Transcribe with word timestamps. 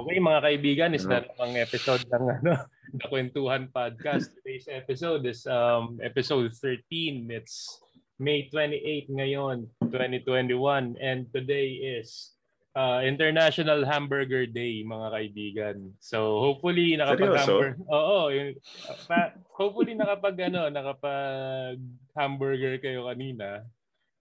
Okay, 0.00 0.16
mga 0.16 0.40
kaibigan, 0.40 0.90
is 0.96 1.04
na 1.04 1.20
ang 1.36 1.60
episode 1.60 2.00
ng 2.08 2.24
ano, 2.40 2.56
The 2.96 3.04
Kwentuhan 3.04 3.68
Podcast. 3.68 4.32
Today's 4.32 4.64
episode 4.64 5.28
is 5.28 5.44
um, 5.44 6.00
episode 6.00 6.56
13. 6.56 7.28
It's 7.28 7.84
May 8.16 8.48
28 8.48 9.12
ngayon, 9.12 9.68
2021. 9.92 10.96
And 10.96 11.28
today 11.36 12.00
is 12.00 12.32
uh, 12.72 13.04
International 13.04 13.84
Hamburger 13.84 14.48
Day, 14.48 14.80
mga 14.88 15.08
kaibigan. 15.12 15.92
So 16.00 16.40
hopefully 16.40 16.96
nakapag-hamburger. 16.96 17.84
Oo, 17.92 18.32
yung, 18.32 18.56
pa, 19.04 19.36
hopefully 19.52 19.92
nakapag 19.92 20.48
ano, 20.48 20.72
nakapag 20.72 21.76
hamburger 22.16 22.80
kayo 22.80 23.04
kanina 23.04 23.68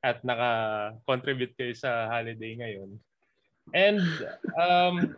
at 0.03 0.19
naka-contribute 0.27 1.55
kayo 1.55 1.71
sa 1.71 2.11
holiday 2.11 2.59
ngayon. 2.59 2.99
And 3.71 4.03
um, 4.59 5.15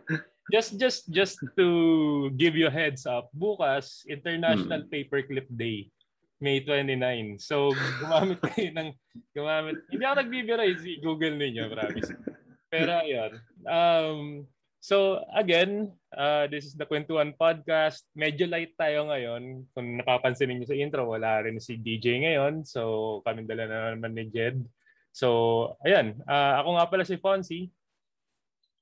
just 0.50 0.80
just 0.80 1.06
just 1.12 1.38
to 1.54 1.66
give 2.34 2.58
you 2.58 2.66
a 2.66 2.74
heads 2.74 3.06
up, 3.06 3.30
bukas 3.30 4.02
International 4.10 4.82
hmm. 4.82 4.90
Paperclip 4.90 5.46
Day. 5.54 5.92
May 6.42 6.58
29. 6.66 7.38
So, 7.38 7.70
gumamit 8.02 8.42
kayo 8.50 8.74
ng, 8.74 8.90
gumamit, 9.30 9.78
hindi 9.86 10.02
ako 10.02 10.14
nagbibira, 10.18 10.66
Google 10.98 11.38
ninyo, 11.38 11.70
promise. 11.70 12.10
Pero, 12.66 12.98
ayun. 12.98 13.32
Um, 13.62 14.50
so, 14.82 15.22
again, 15.38 15.94
uh, 16.10 16.50
this 16.50 16.66
is 16.66 16.74
the 16.74 16.82
Kwentuhan 16.82 17.38
Podcast. 17.38 18.02
Medyo 18.18 18.50
light 18.50 18.74
tayo 18.74 19.06
ngayon. 19.06 19.70
Kung 19.70 20.02
napapansin 20.02 20.50
niyo 20.50 20.66
sa 20.66 20.74
intro, 20.74 21.06
wala 21.06 21.46
rin 21.46 21.62
si 21.62 21.78
DJ 21.78 22.26
ngayon. 22.26 22.66
So, 22.66 23.22
kami 23.22 23.46
dala 23.46 23.70
na 23.70 23.94
naman 23.94 24.18
ni 24.18 24.26
Jed. 24.26 24.66
So, 25.14 25.78
ayan. 25.86 26.18
Uh, 26.26 26.58
ako 26.58 26.68
nga 26.74 26.86
pala 26.90 27.04
si 27.06 27.22
Fonzie. 27.22 27.70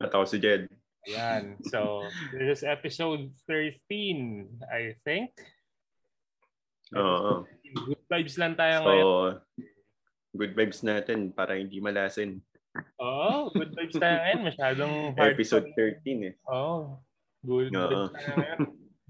At 0.00 0.08
ako 0.16 0.24
si 0.24 0.40
Jed. 0.40 0.64
Ayan. 1.08 1.56
So, 1.72 2.04
this 2.34 2.60
is 2.60 2.62
episode 2.66 3.32
13, 3.48 4.48
I 4.68 5.00
think. 5.00 5.32
Oo. 6.92 7.48
Good 7.70 8.04
vibes 8.10 8.36
lang 8.36 8.58
tayo 8.58 8.74
so, 8.82 8.84
ngayon. 8.84 9.32
good 10.36 10.52
vibes 10.54 10.80
natin 10.84 11.32
para 11.32 11.56
hindi 11.56 11.80
malasin. 11.80 12.42
Oo, 13.00 13.48
good 13.54 13.72
vibes 13.72 13.96
tayo 13.96 14.16
ngayon. 14.20 14.40
Masyadong 14.44 14.94
hard. 15.16 15.32
Episode 15.32 15.66
13 15.72 16.28
eh. 16.28 16.34
Oo. 16.52 17.00
Good 17.40 17.72
Oo. 17.72 17.80
vibes 17.80 18.12
tayo 18.12 18.32
ngayon. 18.36 18.60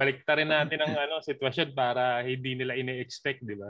Balikta 0.00 0.33
rin 0.38 0.48
natin 0.48 0.80
ang 0.80 0.94
ano, 0.96 1.14
sitwasyon 1.20 1.68
para 1.77 2.22
hindi 2.24 2.56
nila 2.56 2.78
ini-expect, 2.78 3.44
di 3.44 3.58
ba? 3.58 3.68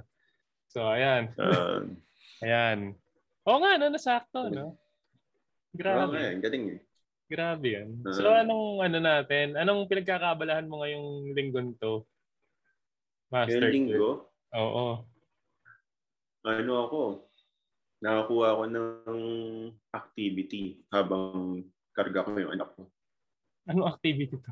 So, 0.70 0.86
ayan. 0.86 1.34
Uh, 1.34 1.90
ayan. 2.44 2.94
Oo 3.48 3.58
nga, 3.58 3.80
no, 3.80 3.90
nasakto, 3.90 4.46
no? 4.52 4.78
Grabe. 5.74 5.98
Oo 5.98 6.10
nga, 6.14 6.38
galing 6.38 6.78
eh. 6.78 6.80
Grabe 7.30 7.78
yan. 7.78 8.02
So 8.10 8.26
anong 8.26 8.82
ano 8.82 8.98
natin? 8.98 9.54
Anong 9.54 9.86
pinagkakabalahan 9.86 10.66
mo 10.66 10.82
ngayong 10.82 11.30
linggon 11.30 11.78
to? 11.78 12.02
Master. 13.30 13.62
Ngayong 13.62 13.70
linggo? 13.70 14.10
Oo. 14.58 15.06
Ano 16.42 16.72
ako? 16.90 17.02
Nakakuha 18.02 18.46
ako 18.58 18.62
ng 18.66 19.22
activity 19.94 20.82
habang 20.90 21.62
karga 21.94 22.26
ko 22.26 22.34
yung 22.34 22.50
anak 22.58 22.74
ko. 22.74 22.90
Ano 23.70 23.86
activity 23.86 24.34
to? 24.34 24.50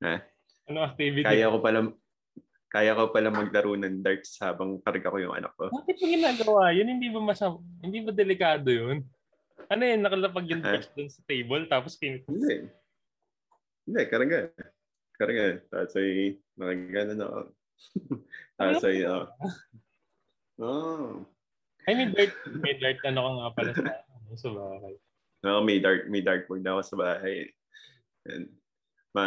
Ha? 0.00 0.16
Ano 0.72 0.78
activity? 0.80 1.28
Kaya 1.28 1.52
ko 1.52 1.60
pala 1.60 1.92
kaya 2.72 2.96
ko 2.96 3.12
pala 3.12 3.28
maglaro 3.28 3.76
ng 3.76 4.00
darts 4.00 4.40
habang 4.40 4.80
karga 4.80 5.12
ko 5.12 5.20
yung 5.20 5.36
anak 5.36 5.52
ko. 5.60 5.68
Bakit 5.68 5.96
mo 6.00 6.06
ginagawa? 6.08 6.72
Yun 6.72 6.88
hindi 6.88 7.12
ba 7.12 7.20
masama? 7.20 7.60
Hindi 7.84 8.00
ba 8.00 8.16
delikado 8.16 8.72
yun? 8.72 9.04
Ano 9.72 9.82
yun, 9.82 10.00
nakalapag 10.04 10.46
yung 10.50 10.64
text 10.72 10.92
dun 10.94 11.08
sa 11.08 11.22
table 11.24 11.64
tapos 11.66 11.96
pin... 11.96 12.20
Hindi. 12.28 12.68
Hindi, 13.88 14.02
karanga. 14.06 14.50
Karanga. 15.16 15.46
Tapos 15.72 15.94
ay, 15.98 16.38
nakagana 16.58 17.12
na 17.16 17.26
ako. 17.26 17.40
tapos 18.58 18.82
ay, 18.86 18.98
uh, 19.08 19.26
oh. 20.62 21.26
Ay, 21.88 21.92
may 21.98 22.08
dart, 22.14 22.34
may 22.62 22.74
dart 22.78 23.00
ano 23.08 23.20
ka 23.20 23.30
nga 23.32 23.48
pala 23.58 23.70
sa, 23.74 23.82
ano, 23.90 24.34
sa 24.38 24.50
bahay. 24.54 24.94
No, 25.42 25.58
may 25.66 25.78
dart, 25.82 26.06
may 26.06 26.22
dartboard 26.22 26.62
na 26.62 26.78
ako 26.78 26.82
sa 26.86 26.96
bahay. 27.02 27.50
And, 28.30 28.46
ma, 29.10 29.26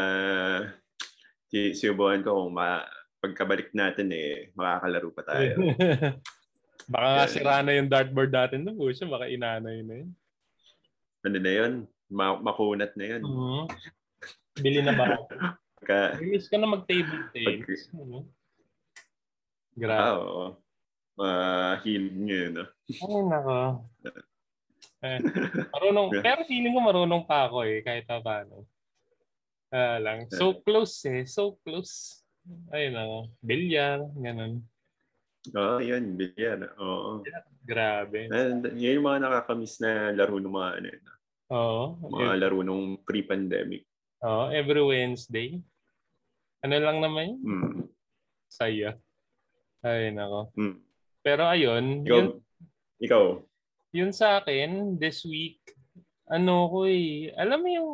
sinubukan 1.52 2.24
ko 2.24 2.48
kung 2.48 2.56
ma, 2.56 2.88
pagkabalik 3.20 3.74
natin 3.74 4.14
eh, 4.14 4.54
makakalaro 4.54 5.10
pa 5.12 5.24
tayo. 5.26 5.58
baka 6.86 7.08
nga 7.18 7.26
sira 7.30 7.62
na 7.66 7.74
yung 7.74 7.90
dartboard 7.90 8.32
natin 8.32 8.66
doon, 8.66 8.94
siya, 8.94 9.10
baka 9.10 9.26
inanay 9.30 9.82
na 9.82 9.96
yun 10.04 10.10
ano 11.26 11.38
na 11.42 11.52
yun, 11.52 11.74
ma- 12.06 12.38
makunat 12.40 12.94
na 12.94 13.06
yun. 13.18 13.22
Uh-huh. 13.26 13.66
Bili 14.62 14.86
na 14.86 14.94
ba? 14.94 15.18
Ka, 15.86 16.18
Release 16.18 16.50
ka 16.50 16.58
na 16.58 16.66
mag-table 16.66 17.30
tennis. 17.30 17.86
Pag, 17.94 18.02
ano? 18.02 18.20
Grabe. 19.78 20.02
Ah, 20.02 20.16
oo. 20.18 20.46
Mahilin 21.14 22.18
nyo 22.26 22.38
yun. 22.42 22.54
Ah. 22.62 22.70
Ay, 22.90 23.22
nako. 23.26 23.58
Eh, 25.06 25.22
marunong, 25.70 26.18
pero 26.26 26.50
feeling 26.50 26.74
ko 26.74 26.82
marunong 26.82 27.30
pa 27.30 27.46
ako 27.46 27.62
eh, 27.62 27.86
kahit 27.86 28.10
pa 28.10 28.26
paano. 28.26 28.66
Uh, 29.70 30.02
lang. 30.02 30.26
So 30.34 30.66
close 30.66 30.98
eh, 31.06 31.30
so 31.30 31.62
close. 31.62 32.26
Ayun 32.74 32.98
ako. 32.98 33.18
Bilyar, 33.46 34.02
ganun. 34.18 34.66
Oo, 35.54 35.78
oh, 35.78 35.80
yun, 35.84 36.18
bilyar. 36.18 36.74
Oo. 36.82 37.22
Grabe. 37.66 38.30
And, 38.34 38.66
yun 38.74 39.02
yung 39.02 39.08
mga 39.10 39.22
nakakamiss 39.26 39.78
na 39.82 40.14
laro 40.14 40.42
ng 40.42 40.54
mga 40.54 40.70
ano, 40.82 40.88
Oo. 41.54 41.84
Mga 42.10 42.34
every, 42.34 42.42
laro 42.42 42.58
nung 42.66 42.86
pre-pandemic. 43.06 43.86
Oo, 44.26 44.50
every 44.50 44.82
Wednesday. 44.82 45.62
Ano 46.66 46.76
lang 46.82 46.98
naman 46.98 47.38
yun? 47.38 47.40
Mm. 47.46 47.86
Saya. 48.50 48.98
Ay, 49.86 50.10
nako. 50.10 50.50
Mm. 50.58 50.78
Pero 51.22 51.42
ayun. 51.46 51.86
Ikaw, 52.02 52.18
yun, 52.18 52.28
ikaw? 53.02 53.24
Yun 53.94 54.12
sa 54.14 54.42
akin, 54.42 54.98
this 54.98 55.22
week, 55.26 55.62
ano 56.26 56.70
ko 56.74 56.90
eh, 56.90 57.30
alam 57.38 57.62
mo 57.62 57.70
yung, 57.70 57.92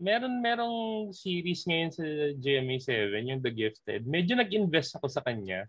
meron 0.00 0.40
merong 0.40 1.12
series 1.12 1.64
ngayon 1.68 1.92
sa 1.92 2.04
GMA7, 2.40 3.20
yung 3.20 3.40
The 3.44 3.52
Gifted. 3.52 4.02
Medyo 4.08 4.36
nag-invest 4.36 4.96
ako 4.96 5.08
sa 5.12 5.20
kanya. 5.20 5.68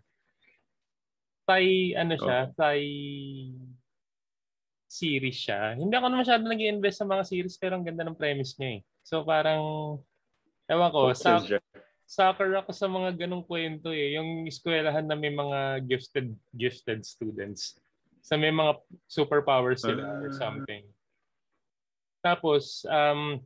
Thai, 1.42 1.96
ano 1.98 2.14
siya, 2.14 2.38
oh. 2.48 2.54
Thai 2.54 2.82
series 4.92 5.38
siya. 5.40 5.72
Hindi 5.74 5.94
ako 5.96 6.06
masyado 6.12 6.44
nag 6.44 6.60
invest 6.60 7.00
sa 7.00 7.08
mga 7.08 7.24
series 7.24 7.56
pero 7.56 7.80
ang 7.80 7.84
ganda 7.86 8.04
ng 8.04 8.18
premise 8.18 8.54
niya 8.60 8.78
eh. 8.78 8.80
So 9.00 9.24
parang, 9.24 9.62
ewan 10.68 10.92
ko, 10.92 11.16
sa, 11.16 11.40
sucker 12.04 12.52
ako 12.60 12.70
sa 12.76 12.86
mga 12.92 13.24
ganong 13.24 13.48
kwento 13.48 13.88
eh. 13.88 14.20
Yung 14.20 14.44
eskwelahan 14.44 15.08
na 15.08 15.16
may 15.16 15.32
mga 15.32 15.88
gifted 15.88 16.36
gifted 16.52 17.00
students. 17.08 17.80
Sa 18.20 18.36
may 18.36 18.52
mga 18.52 18.78
superpowers 19.08 19.80
sila 19.82 20.04
uh, 20.04 20.22
or 20.22 20.30
ah. 20.30 20.36
something. 20.36 20.84
Tapos, 22.22 22.86
um, 22.86 23.42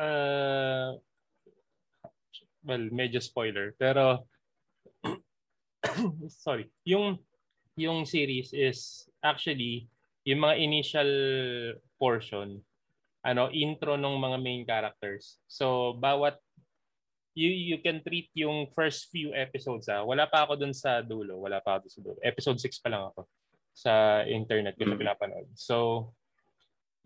uh, 0.00 0.96
well, 2.64 2.84
medyo 2.94 3.20
spoiler. 3.20 3.76
Pero, 3.76 4.24
sorry. 6.44 6.70
Yung, 6.84 7.18
yung 7.78 8.04
series 8.04 8.50
is 8.52 9.08
actually 9.22 9.88
yung 10.28 10.44
mga 10.44 10.56
initial 10.60 11.10
portion, 11.96 12.60
ano, 13.24 13.48
intro 13.48 13.96
ng 13.96 14.16
mga 14.20 14.38
main 14.42 14.62
characters. 14.68 15.40
So, 15.48 15.96
bawat 15.96 16.36
you 17.38 17.54
you 17.54 17.78
can 17.78 18.02
treat 18.02 18.34
yung 18.34 18.66
first 18.74 19.14
few 19.14 19.30
episodes 19.30 19.86
ah. 19.86 20.02
Wala 20.02 20.26
pa 20.26 20.42
ako 20.42 20.58
dun 20.58 20.74
sa 20.74 20.98
dulo, 21.06 21.38
wala 21.38 21.62
pa 21.62 21.78
ako 21.78 21.86
sa 21.86 22.00
dulo. 22.02 22.18
Episode 22.20 22.58
6 22.58 22.82
pa 22.82 22.90
lang 22.90 23.02
ako 23.14 23.30
sa 23.70 24.26
internet 24.26 24.74
ko 24.74 24.90
mm. 24.90 24.98
pinapanood. 24.98 25.46
So, 25.54 26.10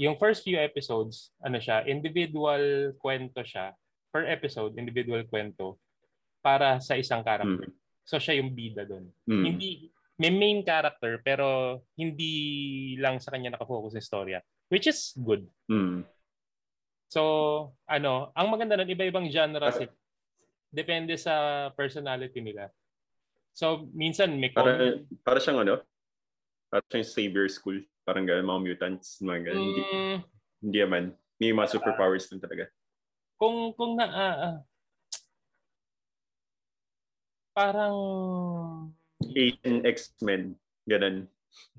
yung 0.01 0.17
first 0.17 0.41
few 0.41 0.57
episodes, 0.57 1.37
ano 1.45 1.61
siya, 1.61 1.85
individual 1.85 2.97
kwento 2.97 3.45
siya. 3.45 3.77
Per 4.09 4.25
episode, 4.25 4.73
individual 4.81 5.25
kwento 5.29 5.77
para 6.41 6.81
sa 6.81 6.97
isang 6.97 7.21
character. 7.21 7.69
Mm. 7.69 7.82
So, 8.13 8.21
siya 8.21 8.45
yung 8.45 8.53
bida 8.53 8.85
doon. 8.85 9.09
Mm. 9.25 9.45
Hindi 9.49 9.89
may 10.21 10.29
main 10.29 10.61
character 10.61 11.25
pero 11.25 11.81
hindi 11.97 12.93
lang 13.01 13.17
sa 13.17 13.33
kanya 13.33 13.57
nakafocus 13.57 13.97
yung 13.97 14.05
storya 14.05 14.39
which 14.69 14.85
is 14.85 15.17
good. 15.17 15.49
Mm. 15.73 16.05
So, 17.13 17.21
ano, 17.85 18.33
ang 18.33 18.49
maganda 18.49 18.77
nun, 18.77 18.89
iba-ibang 18.89 19.29
genre 19.29 19.69
okay. 19.69 19.89
Depende 20.73 21.21
sa 21.21 21.69
personality 21.77 22.41
nila. 22.41 22.73
So, 23.53 23.85
minsan 23.93 24.33
may 24.41 24.49
para, 24.49 25.05
para 25.21 25.37
siyang 25.37 25.61
ano? 25.61 25.85
Para 26.73 26.81
siyang 26.89 27.05
Savior 27.05 27.49
School. 27.53 27.85
Parang 28.09 28.25
gano'n, 28.25 28.49
mga 28.49 28.65
mutants, 28.65 29.21
mga 29.21 29.53
gano'n. 29.53 29.61
Mm, 29.61 29.69
hindi, 29.69 29.83
hindi 30.65 30.79
naman. 30.81 31.05
May 31.37 31.53
mga 31.53 31.69
superpowers 31.77 32.33
uh, 32.33 32.41
talaga. 32.41 32.73
Kung, 33.37 33.77
kung 33.77 34.01
na, 34.01 34.07
uh, 34.09 34.37
uh, 34.41 34.57
parang 37.53 37.97
Asian 39.23 39.85
X-Men. 39.87 40.57
Ganun. 40.89 41.29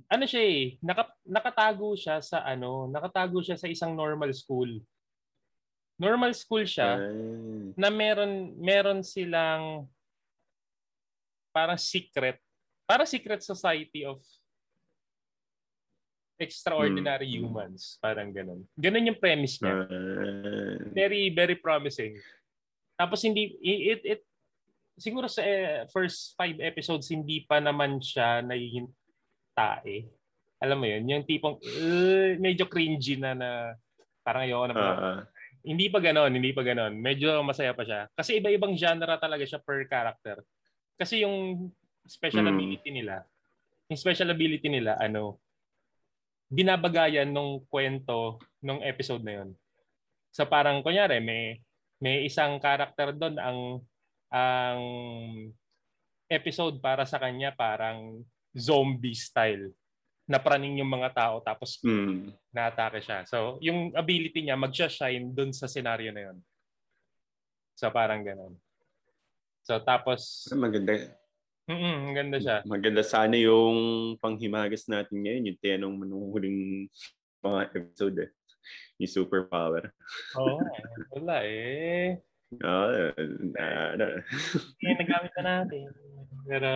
Ano 0.08 0.24
siya 0.30 0.42
eh, 0.46 0.78
naka, 0.80 1.10
nakatago 1.25 1.98
siya 1.98 2.22
sa 2.22 2.46
ano, 2.46 2.86
nakatago 2.88 3.42
siya 3.42 3.58
sa 3.58 3.68
isang 3.68 3.98
normal 3.98 4.30
school. 4.31 4.70
Normal 5.98 6.34
school 6.38 6.66
siya 6.66 6.98
Ay. 6.98 7.74
na 7.78 7.90
meron 7.90 8.54
meron 8.58 9.02
silang 9.02 9.86
parang 11.54 11.78
secret, 11.78 12.38
parang 12.86 13.06
secret 13.10 13.42
society 13.42 14.06
of 14.06 14.22
extraordinary 16.42 17.30
Mm. 17.30 17.46
humans. 17.46 17.98
Parang 18.02 18.34
ganun. 18.34 18.66
Ganun 18.74 19.10
yung 19.14 19.20
premise 19.22 19.62
niya. 19.62 19.86
Ah. 19.86 20.78
Very, 20.92 21.30
very 21.30 21.56
promising. 21.56 22.18
Tapos 22.98 23.22
hindi, 23.22 23.54
it, 23.62 24.02
it, 24.04 24.22
siguro 24.98 25.25
sa 25.25 25.42
eh, 25.42 25.86
first 25.90 26.38
five 26.38 26.57
episodes, 26.62 27.10
hindi 27.10 27.45
pa 27.45 27.57
naman 27.57 28.01
siya 28.01 28.42
nagiging 28.45 28.90
tae. 29.54 30.10
Alam 30.63 30.78
mo 30.80 30.88
yun, 30.88 31.04
yung 31.10 31.24
tipong 31.28 31.60
uh, 31.60 32.40
medyo 32.40 32.66
cringy 32.69 33.19
na 33.19 33.36
na 33.36 33.50
parang 34.24 34.48
ayoko 34.48 34.66
na. 34.72 34.75
Ah. 34.80 35.22
Hindi 35.63 35.88
pa 35.88 36.00
ganon, 36.04 36.31
hindi 36.31 36.51
pa 36.51 36.63
ganon. 36.63 36.95
Medyo 37.00 37.40
masaya 37.44 37.72
pa 37.72 37.88
siya. 37.88 38.07
Kasi 38.16 38.40
iba-ibang 38.40 38.75
genre 38.75 39.16
talaga 39.19 39.44
siya 39.48 39.63
per 39.63 39.88
character. 39.88 40.44
Kasi 41.00 41.24
yung 41.24 41.68
special 42.04 42.48
Mm. 42.48 42.51
ability 42.56 42.89
nila, 42.92 43.24
yung 43.88 44.00
special 44.00 44.31
ability 44.31 44.68
nila, 44.68 45.00
ano, 45.00 45.39
binabagayan 46.51 47.31
nung 47.31 47.63
kwento 47.66 48.38
nung 48.62 48.84
episode 48.84 49.24
na 49.25 49.42
yun. 49.42 49.50
So 50.30 50.46
parang 50.46 50.86
kunyari 50.86 51.18
may 51.24 51.63
may 52.04 52.28
isang 52.28 52.60
character 52.60 53.16
doon 53.16 53.39
ang 53.39 53.60
ang 54.34 54.82
episode 56.26 56.82
para 56.82 57.06
sa 57.06 57.22
kanya 57.22 57.54
parang 57.54 58.26
zombie 58.58 59.14
style 59.14 59.70
na 60.26 60.42
praning 60.42 60.82
yung 60.82 60.90
mga 60.90 61.14
tao 61.14 61.36
tapos 61.44 61.78
Mm. 61.84 62.32
na-atake 62.50 63.04
siya. 63.04 63.28
So, 63.28 63.60
yung 63.62 63.94
ability 63.94 64.42
niya 64.42 64.58
mag-shine 64.58 65.30
dun 65.30 65.54
sa 65.54 65.70
scenario 65.70 66.10
na 66.10 66.32
yun. 66.32 66.38
So, 67.76 67.92
parang 67.94 68.24
ganun. 68.26 68.58
So, 69.62 69.78
tapos, 69.84 70.48
Maganda. 70.50 70.96
mm 71.70 71.96
ang 72.10 72.16
ganda 72.16 72.38
siya. 72.40 72.58
Maganda 72.66 73.04
sana 73.04 73.36
yung 73.38 73.78
panghimagas 74.18 74.88
natin 74.88 75.22
ngayon, 75.24 75.48
yung 75.54 75.60
tinanong 75.60 75.94
mo 75.96 76.04
nung 76.08 76.26
huling 76.32 76.88
mga 77.44 77.62
episode 77.76 78.18
eh. 78.24 78.30
Yung 79.04 79.12
superpower. 79.12 79.92
Oo, 80.40 80.64
wala 81.20 81.44
eh. 81.44 82.16
Ah, 82.62 83.14
na, 83.18 83.66
na. 83.98 84.06
Kaya 84.78 84.94
nagamit 85.00 85.34
na 85.40 85.44
natin. 85.44 85.88
Pero, 86.46 86.72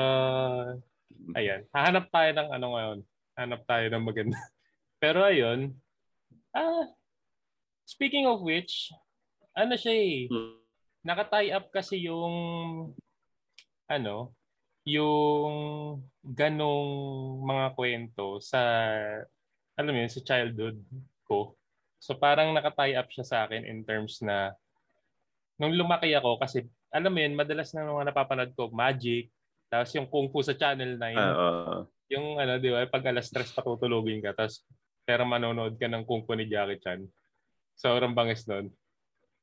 ayan. 1.38 1.62
Hahanap 1.70 2.10
tayo 2.10 2.30
ng 2.34 2.50
ano 2.50 2.68
ngayon. 2.74 3.00
Hanap 3.38 3.62
tayo 3.70 3.86
ng 3.92 4.04
maganda. 4.04 4.38
Pero 5.04 5.22
ayun, 5.22 5.78
ah, 6.58 6.90
speaking 7.86 8.26
of 8.26 8.42
which, 8.42 8.90
ano 9.54 9.78
siya 9.78 9.94
eh, 9.94 10.26
naka-tie 11.06 11.54
up 11.54 11.70
kasi 11.70 12.02
yung 12.02 12.34
ano, 13.86 14.34
yung 14.88 15.54
ganong 16.26 16.92
mga 17.46 17.68
kwento 17.78 18.42
sa 18.42 18.60
alam 19.78 19.94
mo 19.94 20.00
yun, 20.02 20.10
sa 20.10 20.26
childhood 20.26 20.82
ko. 21.30 21.54
So 22.02 22.18
parang 22.18 22.52
naka-tie 22.58 22.98
up 22.98 23.08
siya 23.14 23.26
sa 23.26 23.38
akin 23.46 23.62
in 23.62 23.86
terms 23.86 24.20
na 24.26 24.58
nung 25.58 25.74
lumaki 25.74 26.14
ako 26.14 26.38
kasi 26.38 26.66
alam 26.94 27.12
mo 27.12 27.20
yun, 27.20 27.36
madalas 27.36 27.74
na 27.76 27.84
mga 27.84 28.14
napapanood 28.14 28.52
ko, 28.56 28.72
Magic, 28.72 29.28
tapos 29.68 29.92
yung 29.98 30.08
Kung 30.08 30.32
Fu 30.32 30.40
sa 30.40 30.56
Channel 30.56 30.96
9, 30.96 31.18
Ah, 31.20 31.34
ah. 31.36 31.82
yung 32.08 32.40
ano, 32.40 32.56
di 32.58 32.72
ba, 32.72 32.88
pag 32.88 33.04
alas 33.12 33.28
stress 33.28 33.52
patutulogin 33.52 34.24
ka, 34.24 34.32
tapos 34.32 34.64
pero 35.04 35.24
manonood 35.24 35.76
ka 35.76 35.88
ng 35.88 36.04
Kung 36.08 36.24
Fu 36.24 36.36
ni 36.36 36.48
Jackie 36.48 36.80
Chan. 36.80 37.00
Sobrang 37.78 38.12
bangis 38.16 38.44
nun. 38.48 38.72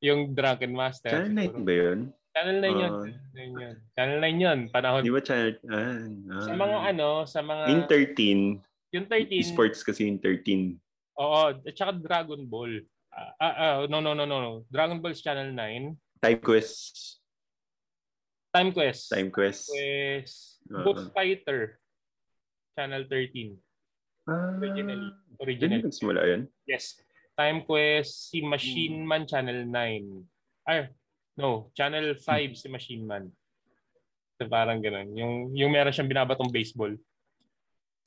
Yung 0.05 0.33
Drunken 0.37 0.73
Master. 0.73 1.09
Channel 1.13 1.33
9 1.33 1.45
siguro. 1.49 1.65
ba 1.65 1.73
yun? 1.73 2.01
Channel 2.35 2.59
9 2.61 2.69
yun. 2.69 2.93
Ah. 2.93 3.05
Channel 3.05 3.51
9 3.55 3.63
yun. 3.63 3.75
Channel 3.95 4.19
9 4.21 4.45
yun. 4.45 4.59
Panahon. 4.69 5.01
Di 5.07 5.13
ba 5.15 5.23
channel? 5.25 5.53
Ah, 5.71 5.79
ah. 5.79 6.43
Sa 6.45 6.53
mga 6.53 6.77
ano, 6.93 7.09
sa 7.25 7.41
mga... 7.41 7.63
In 7.71 7.81
13, 7.89 8.61
yung 8.93 9.07
13. 9.09 9.53
sports 9.55 9.81
kasi 9.81 10.05
yung 10.11 10.21
13. 10.21 10.77
Oo. 11.17 11.41
At 11.65 11.75
saka 11.79 11.93
Dragon 11.97 12.43
Ball. 12.45 12.83
Ah, 13.15 13.33
ah, 13.39 13.55
ah, 13.55 13.75
no, 13.87 14.03
no, 14.03 14.13
no, 14.13 14.27
no, 14.27 14.39
no. 14.43 14.53
Dragon 14.69 14.99
Ball 14.99 15.15
is 15.15 15.23
Channel 15.23 15.55
9. 15.55 15.95
Time 16.25 16.41
Quest. 16.41 17.21
Time 18.49 18.73
Quest. 18.73 19.13
Time 19.13 19.29
Quest. 19.29 19.69
Quest. 19.69 20.65
Ah. 20.73 20.81
Ghost 20.81 21.13
Fighter. 21.13 21.77
Channel 22.73 23.05
13. 23.13 23.53
Ah, 24.25 24.57
Originally. 24.57 25.11
Originally. 25.37 25.85
nagsimula 25.85 26.25
yun? 26.25 26.49
Yes. 26.65 26.97
Time 27.37 27.61
Quest, 27.69 28.33
si 28.33 28.41
Machine 28.41 29.05
Man, 29.05 29.29
Channel 29.29 29.69
9. 29.69 30.65
Ay, 30.65 30.89
no. 31.37 31.69
Channel 31.77 32.17
5, 32.17 32.57
si 32.57 32.73
Machine 32.73 33.05
Man. 33.05 33.29
So, 34.41 34.49
parang 34.49 34.81
ganun. 34.81 35.13
Yung, 35.13 35.35
yung 35.53 35.69
meron 35.69 35.93
siyang 35.93 36.09
binabatong 36.09 36.49
baseball. 36.49 36.97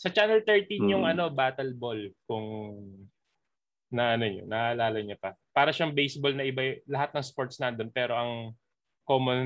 Sa 0.01 0.09
Channel 0.09 0.41
13, 0.41 0.89
yung 0.89 1.05
Hmm. 1.05 1.13
ano, 1.13 1.29
Battle 1.29 1.77
Ball. 1.77 2.09
Kung 2.25 2.81
na 3.87 4.19
ano 4.19 4.27
nyo, 4.27 4.43
naalala 4.47 4.99
niya 4.99 5.15
pa. 5.19 5.35
Para 5.55 5.71
siyang 5.71 5.95
baseball 5.95 6.35
na 6.35 6.43
iba, 6.43 6.79
lahat 6.87 7.15
ng 7.15 7.23
sports 7.23 7.59
nandun, 7.59 7.87
pero 7.91 8.13
ang 8.15 8.51
common, 9.07 9.39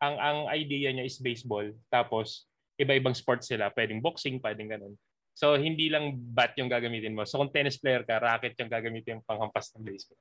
ang 0.00 0.16
ang 0.16 0.38
idea 0.56 0.92
niya 0.92 1.04
is 1.04 1.20
baseball. 1.20 1.68
Tapos, 1.92 2.48
iba-ibang 2.80 3.16
sports 3.16 3.48
sila. 3.48 3.72
Pwedeng 3.72 4.00
boxing, 4.00 4.40
pwedeng 4.40 4.72
ganun. 4.72 4.94
So, 5.36 5.52
hindi 5.52 5.92
lang 5.92 6.16
bat 6.16 6.56
yung 6.56 6.72
gagamitin 6.72 7.12
mo. 7.12 7.28
So, 7.28 7.36
kung 7.36 7.52
tennis 7.52 7.76
player 7.76 8.00
ka, 8.08 8.16
racket 8.16 8.56
yung 8.56 8.72
gagamitin 8.72 9.20
yung 9.20 9.26
panghampas 9.28 9.68
ng 9.76 9.84
baseball. 9.84 10.20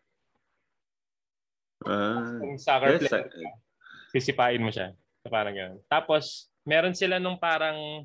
Ah, 1.88 2.36
Kung 2.36 2.60
soccer 2.60 3.00
yes, 3.00 3.02
player 3.08 3.28
ka, 3.32 3.52
sisipain 4.12 4.60
mo 4.60 4.76
siya. 4.76 4.92
So, 5.24 5.32
parang 5.32 5.56
ganun. 5.56 5.80
Tapos, 5.88 6.52
meron 6.68 6.92
sila 6.92 7.16
nung 7.16 7.40
parang, 7.40 8.04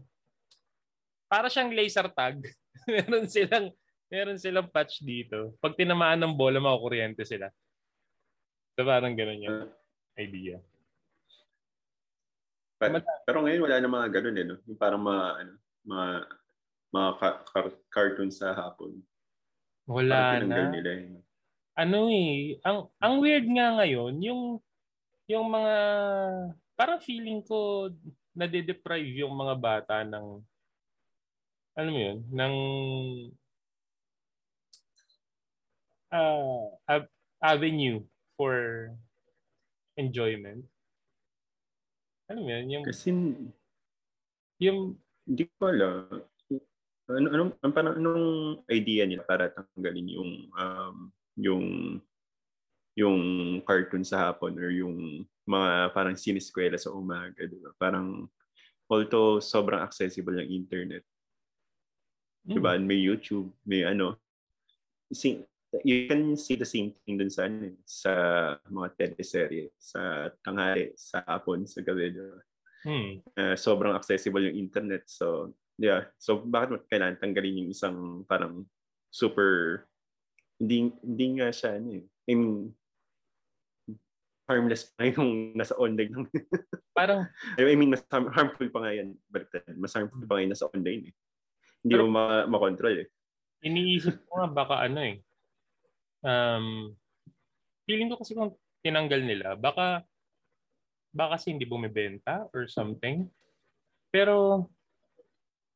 para 1.26 1.50
siyang 1.50 1.74
laser 1.74 2.06
tag. 2.14 2.38
meron 2.86 3.26
silang, 3.26 3.74
meron 4.10 4.36
silang 4.36 4.68
patch 4.68 5.00
dito. 5.00 5.54
Pag 5.62 5.78
tinamaan 5.78 6.18
ng 6.18 6.34
bola, 6.34 6.58
makukuryente 6.58 7.22
sila. 7.22 7.48
So, 8.74 8.82
parang 8.82 9.14
ganun 9.14 9.46
yung 9.46 9.58
idea. 10.19 10.58
Pa- 12.81 12.90
pero 13.22 13.44
ngayon 13.44 13.62
wala 13.62 13.76
na 13.79 13.90
mga 13.93 14.08
ganun 14.19 14.40
eh, 14.40 14.44
no? 14.44 14.56
Yung 14.67 14.79
parang 14.81 15.00
mga, 15.05 15.24
ano, 15.46 15.52
mga, 15.86 16.06
mga 16.90 17.10
ka- 17.22 17.43
car- 17.46 17.81
cartoon 17.93 18.32
sa 18.34 18.50
hapon. 18.52 18.98
Wala 19.86 20.43
na. 20.43 20.70
nila 20.70 20.90
eh. 20.90 21.19
ano 21.81 22.12
eh, 22.12 22.60
ang 22.60 22.93
ang 23.00 23.14
weird 23.24 23.46
nga 23.50 23.81
ngayon, 23.81 24.20
yung 24.20 24.43
yung 25.26 25.46
mga 25.48 25.76
parang 26.76 27.00
feeling 27.00 27.40
ko 27.43 27.88
nade-deprive 28.36 29.24
yung 29.24 29.34
mga 29.34 29.55
bata 29.58 29.96
ng 30.05 30.38
alam 31.74 31.93
mo 31.94 32.00
yun, 32.00 32.19
ng 32.29 32.55
uh, 36.12 36.70
av- 36.86 37.12
avenue 37.40 38.02
for 38.36 38.90
enjoyment. 39.96 40.64
Alam 42.31 42.43
mo 42.46 42.50
yun, 42.55 42.67
yung, 42.70 42.84
Kasi 42.86 43.08
yung 44.62 44.79
hindi 45.26 45.44
ko 45.58 45.62
alam. 45.67 46.22
Ano, 47.10 47.26
anong, 47.34 47.52
ang 47.58 47.72
parang, 47.74 47.94
anong 47.98 48.26
idea 48.70 49.02
nila 49.02 49.26
para 49.26 49.50
tanggalin 49.50 50.14
yung 50.14 50.31
um, 50.55 50.96
yung 51.34 51.64
yung 52.94 53.19
cartoon 53.67 54.06
sa 54.06 54.31
hapon 54.31 54.55
or 54.62 54.70
yung 54.70 55.26
mga 55.43 55.90
parang 55.90 56.14
siniskwela 56.14 56.79
sa 56.79 56.94
umaga, 56.94 57.43
di 57.50 57.58
ba? 57.58 57.74
Parang 57.74 58.31
although 58.86 59.43
sobrang 59.43 59.82
accessible 59.82 60.38
yung 60.38 60.62
internet, 60.62 61.02
Hmm. 62.40 62.56
di 62.56 62.60
ba? 62.62 62.79
May 62.81 62.96
YouTube, 63.02 63.52
may 63.69 63.84
ano. 63.84 64.17
See, 65.12 65.43
you 65.86 66.10
can 66.10 66.34
see 66.34 66.58
the 66.58 66.67
same 66.67 66.91
thing 67.06 67.15
dun 67.17 67.31
sa, 67.31 67.46
ano, 67.46 67.70
sa 67.86 68.12
mga 68.67 68.89
teleserye, 68.98 69.70
sa 69.79 70.29
tanghali, 70.43 70.91
sa 70.98 71.22
hapon, 71.22 71.62
sa 71.67 71.81
gabi, 71.81 72.10
di 72.10 72.20
ba? 72.20 72.41
hmm, 72.81 73.10
uh, 73.36 73.55
sobrang 73.55 73.94
accessible 73.94 74.41
yung 74.43 74.56
internet. 74.56 75.05
So, 75.06 75.55
yeah. 75.77 76.08
So, 76.19 76.41
bakit 76.41 76.69
mo 76.72 76.77
kailangan 76.89 77.20
tanggalin 77.20 77.65
yung 77.65 77.70
isang 77.70 78.24
parang 78.27 78.67
super, 79.12 79.84
hindi, 80.58 80.91
hindi 81.05 81.27
nga 81.39 81.53
siya, 81.53 81.79
ano 81.79 82.00
eh. 82.00 82.05
I 82.27 82.32
mean, 82.34 82.72
harmless 84.50 84.91
pa 84.98 85.06
yung 85.06 85.55
nasa 85.55 85.79
online 85.79 86.10
lang. 86.10 86.27
parang 86.98 87.31
I 87.55 87.62
mean, 87.79 87.94
mas 87.94 88.03
harm- 88.10 88.34
harmful 88.34 88.67
pa 88.74 88.82
nga 88.82 88.93
yan. 88.98 89.15
Baliktad. 89.31 89.62
Mas 89.79 89.94
harmful 89.94 90.27
pa 90.27 90.34
nga 90.34 90.43
yung 90.43 90.53
nasa 90.53 90.67
online 90.67 91.03
eh. 91.10 91.15
Hindi 91.86 91.94
Pero- 91.94 92.10
mo 92.10 92.19
ma- 92.19 92.48
makontrol 92.50 93.06
eh. 93.06 93.08
iniisip 93.60 94.24
ko 94.24 94.41
nga 94.41 94.48
baka 94.48 94.74
ano 94.89 95.05
eh. 95.05 95.20
Um, 96.20 96.96
feeling 97.89 98.12
ko 98.12 98.20
kasi 98.20 98.36
kung 98.36 98.55
tinanggal 98.84 99.20
nila, 99.24 99.56
baka 99.56 100.05
baka 101.10 101.36
kasi 101.36 101.53
hindi 101.53 101.67
bumibenta 101.67 102.46
or 102.55 102.70
something. 102.70 103.27
Pero 104.12 104.67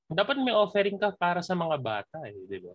dapat 0.08 0.38
may 0.38 0.54
offering 0.54 1.00
ka 1.00 1.10
para 1.16 1.40
sa 1.40 1.56
mga 1.56 1.76
bata 1.80 2.18
eh, 2.28 2.36
di 2.46 2.60
ba? 2.60 2.74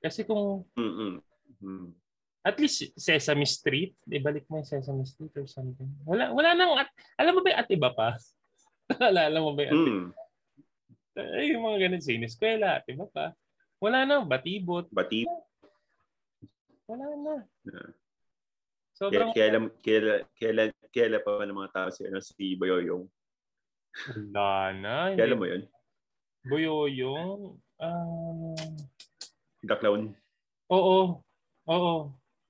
Kasi 0.00 0.24
kung 0.24 0.64
Mm-mm. 0.74 1.20
Mm. 1.60 1.92
At 2.40 2.56
least 2.56 2.96
Sesame 2.96 3.44
Street, 3.44 3.92
ibalik 4.08 4.48
mo 4.48 4.56
yung 4.56 4.68
Sesame 4.68 5.04
Street 5.04 5.34
or 5.36 5.44
something. 5.44 5.92
Wala 6.08 6.32
wala 6.32 6.56
nang 6.56 6.72
at, 6.80 6.88
alam 7.20 7.36
mo 7.36 7.44
ba 7.44 7.52
yung 7.52 7.60
at 7.60 7.68
iba 7.68 7.90
pa? 7.92 8.16
Alala 9.12 9.38
mo 9.44 9.52
ba 9.52 9.68
yung 9.68 9.72
at 9.76 9.84
Mm. 9.84 10.06
Ay, 11.20 11.52
yung 11.52 11.66
mga 11.66 11.78
ganun 11.84 12.00
sa 12.00 12.14
eskwela, 12.14 12.68
at 12.80 12.86
iba 12.86 13.04
pa. 13.10 13.34
Wala 13.82 14.06
na, 14.06 14.22
batibot. 14.22 14.86
Bati. 14.94 15.26
Wala 16.90 17.06
na. 17.14 17.34
Yeah. 17.62 17.90
Sobrang 18.98 19.30
Kaya, 19.30 19.54
kailan, 19.54 19.64
kailan, 19.80 20.20
kailan, 20.34 20.68
kailan 20.90 21.22
pa 21.22 21.30
ba 21.38 21.44
ng 21.46 21.54
mga 21.56 21.72
tao 21.72 21.88
si, 21.88 22.02
ano, 22.04 22.18
si 22.18 22.58
Boyoyong? 22.58 23.06
wala 24.34 24.74
na. 24.74 24.94
Kailan 25.14 25.38
mo 25.38 25.46
yun? 25.46 25.62
Buyoyong. 26.44 27.54
Ah, 27.80 28.58
The 29.62 29.76
Clown. 29.78 30.12
oo. 30.68 31.22
Oo. 31.64 31.94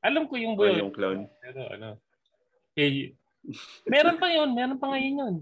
Alam 0.01 0.25
ko 0.27 0.35
yung 0.41 0.57
O 0.57 0.59
buyoyong. 0.59 0.81
yung 0.89 0.95
clown. 0.97 1.21
Pero 1.39 1.61
ano. 1.69 1.89
Eh, 2.75 3.13
meron 3.85 4.17
pa 4.17 4.33
yun. 4.33 4.51
Meron 4.57 4.81
pa 4.81 4.89
ngayon 4.91 5.15
yun. 5.21 5.35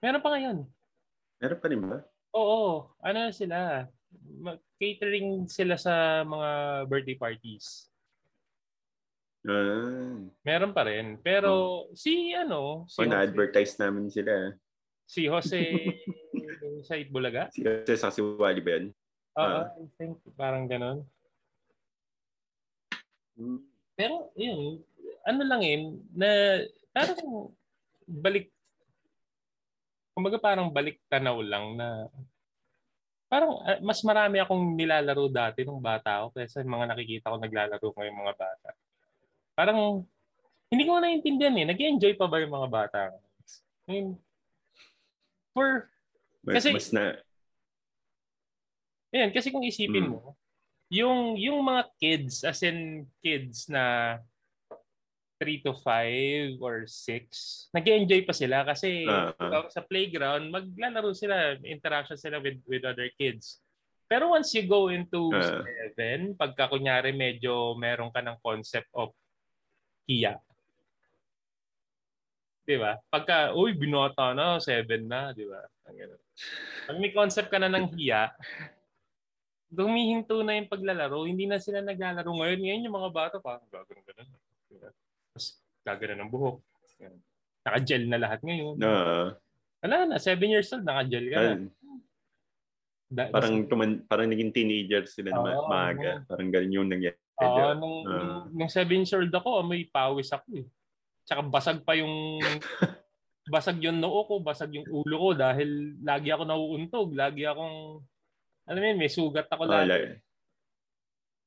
Meron 0.00 0.22
pa 0.24 0.28
ngayon. 0.32 0.56
Meron 1.36 1.60
pa 1.60 1.66
rin 1.68 1.82
ba? 1.84 1.98
Oo. 2.32 2.88
Ano 3.04 3.28
sila? 3.30 3.84
Catering 4.80 5.44
sila 5.46 5.76
sa 5.76 6.24
mga 6.24 6.48
birthday 6.88 7.16
parties. 7.20 7.92
Ah. 9.46 10.18
Meron 10.42 10.74
pa 10.74 10.82
rin. 10.82 11.16
Pero 11.22 11.86
si 11.94 12.34
ano, 12.34 12.82
si 12.90 12.98
O, 12.98 13.06
Jose, 13.06 13.10
na-advertise 13.10 13.78
namin 13.78 14.10
sila. 14.10 14.50
si 15.06 15.30
Jose 15.30 15.62
sa 16.86 16.98
Itbulaga. 16.98 17.46
Si 17.54 17.62
Jose 17.62 17.94
sa 17.94 18.10
si 18.10 18.18
Wally 18.20 18.58
ba 18.60 18.70
yun? 18.74 18.86
Oo, 19.38 19.42
Ah. 19.62 19.70
I 19.78 19.86
think 19.96 20.18
parang 20.34 20.66
ganon. 20.66 21.06
Hmm. 23.36 23.60
Pero 23.94 24.32
yun, 24.34 24.80
ano 25.22 25.42
lang 25.44 25.62
yun, 25.62 25.82
na 26.10 26.60
parang 26.90 27.52
balik, 28.04 28.48
kumbaga 30.10 30.40
parang 30.40 30.72
balik 30.72 30.98
tanaw 31.06 31.38
lang 31.40 31.76
na 31.76 32.08
parang 33.26 33.58
ah, 33.60 33.76
mas 33.82 34.00
marami 34.00 34.38
akong 34.38 34.78
nilalaro 34.78 35.26
dati 35.28 35.66
nung 35.66 35.82
bata 35.82 36.22
ako 36.24 36.38
kaysa 36.38 36.62
mga 36.62 36.86
nakikita 36.88 37.28
ko 37.28 37.36
naglalaro 37.36 37.88
ngayong 37.92 38.20
mga 38.22 38.34
bata. 38.38 38.70
Parang 39.56 40.04
hindi 40.68 40.84
ko 40.84 41.00
naiintindihan 41.00 41.56
eh. 41.56 41.66
Nag-enjoy 41.72 42.12
pa 42.14 42.28
ba 42.28 42.38
yung 42.38 42.52
mga 42.52 42.68
bata? 42.68 43.00
I 43.88 43.88
mean, 43.88 44.06
for 45.56 45.88
Mas, 46.46 46.62
Kasi- 46.62 46.74
mas 46.78 46.88
na, 46.94 47.18
Ayan, 49.10 49.34
kasi 49.34 49.50
kung 49.50 49.64
isipin 49.66 50.06
Mm. 50.06 50.12
mo, 50.14 50.36
yung 50.92 51.34
yung 51.34 51.58
mga 51.58 51.82
kids, 51.98 52.44
as 52.46 52.62
in 52.62 53.02
kids 53.18 53.66
na 53.66 54.18
3 55.42 55.58
to 55.58 55.74
5 55.74 56.54
or 56.62 56.86
6, 56.86 57.66
nag-enjoy 57.74 58.22
pa 58.22 58.30
sila 58.30 58.62
kasi 58.62 59.02
Ah, 59.08 59.34
sa- 59.72 59.82
playground, 59.82 60.52
maglalaro 60.54 61.10
sila, 61.16 61.58
interaction 61.66 62.14
sila 62.14 62.38
with 62.38 62.62
with 62.68 62.86
other 62.86 63.10
kids. 63.18 63.58
Pero 64.06 64.30
once 64.30 64.54
you 64.54 64.62
go 64.62 64.86
into. 64.86 65.34
7, 65.34 66.38
pagka 66.38 66.70
kunyari 66.70 67.10
medyo 67.10 67.74
meron 67.74 68.12
ka 68.14 68.22
ng 68.22 68.38
concept 68.38 68.86
of 68.94 69.10
hiya. 70.06 70.38
'Di 72.66 72.76
ba? 72.78 72.98
Pagka, 73.06 73.54
uy, 73.54 73.74
binata 73.74 74.34
na, 74.34 74.58
7 74.58 75.06
na, 75.06 75.30
'di 75.30 75.46
ba? 75.46 75.62
Pag 76.86 76.96
may 76.98 77.14
concept 77.14 77.50
ka 77.50 77.58
na 77.58 77.70
ng 77.70 77.94
hiya, 77.94 78.34
gumihinto 79.70 80.42
na 80.42 80.58
yung 80.58 80.70
paglalaro, 80.70 81.26
hindi 81.26 81.46
na 81.46 81.58
sila 81.58 81.82
naglalaro 81.82 82.26
ngayon. 82.26 82.60
Ngayon 82.62 82.84
yung 82.86 82.96
mga 82.96 83.10
bata 83.10 83.36
pa, 83.42 83.58
gagawin 83.70 84.02
ganun. 84.02 84.28
Diba? 84.70 84.90
Tapos 85.34 85.46
gagawin 85.82 86.18
ng 86.22 86.30
buhok. 86.30 86.58
Naka-gel 87.66 88.06
na 88.06 88.18
lahat 88.18 88.40
ngayon. 88.46 88.78
na, 88.78 88.90
Wala 89.82 89.96
na, 90.06 90.16
7 90.22 90.38
years 90.46 90.70
old, 90.70 90.86
naka-gel 90.86 91.26
ka 91.30 91.38
na. 91.38 91.50
ah, 91.54 91.58
Da- 93.06 93.30
parang 93.30 93.62
tuman, 93.70 94.02
parang 94.02 94.26
naging 94.26 94.50
teenager 94.50 95.06
sila 95.06 95.30
na 95.30 95.54
Oo, 95.54 95.70
maaga. 95.70 96.26
Parang 96.26 96.50
ganun 96.50 96.74
yung 96.74 96.90
nangyari. 96.90 97.14
Oo, 97.36 97.76
nung, 97.76 97.96
Ah. 98.02 98.16
nung, 98.16 98.64
nung 98.64 98.70
7 98.70 98.88
years 98.88 99.12
old 99.12 99.28
ako, 99.28 99.60
may 99.62 99.84
pawis 99.84 100.32
ako 100.32 100.48
eh. 100.56 100.66
Tsaka 101.22 101.42
basag 101.42 101.82
pa 101.82 101.92
yung 101.92 102.40
basag 103.46 103.78
yung 103.78 104.00
noo 104.00 104.24
ko, 104.24 104.34
basag 104.40 104.72
yung 104.72 104.88
ulo 104.88 105.16
ko 105.20 105.28
dahil 105.32 106.00
lagi 106.00 106.32
ako 106.32 106.42
nauuntog, 106.44 107.08
lagi 107.12 107.44
akong 107.44 108.00
alam 108.66 108.80
mo 108.82 108.86
yun, 108.88 108.98
may 108.98 109.06
sugat 109.06 109.46
ako 109.46 109.68
Ah, 109.68 109.84
lagi. 109.84 109.86
lagi, 109.86 110.06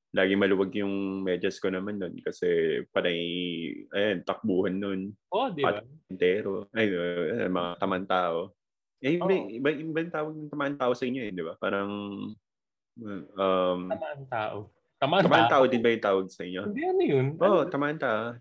lagi 0.09 0.33
maluwag 0.33 0.71
yung 0.73 1.21
medyas 1.21 1.59
ko 1.59 1.67
naman 1.67 1.99
nun 1.99 2.15
kasi 2.23 2.47
panay, 2.89 3.19
ayan, 3.91 4.23
takbuhan 4.23 4.73
nun. 4.73 5.11
oh, 5.29 5.51
di 5.51 5.61
ba? 5.61 5.83
Entero. 6.07 6.65
Ay, 6.71 6.89
uh, 6.89 7.45
mga 7.45 7.71
tamang 7.77 8.07
tao. 8.07 8.55
Eh, 8.99 9.15
iba, 9.15 9.27
Oo. 9.27 9.47
iba, 9.47 9.69
iba 9.69 9.99
tawag 10.07 10.33
ng 10.33 10.49
tamang 10.49 10.75
tao 10.75 10.91
sa 10.91 11.03
inyo 11.03 11.21
eh, 11.23 11.31
di 11.31 11.43
ba? 11.43 11.55
Parang, 11.55 11.91
um, 12.99 13.79
Tamaan 13.87 14.23
tao. 14.27 14.71
Tamaan, 14.99 15.23
tamang 15.23 15.47
tao. 15.47 15.63
tao 15.63 15.71
din 15.71 15.79
ba 15.79 15.95
yung 15.95 16.03
tawag 16.03 16.25
sa 16.27 16.43
inyo? 16.43 16.61
Hindi 16.67 16.83
ano 16.83 17.03
yun? 17.07 17.27
Oo, 17.39 17.63
oh, 17.63 17.63
tamang 17.71 17.95
tao. 17.95 18.35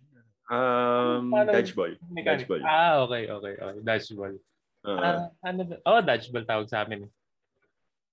Um, 0.51 1.31
Paano- 1.31 1.55
dodgeball. 1.55 1.95
Mechanic. 2.11 2.51
Dodgeball. 2.51 2.63
Ah, 2.67 2.95
okay, 3.07 3.23
okay, 3.31 3.55
okay. 3.55 3.81
Dodgeball. 3.87 4.35
Uh, 4.83 4.99
Ah, 4.99 5.19
ano? 5.47 5.61
Oh, 5.87 6.03
dodgeball 6.03 6.47
tawag 6.51 6.67
sa 6.67 6.83
amin. 6.83 7.07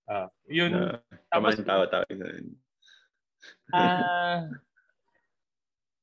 Ah, 0.06 0.30
yun. 0.46 0.70
na, 0.70 1.02
tapos, 1.34 1.58
tamang 1.58 1.66
tao 1.66 1.84
tawag 1.90 2.10
sa 2.14 2.28
ah, 3.74 4.46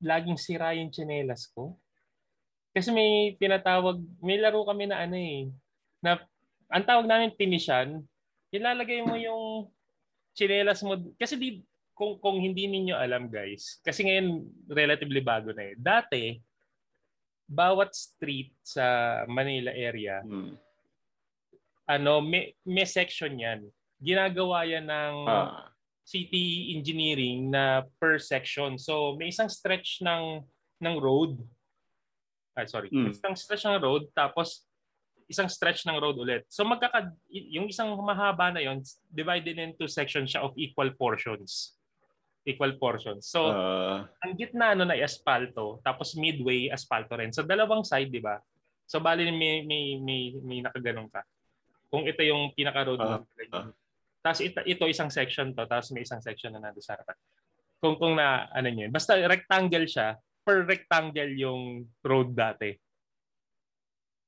laging 0.02 0.38
sira 0.38 0.74
yung 0.74 0.90
tsinelas 0.90 1.46
ko. 1.54 1.78
Kasi 2.74 2.90
may 2.90 3.38
tinatawag, 3.38 4.02
may 4.18 4.34
laro 4.42 4.66
kami 4.66 4.90
na 4.90 4.98
ano 4.98 5.14
eh, 5.14 5.46
na 6.02 6.18
ang 6.66 6.82
tawag 6.82 7.06
namin 7.06 7.30
tinisyan, 7.38 8.02
ilalagay 8.50 8.98
mo 9.06 9.14
yung 9.14 9.70
tsinelas 10.34 10.82
mo. 10.82 10.98
Kasi 11.14 11.38
di, 11.38 11.62
kung, 12.02 12.18
kung 12.18 12.36
hindi 12.42 12.66
ninyo 12.66 12.98
alam 12.98 13.30
guys, 13.30 13.78
kasi 13.86 14.02
ngayon 14.02 14.42
relatively 14.66 15.22
bago 15.22 15.54
na 15.54 15.70
eh. 15.70 15.74
Dati, 15.78 16.34
bawat 17.46 17.94
street 17.94 18.50
sa 18.66 19.22
Manila 19.30 19.70
area, 19.70 20.18
Hmm. 20.26 20.58
ano, 21.86 22.18
may, 22.18 22.58
may 22.66 22.82
section 22.82 23.38
yan. 23.38 23.70
Ginagawa 24.02 24.66
yan 24.66 24.90
ng 24.90 25.14
Ah, 25.30 25.70
city 26.02 26.74
engineering 26.74 27.54
na 27.54 27.86
per 28.02 28.18
section. 28.18 28.74
So, 28.74 29.14
may 29.14 29.30
isang 29.30 29.46
stretch 29.46 30.02
ng 30.02 30.42
ng 30.82 30.96
road. 30.98 31.38
Ah, 32.58 32.66
sorry. 32.66 32.90
Mm. 32.90 33.14
Isang 33.14 33.38
stretch 33.38 33.62
ng 33.70 33.78
road 33.78 34.10
tapos 34.10 34.66
isang 35.30 35.48
stretch 35.48 35.86
ng 35.88 35.96
road 35.96 36.18
ulit. 36.20 36.44
So 36.52 36.66
magkaka 36.66 37.14
yung 37.30 37.70
isang 37.70 37.94
mahaba 38.02 38.52
na 38.52 38.60
yon 38.60 38.84
divided 39.08 39.56
into 39.56 39.86
sections 39.88 40.34
siya 40.34 40.44
of 40.44 40.52
equal 40.58 40.90
portions. 40.92 41.78
Equal 42.42 42.74
portions. 42.74 43.22
So, 43.30 43.54
ah, 43.54 44.02
ang 44.18 44.34
gitna 44.34 44.74
no 44.74 44.82
na 44.82 44.98
ay 44.98 45.06
asfalto, 45.06 45.78
tapos 45.86 46.18
midway 46.18 46.66
asfalto 46.66 47.14
rin. 47.14 47.30
So 47.30 47.46
dalawang 47.46 47.86
side, 47.86 48.10
'di 48.10 48.18
ba? 48.18 48.42
So 48.82 48.98
bali 48.98 49.30
may 49.30 49.62
may 49.62 49.94
may, 50.02 50.34
may 50.42 50.58
nakaganon 50.58 51.06
ka. 51.06 51.22
Kung 51.86 52.02
ito 52.02 52.18
yung 52.26 52.50
pinaka 52.50 52.82
road 52.82 52.98
Ah, 52.98 53.22
mo. 53.22 53.26
ah. 53.54 53.70
Tapos 54.22 54.42
ito, 54.42 54.58
ito 54.66 54.84
isang 54.90 55.10
section 55.10 55.54
to, 55.54 55.66
tapos 55.70 55.94
may 55.94 56.02
isang 56.02 56.18
section 56.18 56.50
na 56.50 56.58
nandoon 56.58 56.82
sa 56.82 56.98
harapan. 56.98 57.14
Kung 57.78 57.94
kung 57.98 58.14
na 58.18 58.50
ano 58.50 58.66
yun. 58.70 58.90
basta 58.90 59.14
rectangle 59.18 59.86
siya, 59.86 60.18
per 60.42 60.66
rectangle 60.66 61.30
yung 61.38 61.86
road 62.02 62.34
dati. 62.34 62.74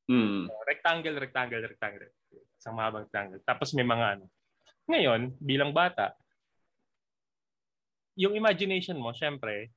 hmm. 0.06 0.50
Rectangle, 0.66 1.18
rectangle, 1.18 1.62
rectangle. 1.66 2.09
Isang 2.59 2.75
mahabang 2.78 3.06
rectangle. 3.11 3.42
Tapos 3.42 3.75
may 3.75 3.87
mga 3.87 4.18
ano. 4.18 4.25
Ngayon, 4.87 5.35
bilang 5.40 5.73
bata, 5.73 6.12
yung 8.14 8.35
imagination 8.35 8.99
mo, 8.99 9.11
syempre, 9.11 9.71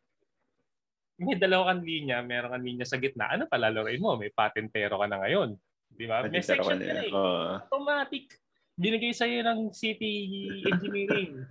may 1.18 1.34
dalawa 1.34 1.74
kang 1.74 1.82
linya, 1.82 2.22
meron 2.22 2.54
kang 2.54 2.66
linya 2.66 2.86
sa 2.86 3.02
gitna. 3.02 3.26
Ano 3.34 3.50
pa 3.50 3.58
lalaroin 3.58 3.98
mo? 3.98 4.14
May 4.14 4.30
patentero 4.30 5.02
ka 5.02 5.10
na 5.10 5.18
ngayon. 5.26 5.58
Di 5.90 6.06
ba? 6.06 6.22
May 6.22 6.46
section 6.46 6.78
ka 6.78 6.86
na 6.86 7.02
eh. 7.02 7.10
Ah, 7.10 7.66
Automatic. 7.66 8.38
Binigay 8.78 9.10
sa'yo 9.18 9.42
ng 9.42 9.74
city 9.74 10.14
engineering. 10.62 11.42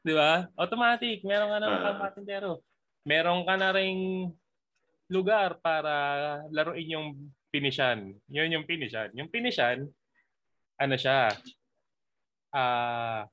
Di 0.00 0.16
ba? 0.16 0.48
Automatic. 0.56 1.20
Meron 1.28 1.52
ka 1.52 1.58
na 1.60 1.66
Ah. 1.68 1.80
ng 1.92 2.00
patentero. 2.00 2.64
Meron 3.04 3.44
ka 3.44 3.54
na 3.60 3.76
ring 3.76 4.32
lugar 5.12 5.60
para 5.60 5.92
laruin 6.48 6.88
yung 6.88 7.08
pinishan. 7.52 8.16
Yun 8.32 8.56
yung 8.56 8.64
pinishan. 8.64 9.12
Yung 9.12 9.28
pinishan, 9.28 9.84
ano 10.80 10.96
siya, 10.96 11.28
ah, 12.56 13.28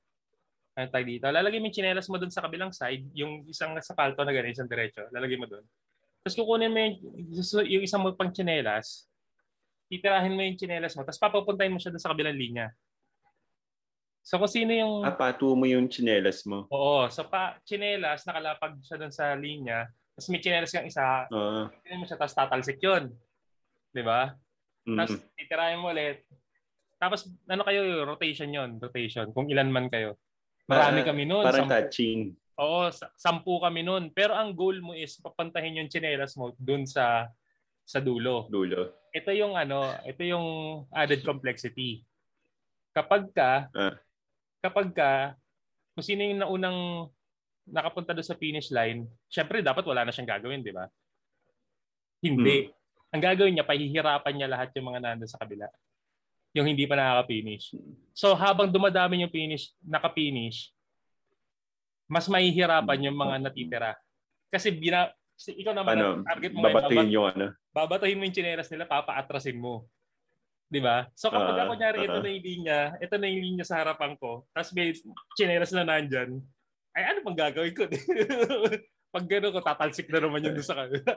ano 0.78 0.94
tag 0.94 1.02
dito? 1.02 1.26
Lalagay 1.26 1.58
mo 1.58 1.66
yung 1.66 1.74
chinelas 1.74 2.06
mo 2.06 2.22
dun 2.22 2.30
sa 2.30 2.46
kabilang 2.46 2.70
side, 2.70 3.02
yung 3.10 3.42
isang 3.50 3.74
sa 3.82 3.98
palto 3.98 4.22
na 4.22 4.30
ganun, 4.30 4.54
isang 4.54 4.70
diretso, 4.70 5.02
lalagay 5.10 5.34
mo 5.34 5.50
dun. 5.50 5.66
Tapos 6.22 6.38
kukunin 6.38 6.70
mo 6.70 6.78
yung, 6.78 6.94
yung 7.66 7.82
isang 7.82 7.98
mo 7.98 8.14
pang 8.14 8.30
chinelas, 8.30 9.10
titirahin 9.90 10.38
mo 10.38 10.46
yung 10.46 10.54
chinelas 10.54 10.94
mo, 10.94 11.02
tapos 11.02 11.18
papapuntahin 11.18 11.74
mo 11.74 11.82
siya 11.82 11.90
dun 11.90 12.02
sa 12.02 12.14
kabilang 12.14 12.38
linya. 12.38 12.70
So 14.22 14.38
kung 14.38 14.46
sino 14.46 14.70
yung... 14.70 15.02
ah, 15.02 15.34
mo 15.42 15.66
yung 15.66 15.90
chinelas 15.90 16.46
mo. 16.46 16.70
Oo, 16.70 17.10
sa 17.10 17.26
pa 17.26 17.58
chinelas, 17.66 18.22
nakalapag 18.22 18.78
siya 18.86 19.02
dun 19.02 19.10
sa 19.10 19.34
linya, 19.34 19.90
Tapos 20.14 20.30
may 20.34 20.42
chinelas 20.42 20.70
kang 20.74 20.86
isa, 20.86 21.26
tingnan 21.82 22.02
mo 22.02 22.06
siya, 22.06 22.18
tapos 22.18 22.34
tatalsik 22.38 22.78
yun. 22.78 23.10
Di 23.90 24.02
ba? 24.02 24.30
mm, 24.86 24.98
Tapos 24.98 25.14
titirahin 25.34 25.82
mo 25.82 25.90
ulit. 25.90 26.22
Tapos 26.98 27.30
ano 27.46 27.62
kayo, 27.62 28.02
rotation 28.02 28.50
yon 28.50 28.82
rotation. 28.82 29.30
Kung 29.30 29.46
ilan 29.50 29.70
man 29.70 29.86
kayo. 29.86 30.18
Marami 30.68 31.00
kami 31.00 31.24
noon. 31.24 31.44
Parang 31.44 31.64
sampu. 31.64 31.74
touching. 31.74 32.20
Oo, 32.58 32.92
sa- 32.92 33.08
sampu 33.16 33.56
kami 33.56 33.80
noon. 33.80 34.12
Pero 34.12 34.36
ang 34.36 34.52
goal 34.52 34.84
mo 34.84 34.92
is 34.92 35.16
papantahin 35.16 35.80
yung 35.80 35.88
chinelas 35.88 36.36
mo 36.36 36.52
dun 36.54 36.84
sa 36.84 37.32
sa 37.88 37.98
dulo. 37.98 38.44
Dulo. 38.52 39.08
Ito 39.08 39.32
yung 39.32 39.56
ano, 39.56 39.80
ito 40.04 40.20
yung 40.20 40.46
added 40.92 41.24
complexity. 41.24 42.04
Kapag 42.92 43.32
ka, 43.32 43.72
Ah. 43.72 43.96
kapag 44.60 44.92
ka, 44.92 45.32
kung 45.96 46.04
sino 46.04 46.20
yung 46.20 46.44
naunang 46.44 47.08
nakapunta 47.64 48.12
doon 48.12 48.28
sa 48.28 48.36
finish 48.36 48.68
line, 48.68 49.08
syempre 49.26 49.64
dapat 49.64 49.88
wala 49.88 50.04
na 50.04 50.12
siyang 50.12 50.28
gagawin, 50.28 50.60
di 50.60 50.72
ba? 50.72 50.84
Hindi. 52.20 52.68
Ang 53.08 53.22
gagawin 53.24 53.56
niya, 53.56 53.64
pahihirapan 53.64 54.34
niya 54.36 54.52
lahat 54.52 54.68
yung 54.76 54.92
mga 54.92 55.00
nandun 55.00 55.30
sa 55.30 55.40
kabila. 55.40 55.64
Yung 56.56 56.64
hindi 56.64 56.88
pa 56.88 56.96
nakaka-finish. 56.96 57.76
So 58.16 58.32
habang 58.32 58.72
dumadami 58.72 59.20
yung 59.22 59.32
finish, 59.32 59.72
naka-finish, 59.84 60.72
mas 62.08 62.24
mahihirapan 62.24 63.04
yung 63.04 63.18
mga 63.18 63.36
natitira. 63.44 63.92
Kasi 64.48 64.72
bina, 64.72 65.12
kasi 65.36 65.52
ikaw 65.60 65.76
naman, 65.76 66.00
Ano, 66.00 66.06
ang 66.18 66.24
target 66.24 66.50
mo 66.56 66.64
ngayon, 66.64 66.74
babatuhin 66.74 67.08
yung 67.12 67.26
ano. 67.28 67.46
babatahin 67.70 68.16
mo 68.16 68.24
yung 68.24 68.36
chineras 68.36 68.68
nila, 68.72 68.88
papaatrasin 68.88 69.60
mo. 69.60 69.84
'Di 70.68 70.80
ba? 70.80 71.08
So 71.16 71.28
kapag 71.28 71.56
Ah, 71.56 71.64
ako 71.64 71.72
nyari 71.76 71.98
ito 72.04 72.16
ah. 72.16 72.20
na 72.20 72.28
yung 72.28 72.44
linya, 72.44 72.80
ito 73.00 73.14
na 73.16 73.26
yung 73.28 73.40
linya 73.44 73.64
sa 73.64 73.80
harapan 73.80 74.16
ko, 74.16 74.44
tapos 74.52 74.72
may 74.72 74.92
chineras 75.36 75.72
na 75.72 75.84
nandyan, 75.84 76.40
ay 76.96 77.02
ano 77.12 77.18
pang 77.24 77.36
gagawin 77.36 77.72
ko? 77.76 77.88
Pag 79.14 79.24
gano'n 79.24 79.52
ko, 79.56 79.60
tatalsik 79.64 80.12
na 80.12 80.20
naman 80.20 80.44
yun 80.44 80.60
sa 80.60 80.76
kanila. 80.76 81.16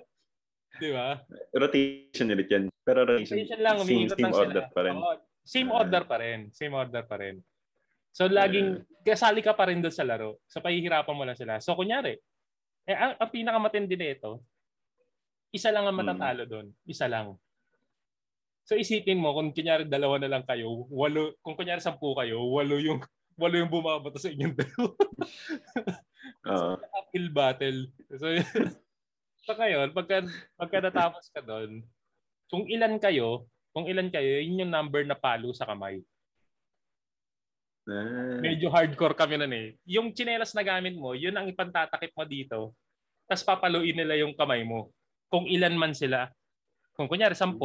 'Di 0.82 0.90
ba? 0.90 1.22
Rotation 1.54 2.26
ulit 2.28 2.50
yan. 2.50 2.64
Pero 2.82 3.06
rotation, 3.06 3.38
Rotation 3.38 3.62
lang, 3.62 3.78
same, 3.80 4.10
same 4.10 4.18
lang 4.20 4.34
sila. 4.34 4.42
order 4.42 4.66
pa 4.68 4.82
rin. 4.82 4.96
Oo, 4.98 5.14
same 5.46 5.70
Ah. 5.70 5.78
order 5.78 6.04
pa 6.04 6.16
rin. 6.18 6.40
Same 6.50 6.74
order 6.74 7.04
pa 7.06 7.16
rin. 7.16 7.36
So 8.12 8.26
laging 8.26 8.70
kasali 9.06 9.40
ka 9.40 9.54
pa 9.54 9.70
rin 9.70 9.80
doon 9.80 9.94
sa 9.94 10.04
laro. 10.04 10.42
So 10.50 10.60
pahihirapan 10.60 11.14
mo 11.14 11.24
lang 11.24 11.38
sila. 11.38 11.62
So 11.62 11.78
kunyari, 11.78 12.18
eh, 12.84 12.98
ang, 12.98 13.14
ang 13.16 13.30
pinakamatindi 13.30 13.94
nito, 13.94 14.42
isa 15.50 15.70
lang 15.70 15.86
ang 15.86 15.94
Hmm. 15.94 16.10
matatalo 16.10 16.44
doon. 16.44 16.68
Isa 16.84 17.06
lang. 17.06 17.38
So 18.64 18.74
isipin 18.74 19.18
mo, 19.18 19.32
kung 19.32 19.54
kunyari 19.54 19.86
dalawa 19.86 20.18
na 20.18 20.30
lang 20.30 20.44
kayo, 20.44 20.86
walo, 20.90 21.38
kung 21.40 21.54
kunyari 21.54 21.80
sampu 21.80 22.12
kayo, 22.14 22.42
walo 22.48 22.78
yung 22.78 23.00
walo 23.42 23.56
yung 23.56 23.70
bumabato 23.70 24.18
sa 24.18 24.30
inyong 24.30 24.54
dalawa. 24.54 24.92
Oo. 26.50 26.74
Uphill 27.00 27.30
battle. 27.32 27.80
So, 28.14 28.28
so 29.42 29.54
ngayon, 29.54 29.90
pagka, 29.92 30.26
pagka 30.58 30.78
natapos 30.82 31.26
ka 31.34 31.42
doon, 31.42 31.82
kung 32.48 32.68
ilan 32.68 32.98
kayo, 33.00 33.48
kung 33.72 33.88
ilan 33.88 34.12
kayo, 34.12 34.44
yun 34.44 34.68
yung 34.68 34.74
number 34.74 35.08
na 35.08 35.16
palo 35.16 35.56
sa 35.56 35.64
kamay. 35.64 36.04
Ah, 37.88 38.38
Medyo 38.38 38.70
hardcore 38.70 39.18
kami 39.18 39.42
nun 39.42 39.54
eh. 39.56 39.68
Yung 39.90 40.14
chinelas 40.14 40.54
na 40.54 40.62
gamit 40.62 40.94
mo, 40.94 41.18
yun 41.18 41.34
ang 41.34 41.50
ipantatakip 41.50 42.14
mo 42.14 42.24
dito. 42.28 42.60
Tapos 43.26 43.42
papaluin 43.48 43.96
nila 43.96 44.20
yung 44.22 44.38
kamay 44.38 44.62
mo. 44.62 44.94
Kung 45.32 45.48
ilan 45.48 45.74
man 45.74 45.96
sila. 45.96 46.30
Kung 46.94 47.08
kunyari, 47.08 47.34
10. 47.34 47.58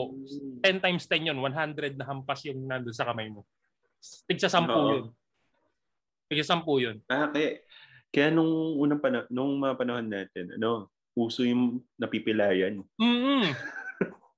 10 0.63 0.63
times 0.81 1.05
10 1.11 1.29
yun. 1.35 1.39
100 1.43 1.99
na 1.99 2.07
hampas 2.07 2.47
yung 2.47 2.65
nandun 2.65 2.95
sa 2.95 3.05
kamay 3.05 3.29
mo. 3.29 3.45
Tigsa 4.25 4.49
10 4.49 4.71
Oo. 4.71 4.89
yun. 4.95 5.07
Tigsa 6.31 6.57
10 6.57 6.65
yun. 6.81 6.97
Ah, 7.11 7.29
kaya, 7.29 7.61
kaya 8.09 8.31
nung 8.33 8.79
unang 8.79 9.03
pana- 9.03 9.29
nung 9.29 9.59
mga 9.59 9.75
panahon 9.77 10.07
natin, 10.07 10.55
ano, 10.57 10.89
uso 11.17 11.43
yung 11.43 11.81
napipilayan. 11.97 12.85
Mm 13.01 13.57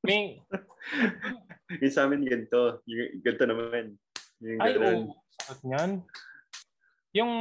May, 0.06 0.38
Yung 1.84 1.92
sa 1.92 2.08
amin 2.08 2.24
ganito, 2.24 2.80
yung 2.88 3.20
ganito 3.20 3.44
naman. 3.44 3.84
Yung 4.40 4.60
Ay, 4.62 4.72
oo. 4.80 5.12
Sakit 5.36 5.62
niyan. 5.68 5.90
Yung, 7.12 7.32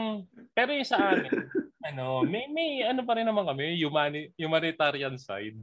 pero 0.51 0.75
yung 0.75 0.87
sa 0.87 1.15
amin, 1.15 1.31
ano, 1.87 2.27
may, 2.27 2.51
may 2.51 2.83
ano 2.83 3.07
pa 3.07 3.15
rin 3.15 3.27
naman 3.27 3.47
kami, 3.47 3.79
humani, 3.79 4.35
humanitarian 4.35 5.15
side. 5.15 5.55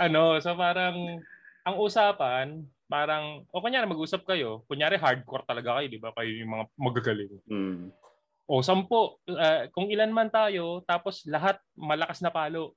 Ano, 0.00 0.40
so 0.40 0.56
parang, 0.56 1.20
ang 1.68 1.76
usapan, 1.76 2.64
parang, 2.88 3.44
o 3.52 3.60
kunyari 3.60 3.84
mag-usap 3.84 4.24
kayo, 4.24 4.64
kunyari 4.64 4.96
hardcore 4.96 5.44
talaga 5.44 5.76
kayo, 5.76 5.86
di 5.92 6.00
ba? 6.00 6.12
Kayo 6.16 6.32
yung 6.32 6.52
mga 6.56 6.64
magagaling. 6.80 7.34
Mm. 7.44 7.92
O 8.48 8.64
sampo, 8.64 9.20
ah, 9.36 9.68
kung 9.68 9.92
ilan 9.92 10.08
man 10.08 10.32
tayo, 10.32 10.80
tapos 10.88 11.28
lahat 11.28 11.60
malakas 11.76 12.24
na 12.24 12.32
palo. 12.32 12.72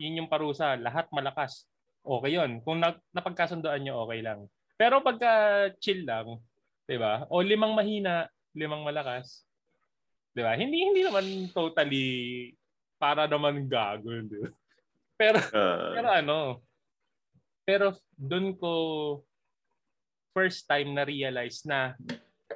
Yun 0.00 0.24
yung 0.24 0.32
parusa, 0.32 0.80
lahat 0.80 1.12
malakas. 1.12 1.68
Okay 2.00 2.40
yun. 2.40 2.64
Kung 2.64 2.80
nag, 2.80 2.96
napagkasundoan 3.12 3.84
nyo, 3.84 4.08
okay 4.08 4.24
lang. 4.24 4.48
Pero 4.80 5.04
pagka 5.04 5.68
chill 5.76 6.08
lang, 6.08 6.40
'di 6.88 6.96
ba? 6.96 7.28
O 7.28 7.44
limang 7.44 7.76
mahina, 7.76 8.24
limang 8.56 8.80
malakas. 8.80 9.44
'Di 10.32 10.40
ba? 10.40 10.56
Hindi 10.56 10.80
hindi 10.80 11.04
naman 11.04 11.52
totally 11.52 12.08
para 12.96 13.28
naman 13.28 13.68
gago, 13.68 14.08
'di 14.08 14.40
ba? 14.40 14.48
Pero 15.20 15.36
Ah, 15.52 15.92
pero 15.92 16.08
ano? 16.08 16.38
Pero 17.68 17.86
doon 18.16 18.56
ko 18.56 18.72
first 20.32 20.64
time 20.64 20.96
na 20.96 21.04
realize 21.04 21.60
na 21.68 21.92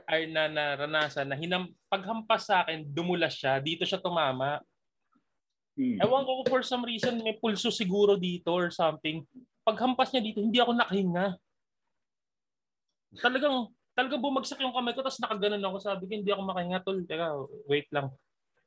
ay 0.08 0.32
na 0.32 0.48
naranasan 0.48 1.28
na 1.28 1.36
hinam 1.36 1.68
paghampas 1.92 2.48
sa 2.48 2.64
akin 2.64 2.88
dumulas 2.88 3.36
siya 3.36 3.60
dito 3.60 3.84
siya 3.84 4.00
tumama 4.00 4.64
hmm. 5.74 5.98
ewan 6.02 6.24
ko 6.26 6.32
for 6.46 6.62
some 6.62 6.82
reason 6.86 7.18
may 7.22 7.36
pulso 7.38 7.70
siguro 7.70 8.18
dito 8.18 8.50
or 8.50 8.70
something. 8.70 9.22
Paghampas 9.64 10.12
niya 10.12 10.22
dito 10.22 10.40
hindi 10.42 10.58
ako 10.60 10.72
nakahinga. 10.76 11.38
Talagang 13.18 13.70
talagang 13.94 14.22
bumagsak 14.22 14.58
yung 14.58 14.74
kamay 14.74 14.90
ko 14.92 15.06
tapos 15.06 15.22
nakaganon 15.22 15.62
ako. 15.62 15.76
Sabi 15.78 16.02
ko 16.10 16.12
hindi 16.18 16.30
ako 16.34 16.42
makahinga 16.42 16.82
tol. 16.82 16.98
Teka 17.06 17.26
wait 17.70 17.88
lang. 17.94 18.10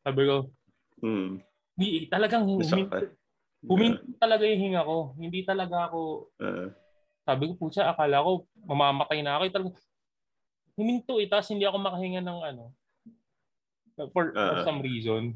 Sabi 0.04 0.24
ko 0.24 0.36
Hmm. 0.98 1.38
hindi 1.78 2.10
talagang 2.10 2.42
huminto, 2.50 3.14
huminto 3.62 4.02
talaga 4.18 4.50
yung 4.50 4.62
hinga 4.66 4.82
ko. 4.82 5.14
Hindi 5.14 5.46
talaga 5.46 5.86
ako 5.92 6.00
Ah, 6.42 6.74
sabi 7.22 7.44
ko 7.52 7.54
pucha 7.60 7.86
akala 7.86 8.26
ko 8.26 8.50
mamamatay 8.66 9.22
na 9.22 9.38
ako. 9.38 9.44
Eh, 9.46 9.54
talagang 9.54 9.78
huminto 10.78 11.14
eh 11.22 11.30
tapos 11.30 11.50
hindi 11.54 11.66
ako 11.70 11.78
makahinga 11.82 12.22
ng 12.22 12.40
ano 12.54 12.74
for, 14.14 14.30
for 14.34 14.58
Ah. 14.62 14.66
some 14.66 14.82
reason 14.82 15.34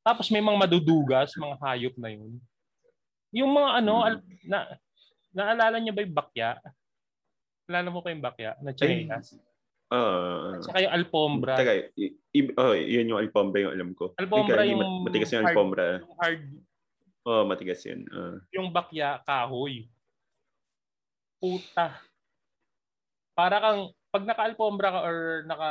tapos 0.00 0.28
may 0.28 0.40
mga 0.40 0.58
madudugas 0.58 1.32
mga 1.34 1.56
hayop 1.58 1.94
na 1.96 2.10
yun 2.10 2.36
yung 3.30 3.50
mga 3.50 3.70
ano 3.78 3.94
Hmm. 3.94 4.06
al- 4.06 4.24
na 4.42 4.58
naalala 5.30 5.76
niyo 5.76 5.92
ba 5.92 6.02
yung 6.02 6.16
bakya 6.16 6.50
Alala 7.64 7.86
mo 7.86 8.02
pa 8.02 8.10
yung 8.10 8.18
bakya 8.20 8.58
na 8.58 8.74
chinelas? 8.74 9.38
ah, 9.88 10.54
At 10.54 10.62
saka 10.64 10.78
yung 10.80 10.90
alpombra. 10.92 11.54
Teka, 11.54 11.72
i- 11.94 12.18
i- 12.32 12.54
oh, 12.56 12.74
yun 12.74 13.06
yung 13.06 13.20
alpombra 13.20 13.62
yung 13.62 13.70
alam 13.70 13.90
ko. 13.92 14.10
Alpombra 14.16 14.58
Hindi 14.58 14.74
ka- 14.74 14.74
yung 14.74 15.06
Matigas 15.06 15.30
yung 15.30 15.38
hard- 15.38 15.54
alpombra. 15.54 15.84
Yung 15.96 16.18
hard, 16.18 16.42
oh, 17.22 17.42
matigas 17.46 17.82
yun. 17.86 18.00
Ah. 18.10 18.42
yung 18.50 18.74
bakya, 18.74 19.22
kahoy. 19.22 19.86
Puta. 21.38 21.94
Para 23.32 23.56
kang, 23.56 23.80
pag 24.10 24.24
naka-alpombra 24.26 24.88
ka 24.90 25.00
or 25.00 25.16
naka, 25.46 25.70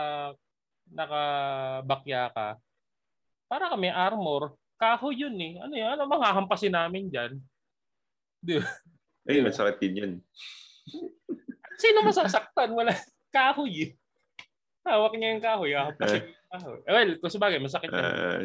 naka-bakya 0.89 2.21
ka, 2.31 2.47
para 3.49 3.73
may 3.73 3.89
armor, 3.89 4.53
kahoy 4.77 5.25
yun 5.25 5.33
eh. 5.41 5.57
Ano 5.57 5.73
yan? 5.73 5.97
Ano 5.97 6.05
manghahampasin 6.05 6.77
namin 6.77 7.09
dyan? 7.09 7.41
Ay, 9.25 9.41
Diba? 9.41 9.49
masakit 9.49 9.81
din 9.81 9.99
yan. 9.99 10.13
Sino 11.81 12.05
masasaktan? 12.05 12.69
Wala. 12.71 12.93
Kahoy 13.33 13.73
eh. 13.83 13.89
Hawak 14.85 15.17
niya 15.17 15.35
yung 15.35 15.43
kahoy. 15.43 15.73
Hahampasin 15.73 16.21
niya 16.29 16.37
yung 16.37 16.49
kahoy. 16.53 16.79
Eh, 16.85 16.93
well, 16.93 17.11
kung 17.17 17.33
sabagay, 17.33 17.59
masakit 17.59 17.89
yan. 17.89 18.05
Ah, 18.05 18.39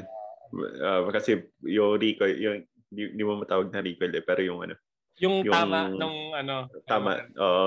ah, 0.82 1.00
kasi 1.12 1.44
yung 1.62 2.00
recoil, 2.00 2.34
yung, 2.40 2.56
di, 2.88 3.12
di 3.12 3.22
mo 3.22 3.38
matawag 3.38 3.68
na 3.68 3.84
recoil 3.84 4.12
eh, 4.16 4.24
pero 4.24 4.40
yung 4.40 4.64
ano, 4.64 4.74
yung, 5.22 5.46
yung- 5.46 5.54
tama 5.54 5.92
ng 5.94 6.16
ano. 6.34 6.54
tama, 6.88 7.22
oo, 7.38 7.66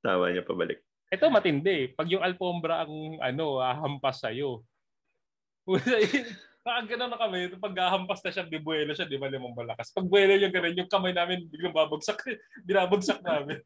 tama 0.00 0.24
niya 0.32 0.46
pabalik. 0.46 0.80
Ito 1.10 1.26
matindi. 1.26 1.90
Pag 1.90 2.06
yung 2.06 2.22
alpombra 2.22 2.86
ang 2.86 3.18
ano, 3.18 3.58
hahampas 3.58 4.22
sa'yo. 4.22 4.62
Nakagano 6.60 7.04
na 7.08 7.16
kami, 7.16 7.38
pag 7.56 7.74
hahampas 7.88 8.20
na 8.20 8.30
siya, 8.30 8.44
bibuelo 8.44 8.92
siya, 8.92 9.08
di 9.08 9.16
ba 9.16 9.32
limang 9.32 9.56
balakas. 9.56 9.96
Pag 9.96 10.04
buelo 10.04 10.36
yung 10.36 10.52
ganun, 10.52 10.76
yung 10.76 10.90
kamay 10.92 11.16
namin 11.16 11.48
biglang 11.48 11.72
babagsak, 11.72 12.20
binabagsak 12.68 13.24
namin. 13.24 13.64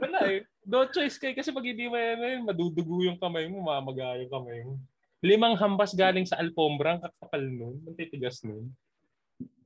Wala 0.00 0.20
eh. 0.32 0.48
No 0.64 0.88
choice 0.88 1.20
kayo 1.20 1.36
kasi 1.36 1.52
pag 1.52 1.64
hindi 1.64 1.88
mo 1.88 1.96
yan, 2.00 2.20
eh, 2.24 2.36
madudugo 2.40 3.04
yung 3.04 3.20
kamay 3.20 3.44
mo, 3.48 3.68
mamaga 3.68 4.16
yung 4.16 4.32
kamay 4.32 4.58
mo. 4.64 4.80
Limang 5.22 5.54
hampas 5.54 5.92
galing 5.94 6.26
sa 6.26 6.40
alpombra, 6.40 6.96
ang 6.96 7.02
kakapal 7.04 7.44
nun, 7.44 7.76
ang 7.84 7.94
titigas 7.94 8.40
nun. 8.42 8.72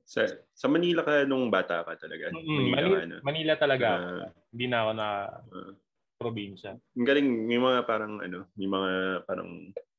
Sa, 0.07 0.23
sa 0.55 0.67
Manila 0.71 1.03
ka 1.03 1.23
nung 1.27 1.51
bata 1.51 1.83
ka 1.83 1.95
talaga. 1.95 2.31
Mm, 2.31 2.43
Manila, 2.45 2.71
Manila, 2.71 2.97
ano. 3.03 3.15
Manila 3.23 3.53
talaga. 3.55 3.87
Ah, 3.97 4.27
Hindi 4.51 4.65
na 4.67 4.77
ako 4.83 4.91
na 4.95 5.07
ah. 5.07 5.71
probinsya. 6.19 6.71
Ang 6.95 7.07
galing, 7.07 7.27
may 7.27 7.59
mga 7.59 7.79
parang 7.87 8.19
ano, 8.19 8.47
may 8.55 8.69
mga 8.69 8.91
parang 9.27 9.49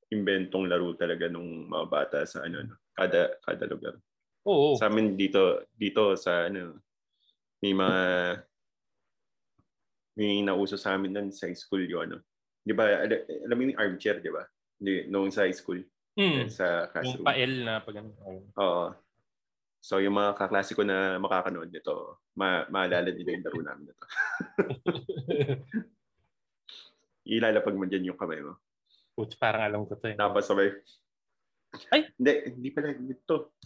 inventong 0.09 0.65
laro 0.67 0.97
talaga 0.97 1.29
nung 1.29 1.69
mga 1.69 1.87
bata 1.87 2.19
sa 2.25 2.43
ano, 2.43 2.65
ano 2.65 2.75
kada 2.93 3.37
kada 3.45 3.65
lugar. 3.69 3.95
Oo. 4.49 4.75
Sa 4.75 4.89
amin 4.89 5.15
dito, 5.15 5.69
dito 5.73 6.17
sa 6.17 6.49
ano, 6.49 6.81
may 7.61 7.73
mga 7.73 8.01
may 10.17 10.43
nauso 10.43 10.75
sa 10.75 10.97
amin 10.97 11.13
nun 11.13 11.29
sa 11.31 11.47
school 11.55 11.85
yun, 11.85 12.11
ano. 12.11 12.19
Di 12.65 12.75
ba, 12.75 12.85
al- 13.07 13.25
alam 13.47 13.55
mo 13.55 13.63
yung 13.65 13.79
armchair, 13.79 14.19
di 14.19 14.29
ba? 14.29 14.43
Noong 14.83 15.31
sa 15.31 15.47
school, 15.53 15.85
Mm. 16.19 16.51
sa 16.51 16.67
Yung 16.83 16.91
classroom. 16.91 17.25
pael 17.25 17.53
na 17.63 17.79
pag 17.79 18.03
ano. 18.03 18.11
Oo. 18.59 18.85
So 19.79 20.03
yung 20.03 20.19
mga 20.19 20.35
kaklase 20.35 20.75
ko 20.75 20.83
na 20.83 21.23
makakanood 21.23 21.71
nito, 21.71 22.19
ma 22.35 22.67
maalala 22.67 23.15
nila 23.15 23.31
yung 23.31 23.45
laro 23.47 23.61
namin 23.63 23.85
nito. 23.87 24.05
Ilalapag 27.29 27.77
mo 27.79 27.87
dyan 27.87 28.11
yung 28.11 28.19
kamay 28.19 28.43
mo. 28.43 28.59
Putz, 29.19 29.35
parang 29.35 29.67
alam 29.67 29.83
ko 29.83 29.99
to 29.99 30.15
eh. 30.15 30.15
Tapos 30.15 30.47
sabay, 30.47 30.71
Ay! 31.91 32.07
Hindi, 32.15 32.33
hindi 32.55 32.69
pala 32.71 32.95
dito. 32.95 33.59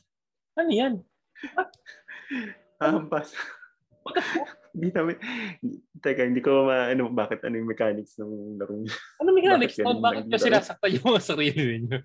Ano 0.56 0.70
yan? 0.72 0.96
Hahampas. 2.80 3.36
Hindi 4.72 4.88
namin, 4.96 5.16
teka, 6.00 6.24
hindi 6.24 6.40
ko 6.40 6.64
maano 6.64 7.12
bakit 7.12 7.44
ano 7.44 7.60
yung 7.60 7.68
mechanics 7.68 8.16
ng 8.16 8.56
laro 8.56 8.80
niya. 8.80 8.96
Ano 9.20 9.28
mechanics? 9.36 9.76
Bakit 9.76 10.00
Bakit, 10.00 10.24
kasi 10.32 10.48
daw? 10.48 10.56
nasaktan 10.56 10.96
yung 10.96 11.06
mga 11.12 11.20
sarili 11.20 11.62
ninyo? 11.76 11.98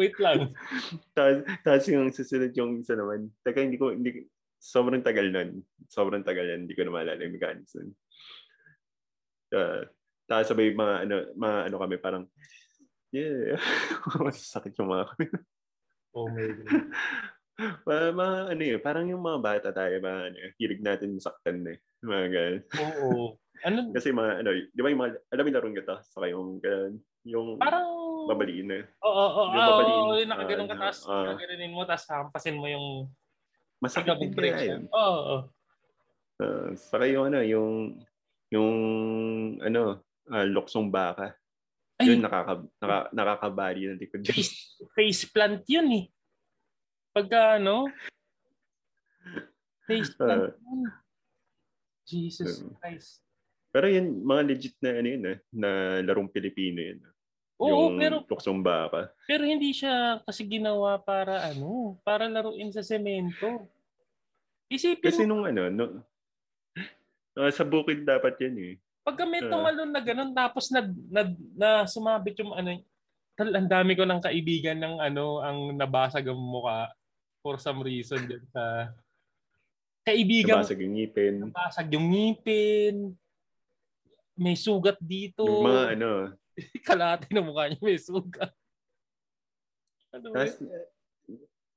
Wait 0.00 0.16
lang. 0.16 0.56
Tapos, 1.18 1.38
tapos 1.60 1.84
yung 1.92 2.08
susunod 2.14 2.54
yung 2.56 2.80
isa 2.80 2.96
naman. 2.96 3.28
Teka, 3.44 3.60
hindi 3.60 3.76
ko, 3.76 3.92
hindi, 3.92 4.24
sobrang 4.56 5.04
tagal 5.04 5.28
nun. 5.28 5.60
Sobrang 5.92 6.24
tagal 6.24 6.46
nun. 6.46 6.64
Hindi 6.64 6.78
ko 6.78 6.88
na 6.88 6.94
maalala 6.94 7.20
yung 7.20 7.36
mechanics 7.36 7.76
nun. 7.76 7.90
Uh, 9.50 9.84
tapos 10.30 10.46
sabay 10.46 10.70
mga 10.70 10.94
ano, 11.10 11.14
mga 11.34 11.58
ano 11.66 11.76
kami 11.82 11.96
parang, 11.98 12.24
yeah, 13.10 13.58
masasakit 14.22 14.78
yung 14.78 14.94
mga 14.94 15.10
kami. 15.10 15.26
Oh 16.14 16.30
my 16.30 16.46
God. 16.46 16.86
mga, 17.90 18.04
mga 18.14 18.36
ano 18.54 18.62
yun, 18.62 18.80
parang 18.80 19.06
yung 19.10 19.22
mga 19.26 19.38
bata 19.42 19.68
tayo, 19.74 19.98
mga 19.98 20.20
ano, 20.30 20.36
hilig 20.56 20.82
natin 20.86 21.18
saktan 21.18 21.66
eh. 21.66 21.82
Mga 22.06 22.26
ganun. 22.30 22.62
Oo. 22.78 23.10
Ano? 23.66 23.78
Kasi 23.98 24.14
mga 24.14 24.46
ano, 24.46 24.50
di 24.54 24.80
ba 24.80 24.88
yung 24.94 25.02
mga, 25.02 25.12
alam 25.34 25.44
yung 25.50 25.56
larong 25.58 25.76
gata? 25.82 25.94
Saka 26.06 26.26
yung, 26.30 26.62
ganun, 26.62 26.94
yung 27.26 27.48
Parang... 27.58 27.84
babaliin 28.30 28.68
na. 28.70 28.80
Oo, 29.02 29.24
oo, 29.26 29.42
Yung 29.50 29.60
oo. 29.60 29.70
babaliin. 29.74 30.00
Oo, 30.00 30.14
yung 30.16 30.30
nakaganon 30.30 30.68
ka, 30.70 30.76
Ah, 30.78 30.82
tapos 30.88 31.00
ah. 31.10 31.24
gaganunin 31.34 31.74
mo, 31.74 31.82
tapos 31.84 32.06
hampasin 32.08 32.56
mo 32.56 32.66
yung 32.70 32.86
Masakit 33.80 34.12
din 34.20 34.32
kaya 34.36 34.76
yun. 34.76 34.82
Oo, 34.92 35.18
oo. 35.24 35.38
Uh, 36.40 36.72
saka 36.76 37.04
yung 37.08 37.28
ano, 37.32 37.40
yung, 37.44 38.00
yung, 38.52 38.72
ano, 39.60 40.00
ah, 40.30 40.46
luksong 40.46 40.88
baka. 40.88 41.34
Ay, 42.00 42.16
Yun, 42.16 42.24
nakaka, 42.24 42.64
naka, 42.80 42.98
nakakabali 43.12 43.92
ng 43.92 44.00
likod. 44.00 44.24
face, 44.24 44.80
face 44.96 45.28
plant 45.28 45.60
yun 45.68 45.88
eh. 45.92 46.04
Pagka 47.12 47.60
ano, 47.60 47.90
face 49.84 50.14
plant 50.16 50.54
yun. 50.56 50.80
Jesus 52.06 52.64
Um, 52.64 52.74
Christ. 52.80 53.22
Pero 53.70 53.86
yun, 53.86 54.26
mga 54.26 54.42
legit 54.50 54.74
na 54.82 54.90
ano 54.98 55.06
yun, 55.06 55.24
eh, 55.30 55.38
na 55.54 55.68
larong 56.02 56.26
Pilipino 56.26 56.80
yun. 56.82 56.98
Oo, 57.60 57.92
yung 57.92 58.00
pero 58.00 58.24
luksong 58.24 58.64
baka. 58.64 59.12
pero 59.28 59.44
hindi 59.44 59.70
siya 59.70 60.24
kasi 60.24 60.48
ginawa 60.48 60.96
para 60.96 61.52
ano, 61.52 62.00
para 62.00 62.24
laruin 62.26 62.72
sa 62.72 62.80
semento. 62.80 63.68
Isipin 64.66 65.04
Kasi 65.04 65.22
mo, 65.28 65.28
nung 65.28 65.44
ano, 65.44 65.68
no, 65.68 65.84
ah, 67.36 67.52
sa 67.52 67.62
bukid 67.62 68.02
dapat 68.02 68.40
yan 68.40 68.56
eh. 68.58 68.74
Pagka 69.00 69.24
may 69.24 69.42
tumalon 69.44 69.90
na 69.90 70.02
ganun, 70.04 70.32
tapos 70.36 70.68
na, 70.68 70.80
na, 71.08 71.22
na 71.56 71.68
sumabit 71.88 72.40
yung 72.40 72.52
ano, 72.52 72.76
tal, 73.34 73.50
ang 73.56 73.68
dami 73.68 73.96
ko 73.96 74.04
ng 74.04 74.20
kaibigan 74.20 74.76
ng 74.76 74.96
ano, 75.00 75.40
ang 75.40 75.72
nabasag 75.74 76.28
ang 76.28 76.36
mukha 76.36 76.92
for 77.40 77.56
some 77.56 77.80
reason 77.80 78.20
din 78.28 78.44
sa 78.52 78.92
kaibigan 80.04 80.60
Nabasag 80.60 80.80
yung 80.84 80.94
ngipin. 80.96 81.34
nabasag 81.48 81.88
yung 81.92 82.06
ngipin, 82.12 82.96
may 84.36 84.56
sugat 84.56 84.96
dito, 85.00 85.44
Yung 85.44 85.68
mga 85.68 85.84
ano. 85.96 86.12
kalahati 86.88 87.32
ng 87.32 87.46
mukha 87.48 87.72
niya 87.72 87.80
may 87.80 87.96
sugat. 88.00 88.52
Ano 90.12 90.34
Tapos, 90.34 90.58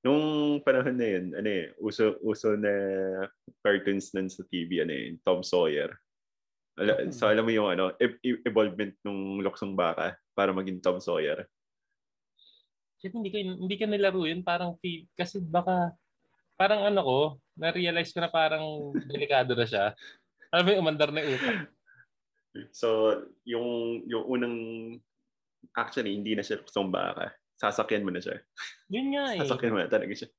nung 0.04 0.60
panahon 0.66 0.96
na 1.00 1.08
yun, 1.08 1.26
ano 1.32 1.48
eh, 1.48 1.72
uso, 1.80 2.20
uso 2.20 2.60
na 2.60 2.74
cartoons 3.64 4.12
nun 4.12 4.28
sa 4.28 4.44
TV, 4.52 4.84
ano 4.84 4.92
eh, 4.92 5.16
Tom 5.24 5.40
Sawyer. 5.40 5.96
Hmm. 6.74 7.14
So 7.14 7.30
alam 7.30 7.46
mo 7.46 7.52
yung 7.54 7.70
ano, 7.70 7.94
e- 8.02 8.18
e- 8.26 8.42
evolvement 8.50 8.98
nung 9.06 9.42
luksong 9.46 9.78
baka 9.78 10.18
para 10.34 10.50
maging 10.50 10.82
Tom 10.82 10.98
Sawyer. 10.98 11.46
Shit, 12.98 13.14
hindi 13.14 13.30
ko 13.30 13.38
hindi 13.38 13.76
ko 13.78 13.86
nilaro 13.86 14.26
yun 14.26 14.42
parang 14.42 14.80
feel 14.82 15.06
kasi 15.14 15.38
baka 15.38 15.94
parang 16.58 16.82
ano 16.88 17.02
ko 17.04 17.20
na-realize 17.60 18.10
ko 18.10 18.26
na 18.26 18.32
parang 18.32 18.64
delikado 19.12 19.54
na 19.54 19.68
siya. 19.70 19.94
Alam 20.50 20.64
mo 20.66 20.70
yung 20.74 20.84
umandar 20.86 21.10
na 21.14 21.22
yung 21.22 21.38
utak. 21.38 21.58
So 22.74 23.22
yung 23.46 24.02
yung 24.10 24.26
unang 24.26 24.58
actually 25.78 26.18
hindi 26.18 26.34
na 26.34 26.42
siya 26.42 26.58
luksong 26.58 26.90
baka. 26.90 27.34
Sasakyan 27.62 28.02
mo 28.02 28.10
na 28.10 28.22
siya. 28.22 28.42
Yun 28.90 29.14
nga 29.14 29.26
eh. 29.38 29.40
Sasakyan 29.46 29.74
mo 29.74 29.80
na 29.82 29.90
talaga 29.90 30.14
siya. 30.18 30.30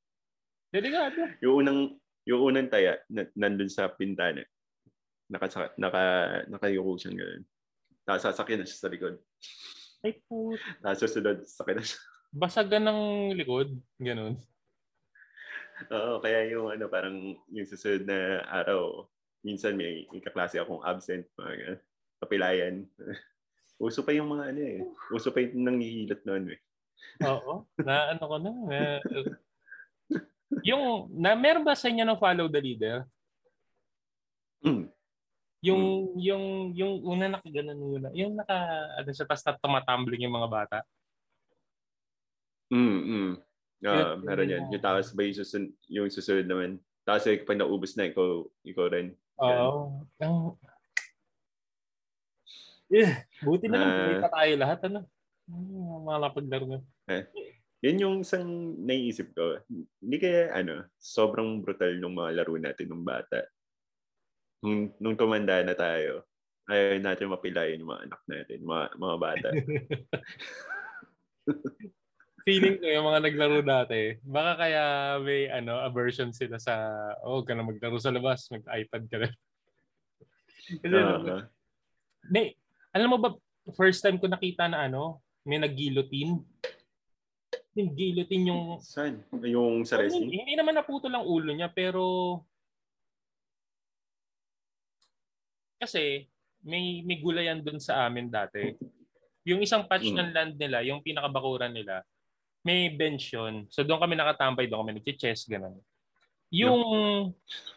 Delikado. 0.74 1.20
Yung 1.46 1.54
unang 1.62 1.78
yung 2.26 2.40
unang 2.42 2.68
taya 2.72 2.98
na, 3.06 3.28
nandun 3.38 3.70
sa 3.70 3.86
pintana. 3.86 4.42
Naka 5.28 5.72
naka 5.80 6.02
nakayuko 6.48 7.00
siya 7.00 7.16
ganun. 7.16 7.42
Tapos 8.04 8.22
sasakyan 8.28 8.62
na 8.62 8.68
siya 8.68 8.80
sa 8.84 8.92
likod. 8.92 9.16
Ay 10.04 10.20
put. 10.28 10.60
Tapos 10.84 11.00
susunod, 11.00 11.38
sakyan 11.48 11.80
na 11.80 11.84
siya. 11.84 12.00
Basagan 12.44 12.84
ng 12.84 13.00
likod. 13.40 13.72
Ganun. 13.96 14.36
Oo, 15.90 16.20
kaya 16.20 16.46
yung 16.52 16.70
ano, 16.70 16.86
parang 16.86 17.16
yung 17.50 17.66
susunod 17.66 18.04
na 18.04 18.44
araw, 18.46 19.08
minsan 19.42 19.74
may, 19.74 20.06
may 20.12 20.20
kaklase 20.22 20.60
akong 20.60 20.84
absent, 20.84 21.26
mga 21.40 21.52
ganun. 21.56 21.80
kapilayan. 22.20 22.74
Uso 23.84 24.06
pa 24.06 24.14
yung 24.14 24.30
mga 24.30 24.44
ano 24.54 24.60
eh. 24.62 24.78
Uso 25.10 25.34
pa 25.34 25.42
yung 25.42 25.66
nanghihilot 25.66 26.22
noon 26.22 26.54
eh. 26.54 26.60
Oo. 27.26 27.66
Na 27.86 28.14
ano 28.14 28.22
ko 28.22 28.36
na. 28.38 28.50
na 28.70 28.78
yung, 30.62 31.10
na, 31.10 31.34
meron 31.34 31.66
ba 31.66 31.74
sa 31.74 31.90
inyo 31.90 32.06
ng 32.06 32.20
follow 32.20 32.46
the 32.46 32.60
leader? 32.62 32.96
Mm. 34.62 34.93
Yung, 35.64 36.12
yung, 36.20 36.44
yung 36.76 36.94
una 37.08 37.32
nakaganon 37.32 37.80
muna. 37.80 38.08
Yung 38.12 38.36
naka, 38.36 38.56
ano 39.00 39.08
siya, 39.08 39.24
na 39.24 39.56
tumatumbling 39.56 40.28
yung 40.28 40.36
mga 40.36 40.50
bata. 40.52 40.78
Mm, 42.68 43.00
mm. 43.00 43.32
Ah, 43.84 44.16
Yun- 44.16 44.24
meron 44.24 44.52
yan. 44.52 44.64
Yung 44.68 44.84
tapos 44.84 45.12
ba 45.16 45.24
yung 45.24 45.38
susunod, 45.40 45.70
yung 45.88 46.08
susunod 46.12 46.46
naman. 46.48 46.70
Tapos 47.04 47.24
eh, 47.28 47.40
pag 47.40 47.56
naubos 47.56 47.96
na, 47.96 48.08
ikaw, 48.08 48.44
ikaw 48.64 48.86
rin. 48.92 49.16
Oo. 49.40 50.04
Ang... 50.20 50.56
Eh, 52.92 53.24
buti 53.40 53.66
na 53.68 53.76
lang. 53.80 53.90
Ah. 53.92 54.04
Uh, 54.04 54.20
pa 54.20 54.30
tayo 54.32 54.52
lahat. 54.60 54.78
Ano? 54.88 55.00
Hmm, 55.48 56.08
mga 56.08 56.18
lapaglaro 56.28 56.66
na. 56.68 56.78
Yan 57.84 58.00
yung 58.00 58.16
isang 58.24 58.48
naiisip 58.80 59.36
ko. 59.36 59.60
Hindi 60.00 60.16
kaya, 60.16 60.56
ano, 60.56 60.88
sobrang 60.96 61.60
brutal 61.60 61.92
nung 62.00 62.16
mga 62.16 62.40
laro 62.40 62.56
natin 62.56 62.88
nung 62.88 63.04
bata. 63.04 63.44
Nung, 64.64 64.88
nung 64.96 65.12
tumanda 65.12 65.60
na 65.60 65.76
tayo, 65.76 66.24
ayaw 66.72 66.96
natin 66.96 67.28
mapilayan 67.28 67.84
yung 67.84 67.92
mga 67.92 68.04
anak 68.08 68.20
natin, 68.24 68.58
mga, 68.64 68.84
mga 68.96 69.16
bata. 69.20 69.48
Feeling 72.48 72.76
ko 72.80 72.84
yung 72.88 73.08
mga 73.08 73.20
naglaro 73.24 73.60
dati, 73.60 74.16
baka 74.24 74.52
kaya 74.64 74.84
may 75.20 75.48
ano, 75.52 75.80
aversion 75.80 76.32
sila 76.32 76.56
sa, 76.56 76.76
oh, 77.24 77.44
ka 77.44 77.52
na 77.52 77.64
maglaro 77.64 78.00
sa 78.00 78.12
labas, 78.12 78.48
mag-iPad 78.48 79.04
ka 79.08 79.16
na. 79.20 79.28
Kasi, 80.80 80.96
Ah, 80.96 81.44
may, 82.32 82.56
alam 82.96 83.12
mo 83.12 83.20
ba, 83.20 83.36
first 83.76 84.00
time 84.00 84.16
ko 84.16 84.28
nakita 84.28 84.64
na 84.64 84.88
ano, 84.88 85.20
may 85.44 85.60
nag-guillotine. 85.60 86.40
Yung 87.76 87.90
guillotine 87.92 88.44
yung 88.48 88.62
saan? 88.80 89.20
Yung 89.44 89.84
sa 89.84 90.00
Hindi, 90.00 90.08
wrestling? 90.08 90.32
hindi 90.40 90.54
naman 90.56 90.76
naputol 90.76 91.12
ang 91.12 91.28
ulo 91.28 91.52
niya, 91.52 91.68
pero 91.68 92.00
kasi 95.84 96.24
may 96.64 97.04
may 97.04 97.20
gulayan 97.20 97.60
dun 97.60 97.76
sa 97.76 98.08
amin 98.08 98.32
dati. 98.32 98.72
Yung 99.44 99.60
isang 99.60 99.84
patch 99.84 100.08
Mm. 100.08 100.16
ng 100.16 100.30
land 100.32 100.54
nila, 100.56 100.78
yung 100.80 101.04
pinakabakuran 101.04 101.68
nila, 101.68 102.00
may 102.64 102.88
bench 102.88 103.36
yun. 103.36 103.68
So 103.68 103.84
doon 103.84 104.00
kami 104.00 104.16
nakatambay, 104.16 104.64
doon 104.64 104.88
kami 104.88 104.92
nag-chess, 104.96 105.44
ganun. 105.44 105.76
Yung 106.48 106.80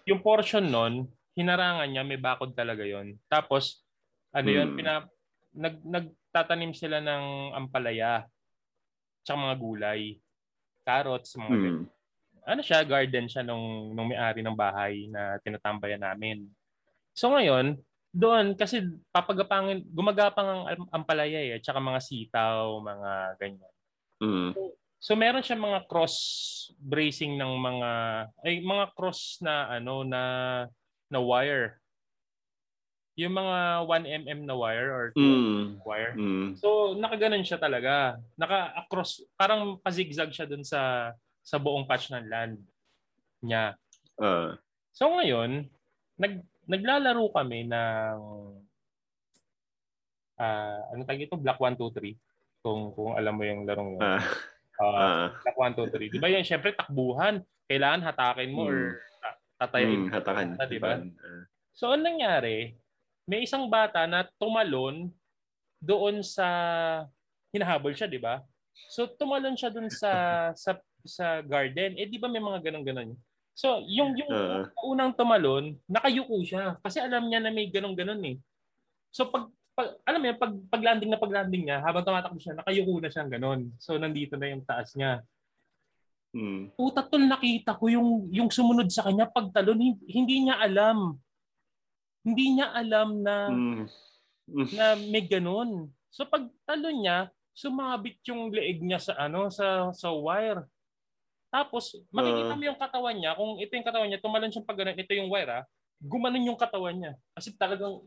yung 0.07 0.23
portion 0.23 0.63
nun, 0.63 1.11
hinarangan 1.35 1.91
niya, 1.91 2.07
may 2.07 2.15
bakod 2.15 2.55
talaga 2.55 2.87
yon. 2.87 3.19
Tapos, 3.27 3.83
ano 4.31 4.47
yun, 4.47 4.71
Mm. 4.71 4.77
pina, 4.79 4.93
nag, 5.51 5.75
nagtatanim 5.83 6.71
sila 6.71 7.03
ng 7.03 7.51
ampalaya, 7.53 8.23
tsaka 9.27 9.37
mga 9.51 9.55
gulay, 9.59 10.01
carrots, 10.87 11.35
mga 11.35 11.51
ganun 11.59 11.83
Mm. 11.83 11.85
ano 12.47 12.61
siya, 12.63 12.79
garden 12.87 13.27
siya 13.27 13.43
nung, 13.43 13.91
nung 13.91 14.07
may-ari 14.07 14.39
ng 14.39 14.55
bahay 14.55 15.11
na 15.11 15.35
tinatambayan 15.43 15.99
namin. 15.99 16.47
So 17.11 17.27
ngayon, 17.35 17.75
doon, 18.11 18.55
kasi 18.57 18.81
papagapangin, 19.11 19.83
gumagapang 19.91 20.47
ang 20.47 20.63
am- 20.67 20.89
ampalaya 21.03 21.39
eh, 21.43 21.55
at 21.59 21.63
saka 21.63 21.77
mga 21.77 22.01
sitaw, 22.01 22.79
mga 22.81 23.11
ganyan. 23.37 23.73
Mm. 24.17 24.51
So 24.97 25.13
meron 25.13 25.45
siya 25.45 25.53
mga 25.53 25.85
cross 25.85 26.17
bracing 26.81 27.37
ng 27.37 27.53
mga 27.61 27.89
ay 28.41 28.65
mga 28.65 28.85
cross 28.97 29.37
na 29.45 29.69
ano 29.69 30.01
na 30.01 30.21
na 31.05 31.19
wire. 31.21 31.77
Yung 33.17 33.33
mga 33.33 33.85
1 33.85 34.05
mm 34.25 34.39
na 34.45 34.57
wire 34.57 34.89
or 34.89 35.05
2 35.13 35.21
Mm. 35.21 35.65
wire. 35.85 36.13
Mm. 36.17 36.47
So 36.57 36.97
nakaganon 36.97 37.45
siya 37.45 37.61
talaga. 37.61 38.17
Naka-across 38.41 39.21
parang 39.37 39.77
pa-zigzag 39.77 40.33
siya 40.33 40.49
dun 40.49 40.65
sa 40.65 41.13
sa 41.45 41.61
buong 41.61 41.85
patch 41.85 42.09
ng 42.09 42.25
land 42.25 42.57
niya. 43.45 43.77
Ah. 44.17 44.57
So 44.97 45.13
ngayon, 45.13 45.69
nag 46.17 46.41
naglalaro 46.67 47.25
kami 47.31 47.65
ng 47.65 48.17
ah 50.37 50.79
ano 50.93 51.01
tawag 51.03 51.25
ito? 51.25 51.35
Black 51.39 51.57
1 51.57 51.79
2 51.79 51.89
3 51.97 52.13
kung 52.61 52.93
kung 52.93 53.11
alam 53.17 53.33
mo 53.33 53.43
yung 53.43 53.65
larong 53.65 53.97
yun. 53.97 54.01
Ah. 54.77 55.33
Black 55.41 55.57
1 55.57 55.73
2 55.73 55.89
3. 55.89 56.13
'Di 56.13 56.19
ba 56.21 56.29
yan 56.29 56.45
syempre 56.45 56.75
takbuhan. 56.75 57.41
Kailangan 57.65 58.05
hatakin 58.05 58.51
mo 58.53 58.63
Mm. 58.63 58.69
or 58.69 58.79
ta- 59.19 59.37
tatayin. 59.59 59.99
Mm, 60.05 60.09
hatakan. 60.13 60.47
Ah, 60.55 60.67
di 60.69 60.77
ba? 60.79 61.01
Ah. 61.01 61.43
So 61.73 61.89
anong 61.89 62.15
nangyari? 62.15 62.77
May 63.27 63.43
isang 63.43 63.67
bata 63.67 64.07
na 64.07 64.23
tumalon 64.39 65.11
doon 65.83 66.23
sa 66.23 66.47
hinahabol 67.51 67.91
siya, 67.91 68.07
'di 68.07 68.21
ba? 68.21 68.39
So 68.93 69.09
tumalon 69.09 69.57
siya 69.57 69.73
doon 69.73 69.89
sa 69.89 70.11
sa 70.53 70.77
sa 71.03 71.41
garden. 71.41 71.97
Eh 71.97 72.05
'di 72.05 72.21
ba 72.21 72.29
may 72.29 72.39
mga 72.39 72.61
ganun-ganun. 72.69 73.17
So 73.57 73.81
yung 73.89 74.13
yung 74.13 74.29
Ah. 74.29 74.69
unang 74.85 75.17
tumalon, 75.17 75.81
nakayuko 75.89 76.45
siya 76.45 76.77
kasi 76.85 77.01
alam 77.01 77.25
niya 77.25 77.41
na 77.41 77.49
may 77.49 77.65
ganun-ganun 77.65 78.21
eh. 78.21 78.37
So 79.09 79.33
pag, 79.33 79.49
pag 79.73 79.97
alam 80.05 80.21
mo 80.21 80.25
yun, 80.29 80.37
pag 80.37 80.53
pag-landing 80.69 81.09
na 81.09 81.17
pag-landing 81.17 81.63
niya, 81.65 81.81
habang 81.81 82.05
tumatakbo 82.05 82.37
siya, 82.37 82.53
nakayuko 82.53 83.01
na 83.01 83.09
siyang 83.09 83.33
ganun. 83.33 83.73
So 83.81 83.97
nandito 83.97 84.37
na 84.37 84.53
yung 84.53 84.61
taas 84.61 84.93
niya. 84.93 85.25
Mm. 86.37 86.69
Puta 86.77 87.01
tol, 87.01 87.25
nakita 87.25 87.73
ko 87.73 87.89
yung 87.89 88.29
yung 88.29 88.53
sumunod 88.53 88.93
sa 88.93 89.09
kanya 89.09 89.25
pagtalon, 89.25 89.79
hindi, 89.81 90.05
hindi 90.05 90.35
niya 90.45 90.61
alam. 90.61 91.17
Hindi 92.21 92.45
niya 92.53 92.77
alam 92.77 93.09
na 93.25 93.35
Mm. 93.49 93.83
Mm. 94.53 94.67
na 94.77 94.85
may 95.09 95.25
ganun. 95.25 95.89
So 96.13 96.29
pag 96.29 96.45
talon 96.61 97.01
niya, 97.01 97.33
sumabit 97.57 98.21
yung 98.29 98.53
leeg 98.53 98.85
niya 98.85 99.01
sa 99.01 99.17
ano 99.17 99.49
sa 99.49 99.89
sa 99.91 100.13
wire. 100.13 100.61
Tapos 101.47 101.95
makikita 102.11 102.53
Ah. 102.53 102.57
mo 102.59 102.63
yung 102.67 102.79
katawan 102.79 103.15
niya, 103.15 103.31
kung 103.33 103.55
ito 103.57 103.71
yung 103.71 103.87
katawan 103.87 104.07
niya, 104.11 104.19
tumalon 104.19 104.51
siya 104.51 104.67
pag 104.67 104.79
ito 104.83 105.13
yung 105.15 105.31
wire 105.31 105.51
ah, 105.51 105.63
gumanon 105.97 106.45
yung 106.45 106.59
katawan 106.59 106.95
niya. 106.95 107.13
Kasi 107.33 107.55
talagang 107.55 108.03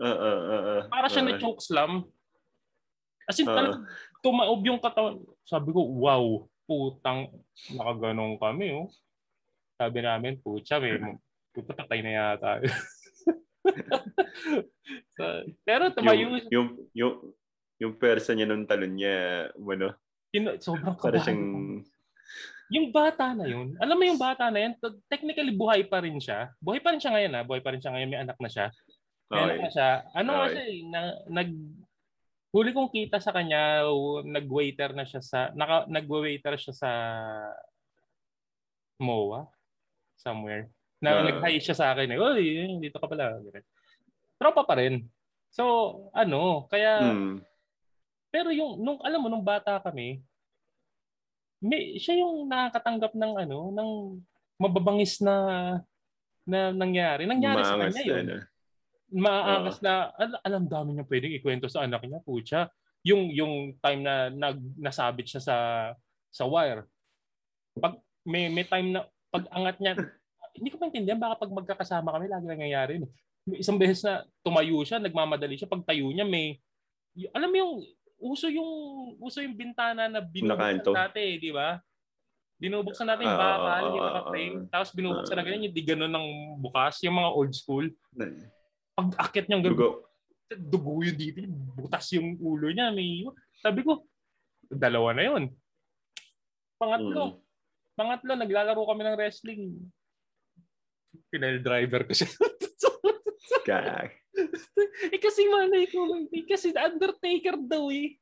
Ah, 0.00 0.08
ah, 0.08 0.40
ah, 0.48 0.62
ah. 0.64 0.82
para 0.88 1.04
siya 1.10 1.20
na 1.20 1.36
Ah. 1.36 1.40
choke 1.42 1.60
slam. 1.60 2.08
As 3.28 3.36
in 3.36 3.44
Ah. 3.44 3.54
talagang 3.54 3.84
tumaob 4.24 4.60
yung 4.64 4.80
katawan. 4.80 5.20
Sabi 5.44 5.68
ko, 5.74 5.84
wow, 5.84 6.48
putang 6.64 7.28
nakaganong 7.68 8.40
kami 8.40 8.72
oh. 8.72 8.88
Sabi 9.76 10.00
namin, 10.00 10.40
putya, 10.40 10.80
may 10.80 10.96
puta 11.52 11.76
patay 11.76 12.00
na 12.00 12.12
yata. 12.16 12.62
so, 15.16 15.22
pero 15.66 15.92
tumayo 15.92 16.24
yung, 16.24 16.34
yung, 16.48 16.68
yung, 16.96 17.14
yung 17.76 17.92
persa 17.98 18.32
niya 18.32 18.48
nung 18.48 18.64
talon 18.64 18.96
niya, 18.96 19.50
ano, 19.52 19.92
Yun, 20.32 20.56
sobrang 20.56 20.96
para 20.96 21.20
kabahan. 21.20 21.24
siyang, 21.28 21.44
Yung 22.72 22.88
bata 22.88 23.36
na 23.36 23.44
yun, 23.44 23.76
alam 23.76 23.96
mo 24.00 24.04
yung 24.08 24.16
bata 24.16 24.48
na 24.48 24.64
yun, 24.64 24.72
technically 25.12 25.52
buhay 25.52 25.84
pa 25.84 26.00
rin 26.00 26.16
siya. 26.16 26.48
Buhay 26.56 26.80
pa 26.80 26.96
rin 26.96 27.00
siya 27.04 27.12
ngayon 27.12 27.32
ha, 27.36 27.42
buhay 27.44 27.60
pa 27.60 27.70
rin 27.76 27.80
siya 27.84 27.92
ngayon, 27.92 28.08
may 28.08 28.20
anak 28.24 28.38
na 28.40 28.48
siya. 28.48 28.66
May 29.28 29.40
anak 29.44 29.56
okay. 29.56 29.64
na 29.64 29.70
siya. 29.70 29.88
Ano 30.16 30.30
Okay. 30.32 30.48
siya 30.48 30.64
eh, 30.64 30.80
na, 30.88 31.00
nag, 31.28 31.50
huli 32.52 32.70
kong 32.72 32.88
kita 32.88 33.20
sa 33.20 33.32
kanya, 33.36 33.84
nag-waiter 34.24 34.96
na 34.96 35.04
siya 35.04 35.20
sa, 35.20 35.38
naka, 35.52 35.84
nag-waiter 35.84 36.56
siya 36.56 36.72
sa 36.72 36.90
MOA, 38.96 39.44
somewhere. 40.16 40.70
Na, 41.02 41.18
Ah. 41.18 41.24
nag-hi 41.26 41.58
siya 41.58 41.76
sa 41.76 41.92
akin, 41.92 42.08
eh, 42.14 42.18
Uy, 42.18 42.78
dito 42.78 42.96
ka 43.02 43.10
pala. 43.10 43.36
Tropa 44.38 44.62
pa 44.64 44.74
rin. 44.78 45.04
So, 45.52 45.64
ano, 46.16 46.64
kaya, 46.70 47.04
Mm. 47.12 47.36
pero 48.32 48.48
yung 48.48 48.80
nung 48.80 48.96
alam 49.04 49.20
mo 49.20 49.28
nung 49.28 49.44
bata 49.44 49.76
kami, 49.82 50.22
may 51.62 51.96
siya 51.96 52.18
yung 52.26 52.50
nakakatanggap 52.50 53.14
ng 53.14 53.32
ano, 53.46 53.58
ng 53.70 53.90
mababangis 54.58 55.22
na 55.22 55.34
na 56.42 56.74
nangyari. 56.74 57.22
Nangyari 57.24 57.62
sa 57.62 57.78
Maangas 57.78 57.94
kanya 57.94 58.02
na, 58.02 58.10
yun. 58.10 58.18
ano. 58.26 58.34
Maangas 59.12 59.78
na 59.78 59.92
al- 60.18 60.42
alam 60.42 60.64
dami 60.66 60.98
niya 60.98 61.06
pwedeng 61.06 61.36
ikwento 61.38 61.70
sa 61.70 61.86
anak 61.86 62.02
niya, 62.02 62.18
pucha. 62.18 62.66
Yung 63.06 63.30
yung 63.30 63.78
time 63.78 64.00
na 64.02 64.30
nag 64.30 64.58
nasabit 64.78 65.30
siya 65.30 65.42
sa 65.42 65.56
sa 66.34 66.44
wire. 66.46 66.86
Pag 67.78 68.02
may 68.26 68.50
may 68.50 68.66
time 68.66 68.90
na 68.90 69.06
pag 69.30 69.46
angat 69.54 69.78
niya, 69.78 69.94
hindi 70.58 70.68
ko 70.68 70.76
maintindihan 70.82 71.22
baka 71.22 71.46
pag 71.46 71.52
magkakasama 71.54 72.10
kami 72.10 72.26
lagi 72.26 72.46
nangyayari. 72.50 72.92
May 73.46 73.62
Isang 73.62 73.78
beses 73.78 74.02
na 74.02 74.26
tumayo 74.42 74.82
siya, 74.82 74.98
nagmamadali 75.02 75.54
siya, 75.58 75.70
pag 75.70 75.82
tayo 75.86 76.10
niya 76.10 76.26
may 76.26 76.58
y- 77.14 77.30
alam 77.30 77.50
mo 77.50 77.56
yung 77.58 77.74
uso 78.22 78.46
yung 78.46 78.70
uso 79.18 79.42
yung 79.42 79.58
bintana 79.58 80.06
na 80.06 80.22
binubuksan 80.22 80.78
dati, 80.86 81.36
di 81.36 81.50
ba? 81.50 81.76
Binubuksan 82.56 83.10
natin 83.10 83.26
yung 83.26 83.34
Ah, 83.34 83.42
bakal, 83.42 83.82
ah, 83.82 83.90
yung 83.90 84.06
naka-frame, 84.06 84.54
ah. 84.54 84.66
tapos 84.70 84.90
binubuksan 84.94 85.34
na 85.34 85.42
Ah. 85.42 85.46
ganyan, 85.46 85.66
yung 85.66 85.74
di 85.74 85.82
ganun 85.82 86.12
ng 86.14 86.28
bukas, 86.62 87.02
yung 87.02 87.18
mga 87.18 87.30
old 87.34 87.52
school. 87.52 87.86
Pag 88.94 89.08
akit 89.18 89.50
niyang 89.50 89.66
ganun, 89.66 89.74
Dugo. 89.74 89.90
dugo 90.52 91.02
yun 91.02 91.16
dito, 91.18 91.42
butas 91.74 92.06
yung 92.14 92.38
ulo 92.38 92.70
niya. 92.70 92.94
May, 92.94 93.26
sabi 93.58 93.82
ko, 93.82 94.06
dalawa 94.70 95.10
na 95.10 95.24
yun. 95.26 95.44
Pangatlo, 96.78 97.22
Mm. 97.26 97.38
pangatlo, 97.98 98.32
naglalaro 98.38 98.82
kami 98.86 99.02
ng 99.02 99.16
wrestling. 99.18 99.62
Pinel 101.28 101.58
driver 101.58 102.06
ko 102.06 102.12
siya. 102.14 102.30
Kak. 103.66 104.21
Eh 105.14 105.20
kasi 105.20 105.46
malay 105.48 105.86
ko, 105.88 106.06
eh, 106.30 106.44
kasi 106.46 106.74
the 106.74 106.80
Undertaker 106.80 107.56
daw 107.58 107.88
eh. 107.92 108.16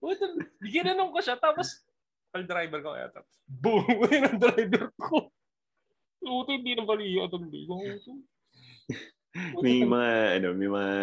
What 0.00 0.20
Ginanong 0.64 1.12
ko 1.12 1.20
siya, 1.20 1.36
tapos, 1.36 1.84
pal 2.32 2.46
driver 2.48 2.80
ko 2.80 2.96
kaya, 2.96 3.08
tapos, 3.12 3.34
boom, 3.44 3.84
yun 4.12 4.24
ang 4.26 4.40
driver 4.40 4.88
ko. 4.96 5.28
Uto, 6.20 6.50
hindi 6.52 6.76
na 6.76 6.84
bali 6.84 7.16
yung 7.16 7.28
atong 7.28 7.48
ligo. 7.48 7.80
May 9.62 9.86
mga, 9.86 10.42
ano, 10.42 10.48
may 10.56 10.68
mga, 10.68 10.94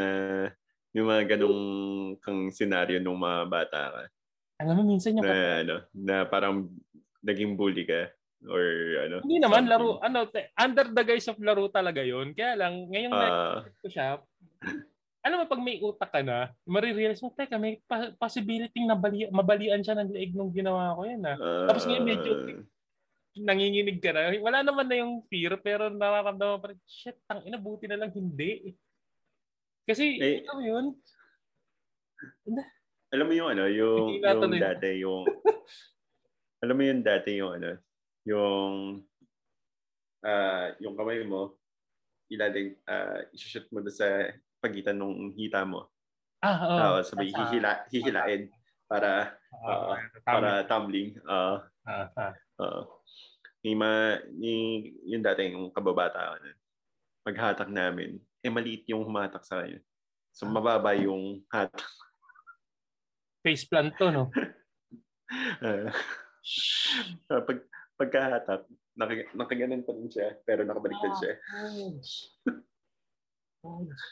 may 0.93 1.03
mga 1.03 1.23
ganong 1.35 1.61
kang 2.21 2.51
senaryo 2.53 2.99
nung 2.99 3.17
mga 3.17 3.41
bata 3.49 3.79
ka. 3.93 4.03
Alam 4.61 4.81
mo, 4.81 4.83
minsan 4.93 5.17
yung 5.17 5.25
Na, 5.25 5.61
ano, 5.61 5.75
na 5.93 6.15
parang 6.25 6.69
naging 7.21 7.53
bully 7.57 7.85
ka. 7.85 8.09
Or, 8.47 8.63
ano. 9.07 9.15
Hindi 9.23 9.37
naman 9.43 9.67
something. 9.67 9.71
laro 9.71 9.89
ano 9.99 10.19
under 10.55 10.87
the 10.91 11.03
guise 11.03 11.27
of 11.27 11.37
laro 11.43 11.67
talaga 11.67 11.99
'yon. 12.01 12.31
Kaya 12.31 12.55
lang 12.55 12.87
ngayong 12.89 13.13
Ah, 13.13 13.61
uh, 13.61 13.67
ko 13.83 13.87
siya 13.91 14.19
alam 15.27 15.43
mo 15.43 15.45
pag 15.51 15.59
may 15.59 15.83
utak 15.83 16.07
ka 16.07 16.23
na, 16.23 16.55
marirealize 16.63 17.19
mo, 17.19 17.35
teka, 17.35 17.59
may 17.59 17.83
possibility 18.15 18.79
na 18.87 18.95
bali, 18.95 19.27
mabalian 19.27 19.83
siya 19.83 19.99
ng 19.99 20.15
leeg 20.15 20.31
nung 20.31 20.55
ginawa 20.55 20.95
ko 20.95 21.03
yan 21.03 21.27
ah. 21.27 21.35
Tapos 21.67 21.83
ngayon 21.83 22.05
medyo 22.07 22.31
nanginginig 23.43 23.99
ka 23.99 24.15
na. 24.15 24.31
Wala 24.39 24.63
naman 24.63 24.87
na 24.87 25.03
yung 25.03 25.21
fear, 25.27 25.59
pero 25.59 25.91
nararamdaman 25.91 26.63
pa 26.63 26.67
rin, 26.71 26.79
shit, 26.87 27.19
tang 27.27 27.43
ina, 27.43 27.59
buti 27.59 27.85
na 27.85 27.99
lang 27.99 28.09
hindi. 28.15 28.73
Kasi, 29.83 30.15
Eh, 30.17 30.47
mo 30.47 30.63
yun, 30.63 30.85
alam 33.11 33.25
mo 33.27 33.33
yung 33.35 33.49
ano, 33.51 33.63
yung, 33.67 34.19
yung 34.19 34.57
dati, 34.57 34.99
yung, 35.03 35.23
alam 36.63 36.75
mo 36.75 36.83
yung 36.87 37.03
dati 37.03 37.29
yung 37.35 37.51
ano, 37.61 37.77
yung, 38.27 39.01
ah 40.21 40.75
yung 40.77 40.93
kamay 40.93 41.23
mo, 41.23 41.55
ilaling, 42.27 42.75
ah 42.83 43.23
isushoot 43.31 43.71
mo 43.71 43.79
doon 43.79 43.95
sa 43.95 44.07
pagitan 44.59 44.99
ng 44.99 45.31
hita 45.33 45.63
mo. 45.63 45.87
ah, 46.43 46.57
oo. 46.59 46.75
Tapos 46.77 47.03
sabay 47.07 47.29
Nasa- 47.31 47.39
hihila, 47.47 47.71
hihilain 47.89 48.41
para, 48.85 49.35
ah, 49.63 49.95
ah, 49.95 49.97
tama. 50.21 50.35
para 50.37 50.51
tumbling. 50.65 51.15
Ah, 51.23 51.63
Ah, 51.87 52.07
ah. 52.19 52.33
ah. 52.59 52.83
yung, 53.63 53.79
ma, 53.79 53.91
yung, 54.35 54.63
yung 55.07 55.23
dati, 55.23 55.47
yung 55.47 55.71
kababata 55.71 56.35
ko 56.35 56.43
nun, 56.43 56.57
paghatak 57.23 57.67
namin, 57.67 58.19
eh 58.39 58.51
maliit 58.51 58.83
yung 58.87 59.03
humatak 59.03 59.43
sa 59.43 59.59
kanya. 59.59 59.79
So 60.31 60.45
mababa 60.45 60.93
yung 60.93 61.41
hatak. 61.47 61.83
Face 63.41 63.63
plant 63.63 63.95
to, 63.95 64.11
no? 64.11 64.27
Ah, 67.27 67.43
pag, 67.43 67.59
pagkahatak, 67.97 68.61
naka, 68.93 69.13
nakaganon 69.33 69.83
pa 69.83 69.91
rin 69.97 70.09
siya, 70.09 70.37
pero 70.45 70.61
nakabaliktad 70.63 71.13
siya. 71.17 71.33
Ouch. 71.65 72.13
Ouch. 73.65 74.03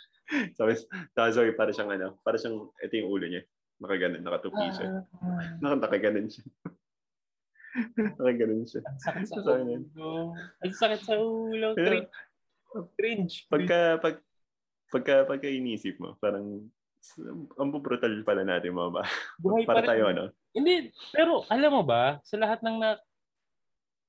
Tapos, 0.58 0.90
tapos 1.14 1.34
sorry, 1.38 1.54
para 1.54 1.70
siyang 1.70 1.94
ano, 1.94 2.08
para 2.26 2.42
siyang, 2.42 2.74
ito 2.82 2.94
yung 2.98 3.10
ulo 3.14 3.26
niya. 3.30 3.46
Nakaganon, 3.78 4.26
nakatupi 4.26 4.66
siya. 4.74 5.06
Ah, 5.22 5.54
Nak- 5.62 5.82
nakaganon 5.86 6.28
siya. 6.28 6.44
nakaganon 8.18 8.66
siya. 8.66 8.82
Ang 8.82 9.02
sakit 9.06 9.28
sa 9.30 9.40
ulo. 9.46 10.34
Ang 10.66 10.74
sakit 10.74 11.02
sa 11.06 11.16
ulo. 11.22 11.68
Cringe. 11.78 12.10
Cringe. 12.98 13.36
Pagka, 13.48 14.02
pag, 14.02 14.16
pagka, 14.90 15.16
pagka 15.30 15.48
inisip 15.48 16.02
mo, 16.02 16.18
parang 16.18 16.66
ang 17.62 17.70
brutal 17.70 18.14
pala 18.26 18.42
natin 18.42 18.74
mga 18.74 18.92
ba. 18.98 19.04
Buhay 19.38 19.62
pa 19.62 19.78
Para 19.78 19.94
tayo 19.94 20.10
ano. 20.10 20.34
Hindi, 20.56 20.90
pero 21.14 21.46
alam 21.54 21.70
mo 21.70 21.84
ba, 21.86 22.18
sa 22.26 22.40
lahat 22.42 22.66
ng 22.66 22.78
na, 22.82 22.98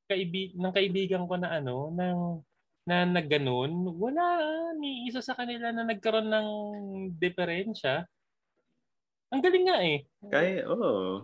kaibig, 0.07 0.55
ng 0.55 0.75
kaibigan 0.75 1.27
ko 1.27 1.35
na 1.37 1.59
ano, 1.59 1.91
ng 1.93 2.19
na 2.87 3.03
nagganon, 3.03 3.99
wala 3.99 4.25
ni 4.79 5.11
isa 5.11 5.19
sa 5.19 5.35
kanila 5.35 5.75
na 5.75 5.83
nagkaroon 5.83 6.31
ng 6.31 6.49
diferensya. 7.19 8.07
Ang 9.35 9.43
galing 9.43 9.67
nga 9.67 9.79
eh. 9.83 9.99
Kaya, 10.31 10.71
oo. 10.71 10.79
Oh. 10.79 11.15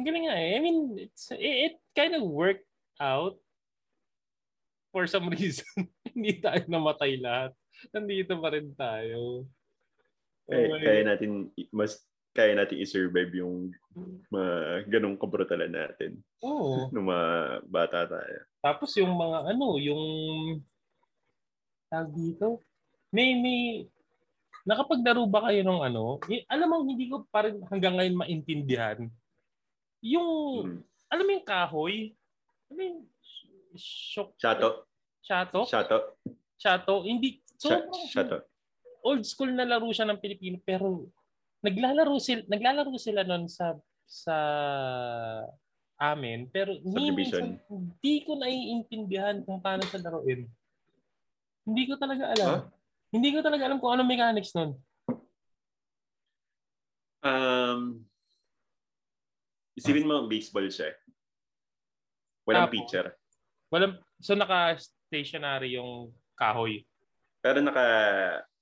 Ang 0.00 0.04
galing 0.08 0.24
nga 0.24 0.36
eh. 0.40 0.56
I 0.56 0.60
mean, 0.64 0.96
it's, 0.96 1.28
it, 1.36 1.54
it 1.68 1.74
kind 1.92 2.16
of 2.16 2.24
worked 2.24 2.64
out 2.96 3.36
for 4.88 5.04
some 5.04 5.28
reason. 5.36 5.68
Hindi 6.08 6.40
tayo 6.40 6.64
namatay 6.64 7.20
lahat. 7.20 7.52
Nandito 7.92 8.32
pa 8.40 8.48
rin 8.48 8.72
tayo. 8.72 9.44
Kaya, 10.48 10.64
Okay. 10.72 10.80
kaya 10.80 11.02
natin, 11.04 11.30
mas, 11.68 12.00
kaya 12.32 12.56
natin 12.56 12.80
i-survive 12.80 13.32
yung 13.36 13.68
mga 14.28 14.52
ganong 14.88 15.20
kabrutalan 15.20 15.68
natin 15.68 16.16
Oo. 16.40 16.88
nung 16.92 17.08
mga 17.08 17.28
bata 17.68 18.08
tayo. 18.08 18.38
Tapos 18.58 18.90
yung 18.96 19.12
mga 19.12 19.52
ano, 19.52 19.76
yung 19.76 20.02
tawag 21.88 22.10
dito, 22.12 22.60
may 23.12 23.36
may 23.36 23.60
nakapaglaro 24.64 25.28
ba 25.28 25.50
kayo 25.50 25.60
ng 25.60 25.80
ano? 25.84 26.16
Y- 26.24 26.46
alam 26.48 26.70
mo 26.70 26.80
hindi 26.80 27.06
ko 27.06 27.28
pa 27.28 27.44
rin 27.44 27.60
hanggang 27.68 27.98
ngayon 27.98 28.16
maintindihan. 28.16 28.98
Yung 30.00 30.28
Mm. 30.64 30.78
alam 31.12 31.24
mo 31.26 31.32
yung 31.32 31.46
kahoy? 31.46 31.96
Ano 32.72 32.80
yung 32.80 33.00
shok 33.76 34.32
Shato. 34.36 34.88
shato? 35.20 35.60
Shato. 35.68 35.98
Shato? 36.56 36.94
Hindi 37.04 37.40
so 37.58 37.68
Sha- 37.68 37.84
Shato. 38.08 38.48
old 39.02 39.26
school 39.26 39.50
na 39.50 39.66
laro 39.66 39.90
siya 39.90 40.08
ng 40.08 40.16
Pilipino 40.16 40.56
pero 40.62 41.10
naglalaro 41.62 42.18
sila 42.18 42.42
naglalaro 42.50 42.94
sila 42.98 43.22
noon 43.22 43.46
sa 43.46 43.78
sa 44.04 44.36
amin 46.02 46.50
pero 46.50 46.74
minsan, 46.82 47.62
hindi 47.70 48.14
ko 48.26 48.34
naiintindihan 48.34 49.40
kung 49.46 49.62
paano 49.62 49.86
siya 49.86 50.02
laruin. 50.02 50.50
Hindi 51.62 51.82
ko 51.86 51.94
talaga 51.94 52.34
alam. 52.34 52.48
Huh? 52.50 52.62
Hindi 53.14 53.28
ko 53.30 53.38
talaga 53.38 53.70
alam 53.70 53.78
kung 53.78 53.94
ano 53.94 54.02
mechanics 54.02 54.50
nun. 54.50 54.74
Um, 57.22 58.02
isipin 59.78 60.10
mo, 60.10 60.26
baseball 60.26 60.66
siya. 60.66 60.90
eh. 60.90 60.96
Walang 62.42 62.66
Tapos? 62.66 62.74
pitcher. 62.74 63.06
Walang, 63.70 63.94
so 64.18 64.34
naka-stationary 64.34 65.78
yung 65.78 66.10
kahoy. 66.34 66.82
Pero 67.38 67.62
naka, 67.62 67.86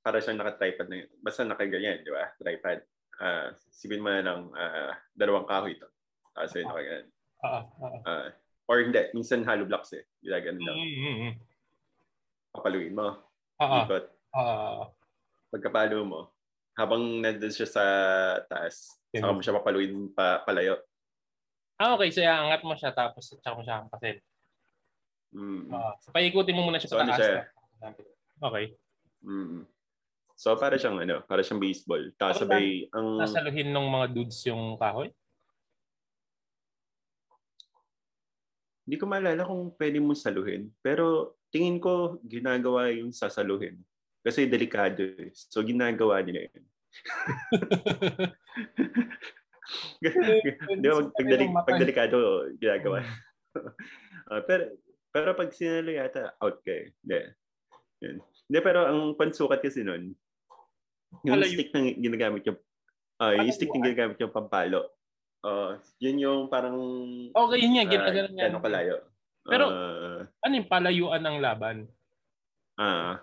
para 0.00 0.18
siyang 0.20 0.40
naka-tripod 0.40 0.88
na 0.88 0.96
yun. 1.04 1.10
Basta 1.20 1.44
nakaganyan, 1.44 2.00
di 2.04 2.10
ba? 2.12 2.32
Tripod. 2.40 2.80
Ah, 3.20 3.52
isipin 3.68 4.00
mo 4.00 4.08
na 4.08 4.24
ng 4.24 4.42
ah, 4.56 4.92
dalawang 5.12 5.44
kahoy 5.44 5.76
ito. 5.76 5.88
Tapos 6.32 6.56
yun, 6.56 6.66
nakaganyan. 6.68 7.06
Ah, 7.40 7.62
ah. 7.68 8.00
Ah, 8.08 8.28
or 8.68 8.80
hindi, 8.80 9.02
minsan 9.12 9.44
hollow 9.44 9.68
blocks 9.68 9.92
eh. 9.92 10.04
Ginagano 10.24 10.60
lang. 10.64 10.76
Mm-hmm. 10.76 11.32
Papaluin 12.56 12.96
mo. 12.96 13.08
Ah, 13.60 13.84
Ikot. 13.84 14.04
ah. 14.32 14.88
Pagkapalo 15.52 16.00
mo, 16.06 16.20
habang 16.78 17.20
nandun 17.20 17.52
siya 17.52 17.68
sa 17.68 17.84
taas, 18.46 18.96
Yun. 19.12 19.20
saka 19.20 19.32
mo 19.36 19.40
siya 19.44 19.56
papaluin 19.60 19.92
pa, 20.16 20.40
palayo. 20.46 20.80
Ah, 21.76 21.96
okay. 21.96 22.08
So, 22.12 22.24
iangat 22.24 22.64
mo 22.64 22.72
siya 22.72 22.92
tapos 22.92 23.28
tsaka 23.36 23.56
mo 23.56 23.62
siya 23.64 23.84
hampasin. 23.84 24.16
Mm. 25.36 25.68
Ah, 25.76 25.92
so, 26.00 26.08
paikutin 26.12 26.56
mo 26.56 26.64
muna 26.64 26.80
siya 26.80 26.88
So, 26.88 26.96
sa 26.96 27.04
ano 27.04 27.12
taas. 27.12 27.20
siya? 27.20 27.44
Okay. 28.40 28.66
Mm. 29.20 29.68
So 30.40 30.57
para 30.57 30.81
siyang 30.81 31.05
ano, 31.05 31.20
para 31.29 31.44
siyang 31.44 31.61
baseball. 31.61 32.00
Tapos 32.16 32.40
Ako 32.40 32.48
sabay 32.48 32.88
ang 32.96 33.20
Nasaluhin 33.20 33.68
ng 33.76 33.87
mga 33.92 34.07
dudes 34.16 34.40
yung 34.48 34.81
kahoy? 34.81 35.12
hindi 38.90 38.98
ko 38.98 39.07
maalala 39.07 39.46
kung 39.46 39.70
pwede 39.79 40.03
mo 40.03 40.18
saluhin, 40.18 40.66
pero 40.83 41.38
tingin 41.55 41.79
ko 41.79 42.18
ginagawa 42.26 42.90
yung 42.90 43.14
sasaluhin. 43.14 43.79
Kasi 44.18 44.50
delikado 44.50 45.07
eh. 45.07 45.31
So 45.31 45.62
ginagawa 45.62 46.18
nila 46.26 46.50
yun. 46.50 46.64
Di 50.03 50.88
ba, 50.90 51.07
pag, 51.07 51.14
pag, 51.14 51.29
deli- 51.31 51.55
pag 51.55 51.79
delikado, 51.79 52.18
ginagawa. 52.59 53.07
Ah, 54.31 54.46
pero 54.46 54.79
pero 55.11 55.35
pag 55.35 55.50
sinalo 55.50 55.90
yata, 55.90 56.38
out 56.38 56.62
ka 56.62 56.70
eh. 56.70 56.94
Hindi. 57.03 57.20
Hindi, 58.46 58.59
pero 58.62 58.87
ang 58.87 59.18
pansukat 59.18 59.59
kasi 59.59 59.83
nun, 59.83 60.14
yung 61.23 61.37
Palayo. 61.37 61.53
stick 61.53 61.70
na 61.70 61.81
ginagamit 61.90 62.42
yung, 62.44 62.59
ah 63.18 63.33
yung 63.35 63.51
stick 63.51 63.68
na 63.68 63.81
ginagamit 63.83 64.16
yung 64.16 64.31
pampalo. 64.31 64.88
Uh, 65.40 65.73
yun 65.96 66.20
yung 66.20 66.40
parang, 66.46 66.77
Okay, 67.31 67.59
yun 67.59 67.73
nga. 67.75 67.85
Ginagawa 67.87 68.29
niya. 68.29 68.44
gano'ng 68.46 68.61
kalayo. 68.62 68.96
Pero- 69.42 69.73
Ah, 69.73 70.20
Ano 70.44 70.53
yung 70.55 70.68
palayuan 70.68 71.23
ng 71.23 71.38
laban? 71.38 71.77
ah, 72.77 73.16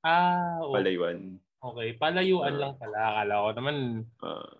Ah, 0.00 0.62
okay. 0.62 0.74
palayuan. 0.76 1.18
okay. 1.60 1.88
Palayuan 1.94 2.54
Ah. 2.54 2.60
lang 2.60 2.72
pala. 2.76 2.98
Akala 3.12 3.34
ko 3.36 3.48
naman, 3.52 3.76
Ah, 4.20 4.54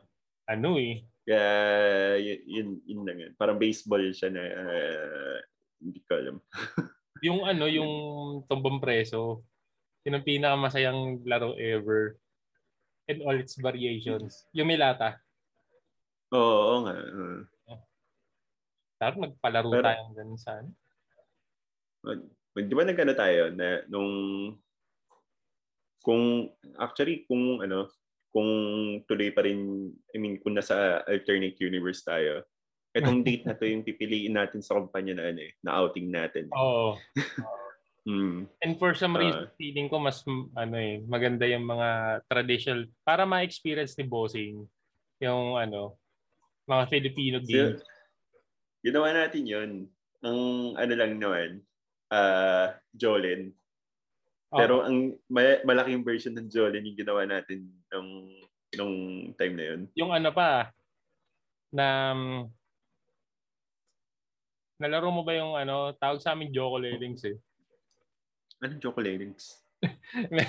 ano 0.48 0.70
eh. 0.76 1.06
kaya 1.22 1.46
yun, 2.18 2.38
yun, 2.46 2.68
yun 2.84 3.00
lang 3.02 3.18
yun. 3.20 3.32
Parang 3.34 3.56
baseball 3.56 4.02
siya 4.10 4.28
na 4.28 4.42
ah, 4.42 5.38
hindi 5.78 6.02
ko 6.02 6.12
alam. 6.14 6.36
Yung 7.22 7.40
ano, 7.42 7.64
yung 7.66 7.92
tumbang 8.50 8.78
preso. 8.78 9.46
Yun 10.02 10.18
ang 10.18 10.26
pinakamasayang 10.26 11.00
laro 11.22 11.54
ever. 11.54 12.18
In 13.06 13.22
all 13.22 13.38
its 13.38 13.54
variations. 13.58 14.50
Yung 14.50 14.66
Milata. 14.66 15.18
Oo, 16.34 16.42
oo 16.42 16.76
nga. 16.82 16.94
ah. 17.70 17.80
Dapat 18.98 19.18
magpalaro 19.30 19.68
Pero- 19.70 19.86
tayong 19.86 20.12
ganun 20.16 20.40
sa 20.40 20.50
ano. 20.58 20.70
Di 22.56 22.74
ba 22.74 22.82
nagano 22.86 23.12
tayo 23.12 23.50
na 23.52 23.82
nung 23.86 24.10
kung 26.00 26.46
actually 26.78 27.26
kung 27.26 27.60
ano 27.60 27.90
kung 28.30 28.46
tuloy 29.10 29.34
pa 29.34 29.42
rin 29.42 29.90
I 30.14 30.16
mean 30.22 30.38
kung 30.38 30.54
nasa 30.54 31.02
alternate 31.04 31.58
universe 31.58 32.06
tayo 32.06 32.46
etong 32.94 33.20
date 33.26 33.44
na 33.44 33.58
to 33.58 33.66
yung 33.66 33.82
pipiliin 33.82 34.38
natin 34.38 34.62
sa 34.62 34.78
kumpanya 34.78 35.18
na 35.18 35.24
ano 35.34 35.40
eh, 35.44 35.52
na 35.60 35.70
outing 35.82 36.08
natin. 36.08 36.46
Oo. 36.54 36.94
Mm. 38.06 38.46
And 38.62 38.72
for 38.78 38.94
some 38.94 39.18
Ah. 39.18 39.20
reason, 39.20 39.50
feeling 39.58 39.90
ko 39.90 39.98
mas 39.98 40.22
ano 40.54 40.76
eh, 40.78 41.02
maganda 41.02 41.42
yung 41.42 41.66
mga 41.66 42.22
traditional 42.30 42.86
para 43.02 43.26
ma-experience 43.26 43.98
ni 43.98 44.06
Bossing 44.06 44.62
yung 45.18 45.58
ano, 45.58 45.98
mga 46.64 46.86
Filipino 46.86 47.42
So, 47.42 47.50
games. 47.50 47.82
ginawa 48.80 49.10
natin 49.10 49.42
yun. 49.42 49.70
Ang 50.22 50.38
ano 50.78 50.92
lang 50.94 51.18
naman, 51.18 51.50
ah 52.08 52.78
Jolin. 52.94 53.50
Oo. 54.54 54.58
Pero 54.62 54.74
ang 54.86 55.18
ma- 55.26 55.62
malaking 55.66 56.06
version 56.06 56.30
ng 56.30 56.46
Jolin 56.46 56.86
yung 56.86 56.94
ginawa 56.96 57.26
natin 57.26 57.66
nung 57.90 58.30
nung 58.78 58.94
time 59.34 59.54
na 59.58 59.64
yun. 59.74 59.80
yung 59.98 60.12
ano 60.14 60.30
pa 60.30 60.70
na 61.74 62.14
um, 62.14 62.46
nalaro 64.78 65.10
mo 65.10 65.26
ba 65.26 65.32
yung 65.34 65.56
ano, 65.56 65.90
tawag 65.96 66.22
sa 66.22 66.36
amin 66.36 66.52
Joko 66.54 66.78
Lelings 66.78 67.24
eh. 67.26 67.34
Anong 68.64 68.80
chocolates? 68.80 69.60
may, 70.34 70.48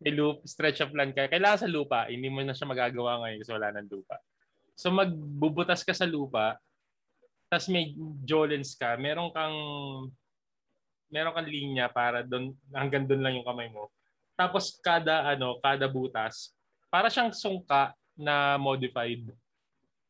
may 0.00 0.12
loop, 0.14 0.46
stretch 0.48 0.80
of 0.80 0.94
land 0.96 1.12
ka. 1.12 1.28
Kailangan 1.28 1.66
sa 1.66 1.70
lupa, 1.70 2.08
hindi 2.08 2.32
mo 2.32 2.40
na 2.40 2.56
siya 2.56 2.70
magagawa 2.70 3.20
ngayon 3.24 3.38
kasi 3.44 3.52
wala 3.52 3.68
ng 3.76 3.90
lupa. 3.90 4.16
So 4.78 4.88
magbubutas 4.94 5.82
ka 5.82 5.92
sa 5.92 6.06
lupa, 6.06 6.56
tapos 7.50 7.66
may 7.72 7.96
jolens 8.22 8.76
ka, 8.78 8.94
meron 8.94 9.32
kang 9.34 9.56
meron 11.08 11.32
kang 11.32 11.48
linya 11.48 11.88
para 11.88 12.20
doon 12.20 12.52
hanggang 12.70 13.08
doon 13.08 13.22
lang 13.24 13.34
yung 13.40 13.48
kamay 13.48 13.68
mo. 13.72 13.88
Tapos 14.38 14.76
kada 14.78 15.34
ano, 15.34 15.58
kada 15.58 15.88
butas, 15.90 16.54
para 16.92 17.10
siyang 17.10 17.34
sungka 17.34 17.96
na 18.14 18.54
modified. 18.60 19.26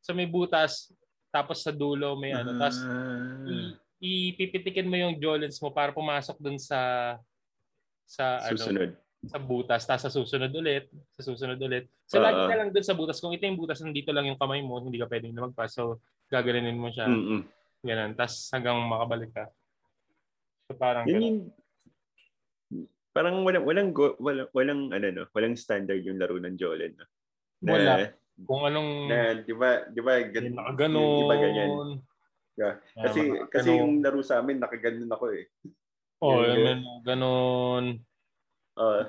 So 0.05 0.12
may 0.12 0.29
butas, 0.29 0.93
tapos 1.33 1.64
sa 1.64 1.73
dulo 1.73 2.19
may 2.19 2.35
ano, 2.35 2.53
tapos 2.59 2.79
Ah. 2.85 3.88
Ipipitikin 3.99 4.86
mo 4.86 4.94
yung 4.94 5.18
jolens 5.18 5.59
mo 5.59 5.70
para 5.70 5.90
pumasok 5.90 6.38
dun 6.38 6.59
sa 6.59 6.78
sa 8.07 8.40
ano 8.40 8.57
Susunod. 8.57 8.90
sa 9.26 9.38
butas 9.42 9.82
tapos 9.84 10.03
sa 10.07 10.14
susunod 10.14 10.53
ulit 10.55 10.86
sa 11.18 11.22
susunod 11.26 11.59
ulit 11.59 11.90
so 12.07 12.22
lagi 12.22 12.38
Oo. 12.38 12.49
ka 12.49 12.55
lang 12.55 12.70
dun 12.70 12.86
sa 12.86 12.94
butas 12.94 13.18
kung 13.18 13.34
ito 13.34 13.42
yung 13.44 13.59
butas 13.59 13.82
nandito 13.82 14.14
lang 14.14 14.30
yung 14.30 14.38
kamay 14.38 14.62
mo 14.62 14.78
hindi 14.78 14.96
ka 15.03 15.11
pwedeng 15.11 15.34
lumagpas 15.34 15.74
so 15.74 15.99
gaganunin 16.30 16.78
mo 16.78 16.88
siya 16.94 17.11
Mm-mm. 17.11 17.42
ganun 17.82 18.14
tapos 18.14 18.49
hanggang 18.55 18.78
makabalik 18.86 19.34
ka 19.34 19.44
so 20.64 20.78
parang 20.78 21.05
Yun 21.05 21.14
ganun. 21.14 21.26
yung 21.26 21.38
parang 23.11 23.42
walang 23.42 23.64
walang 23.66 23.90
go, 23.90 24.14
walang 24.22 24.46
walang 24.55 24.80
ano 24.94 25.07
no, 25.11 25.24
walang 25.34 25.59
standard 25.59 25.99
yung 26.07 26.22
laro 26.22 26.38
ng 26.38 26.55
Jolen. 26.55 26.94
No? 26.94 27.07
Na, 27.66 27.72
Wala. 27.74 27.92
kung 28.46 28.62
anong 28.62 28.90
Na, 29.11 29.18
'di 29.42 29.55
ba, 29.59 29.70
'di 29.90 30.01
ba 30.07 30.12
gan, 30.22 30.44
yung 30.46 30.94
yung 30.94 31.18
iba 31.26 31.34
ganyan. 31.34 31.70
Yeah. 32.59 32.75
Ah, 32.99 33.07
Kasi 33.07 33.19
mga 33.31 33.47
kasi 33.55 33.71
ganun. 33.71 33.79
yung 33.79 33.93
laro 34.03 34.21
sa 34.27 34.43
amin 34.43 34.59
nakaganon 34.59 35.15
ako 35.15 35.25
eh. 35.31 35.47
oh 36.19 36.43
yun, 36.43 36.83
ganon 37.07 38.03
Uh, 38.79 39.03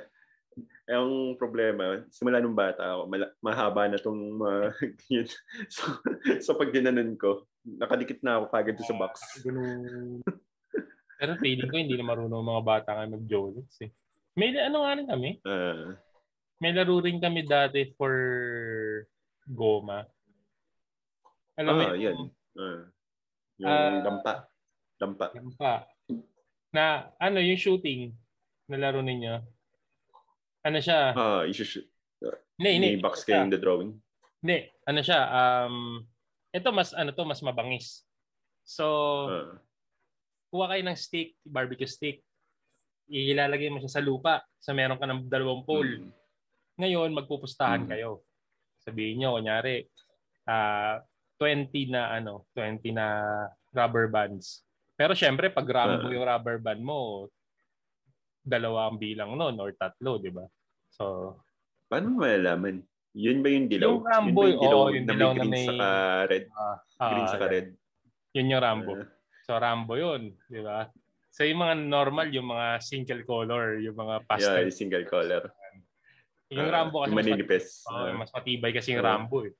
Eh, 0.89 0.97
ang 0.97 1.37
problema, 1.37 2.01
simula 2.09 2.41
nung 2.41 2.57
bata 2.57 2.81
ako, 2.81 3.13
mahaba 3.45 3.85
na 3.85 4.01
tong 4.01 4.41
yun. 5.13 5.29
so, 5.69 5.85
so 6.41 6.57
pag 6.57 6.73
ginanon 6.73 7.13
ko, 7.13 7.45
nakadikit 7.61 8.17
na 8.25 8.41
ako 8.41 8.49
kagad 8.49 8.81
sa 8.81 8.97
box. 8.97 9.21
Ganun. 9.45 10.25
Pero 11.21 11.37
feeling 11.37 11.69
ko 11.69 11.77
hindi 11.77 11.93
na 11.93 12.09
marunong 12.09 12.41
mga 12.41 12.63
bata 12.65 12.89
nga 12.97 13.05
mag-jolits 13.05 13.77
eh. 13.85 13.93
May 14.33 14.49
ano 14.57 14.81
nga 14.81 14.97
rin 14.97 15.05
kami. 15.05 15.29
Uh, 15.45 15.93
May 16.57 16.73
laro 16.73 16.97
rin 17.05 17.21
kami 17.21 17.45
dati 17.45 17.93
for 17.93 18.15
goma. 19.45 20.09
Alam 21.53 21.73
mo 21.77 21.83
ah, 21.85 21.93
yun? 21.93 22.01
yan. 22.01 22.17
Uh, 22.57 22.81
yung 23.59 23.67
Ah, 23.69 23.99
dampa. 24.01 24.33
Dampa. 24.95 25.25
Yan 25.31 25.51
pa. 25.53 25.83
Na 26.71 26.83
ano 27.17 27.39
yung 27.39 27.55
shooting 27.55 28.11
na 28.65 28.77
laro 28.77 28.99
ninyo? 28.99 29.35
Ano 30.61 30.77
siya? 30.79 31.11
Ah, 31.13 31.43
isushoot. 31.43 31.87
Hindi, 32.59 32.69
hindi. 32.75 32.89
May 32.95 33.03
box 33.03 33.23
kayo 33.23 33.43
in 33.43 33.51
the 33.51 33.55
drawing. 33.55 33.95
Hindi, 34.39 34.67
ano 34.83 34.99
siya? 34.99 35.19
Um, 35.27 36.03
ito 36.51 36.67
mas 36.69 36.91
ano 36.91 37.11
to, 37.11 37.23
mas 37.23 37.39
mabangis. 37.39 38.03
So, 38.63 38.85
Ah, 39.27 39.55
kuha 40.51 40.67
kayo 40.67 40.83
ng 40.83 40.99
stick, 40.99 41.39
barbecue 41.41 41.87
stick. 41.87 42.19
Ilalagay 43.07 43.71
mo 43.71 43.79
siya 43.79 43.89
sa 43.89 44.03
lupa. 44.03 44.43
Sa 44.59 44.71
meron 44.71 44.99
ka 44.99 45.07
ng 45.07 45.25
dalawang 45.25 45.63
pole. 45.63 46.03
mm, 46.03 46.11
Ngayon, 46.79 47.11
magpupustahan 47.11 47.83
Mm. 47.83 47.89
kayo. 47.89 48.23
Sabihin 48.79 49.19
nyo, 49.19 49.35
kunyari, 49.35 49.87
ah 50.45 51.03
20 51.39 51.71
na 51.87 52.11
ano, 52.13 52.43
20 52.51 52.91
na 52.91 53.07
rubber 53.71 54.05
bands. 54.05 54.61
Pero 54.93 55.15
syempre, 55.15 55.47
pag 55.47 55.63
Rambo 55.65 56.05
Ah. 56.05 56.11
yung 56.11 56.27
rubber 56.27 56.59
band 56.59 56.83
mo, 56.83 57.31
dalawa 58.41 58.91
ang 58.91 58.99
bilang 58.99 59.33
nun 59.33 59.55
or 59.55 59.71
tatlo, 59.71 60.19
di 60.19 60.29
ba? 60.29 60.43
So, 60.91 61.39
Paano 61.87 62.11
mo 62.11 62.21
malalaman? 62.21 62.83
Yun 63.15 63.39
ba 63.39 63.49
yung 63.49 63.65
dilaw? 63.65 63.89
Yung 63.89 64.05
Rambo, 64.05 64.41
yun 64.43 64.51
yung 64.51 64.61
dilaw, 64.61 64.77
oo, 64.77 64.89
yung 64.91 65.05
na 65.05 65.11
dilaw 65.11 65.25
may 65.25 65.33
na 65.33 65.39
green 65.39 65.49
may- 65.49 65.65
saka 65.65 65.87
red? 66.27 66.43
ah, 66.53 66.77
Green 67.09 67.23
ah, 67.23 67.31
saka 67.31 67.45
red. 67.47 67.67
yun 68.29 68.51
yung 68.51 68.61
Rambo. 68.61 68.91
Ah, 68.93 69.07
So, 69.41 69.57
Rambo 69.57 69.93
yun, 69.97 70.21
di 70.45 70.61
ba? 70.61 70.85
So, 71.31 71.41
yung 71.41 71.57
mga 71.57 71.75
normal, 71.79 72.27
yung 72.29 72.45
mga 72.47 72.67
single 72.79 73.23
color, 73.23 73.79
yung 73.79 73.97
mga 73.97 74.15
yeah, 74.17 74.27
pastel. 74.27 74.61
yung 74.61 74.75
single 74.75 75.07
color. 75.07 75.43
yung 76.51 76.65
Ah, 76.67 76.73
Rambo 76.75 76.97
kasi 76.99 77.07
yung 77.07 77.15
mas, 77.15 77.25
maninipis. 77.27 77.65
oh, 77.85 77.93
Ah, 77.95 78.13
mas 78.15 78.29
matibay 78.29 78.71
kasi 78.71 78.87
yung 78.91 79.01
Ah. 79.01 79.13
Rambo 79.15 79.45
eh. 79.45 79.53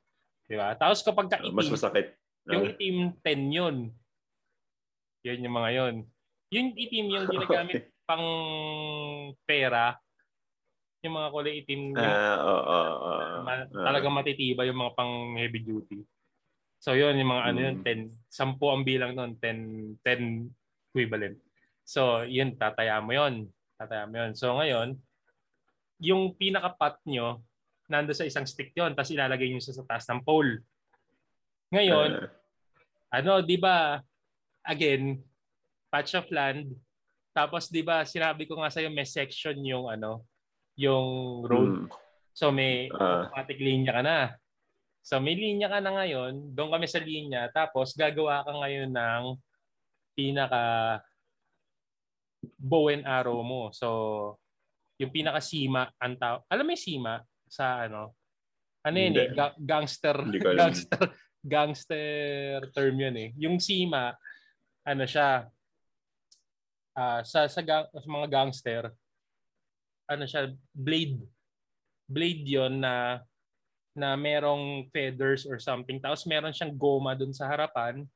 Di 0.50 0.58
ba? 0.58 0.74
Tapos 0.74 1.06
kapag 1.06 1.30
ka 1.30 1.38
mas 1.46 1.70
itim, 1.70 1.74
masakit. 1.78 2.06
yung 2.50 2.66
Ah, 2.66 2.72
itim 2.74 2.98
10 3.22 3.42
yun. 3.54 3.76
Yan 5.22 5.46
yung 5.46 5.56
mga 5.56 5.70
yun. 5.78 5.96
Yung 6.50 6.68
itim 6.74 7.06
yung 7.14 7.26
ginagamit 7.30 7.94
pang 8.10 8.26
pera, 9.46 9.94
yung 11.06 11.14
mga 11.14 11.30
kulay 11.30 11.54
itim, 11.62 11.94
yung 11.94 12.02
Ah, 12.02 12.42
oo, 12.42 12.58
oo, 12.66 12.90
oo. 13.06 13.40
ma- 13.46 13.70
Ah, 13.70 13.86
talagang 13.94 14.18
matitibay 14.18 14.66
yung 14.66 14.82
mga 14.82 14.98
pang 14.98 15.38
heavy 15.38 15.62
duty. 15.62 16.02
So 16.82 16.98
yun, 16.98 17.20
yung 17.22 17.30
mga 17.30 17.44
ano 17.46 17.60
yun, 17.60 17.76
Mm. 17.78 17.86
10, 17.86 18.00
10 18.34 18.74
ang 18.74 18.82
bilang 18.82 19.12
nun, 19.14 19.38
10, 19.38 20.00
10 20.02 20.50
equivalent. 20.90 21.38
So 21.86 22.26
yun, 22.26 22.58
tataya 22.58 22.98
mo 22.98 23.14
yun. 23.14 23.46
Tataya 23.78 24.10
mo 24.10 24.16
yun. 24.18 24.32
So 24.34 24.58
ngayon, 24.58 24.98
yung 26.00 26.34
pinaka-pot 26.34 27.04
nyo, 27.06 27.44
nando 27.90 28.14
sa 28.14 28.24
isang 28.24 28.46
stick 28.46 28.72
yon 28.72 28.94
tapos 28.94 29.10
ilalagay 29.10 29.50
nyo 29.50 29.58
siya 29.60 29.82
sa 29.82 29.88
taas 29.90 30.06
ng 30.06 30.22
pole. 30.22 30.62
Ngayon, 31.74 32.10
ah, 32.22 32.30
ano, 33.20 33.42
'di 33.42 33.58
ba? 33.58 34.00
Again, 34.62 35.18
patch 35.90 36.14
of 36.14 36.30
land. 36.30 36.70
Tapos 37.34 37.68
'di 37.68 37.82
ba, 37.82 38.06
sinabi 38.06 38.46
ko 38.46 38.62
nga 38.62 38.70
sa 38.70 38.86
may 38.86 39.10
section 39.10 39.58
yung 39.66 39.90
ano, 39.90 40.22
yung 40.78 41.42
road. 41.44 41.70
mm, 41.86 41.86
So 42.32 42.54
may 42.54 42.88
Ah. 42.94 43.28
automatic 43.28 43.58
linya 43.60 43.92
ka 43.92 44.02
na. 44.06 44.20
So 45.04 45.18
may 45.18 45.34
linya 45.34 45.68
ka 45.68 45.82
na 45.82 45.92
ngayon, 45.98 46.54
doon 46.54 46.70
kami 46.72 46.86
sa 46.86 47.02
linya, 47.02 47.50
tapos 47.50 47.98
gagawa 47.98 48.46
ka 48.46 48.54
ngayon 48.54 48.94
ng 48.94 49.24
pinaka 50.14 50.64
bow 52.56 52.88
and 52.94 53.04
arrow 53.04 53.42
mo. 53.42 53.74
So 53.74 53.88
yung 55.00 55.12
pinaka 55.12 55.40
sima 55.40 55.92
ang 55.98 56.16
taw- 56.20 56.44
Alam 56.52 56.68
mo 56.68 56.72
yung 56.76 56.86
sima 56.86 57.24
sa 57.52 57.90
ano? 57.90 58.14
Ano 58.86 58.96
yun 58.96 59.18
eh? 59.20 59.28
Ga- 59.36 59.58
gangster. 59.60 60.16
Gangster 60.40 61.12
gangster 61.44 62.68
term 62.76 62.96
yun 63.00 63.16
eh. 63.16 63.30
Yung 63.40 63.58
sima, 63.64 64.16
ano 64.84 65.04
siya, 65.08 65.48
ah, 66.96 67.22
sa, 67.24 67.48
sa, 67.48 67.62
gang, 67.64 67.88
sa 67.88 68.08
mga 68.08 68.28
gangster, 68.28 68.84
ano 70.10 70.24
siya, 70.28 70.52
blade. 70.76 71.20
Blade 72.10 72.44
yon 72.44 72.82
na 72.82 73.22
na 73.94 74.16
merong 74.16 74.88
feathers 74.96 75.44
or 75.44 75.60
something. 75.60 76.00
Tapos 76.00 76.24
meron 76.24 76.56
siyang 76.56 76.74
goma 76.74 77.14
dun 77.14 77.36
sa 77.36 77.52
harapan. 77.52 78.08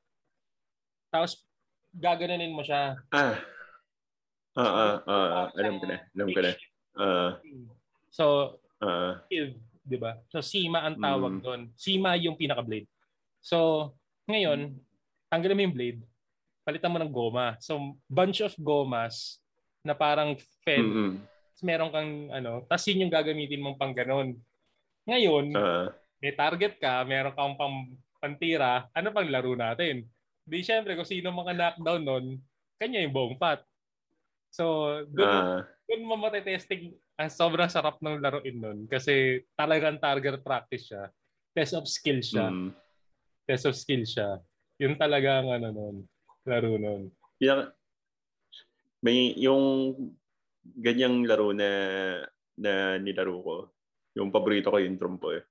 Tapos 1.12 1.44
gaganunin 1.92 2.56
mo 2.56 2.64
siya. 2.64 2.98
ah, 3.14 3.36
ah, 4.58 4.98
ah, 5.04 5.28
ah, 5.44 5.48
alam 5.54 5.78
ko 5.78 5.84
na, 5.86 5.98
alam 6.12 6.28
ko 6.32 6.40
na. 6.40 6.52
Ah, 6.94 7.32
So, 8.14 8.56
ah, 8.80 9.20
shield, 9.28 9.54
di 9.82 9.98
ba? 9.98 10.16
So, 10.30 10.40
sima 10.40 10.82
ang 10.82 10.96
tawag 10.96 11.38
Mm. 11.38 11.42
doon. 11.42 11.60
Sima 11.74 12.16
yung 12.16 12.34
pinaka-blade. 12.34 12.88
So, 13.38 13.90
ngayon, 14.24 14.72
tanggalin 15.28 15.56
mo 15.56 15.62
yung 15.68 15.76
blade, 15.76 16.00
palitan 16.64 16.88
mo 16.88 16.98
ng 16.98 17.12
goma. 17.12 17.54
So, 17.60 17.76
bunch 18.08 18.40
of 18.40 18.56
gomas 18.56 19.38
na 19.84 19.92
parang 19.92 20.34
fed. 20.64 20.80
mm, 20.80 20.96
mm, 20.96 21.14
Meron 21.60 21.88
kang 21.88 22.12
ano, 22.28 22.52
tapos 22.66 22.84
yun 22.88 23.06
yung 23.06 23.14
gagamitin 23.14 23.62
mong 23.62 23.78
pang 23.78 23.94
ganon. 23.94 24.36
Ngayon, 25.04 25.52
ah, 25.54 25.88
may 26.18 26.32
target 26.32 26.76
ka, 26.76 27.04
meron 27.04 27.32
kang 27.32 27.54
pang 27.54 27.76
pantira, 28.16 28.88
ano 28.90 29.08
pang 29.12 29.28
laro 29.28 29.52
natin? 29.52 30.04
Di 30.44 30.60
syempre, 30.60 30.92
kung 30.92 31.04
sino 31.04 31.28
mga 31.28 31.52
knockdown 31.52 32.02
nun, 32.02 32.24
kanya 32.76 33.00
yung 33.00 33.12
buong 33.12 33.36
pat. 33.36 33.60
So, 34.48 34.64
doon, 35.08 35.28
ah, 35.30 35.60
doon 35.84 36.04
mo 36.04 36.16
matitesting 36.16 36.96
ang 37.14 37.30
sobrang 37.30 37.70
sarap 37.70 38.02
ng 38.02 38.18
laruin 38.18 38.58
nun 38.58 38.78
kasi 38.90 39.46
talagang 39.54 39.98
target 40.02 40.42
practice 40.42 40.90
siya. 40.90 41.04
Test 41.54 41.74
of 41.78 41.86
skill 41.86 42.18
siya. 42.18 42.50
mm. 42.50 42.70
Test 43.46 43.70
of 43.70 43.78
skill 43.78 44.02
siya. 44.02 44.42
Yun 44.82 44.98
talaga 44.98 45.38
ang 45.38 45.54
ano 45.54 45.68
nun, 45.70 45.96
laro 46.42 46.74
nun. 46.74 47.14
Yung, 47.38 47.70
may 49.04 49.36
yung 49.38 49.94
ganyang 50.80 51.22
laro 51.28 51.54
na 51.54 51.70
na 52.58 52.98
nilaro 52.98 53.36
ko. 53.42 53.56
Yung 54.18 54.34
paborito 54.34 54.70
ko 54.70 54.78
yung 54.82 54.98
trompo 54.98 55.34
eh. 55.34 55.42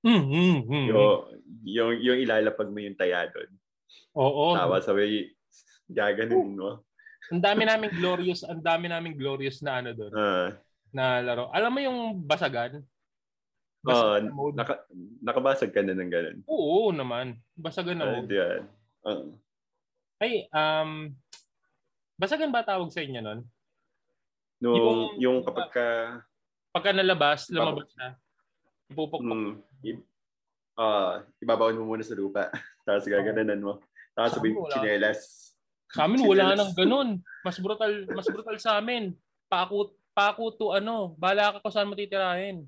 Mm, 0.00 0.24
mm, 0.24 0.58
mm. 0.64 0.86
Yung, 0.88 1.08
yung, 1.64 1.92
yung 2.00 2.18
ilalapag 2.24 2.72
mo 2.72 2.80
yung 2.80 2.96
taya 2.96 3.28
doon. 3.28 3.52
Oo. 4.16 4.56
Tawa 4.56 4.80
sabay 4.80 5.28
gaganon 5.88 6.56
mo. 6.56 6.70
Ang 7.30 7.40
dami 7.40 7.62
naming 7.62 7.94
glorious, 7.94 8.42
ang 8.42 8.58
dami 8.58 8.86
naming 8.86 9.14
glorious 9.14 9.62
na 9.62 9.78
ano 9.78 9.90
doon, 9.92 10.12
Ah, 10.12 10.48
na 10.90 11.18
laro. 11.20 11.46
Alam 11.50 11.70
mo 11.70 11.80
yung 11.80 11.98
basagan? 12.20 12.82
Basagan 13.80 14.28
mode. 14.28 14.58
naka, 14.58 14.82
nakabasag 15.22 15.70
ka 15.70 15.80
na 15.80 15.94
ng 15.94 16.10
ganun. 16.10 16.38
Oo 16.44 16.90
naman. 16.90 17.38
Basagan 17.54 17.96
na 17.96 18.04
Ah, 18.04 18.12
mode. 18.12 18.28
yan. 18.28 18.60
Ah, 19.00 19.22
Ay, 20.20 20.44
um, 20.50 21.14
basagan 22.14 22.50
ba 22.50 22.60
tawag 22.60 22.90
sa 22.90 23.00
inyo 23.00 23.20
nun? 23.20 23.40
nung, 24.60 24.76
Yung- 24.76 25.14
yung, 25.16 25.36
kapag 25.40 25.68
ka, 25.72 25.86
Pagka 26.70 26.92
nalabas, 26.92 27.48
lumabas 27.48 27.88
na. 27.96 28.14
Ipupukpok. 28.86 29.24
mm, 29.24 29.52
i- 29.82 30.04
ah, 30.76 31.24
ibabawan 31.40 31.74
mo 31.74 31.88
muna 31.88 32.04
sa 32.04 32.12
lupa. 32.12 32.46
Tapos 32.84 33.06
gaganan 33.06 33.58
mo. 33.58 33.80
Tapos 34.12 34.36
sabihin, 34.36 34.60
chinelas. 34.68 35.49
Sa 35.94 36.06
amin 36.06 36.22
wala 36.22 36.54
nang 36.54 36.72
ganun. 36.74 37.18
Mas 37.42 37.56
brutal, 37.58 38.06
mas 38.12 38.26
brutal 38.28 38.56
sa 38.60 38.78
amin. 38.78 39.16
Paku, 39.50 39.90
paku 40.14 40.54
to 40.54 40.76
ano, 40.76 41.16
bala 41.18 41.56
ka 41.56 41.62
kung 41.64 41.74
saan 41.74 41.88
mo 41.90 41.98
titirahin. 41.98 42.62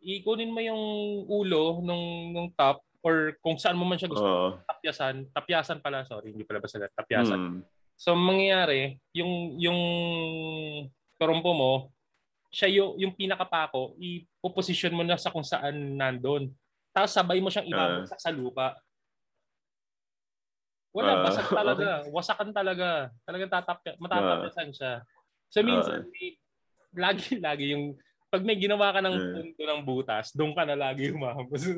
Ikunin 0.00 0.52
mo 0.52 0.60
yung 0.60 0.82
ulo 1.28 1.80
nung 1.80 2.32
nung 2.32 2.48
top 2.56 2.84
or 3.04 3.36
kung 3.44 3.60
saan 3.60 3.76
mo 3.76 3.84
man 3.84 4.00
siya 4.00 4.08
gusto 4.08 4.24
Oo. 4.24 4.48
tapyasan, 4.64 5.28
tapyasan 5.32 5.78
pala, 5.84 6.08
sorry, 6.08 6.32
hindi 6.32 6.44
pala 6.44 6.60
basta 6.60 6.80
tapyasan. 6.80 7.36
Mm. 7.36 7.60
So 8.00 8.16
ang 8.16 8.24
mangyayari, 8.24 8.96
yung 9.12 9.60
yung 9.60 9.80
torompo 11.20 11.52
mo, 11.52 11.72
siya 12.54 12.70
yung, 12.70 12.96
yung 12.96 13.12
pinakapako, 13.18 13.98
ipoposition 13.98 14.94
mo 14.94 15.02
na 15.02 15.18
sa 15.18 15.34
kung 15.34 15.44
saan 15.44 15.98
nandun. 15.98 16.54
Tapos 16.94 17.10
sabay 17.10 17.42
mo 17.42 17.50
siyang 17.50 17.66
ibabagsak 17.66 18.22
sa 18.22 18.30
lupa. 18.30 18.78
Wala, 20.94 21.10
Ah, 21.10 21.22
basag 21.26 21.48
talaga. 21.58 21.88
Wasakan 22.06 22.50
talaga. 22.54 23.10
Talagang 23.26 23.50
tatapya, 23.50 23.98
matatapyasan 23.98 24.70
siya. 24.70 24.92
So 25.50 25.60
minsan, 25.60 26.06
may- 26.08 26.38
lagi, 26.94 27.34
lagi 27.46 27.74
yung, 27.74 27.98
pag 28.30 28.46
may 28.46 28.54
ginawa 28.54 28.94
ka 28.94 29.02
ng 29.02 29.14
Ah. 29.14 29.26
punto 29.34 29.62
ng 29.62 29.82
butas, 29.82 30.30
doon 30.34 30.54
ka 30.54 30.62
na 30.62 30.78
lagi 30.78 31.10
humahapos. 31.10 31.60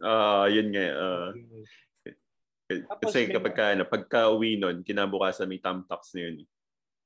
Ah, 0.00 0.48
yun 0.48 0.72
nga. 0.72 0.84
ah. 0.96 1.28
Tapos 2.88 3.12
kasi 3.12 3.28
kapag 3.28 3.52
ka, 3.52 3.64
ano, 3.76 3.84
pagka 3.84 4.32
uwi 4.32 4.56
nun, 4.56 4.80
kinabukasan 4.80 5.44
may 5.44 5.60
tamtax 5.60 6.16
na 6.16 6.24
yun. 6.30 6.48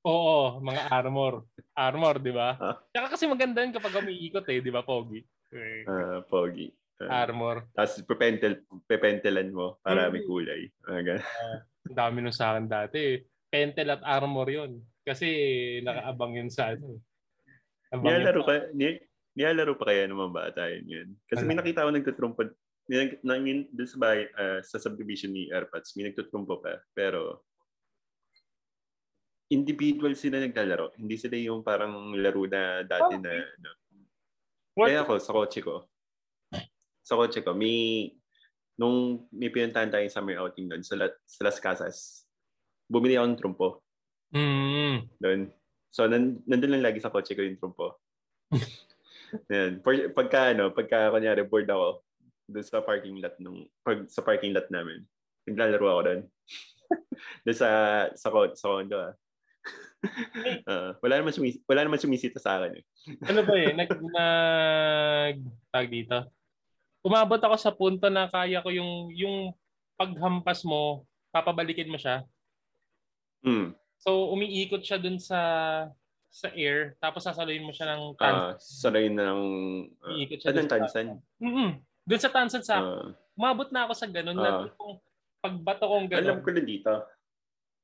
Oo, 0.06 0.60
mga 0.60 0.92
armor. 0.92 1.42
Armor, 1.74 2.20
di 2.22 2.30
ba? 2.30 2.54
Ah. 2.60 2.76
Tsaka 2.94 3.18
kasi 3.18 3.26
maganda 3.26 3.64
yun 3.64 3.74
kapag 3.74 3.98
umiikot 3.98 4.46
eh, 4.46 4.62
di 4.62 4.70
ba, 4.70 4.86
Pogi? 4.86 5.24
Eh, 5.50 5.82
Ah, 5.88 6.22
pogi. 6.22 6.70
Ah, 7.02 7.26
armor. 7.26 7.66
Tapos 7.74 7.98
pepentel, 8.06 8.62
pepentelan 8.86 9.50
mo 9.50 9.82
para 9.82 10.06
may 10.14 10.22
kulay. 10.22 10.70
Ah, 10.86 11.02
ganun. 11.02 11.26
Ang 11.90 11.96
dami 11.98 12.16
nung 12.22 12.32
sa 12.34 12.54
akin 12.54 12.70
dati. 12.70 13.18
Pentel 13.50 13.98
at 13.98 14.02
armor 14.06 14.46
yun. 14.46 14.78
Kasi 15.02 15.26
nakaabang 15.82 16.38
yun 16.38 16.50
sa 16.54 16.72
ano. 16.72 16.96
eh. 16.96 17.00
Nilalaro 17.98 18.42
ka, 18.46 18.54
ni, 18.74 18.98
nilalaro 19.34 19.74
pa 19.74 19.90
kaya 19.90 20.06
mga 20.06 20.32
bata 20.34 20.70
yun 20.70 20.86
yun. 20.86 21.08
Kasi 21.26 21.42
may 21.42 21.58
Ano? 21.58 21.66
nakita 21.66 21.82
ko 21.86 21.90
nagtutrumpo, 21.90 22.40
may, 22.86 23.16
na, 23.26 23.38
doon 23.74 23.88
sa 23.90 23.98
bahay, 23.98 24.30
ah, 24.38 24.60
sa 24.62 24.78
subdivision 24.78 25.34
ni 25.34 25.50
Airpods, 25.50 25.98
may 25.98 26.08
nagtutrumpo 26.10 26.62
pa. 26.62 26.78
Pero, 26.94 27.42
individual 29.50 30.14
sila 30.14 30.40
naglalaro. 30.40 30.94
Hindi 30.96 31.14
sila 31.18 31.36
yung 31.38 31.62
parang 31.62 32.14
laro 32.16 32.46
na 32.48 32.82
dati 32.86 33.14
na, 33.18 33.32
ano. 33.34 33.70
What? 34.74 34.90
Kaya 34.90 34.98
ako, 35.06 35.12
sa 35.22 35.30
kotse 35.32 35.60
ko, 35.62 35.86
sa 37.04 37.20
kotse 37.20 37.44
ko, 37.44 37.52
may, 37.52 38.10
nung 38.74 39.28
may 39.30 39.52
pinuntahan 39.52 39.92
tayong 39.92 40.10
summer 40.10 40.40
outing 40.40 40.66
doon 40.66 40.80
sa, 40.80 40.96
La- 40.96 41.20
sa 41.28 41.44
Las 41.44 41.60
Casas, 41.60 42.24
bumili 42.88 43.14
ako 43.14 43.26
ng 43.28 43.38
trumpo 43.40 43.68
Mm. 44.34 45.06
doon. 45.22 45.40
So, 45.94 46.10
nan, 46.10 46.42
nandun 46.42 46.74
lang 46.74 46.82
lagi 46.82 46.98
sa 46.98 47.12
kotse 47.12 47.38
ko 47.38 47.46
yung 47.46 47.54
trumpo. 47.54 48.02
Yan. 49.54 49.78
For, 49.78 49.94
pagka, 50.10 50.50
ano, 50.50 50.74
pagka, 50.74 51.14
kunyari, 51.14 51.46
bored 51.46 51.70
ako, 51.70 52.02
doon 52.50 52.66
sa 52.66 52.82
parking 52.82 53.22
lot 53.22 53.38
nung, 53.38 53.62
pag, 53.86 54.10
sa 54.10 54.26
parking 54.26 54.50
lot 54.50 54.66
namin, 54.74 55.06
naglalaro 55.46 55.86
ako 55.86 56.00
doon. 56.02 56.20
doon 57.46 57.56
sa, 57.56 57.68
sa, 58.18 58.28
sa 58.58 58.66
condo, 58.66 58.98
ah. 58.98 59.14
Ah, 60.68 60.92
wala 61.00 61.16
naman 61.16 61.32
sumis 61.32 61.56
wala 61.64 61.80
naman 61.80 61.96
sumisita 61.96 62.36
sa 62.36 62.60
akin 62.60 62.76
eh. 62.76 62.84
ano 63.24 63.40
ba 63.48 63.54
eh, 63.56 63.72
nag, 63.72 63.88
nag, 63.88 65.36
tag 65.72 65.88
dito. 65.88 66.16
Umabot 67.04 67.36
ako 67.36 67.54
sa 67.54 67.68
punto 67.68 68.08
na 68.08 68.24
kaya 68.26 68.64
ko 68.64 68.72
yung, 68.72 69.12
yung 69.12 69.52
paghampas 69.94 70.64
mo, 70.64 71.04
papabalikin 71.28 71.86
mo 71.86 72.00
siya. 72.00 72.24
Hmm. 73.44 73.76
So, 74.00 74.32
umiikot 74.32 74.80
siya 74.80 74.96
dun 74.96 75.20
sa 75.20 75.38
sa 76.34 76.50
air, 76.50 76.98
tapos 76.98 77.22
sasaluhin 77.22 77.62
mo 77.62 77.70
siya 77.70 77.94
ng 77.94 78.18
tansan. 78.18 78.42
Ah, 78.42 78.58
sanay 78.58 79.06
na 79.06 79.30
ng 79.30 79.42
uh, 80.02 80.18
Iikot 80.18 80.40
siya 80.40 80.50
sa- 80.50 80.66
tansan? 80.66 81.06
Mm-mm. 81.38 81.78
Dun 82.02 82.18
sa 82.18 82.32
tansan 82.32 82.64
sa 82.64 82.74
Ah, 82.76 83.06
umabot 83.38 83.70
na 83.70 83.86
ako 83.86 83.92
sa 83.94 84.08
ganun 84.08 84.34
Ah. 84.34 84.42
na 84.42 84.50
tipong 84.66 84.98
pagbato 85.38 85.84
kong 85.86 86.10
alam 86.10 86.24
ganun. 86.34 86.42
ko 86.42 86.50
na 86.50 86.62
dito. 86.64 86.92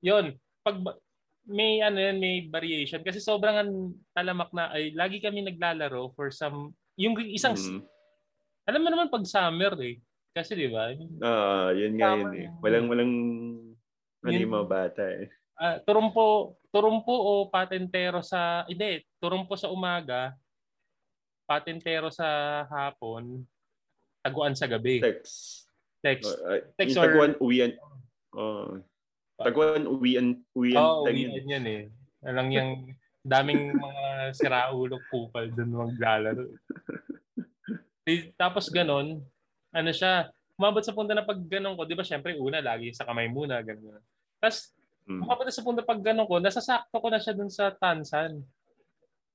Yun, 0.03 0.35
pag 0.61 0.77
may 1.47 1.79
ano 1.79 2.01
yun, 2.01 2.16
may 2.16 2.43
variation 2.43 3.01
kasi 3.01 3.21
sobrang 3.21 3.55
an- 3.55 3.95
talamak 4.11 4.51
na 4.51 4.73
ay 4.73 4.91
lagi 4.93 5.21
kami 5.21 5.45
naglalaro 5.45 6.11
for 6.11 6.29
some 6.29 6.73
yung 6.97 7.14
isang 7.29 7.55
Hmm. 7.55 7.85
Alam 8.69 8.81
mo 8.81 8.89
naman 8.91 9.13
pag 9.13 9.25
summer 9.25 9.73
eh. 9.81 9.97
Kasi 10.31 10.55
di 10.55 10.71
ba? 10.71 10.95
Ah, 11.27 11.75
yun 11.75 11.99
nga 11.99 12.15
yun 12.15 12.33
eh. 12.39 12.49
Walang 12.63 12.87
walang 12.87 13.15
ano 14.23 14.37
mga 14.37 14.69
bata 14.69 15.03
eh. 15.03 15.27
Ah, 15.61 15.77
turumpo, 15.83 16.57
turumpo 16.73 17.13
o 17.13 17.33
patentero 17.53 18.25
sa 18.25 18.65
hindi, 18.65 19.05
turumpo 19.21 19.59
sa 19.61 19.69
umaga, 19.69 20.33
patentero 21.45 22.09
sa 22.09 22.63
hapon, 22.71 23.45
taguan 24.25 24.57
sa 24.57 24.71
gabi. 24.71 25.03
Text. 25.05 25.69
Text. 26.01 26.33
Uh, 26.41 26.65
Text 26.81 26.97
or- 26.97 27.05
taguan 27.11 27.35
uwian. 27.43 27.77
Oh. 28.33 28.81
taguan 29.37 29.85
uwian 29.85 30.41
uwian 30.55 30.81
Oo, 30.81 31.05
oh, 31.05 31.11
uwian 31.11 31.45
yan 31.45 31.67
eh. 31.67 31.83
Alang 32.25 32.49
yung 32.55 32.71
daming 33.21 33.77
mga 33.77 34.33
siraulo 34.33 34.97
kupal 35.13 35.51
doon 35.53 35.77
maglalaro. 35.77 36.47
Tapos 38.35 38.69
ganon, 38.69 39.21
ano 39.71 39.91
siya, 39.91 40.29
umabot 40.55 40.81
sa 40.81 40.93
punto 40.93 41.11
na 41.11 41.25
pag 41.25 41.41
ganon 41.41 41.75
ko, 41.75 41.85
di 41.85 41.97
ba 41.97 42.05
syempre 42.05 42.37
una, 42.37 42.61
lagi 42.61 42.93
sa 42.93 43.05
kamay 43.05 43.27
muna, 43.27 43.61
ganon. 43.61 44.01
Tapos 44.39 44.73
Mm. 45.09 45.27
umabot 45.27 45.43
na 45.43 45.51
sa 45.51 45.65
punto 45.65 45.83
pag 45.83 45.99
ganon 45.99 46.29
ko, 46.29 46.39
nasasakto 46.39 46.95
ko 46.95 47.09
na 47.11 47.19
siya 47.19 47.35
dun 47.35 47.51
sa 47.51 47.73
tansan. 47.75 48.45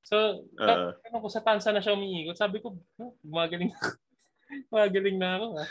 So, 0.01 0.45
pag 0.55 1.01
ganon 1.03 1.19
ko 1.19 1.27
sa 1.27 1.43
tansan 1.43 1.75
na 1.75 1.83
siya 1.83 1.97
umiikot, 1.97 2.37
sabi 2.37 2.61
ko, 2.63 2.77
oh, 3.01 3.11
gumagaling 3.19 3.73
na 3.73 3.79
gumagaling 4.71 5.17
na 5.19 5.29
ako. 5.35 5.45
Ah. 5.57 5.69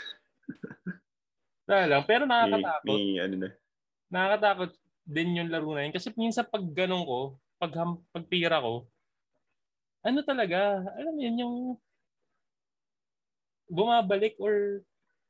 Wala 1.65 1.83
lang, 1.89 2.03
pero 2.05 2.23
May, 2.27 2.31
nakakatakot 2.37 2.85
may 2.85 3.05
ano 3.17 3.35
na. 3.39 3.49
nakakatakot 4.11 4.71
din 5.07 5.37
yung 5.41 5.49
laro 5.49 5.73
na 5.73 5.81
yun. 5.87 5.93
Kasi 5.95 6.13
minsan 6.13 6.45
pag 6.45 6.61
ganun 6.61 7.01
ko, 7.01 7.19
pag, 7.57 7.73
pag 8.13 8.25
tira 8.29 8.61
ko, 8.61 8.85
ano 10.05 10.19
talaga, 10.21 10.85
alam 11.01 11.13
mo 11.17 11.21
yun, 11.23 11.37
yung 11.41 11.55
bumabalik 13.67 14.37
or 14.37 14.81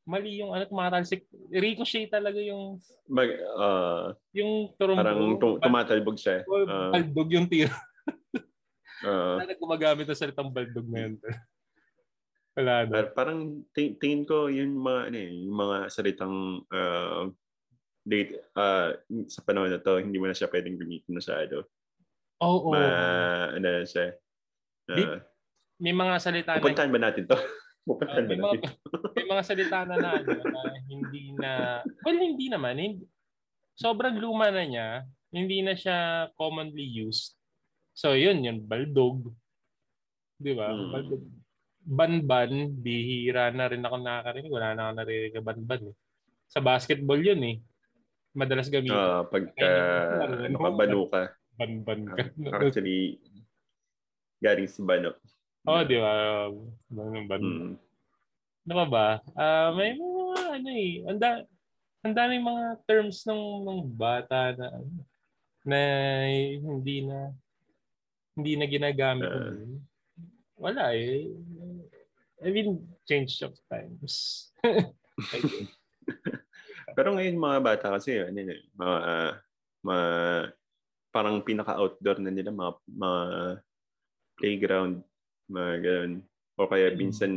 mali 0.05 0.37
yung 0.37 0.53
ano, 0.53 0.69
tumatalsik. 0.69 1.25
Ricochet 1.49 2.13
talaga 2.13 2.37
yung 2.37 2.77
Mag, 3.09 3.29
ah, 3.57 4.13
yung 4.37 4.69
turumbo. 4.77 5.01
parang 5.01 5.19
tum- 5.41 5.59
tumatalbog 5.59 6.17
siya. 6.21 6.45
Ah, 6.69 6.93
baldog 6.93 7.29
yung 7.33 7.49
tira. 7.49 7.73
ah. 9.09 9.41
Wala 9.41 9.57
gumagamit 9.57 10.05
ng 10.05 10.17
salitang 10.17 10.53
baldog 10.53 10.85
na 10.85 11.09
yun. 11.09 11.13
Wala 12.55 12.87
na. 12.87 13.03
Parang 13.11 13.65
ting- 13.75 13.97
tingin 13.99 14.23
ko 14.23 14.47
yung 14.47 14.79
mga 14.79 15.01
ano 15.11 15.17
eh, 15.19 15.31
yung 15.43 15.57
mga 15.59 15.77
salitang 15.91 16.63
uh, 16.71 17.27
date 18.05 18.37
uh, 18.55 18.95
sa 19.27 19.41
panahon 19.41 19.73
na 19.73 19.81
to, 19.81 19.97
hindi 19.99 20.21
mo 20.21 20.29
na 20.29 20.37
siya 20.37 20.47
pwedeng 20.47 20.77
gamitin 20.79 21.17
masyado. 21.17 21.65
Oo. 22.39 22.71
Ma, 22.71 22.85
ano 23.51 23.65
na 23.65 23.83
siya. 23.83 24.13
Uh, 24.87 24.95
Di- 24.95 25.21
May 25.81 25.91
mga 25.91 26.13
salita 26.21 26.55
na 26.55 26.61
pupuntahan 26.63 26.93
ba 26.93 26.99
natin 27.01 27.25
to? 27.27 27.35
Pupuntahan 27.85 28.25
ba 28.25 28.29
may, 28.33 28.39
mga, 28.41 28.53
may 29.15 29.25
mga 29.29 29.43
salita 29.45 29.79
na 29.85 29.95
na, 30.01 30.09
ano, 30.17 30.41
na 30.41 30.61
hindi 30.89 31.23
na, 31.37 31.51
well, 32.01 32.17
hindi 32.17 32.49
naman. 32.49 32.75
Hindi, 32.81 33.05
sobrang 33.77 34.17
luma 34.17 34.49
na 34.49 34.65
niya. 34.65 34.89
Hindi 35.29 35.61
na 35.61 35.77
siya 35.77 36.29
commonly 36.33 36.81
used. 36.81 37.37
So, 37.93 38.17
yun, 38.17 38.41
yun, 38.41 38.65
baldog. 38.65 39.29
Di 40.41 40.51
ba? 40.57 40.73
Hmm. 40.73 40.91
Baldog. 40.91 41.23
Banban, 41.85 42.73
bihira 42.81 43.53
na 43.53 43.69
rin 43.69 43.85
ako 43.85 44.01
nakakarinig. 44.01 44.49
Wala 44.49 44.73
na 44.73 44.81
ako 44.89 44.93
narinig 44.97 45.33
na 45.37 45.43
banban. 45.45 45.81
Eh. 45.93 45.95
Sa 46.49 46.59
basketball 46.65 47.21
yun 47.21 47.41
eh. 47.45 47.57
Madalas 48.33 48.67
gamitin. 48.67 48.97
Ah, 48.97 49.21
pagka 49.23 49.69
Ayun, 50.25 50.57
ano 50.57 51.05
ka, 51.07 51.21
banban 51.55 52.01
ka. 52.09 52.23
Actually, 52.57 53.21
galing 54.41 54.67
sa 54.67 54.81
bano. 54.83 55.13
Oo, 55.65 55.81
oh, 55.81 55.83
di 55.85 55.97
ba? 55.97 56.13
Ban, 56.93 57.25
ban, 57.25 57.41
Mm. 57.41 57.73
Ano 58.65 58.73
pa 58.81 58.85
ba? 58.89 59.07
Ah, 59.37 59.69
may 59.77 59.93
mga 59.93 60.57
ano 60.57 60.69
eh, 60.73 61.05
ang 61.05 61.19
da- 61.21 61.45
ang 62.01 62.13
daming 62.17 62.41
mga 62.41 62.81
terms 62.89 63.21
ng 63.29 63.61
ng 63.61 63.81
bata 63.93 64.57
na 64.57 64.67
na 65.65 65.79
hindi 66.57 67.05
na 67.05 67.29
hindi 68.33 68.53
na 68.57 68.65
ginagamit. 68.65 69.29
Ngayon. 69.29 69.69
Wala 70.57 70.97
eh. 70.97 71.29
I 72.41 72.49
mean, 72.49 72.85
change 73.05 73.41
of 73.45 73.53
times. 73.69 74.49
Pero 76.97 77.13
ngayon 77.13 77.37
mga 77.37 77.59
bata 77.61 77.87
kasi 77.93 78.17
ano 78.21 78.37
eh, 78.37 78.61
mga 78.73 78.97
mga 79.85 80.05
parang 81.15 81.39
pinaka-outdoor 81.39 82.19
na 82.19 82.31
nila 82.33 82.51
mga, 82.51 82.71
mga 82.91 83.21
playground, 84.35 84.99
mga 85.51 85.73
ganun. 85.81 86.13
O 86.55 86.67
kaya 86.67 86.93
Mm. 86.93 86.97
minsan 86.97 87.31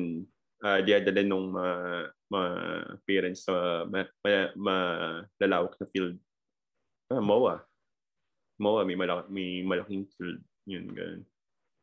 uh, 0.62 0.80
diadala 0.82 1.22
nung 1.26 1.50
mga, 1.50 1.74
mga 2.30 2.50
parents 3.04 3.40
sa 3.46 3.84
ma, 3.88 4.04
ma, 4.22 4.74
malalawak 5.40 5.74
na 5.78 5.86
field. 5.90 6.16
Ah, 7.10 7.22
MOA. 7.24 7.62
MOA, 8.58 8.82
may, 8.84 8.98
malaki, 8.98 9.26
may 9.30 9.50
malaking 9.62 10.06
field. 10.14 10.40
Yun, 10.68 10.86
ganun. 10.92 11.22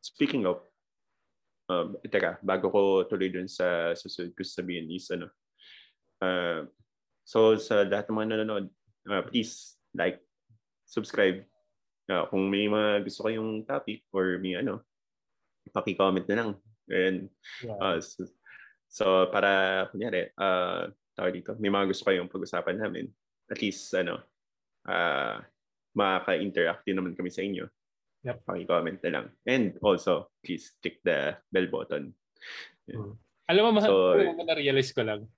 Speaking 0.00 0.46
of, 0.46 0.62
um, 1.66 1.98
teka, 2.06 2.38
bago 2.40 2.70
ko 2.70 2.80
tuloy 3.10 3.32
dun 3.32 3.50
sa 3.50 3.90
susunod 3.98 4.32
ko 4.38 4.46
sabihin 4.46 4.86
is 4.92 5.10
ano, 5.10 5.26
uh, 6.22 6.62
So 7.26 7.58
sa 7.58 7.82
lahat 7.82 8.06
ng 8.06 8.16
mga 8.22 8.28
nanonood, 8.38 8.66
uh, 9.10 9.22
please 9.26 9.74
like, 9.90 10.22
subscribe. 10.86 11.42
Uh, 12.06 12.22
kung 12.30 12.46
may 12.46 12.70
mga 12.70 13.02
gusto 13.02 13.26
kayong 13.26 13.66
topic 13.66 14.06
or 14.14 14.38
may 14.38 14.54
ano, 14.54 14.86
paki-comment 15.72 16.26
na 16.28 16.36
lang. 16.36 16.50
And, 16.86 17.30
Yeah. 17.62 17.78
uh, 17.82 17.98
so, 17.98 18.26
so 18.86 19.04
para 19.30 19.86
kunyari, 19.90 20.30
uh, 20.38 20.90
tawag 21.18 21.34
dito, 21.34 21.56
may 21.58 21.72
mga 21.72 21.90
gusto 21.90 22.06
kayong 22.06 22.30
pag-usapan 22.30 22.78
namin. 22.78 23.06
At 23.50 23.58
least 23.62 23.90
ano, 23.94 24.22
uh, 24.86 25.42
makaka-interact 25.96 26.84
din 26.84 26.98
naman 26.98 27.16
kami 27.16 27.30
sa 27.32 27.42
inyo. 27.42 27.66
Yep. 28.26 28.36
Paki-comment 28.42 28.98
na 29.06 29.10
lang. 29.10 29.26
And 29.46 29.78
also, 29.80 30.30
please 30.42 30.74
click 30.82 31.00
the 31.06 31.38
bell 31.50 31.70
button. 31.70 32.10
Alam 33.46 33.62
mo, 33.62 33.70
mahal, 33.78 33.90
So- 33.90 34.34
mo, 34.34 34.42
na-realize 34.42 34.90
ko 34.90 35.02
lang. 35.06 35.30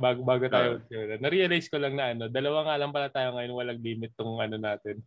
Bago, 0.00 0.24
bago 0.24 0.48
tayo. 0.48 0.80
na-realize 1.20 1.68
ko 1.68 1.76
lang 1.76 1.92
na 1.92 2.16
ano, 2.16 2.24
dalawa 2.32 2.64
nga 2.64 2.80
lang 2.80 2.88
pala 2.88 3.12
tayo 3.12 3.36
ngayon 3.36 3.52
walang 3.52 3.80
limit 3.84 4.16
tong 4.16 4.40
ano 4.40 4.56
natin. 4.56 5.04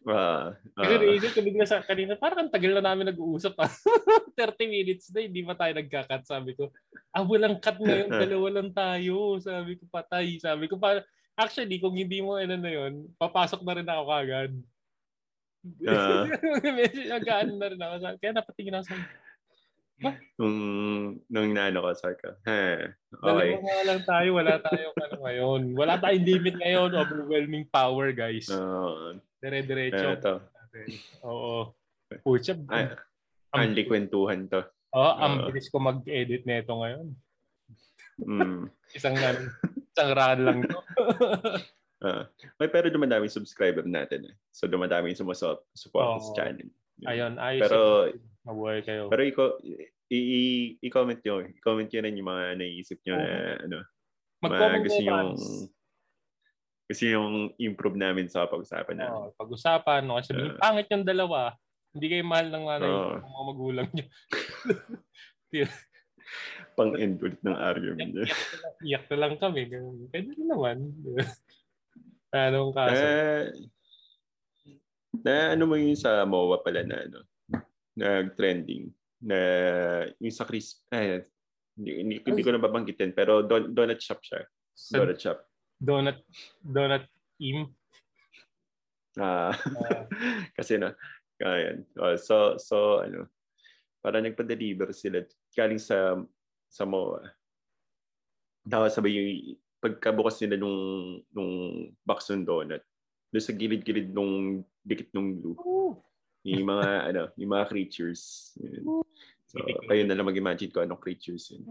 Uh, 0.00 0.56
Kasi 0.80 0.92
uh, 0.96 1.00
naisip 1.04 1.30
ko 1.36 1.40
bigla 1.44 1.68
sa 1.68 1.84
kanina, 1.84 2.16
parang 2.16 2.48
ang 2.48 2.52
tagal 2.52 2.72
na 2.72 2.80
namin 2.80 3.12
nag-uusap 3.12 3.52
pa. 3.58 3.68
30 3.68 4.64
minutes 4.64 5.12
na, 5.12 5.28
hindi 5.28 5.44
pa 5.44 5.52
tayo 5.52 5.72
nagka-cut. 5.76 6.24
Sabi 6.24 6.56
ko, 6.56 6.72
ah, 7.12 7.24
walang 7.24 7.60
cut 7.60 7.76
ngayon, 7.76 8.08
dalawa 8.24 8.48
lang 8.48 8.70
tayo. 8.72 9.36
Sabi 9.44 9.76
ko, 9.76 9.84
patay. 9.92 10.40
Sabi 10.40 10.72
ko, 10.72 10.80
pa, 10.80 11.04
actually, 11.36 11.76
kung 11.76 11.92
hindi 11.92 12.24
mo 12.24 12.40
ano 12.40 12.56
na 12.56 12.70
yun, 12.72 13.12
papasok 13.20 13.60
na 13.60 13.76
rin 13.76 13.88
ako 13.88 14.04
kagad. 14.08 14.52
Uh, 15.60 16.24
nagaan 17.04 17.60
na 17.60 17.68
rin 17.68 17.76
ako. 17.76 18.16
Kaya 18.16 18.32
napatingin 18.32 18.80
ako 18.80 18.84
sa 18.88 18.96
Nung, 20.40 20.56
nung 21.28 21.52
inaano 21.52 21.84
ko, 21.84 21.92
sorry 21.92 22.16
ka. 22.16 22.32
okay. 22.48 22.88
Dalawa 23.20 23.60
nga 23.60 23.80
lang 23.84 24.02
tayo, 24.08 24.28
wala 24.40 24.52
tayong 24.56 24.96
ano 24.96 25.16
ngayon. 25.20 25.60
Wala 25.76 25.94
tayong 26.00 26.24
limit 26.24 26.56
ngayon, 26.56 26.96
overwhelming 26.96 27.68
power, 27.68 28.08
guys. 28.16 28.48
Uh, 28.48 29.20
Dire-diretso. 29.40 30.08
Ito. 30.20 30.34
Oo. 31.24 31.72
Pucha. 32.22 32.54
Ay, 32.68 32.94
ang 33.50 33.74
likwentuhan 33.74 34.46
to. 34.46 34.62
Oo, 34.94 35.00
oh, 35.00 35.14
ang 35.18 35.34
bilis 35.50 35.70
ko 35.70 35.78
mag-edit 35.78 36.46
nito 36.46 36.74
ngayon. 36.74 37.06
Mm. 38.20 38.68
isang 38.98 39.16
isang 39.96 40.10
run 40.12 40.40
lang 40.44 40.58
to. 40.66 40.78
uh, 42.04 42.22
may 42.60 42.68
pero 42.68 42.90
dumadami 42.90 43.30
subscriber 43.30 43.86
natin 43.86 44.28
eh. 44.30 44.34
So 44.50 44.66
dumadami 44.66 45.14
yung 45.14 45.22
sumusuport 45.26 46.06
oh, 46.06 46.20
sa 46.20 46.30
channel. 46.36 46.68
Ayun, 47.06 47.38
ayos. 47.40 47.62
Pero 47.64 47.80
mabuhay 48.44 48.82
kayo. 48.84 49.08
Pero 49.08 49.22
iko 49.24 49.44
i- 50.10 50.76
i-comment 50.82 51.22
nyo. 51.22 51.46
I-comment 51.48 51.88
nyo 51.88 52.00
rin 52.02 52.18
yung 52.18 52.28
mga 52.28 52.44
naisip 52.58 52.98
nyo 53.06 53.14
oh. 53.14 53.18
na 53.18 53.28
ano. 53.62 53.78
Mag-comment 54.40 54.82
gusto 54.84 55.02
yung 55.04 55.38
kasi 56.90 57.14
yung 57.14 57.54
improve 57.54 57.94
namin 57.94 58.26
sa 58.26 58.50
pag-usapan 58.50 58.98
namin. 58.98 59.30
Oh, 59.30 59.30
pag-usapan, 59.38 60.02
no? 60.02 60.18
Kasi 60.18 60.34
uh, 60.34 60.58
pangit 60.58 60.90
yung 60.90 61.06
dalawa. 61.06 61.54
Hindi 61.94 62.06
kayo 62.10 62.26
mahal 62.26 62.50
ng 62.50 62.66
nanay 62.66 62.90
uh, 62.90 63.22
ng 63.22 63.30
mga 63.30 63.46
magulang 63.46 63.88
nyo. 63.94 64.06
Pang-end 66.78 67.22
ulit 67.22 67.38
ng 67.46 67.54
argument. 67.54 68.10
Iyak, 68.10 68.26
iyak, 68.26 68.74
iyak 68.82 69.04
na 69.06 69.16
lang 69.22 69.34
kami. 69.38 69.70
Pwede 70.10 70.34
na 70.34 70.44
naman. 70.50 70.76
Anong 72.50 72.74
kaso? 72.74 72.98
Uh, 72.98 73.42
na 75.22 75.54
ano 75.54 75.70
mo 75.70 75.78
yung 75.78 75.94
sa 75.94 76.26
MOA 76.26 76.58
pala 76.58 76.82
na 76.82 77.06
ano, 77.06 77.22
nag-trending 77.94 78.90
na 79.22 79.38
yung 80.18 80.34
sa 80.34 80.42
Chris, 80.42 80.82
eh, 80.90 81.22
hindi, 81.78 81.90
hindi, 82.02 82.14
hindi 82.18 82.42
ko 82.42 82.50
na 82.50 82.62
babanggitin 82.62 83.14
pero 83.14 83.46
don, 83.46 83.70
donut 83.70 84.02
shop 84.02 84.18
siya. 84.26 84.42
Donut 84.90 85.22
shop 85.22 85.49
donut 85.80 86.20
donut 86.60 87.04
im. 87.40 87.72
Ah. 89.16 89.50
Uh, 89.50 90.06
kasi 90.56 90.76
na 90.76 90.92
kaya 91.40 91.80
uh, 91.96 92.14
so 92.20 92.60
so 92.60 93.00
ano 93.00 93.26
para 94.04 94.20
nagpa-deliver 94.20 94.92
sila 94.92 95.24
galing 95.56 95.80
sa 95.80 96.20
sa 96.68 96.84
MOA 96.84 97.24
daw 98.60 98.84
sabay 98.92 99.16
yung 99.16 99.56
pagkabukas 99.80 100.36
nila 100.44 100.60
nung 100.60 100.78
nung 101.32 101.52
box 102.04 102.28
ng 102.28 102.44
donut 102.44 102.84
doon 103.32 103.44
sa 103.44 103.56
gilid-gilid 103.56 104.12
nung 104.12 104.66
dikit 104.84 105.08
nung 105.14 105.38
glue. 105.38 105.96
Yung 106.44 106.66
mga 106.68 106.88
ano 107.08 107.22
yung 107.40 107.50
mga 107.56 107.66
creatures. 107.72 108.52
Yun. 108.60 109.02
so 109.48 109.58
kayo 109.88 110.02
na 110.04 110.14
lang 110.14 110.28
mag-imagine 110.28 110.70
ko 110.70 110.84
anong 110.84 111.02
creatures 111.02 111.50
yun 111.50 111.66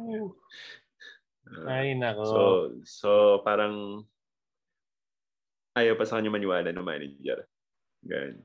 Ay, 1.65 1.97
nako. 1.97 2.23
So, 2.25 2.41
so 2.85 3.09
parang 3.41 4.05
ayaw 5.73 5.97
pa 5.97 6.05
sa 6.05 6.19
kanya 6.19 6.33
maniwala 6.33 6.69
ng 6.69 6.85
manager. 6.85 7.45
Ganun. 8.05 8.41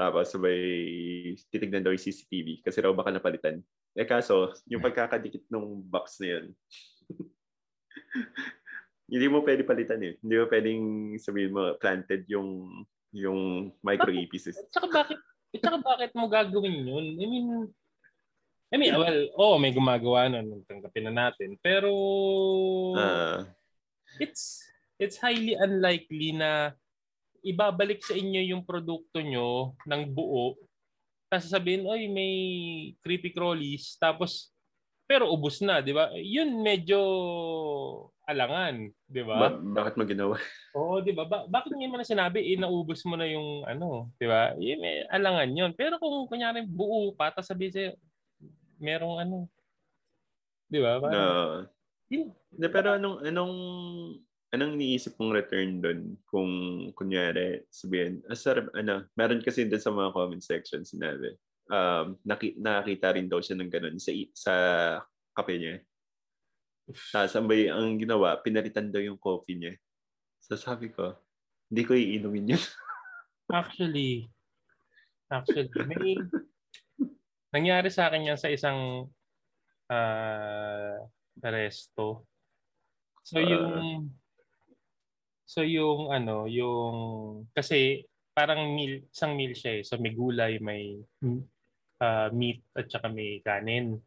Tapos 0.00 0.32
sabay 0.32 0.60
titignan 1.52 1.84
daw 1.84 1.92
yung 1.92 2.00
CCTV 2.00 2.64
kasi 2.64 2.80
raw 2.80 2.88
baka 2.96 3.12
napalitan. 3.12 3.60
Eh 3.92 4.08
kaso, 4.08 4.54
yung 4.70 4.80
pagkakadikit 4.80 5.44
ng 5.50 5.84
box 5.84 6.22
na 6.22 6.38
yun, 6.38 6.46
hindi 9.12 9.26
mo 9.26 9.44
pwede 9.44 9.66
palitan 9.66 10.00
eh. 10.00 10.14
Hindi 10.22 10.34
mo 10.40 10.44
pwedeng 10.48 10.82
sabihin 11.20 11.52
mo 11.52 11.76
planted 11.76 12.24
yung 12.30 12.80
yung 13.10 13.70
micro 13.82 14.14
pieces. 14.30 14.56
Tsaka 14.70 14.86
bakit, 14.88 15.18
tsaka 15.58 15.78
bakit 15.82 16.10
mo 16.14 16.30
gagawin 16.30 16.86
yun? 16.86 17.06
I 17.18 17.26
mean, 17.26 17.48
I 18.70 18.78
mean, 18.78 18.94
well, 18.94 19.20
oh, 19.34 19.58
may 19.58 19.74
gumagawa 19.74 20.30
nun, 20.30 20.62
tanggapin 20.62 21.10
na 21.10 21.26
natin. 21.26 21.58
Pero, 21.58 21.90
uh, 22.94 23.42
it's, 24.22 24.62
it's 24.94 25.18
highly 25.18 25.58
unlikely 25.58 26.30
na 26.30 26.70
ibabalik 27.42 27.98
sa 27.98 28.14
inyo 28.14 28.54
yung 28.54 28.62
produkto 28.62 29.18
nyo 29.18 29.74
ng 29.90 30.02
buo. 30.14 30.54
Tapos 31.26 31.50
sabihin, 31.50 31.82
oy, 31.82 32.06
may 32.06 32.34
creepy 33.02 33.34
crawlies. 33.34 33.98
Tapos, 33.98 34.54
pero 35.10 35.26
ubos 35.26 35.58
na, 35.58 35.82
di 35.82 35.90
ba? 35.90 36.14
Yun 36.14 36.62
medyo 36.62 37.02
alangan, 38.22 38.86
di 39.10 39.22
ba? 39.26 39.50
ba- 39.50 39.58
bakit 39.82 39.98
mo 39.98 40.06
ginawa? 40.06 40.38
Oo, 40.78 41.02
di 41.02 41.10
ba? 41.10 41.26
Ba- 41.26 41.50
bakit 41.50 41.74
ngayon 41.74 41.90
mo 41.90 41.98
na 41.98 42.06
sinabi, 42.06 42.54
eh, 42.54 42.54
naubos 42.54 43.02
mo 43.02 43.18
na 43.18 43.26
yung 43.26 43.66
ano, 43.66 44.14
di 44.14 44.30
ba? 44.30 44.54
Yun, 44.54 44.78
may 44.78 45.02
alangan 45.10 45.50
yun. 45.50 45.72
Pero 45.74 45.98
kung 45.98 46.30
kunyari 46.30 46.62
buo 46.62 47.10
pa, 47.18 47.34
tapos 47.34 47.50
sabihin 47.50 47.74
sa'yo, 47.74 47.92
merong 48.80 49.16
ano. 49.22 49.36
Di 50.66 50.78
ba? 50.80 50.98
Parang, 50.98 51.14
no. 51.14 51.28
Yun, 52.10 52.34
De, 52.50 52.66
pero 52.66 52.98
anong, 52.98 53.22
anong, 53.22 53.54
anong 54.50 54.72
iniisip 54.74 55.14
mong 55.14 55.36
return 55.38 55.78
doon 55.78 56.00
kung 56.26 56.50
kunyari 56.98 57.62
sabihin, 57.70 58.18
ah, 58.26 58.34
ano, 58.74 59.06
meron 59.14 59.44
kasi 59.44 59.70
doon 59.70 59.82
sa 59.82 59.94
mga 59.94 60.10
comment 60.10 60.42
section 60.42 60.82
sinabi, 60.82 61.38
um, 61.70 62.18
naki, 62.26 62.58
nakakita 62.58 63.14
rin 63.14 63.30
daw 63.30 63.38
siya 63.38 63.54
ng 63.62 63.70
ganun 63.70 63.96
sa, 64.02 64.10
sa 64.34 64.54
kape 65.38 65.54
niya. 65.54 65.76
Tapos 67.14 67.38
ang, 67.38 67.46
ang 67.46 67.94
ginawa, 67.94 68.34
pinalitan 68.42 68.90
daw 68.90 68.98
yung 68.98 69.20
coffee 69.20 69.54
niya. 69.54 69.74
So 70.42 70.58
sabi 70.58 70.90
ko, 70.90 71.14
hindi 71.70 71.86
ko 71.86 71.94
iinumin 71.94 72.58
yun. 72.58 72.62
actually, 73.54 74.26
actually, 75.30 75.70
may, 75.86 76.18
Nangyari 77.50 77.90
sa 77.90 78.10
akin 78.10 78.30
yan 78.30 78.38
sa 78.38 78.50
isang 78.50 79.10
uh, 79.90 80.96
resto. 81.42 82.26
So 83.26 83.38
yung 83.42 84.10
So 85.50 85.66
yung 85.66 86.14
ano, 86.14 86.46
yung 86.46 86.94
kasi 87.50 88.06
parang 88.30 88.70
meal, 88.70 89.02
isang 89.10 89.34
meal 89.34 89.50
siya 89.50 89.82
eh. 89.82 89.82
So 89.82 89.98
may 89.98 90.14
gulay, 90.14 90.62
may 90.62 90.94
uh, 91.98 92.30
meat 92.30 92.62
at 92.78 92.86
saka 92.86 93.10
may 93.10 93.42
kanin. 93.42 93.98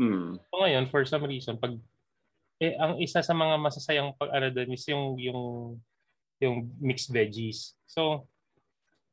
Hmm. 0.00 0.40
So 0.40 0.64
ngayon, 0.64 0.88
for 0.88 1.04
some 1.04 1.28
reason, 1.28 1.60
pag 1.60 1.76
eh, 2.56 2.72
ang 2.80 2.96
isa 2.96 3.20
sa 3.20 3.36
mga 3.36 3.60
masasayang 3.60 4.16
pag 4.16 4.32
ano 4.32 4.48
doon 4.48 4.72
is 4.72 4.84
yung 4.88 5.20
yung 5.20 5.42
yung 6.40 6.72
mixed 6.80 7.12
veggies. 7.12 7.76
So 7.84 8.24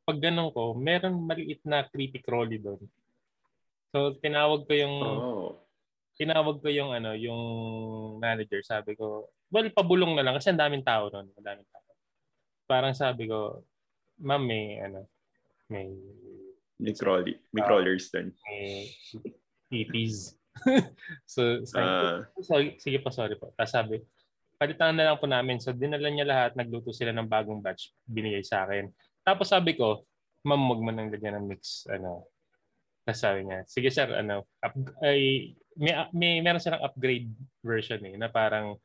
pag 0.07 0.23
ganun 0.23 0.55
ko, 0.55 0.79
meron 0.79 1.27
maliit 1.27 1.59
na 1.67 1.83
creepy 1.83 2.23
crawly 2.23 2.55
doon. 2.55 2.79
So 3.93 4.17
tinawag 4.19 4.67
ko 4.67 4.73
yung 4.75 4.95
oh. 5.03 5.51
tinawag 6.17 6.59
ko 6.59 6.67
yung 6.67 6.91
ano, 6.91 7.13
yung 7.13 7.41
manager, 8.19 8.59
sabi 8.65 8.97
ko, 8.97 9.29
well, 9.53 9.67
pabulong 9.71 10.17
na 10.17 10.25
lang 10.25 10.35
kasi 10.35 10.51
ang 10.51 10.59
daming 10.59 10.83
tao 10.83 11.07
noon, 11.07 11.29
ang 11.37 11.45
daming 11.45 11.69
tao. 11.69 11.87
Parang 12.67 12.91
sabi 12.91 13.29
ko, 13.31 13.63
ma'am, 14.19 14.43
may 14.43 14.81
ano, 14.81 15.07
may 15.71 15.93
may 16.77 16.93
crawly, 16.93 17.33
may 17.53 17.63
uh, 17.63 17.67
crawlers 17.67 18.09
din. 18.13 18.29
May 18.45 18.93
EPs. 19.73 20.37
so, 21.33 21.61
sabi 21.65 21.85
uh, 21.85 22.25
sorry, 22.41 22.77
sige 22.81 22.97
po, 23.01 23.09
sorry 23.13 23.37
po. 23.37 23.53
Tapos 23.53 23.73
sabi, 23.73 23.95
palitan 24.57 24.93
na 24.97 25.13
lang 25.13 25.17
po 25.21 25.29
namin. 25.29 25.61
So, 25.61 25.73
dinala 25.73 26.09
niya 26.09 26.25
lahat, 26.25 26.51
nagluto 26.57 26.93
sila 26.93 27.13
ng 27.13 27.29
bagong 27.29 27.61
batch, 27.61 27.93
binigay 28.05 28.41
sa 28.41 28.65
akin. 28.65 28.89
Tapos 29.21 29.49
sabi 29.49 29.77
ko, 29.77 30.05
ma'am, 30.45 30.61
wag 30.69 30.81
mo 30.81 30.89
nang 30.93 31.09
lagyan 31.13 31.41
ng 31.41 31.45
mix, 31.49 31.85
ano, 31.89 32.25
tapos 33.07 33.23
sabi 33.23 33.47
niya, 33.47 33.63
sige 33.63 33.87
sir, 33.87 34.11
ano, 34.11 34.43
up, 34.59 34.75
ay, 34.99 35.55
may, 35.79 35.95
may 36.11 36.43
meron 36.43 36.59
silang 36.59 36.83
upgrade 36.83 37.31
version 37.63 38.03
eh, 38.03 38.19
na 38.19 38.27
parang 38.27 38.75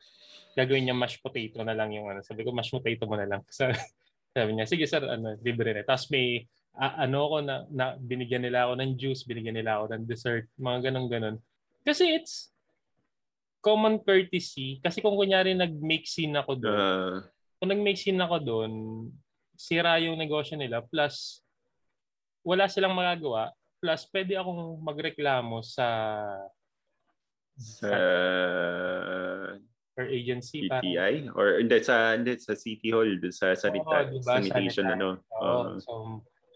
gagawin 0.55 0.87
niya 0.87 0.95
mashed 0.95 1.19
potato 1.19 1.59
na 1.67 1.75
lang 1.75 1.91
yung 1.91 2.07
ano. 2.07 2.23
Sabi 2.23 2.47
ko, 2.47 2.55
mashed 2.55 2.71
potato 2.71 3.03
mo 3.11 3.19
na 3.19 3.27
lang. 3.27 3.43
Sabi, 3.51 3.75
sabi 4.33 4.51
niya, 4.55 4.71
sige 4.71 4.87
sir, 4.87 5.03
ano, 5.03 5.35
libre 5.43 5.75
na. 5.75 5.83
Tapos 5.83 6.07
may, 6.09 6.47
uh, 6.79 7.03
ano 7.03 7.19
ko 7.29 7.37
na, 7.43 7.67
na, 7.69 7.99
binigyan 7.99 8.47
nila 8.47 8.71
ako 8.71 8.79
ng 8.79 8.93
juice, 8.95 9.27
binigyan 9.27 9.59
nila 9.59 9.83
ako 9.83 9.85
ng 9.91 10.03
dessert, 10.07 10.47
mga 10.57 10.79
ganun-ganun. 10.89 11.37
Kasi 11.83 12.15
it's 12.15 12.55
common 13.59 13.99
courtesy. 14.01 14.79
Kasi 14.81 15.03
kung 15.03 15.19
kunyari 15.19 15.53
nag-make 15.53 16.07
scene 16.07 16.33
ako 16.39 16.63
doon, 16.63 16.79
uh, 16.79 17.19
kung 17.59 17.75
nag-make 17.75 17.99
scene 17.99 18.23
ako 18.23 18.37
doon, 18.39 18.73
sira 19.59 19.99
yung 19.99 20.15
negosyo 20.15 20.55
nila, 20.55 20.81
plus 20.81 21.43
wala 22.47 22.71
silang 22.71 22.95
magagawa, 22.97 23.53
Plus, 23.83 24.07
pwede 24.15 24.39
akong 24.39 24.79
magreklamo 24.79 25.59
sa 25.67 25.89
sa 27.59 27.91
or 29.99 30.07
agency. 30.07 30.71
PTI? 30.71 31.27
Parang, 31.29 31.37
or 31.37 31.59
hindi, 31.59 31.83
sa, 31.83 32.15
hindi, 32.15 32.39
sa 32.39 32.55
City 32.55 32.95
Hall, 32.95 33.19
sa 33.35 33.53
sanita, 33.59 34.07
oh, 34.07 34.09
diba? 34.09 34.39
sanitation, 34.39 34.87
sanitary. 34.87 34.97
ano. 34.97 35.09
Oh, 35.35 35.43
uh, 35.43 35.83
so, 35.83 35.93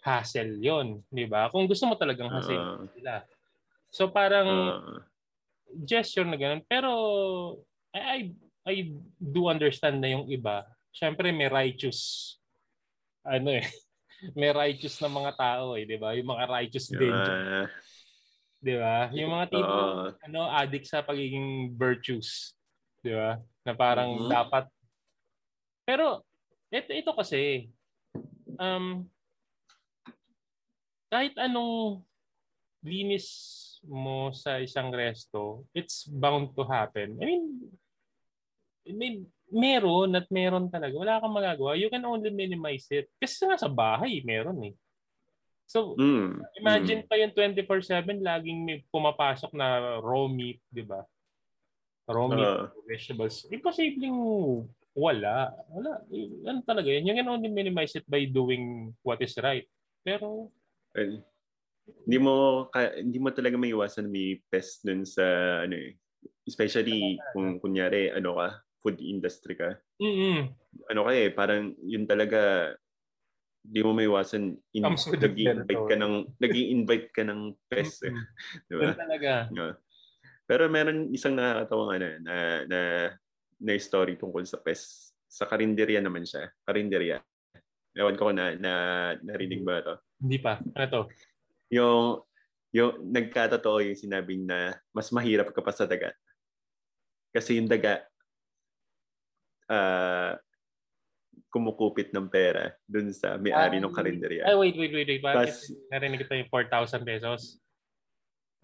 hassle 0.06 0.54
yon 0.62 1.02
di 1.10 1.26
ba? 1.26 1.50
Kung 1.50 1.66
gusto 1.66 1.90
mo 1.90 1.98
talagang 1.98 2.30
hassle 2.30 2.54
uh, 2.54 2.86
sila. 2.94 3.26
So 3.90 4.06
parang 4.14 4.46
uh, 4.46 5.02
gesture 5.82 6.22
na 6.22 6.38
ganun. 6.38 6.62
Pero 6.62 6.90
I, 7.90 7.98
I, 7.98 8.18
I 8.62 8.74
do 9.18 9.50
understand 9.50 9.98
na 9.98 10.14
yung 10.14 10.30
iba. 10.30 10.62
Siyempre 10.94 11.34
may 11.34 11.50
righteous 11.50 12.38
ano 13.26 13.50
eh, 13.58 13.66
may 14.34 14.50
righteous 14.52 14.96
na 15.00 15.10
mga 15.12 15.32
tao 15.36 15.76
eh, 15.76 15.84
di 15.84 15.96
ba? 16.00 16.16
Yung 16.16 16.30
mga 16.32 16.44
righteous 16.48 16.88
uh, 16.92 16.96
danger. 16.96 17.38
Di 18.60 18.74
ba? 18.80 18.98
Yung 19.12 19.30
mga 19.32 19.46
tipo, 19.52 19.76
uh, 19.76 20.10
ano, 20.24 20.40
addict 20.48 20.86
sa 20.88 21.04
pagiging 21.04 21.76
virtues. 21.76 22.56
Di 23.04 23.12
ba? 23.12 23.36
Na 23.62 23.72
parang 23.76 24.16
uh-huh. 24.16 24.30
dapat. 24.32 24.64
Pero, 25.86 26.24
ito, 26.72 26.90
ito 26.90 27.12
kasi, 27.14 27.70
um, 28.58 29.06
kahit 31.12 31.36
anong 31.38 32.02
linis 32.82 33.28
mo 33.86 34.34
sa 34.34 34.58
isang 34.58 34.90
resto, 34.90 35.62
it's 35.70 36.06
bound 36.10 36.50
to 36.58 36.66
happen. 36.66 37.14
I 37.22 37.24
mean, 37.24 37.44
I 38.86 38.92
mean, 38.94 39.26
meron 39.50 40.14
at 40.18 40.26
meron 40.30 40.66
talaga. 40.70 40.94
Wala 40.96 41.22
kang 41.22 41.34
magagawa. 41.34 41.78
You 41.78 41.90
can 41.90 42.02
only 42.02 42.30
minimize 42.30 42.86
it. 42.90 43.06
Kasi 43.18 43.46
nga 43.46 43.58
sa 43.58 43.70
bahay, 43.70 44.22
meron 44.26 44.58
eh. 44.66 44.74
So, 45.66 45.98
mm. 45.98 46.46
imagine 46.62 47.02
mm. 47.02 47.08
pa 47.10 47.18
yung 47.18 47.34
24-7, 47.34 48.22
laging 48.22 48.58
may 48.62 48.78
pumapasok 48.90 49.50
na 49.54 49.98
raw 49.98 50.30
meat, 50.30 50.62
di 50.70 50.86
ba? 50.86 51.02
Raw 52.06 52.30
meat, 52.30 52.46
uh. 52.46 52.70
vegetables. 52.86 53.50
Imposibleng 53.50 54.14
wala. 54.94 55.50
Wala. 55.68 55.92
Ano 56.46 56.58
talaga 56.62 56.88
yun? 56.88 57.06
You 57.10 57.14
can 57.18 57.28
only 57.28 57.50
minimize 57.50 57.98
it 57.98 58.06
by 58.06 58.24
doing 58.30 58.94
what 59.02 59.18
is 59.20 59.34
right. 59.42 59.66
Pero, 60.06 60.54
well, 60.94 61.14
hindi 62.06 62.18
mo 62.18 62.66
hindi 62.98 63.18
mo 63.18 63.30
talaga 63.30 63.54
may 63.58 63.70
iwasan 63.74 64.10
may 64.10 64.38
pest 64.50 64.86
dun 64.86 65.02
sa 65.02 65.22
ano 65.66 65.74
eh. 65.74 65.98
Especially 66.46 67.18
kung 67.34 67.58
kunyari 67.58 68.14
ano 68.14 68.38
ka, 68.38 68.48
food 68.86 69.02
industry 69.02 69.58
ka. 69.58 69.74
Mm-hmm. 69.98 70.38
Ano 70.94 71.00
ka 71.02 71.10
eh, 71.10 71.34
parang 71.34 71.74
yun 71.82 72.06
talaga 72.06 72.70
di 73.66 73.82
mo 73.82 73.90
may 73.90 74.06
iwasan 74.06 74.54
in, 74.78 74.86
nag-invite 74.94 75.86
ka 75.90 75.96
ng 75.98 76.14
nag-invite 76.44 77.08
ka 77.10 77.26
ng 77.26 77.50
pest 77.66 78.06
eh. 78.06 78.14
Di 78.70 78.78
ba? 78.78 78.94
talaga. 78.94 79.50
Yeah. 79.50 79.74
Pero 80.46 80.70
meron 80.70 81.10
isang 81.10 81.34
nakakatawang 81.34 81.98
ano 81.98 82.08
na 82.22 82.36
na 82.70 82.80
na 83.58 83.72
story 83.74 84.14
tungkol 84.14 84.46
sa 84.46 84.62
pest. 84.62 85.10
Sa 85.26 85.50
karinderya 85.50 85.98
naman 85.98 86.22
siya. 86.22 86.46
Karinderya. 86.62 87.18
Ewan 87.98 88.14
ko 88.14 88.30
na, 88.30 88.54
na 88.54 88.72
narinig 89.18 89.66
ba 89.66 89.82
to? 89.82 89.98
Hindi 90.22 90.38
pa. 90.38 90.62
Ano 90.62 90.86
to? 90.86 91.02
Yung 91.74 92.22
yung 92.70 93.10
nagkatotoo 93.10 93.82
yung 93.82 93.98
sinabing 93.98 94.46
na 94.46 94.78
mas 94.94 95.10
mahirap 95.10 95.50
ka 95.50 95.58
pa 95.58 95.74
sa 95.74 95.90
dagat. 95.90 96.14
Kasi 97.34 97.58
yung 97.58 97.66
daga 97.66 98.06
uh, 99.70 100.34
kumukupit 101.50 102.12
ng 102.12 102.28
pera 102.28 102.74
dun 102.84 103.08
sa 103.14 103.40
may-ari 103.40 103.80
um, 103.80 103.88
ng 103.88 103.94
karinderya. 103.94 104.42
Ay, 104.44 104.56
wait, 104.60 104.76
wait, 104.76 104.92
wait. 104.92 105.08
wait. 105.08 105.22
Bakit 105.24 105.48
tas, 105.48 105.72
narinig 105.88 106.26
ko 106.26 106.36
yung 106.36 106.52
4,000 106.52 107.06
pesos? 107.06 107.56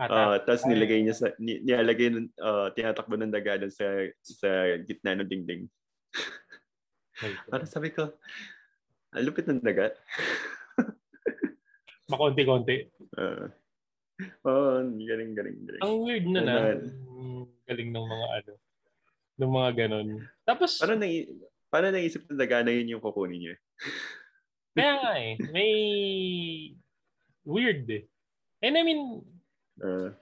Uh, 0.02 0.34
tapos 0.42 0.66
nilagay 0.66 1.04
niya 1.04 1.14
sa 1.14 1.30
ni, 1.38 1.62
nilalagay 1.62 2.10
ng 2.10 2.26
uh, 2.42 2.74
tinatakbo 2.74 3.14
ng 3.14 3.30
daga 3.30 3.60
dun 3.60 3.70
sa 3.70 3.86
sa 4.18 4.74
gitna 4.82 5.14
ng 5.14 5.30
dingding. 5.30 5.70
Para 7.52 7.62
sabi 7.68 7.94
ko, 7.94 8.10
ang 9.14 9.24
lupit 9.24 9.46
ng 9.46 9.62
daga. 9.62 9.94
Makonti-konti. 12.10 12.76
Uh, 13.14 13.46
oh, 14.42 14.82
galing, 14.82 15.38
galing, 15.38 15.58
galing. 15.64 15.82
Ang 15.86 15.94
weird 16.02 16.26
na 16.26 16.40
na. 16.42 16.56
Galing 17.70 17.94
ng 17.94 18.06
mga 18.08 18.26
ano. 18.42 18.52
Ng 19.40 19.52
mga 19.52 19.70
ganon. 19.86 20.28
Tapos, 20.44 20.76
parang 20.76 21.00
na, 21.00 21.08
Paano 21.72 21.88
naisip 21.88 22.28
na 22.28 22.68
yun 22.68 22.92
yung 22.92 23.00
kukunin 23.00 23.40
niya? 23.40 23.56
Kaya 24.76 24.92
nga 25.00 25.12
eh. 25.16 25.32
May 25.48 25.72
weird 27.48 27.88
eh. 27.88 28.04
And 28.60 28.76
I 28.76 28.84
mean, 28.84 29.24
uh, 29.80 30.12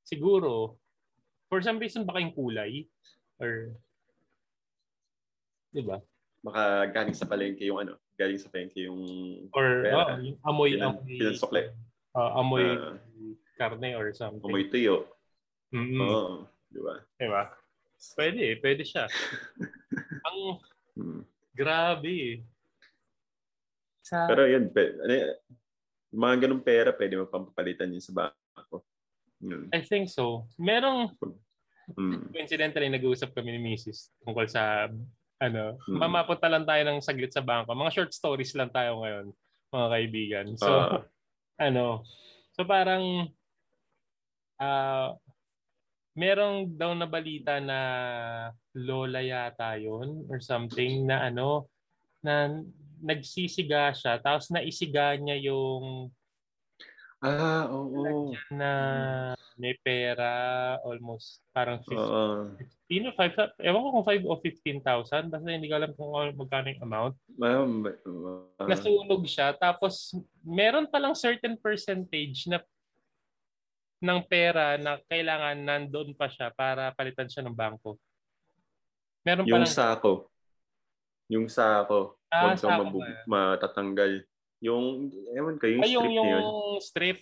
siguro, 0.00 0.80
for 1.52 1.60
some 1.60 1.76
reason 1.76 2.08
baka 2.08 2.24
yung 2.24 2.32
kulay 2.32 2.88
or 3.36 3.76
di 5.76 5.84
ba? 5.84 6.00
Baka 6.40 6.88
galing 6.88 7.16
sa 7.20 7.28
palengke 7.28 7.68
yung 7.68 7.84
ano, 7.84 8.00
galing 8.16 8.40
sa 8.40 8.48
palengke 8.48 8.88
yung 8.88 9.04
or 9.52 9.84
pera, 9.84 10.16
oh, 10.16 10.24
yung 10.24 10.40
amoy 10.40 10.72
pinan, 10.72 10.96
amoy 10.96 11.16
pinansukle. 11.20 11.62
Uh, 12.16 12.32
amoy 12.40 12.64
uh, 12.64 12.96
karne 13.60 13.92
or 13.92 14.08
something. 14.16 14.48
Amoy 14.48 14.72
tuyo. 14.72 15.04
Mm-hmm. 15.68 16.00
Oo, 16.00 16.08
oh, 16.08 16.32
di 16.72 16.80
ba? 16.80 16.94
Di 17.20 17.28
ba? 17.28 17.42
Pwede, 18.18 18.58
pwede 18.58 18.82
siya. 18.82 19.06
Ang 20.26 20.58
hmm. 20.98 21.22
grabe. 21.54 22.42
Sa... 24.02 24.26
Pero 24.26 24.42
yun, 24.50 24.66
pe, 24.74 24.98
ano, 24.98 25.14
mga 26.12 26.34
ganung 26.46 26.62
pera 26.62 26.90
pwede 26.92 27.16
mo 27.16 27.30
pampapalitan 27.30 27.94
yun 27.94 28.02
sa 28.02 28.12
bangko. 28.12 28.82
Hmm. 29.38 29.70
I 29.70 29.80
think 29.86 30.10
so. 30.10 30.50
Merong, 30.58 31.14
hmm. 31.94 32.34
coincidentally, 32.34 32.90
nag-uusap 32.90 33.30
kami 33.32 33.56
ni 33.56 33.60
Mrs. 33.72 34.10
tungkol 34.26 34.46
sa, 34.50 34.90
ano, 35.38 35.78
hmm. 35.86 35.98
mamapunta 35.98 36.50
lang 36.50 36.66
tayo 36.66 36.82
ng 36.84 36.98
saglit 37.00 37.30
sa 37.30 37.42
bangko. 37.42 37.72
Mga 37.72 37.94
short 37.94 38.10
stories 38.12 38.52
lang 38.58 38.70
tayo 38.74 39.00
ngayon, 39.00 39.26
mga 39.70 39.86
kaibigan. 39.88 40.46
So, 40.58 40.68
uh, 40.68 41.00
ano, 41.56 42.02
so 42.52 42.66
parang, 42.66 43.30
uh, 44.60 45.16
merong 46.12 46.68
daw 46.76 46.92
na 46.92 47.08
balita 47.08 47.56
na 47.60 47.80
lola 48.76 49.24
yata 49.24 49.80
yun 49.80 50.28
or 50.28 50.40
something 50.44 51.08
na 51.08 51.32
ano 51.32 51.68
na 52.20 52.62
nagsisiga 53.02 53.90
siya 53.96 54.20
tapos 54.20 54.52
naisiga 54.52 55.16
niya 55.16 55.40
yung 55.50 56.12
ah 57.22 57.70
oo. 57.70 58.34
na 58.50 58.72
may 59.54 59.78
pera 59.78 60.74
almost 60.82 61.38
parang 61.54 61.78
15 61.86 61.94
uh, 61.94 62.50
15 62.90 63.14
5 63.14 63.62
ewan 63.62 63.80
ko 63.80 63.88
kung 63.94 64.06
5 64.10 64.26
o 64.26 64.34
15,000 64.42 65.30
basta 65.30 65.46
hindi 65.46 65.70
ko 65.70 65.74
alam 65.78 65.92
kung 65.94 66.10
magkano 66.34 66.66
yung 66.74 66.82
amount. 66.82 67.14
Um, 67.38 67.86
uh, 67.86 68.66
nasunog 68.66 69.22
siya 69.30 69.54
tapos 69.54 70.18
meron 70.42 70.90
palang 70.90 71.14
certain 71.14 71.54
percentage 71.54 72.50
na 72.50 72.58
ng 74.02 74.20
pera 74.26 74.74
na 74.82 74.98
kailangan 75.06 75.62
nandoon 75.62 76.18
pa 76.18 76.26
siya 76.26 76.50
para 76.50 76.90
palitan 76.90 77.30
siya 77.30 77.46
ng 77.46 77.54
bangko? 77.54 77.94
Meron 79.22 79.46
yung 79.46 79.62
palang... 79.62 79.70
sako. 79.70 80.12
Yung 81.30 81.46
sako. 81.46 82.18
Ah, 82.26 82.50
Huwag 82.50 82.58
sako 82.58 82.82
mabu- 82.90 83.22
matatanggal. 83.30 84.26
Yung, 84.58 85.10
ewan 85.30 85.56
ko, 85.58 85.64
yung 85.70 85.82
Ay, 85.86 85.94
strip 85.94 86.02
yung, 86.02 86.08
yung 86.10 86.46
strip. 86.82 87.18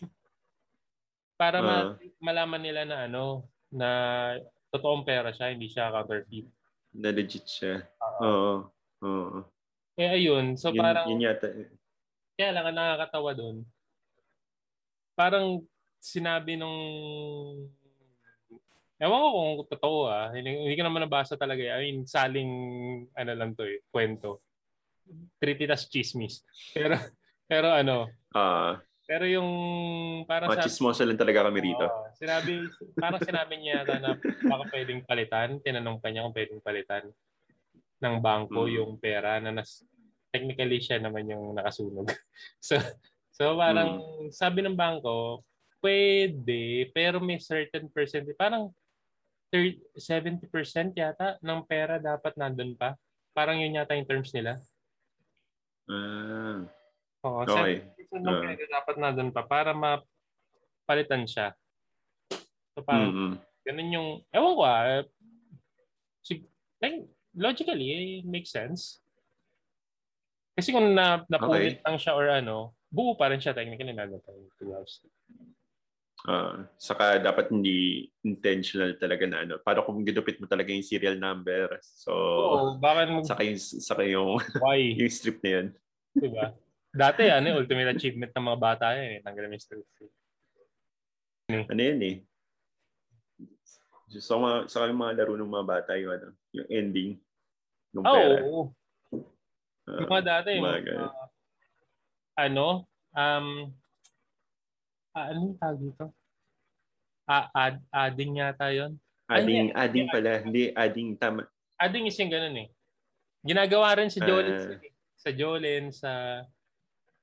Para 1.36 1.60
uh, 1.60 1.64
ma- 1.64 1.92
malaman 2.20 2.62
nila 2.64 2.82
na 2.88 2.96
ano, 3.04 3.44
na 3.68 3.88
totoong 4.72 5.04
pera 5.04 5.36
siya, 5.36 5.52
hindi 5.52 5.68
siya 5.68 5.92
counterfeit. 5.92 6.48
Na 6.96 7.12
legit 7.12 7.44
siya. 7.44 7.84
Oo. 8.24 8.72
Oo. 9.04 9.38
Eh 10.00 10.08
ayun, 10.08 10.56
so 10.56 10.72
yun, 10.72 10.80
parang... 10.80 11.06
Yun 11.12 11.28
yata. 11.28 11.48
Kaya 12.40 12.50
lang, 12.56 12.72
nakakatawa 12.72 13.36
doon. 13.36 13.56
Parang 15.12 15.60
sinabi 16.00 16.56
nung 16.56 16.80
Ewan 19.00 19.16
ko 19.16 19.28
kung 19.32 19.52
totoo 19.64 19.98
ah. 20.12 20.28
Hindi, 20.28 20.60
hindi 20.60 20.76
ko 20.76 20.84
naman 20.84 21.08
nabasa 21.08 21.32
talaga. 21.32 21.80
I 21.80 21.88
mean, 21.88 22.04
saling 22.04 22.52
ano 23.16 23.32
lang 23.32 23.56
to 23.56 23.64
eh, 23.64 23.80
kwento. 23.88 24.44
Treat 25.40 25.64
it 25.64 25.72
as 25.72 25.88
chismis. 25.88 26.44
Pero, 26.76 27.00
pero 27.48 27.72
ano, 27.72 28.12
uh, 28.36 28.76
pero 29.08 29.24
yung 29.24 29.50
parang 30.28 30.52
mga 30.52 30.68
chismosa 30.68 31.08
lang 31.08 31.16
talaga 31.16 31.48
kami 31.48 31.64
rito. 31.64 31.82
Uh, 31.88 32.12
sinabi, 32.12 32.62
parang 32.94 33.18
sinabi 33.24 33.54
niya 33.58 33.88
na 33.88 34.20
baka 34.20 34.64
pwedeng 34.68 35.00
palitan. 35.08 35.58
Tinanong 35.64 35.98
pa 35.98 36.12
niya 36.12 36.28
kung 36.28 36.36
pwedeng 36.36 36.60
palitan 36.60 37.04
ng 38.04 38.16
bangko 38.20 38.68
mm. 38.68 38.72
yung 38.76 38.92
pera 39.00 39.40
na 39.40 39.50
nas, 39.50 39.82
technically 40.28 40.76
siya 40.78 41.00
naman 41.00 41.24
yung 41.26 41.56
nakasunog. 41.56 42.06
so, 42.62 42.76
so 43.32 43.56
parang 43.56 43.98
mm. 43.98 44.28
sabi 44.28 44.60
ng 44.60 44.76
bangko, 44.76 45.40
pwede, 45.80 46.88
pero 46.92 47.18
may 47.18 47.40
certain 47.40 47.88
percentage. 47.88 48.36
Parang 48.36 48.70
30, 49.50 49.98
70% 49.98 50.94
yata 50.94 51.40
ng 51.42 51.60
pera 51.66 51.98
dapat 51.98 52.36
nandun 52.38 52.78
pa. 52.78 52.94
Parang 53.34 53.58
yun 53.58 53.74
yata 53.74 53.98
yung 53.98 54.06
terms 54.06 54.30
nila. 54.30 54.60
Uh, 55.90 56.68
Oo, 57.26 57.42
okay. 57.42 57.82
70% 57.98 58.22
ng 58.22 58.30
uh, 58.30 58.40
pera 58.46 58.64
dapat 58.70 58.94
nandun 59.00 59.30
pa 59.34 59.42
para 59.42 59.74
mapalitan 59.74 61.26
siya. 61.26 61.50
So 62.76 62.86
parang 62.86 63.10
mm-hmm. 63.10 63.32
ganun 63.66 63.96
yung, 63.96 64.08
ewan 64.30 64.54
ko 64.54 64.62
ah, 64.62 65.02
like, 66.80 66.96
logically, 67.34 68.22
it 68.22 68.28
makes 68.28 68.54
sense. 68.54 69.02
Kasi 70.54 70.70
kung 70.70 70.92
na, 70.92 71.24
napunit 71.26 71.80
okay. 71.80 71.84
lang 71.84 71.96
siya 71.96 72.12
or 72.14 72.26
ano, 72.28 72.76
buo 72.90 73.14
pa 73.14 73.30
rin 73.30 73.40
siya 73.40 73.54
technically 73.54 73.94
na 73.94 74.06
tayo 74.06 74.50
2 74.58 74.74
hours. 74.74 75.02
Uh, 76.28 76.68
saka 76.76 77.16
dapat 77.16 77.48
hindi 77.48 78.04
intentional 78.20 78.92
talaga 79.00 79.24
na 79.24 79.40
ano. 79.40 79.54
Para 79.64 79.80
kung 79.80 80.04
ginupit 80.04 80.36
mo 80.36 80.44
talaga 80.44 80.68
yung 80.68 80.84
serial 80.84 81.16
number. 81.16 81.80
So, 81.80 82.12
Oo, 82.12 82.66
bakit 82.76 83.08
mag... 83.08 83.24
saka 83.24 83.42
yung, 83.48 83.60
saka 83.60 84.02
yung, 84.04 84.36
Why? 84.60 84.92
yung 85.00 85.12
strip 85.12 85.40
na 85.40 85.50
yun. 85.56 85.66
Diba? 86.12 86.52
Dati, 86.92 87.30
ano, 87.30 87.56
ultimate 87.56 87.96
achievement 87.96 88.32
ng 88.36 88.46
mga 88.52 88.60
bata 88.60 88.92
yan 88.92 89.16
eh. 89.16 89.20
Tanggalin 89.24 89.56
yung 89.56 89.64
strip. 89.64 89.86
Ano 91.48 91.80
yun 91.80 92.00
eh? 92.04 92.16
Sa 94.20 94.36
mga, 94.36 94.56
sa 94.68 94.90
yung 94.90 95.00
mga 95.00 95.22
laro 95.22 95.38
ng 95.38 95.54
mga 95.54 95.66
bata 95.66 95.90
yung, 95.96 96.12
ano, 96.12 96.28
yung 96.52 96.68
ending. 96.68 97.10
Yung 97.96 98.04
oh, 98.04 98.12
pera. 98.12 98.36
Oo. 98.44 98.62
Uh, 99.88 99.98
yung 100.04 100.10
mga 100.10 100.26
dati, 100.26 100.50
mga, 100.60 100.78
mga, 100.84 101.06
ano, 102.36 102.68
um, 103.16 103.48
ah, 105.14 105.26
ano 105.30 105.38
yung 105.50 105.58
tawag 105.58 105.78
dito? 105.80 106.04
Ah, 107.30 107.46
ad, 107.54 107.78
adding 107.94 108.42
yata 108.42 108.70
yon 108.74 108.98
Adding, 109.30 109.70
Ay, 109.70 109.86
adding 109.86 110.06
pala. 110.10 110.42
Hindi, 110.42 110.74
adding, 110.74 111.14
tama. 111.14 111.46
Adding 111.78 112.10
is 112.10 112.18
yung 112.18 112.34
ganun 112.34 112.66
eh. 112.66 112.68
Ginagawa 113.46 113.94
rin 113.96 114.10
sa 114.10 114.20
Jolens. 114.26 114.66
Uh, 114.66 114.76
sa 115.16 115.30
Jolens, 115.30 115.94
sa 116.02 116.12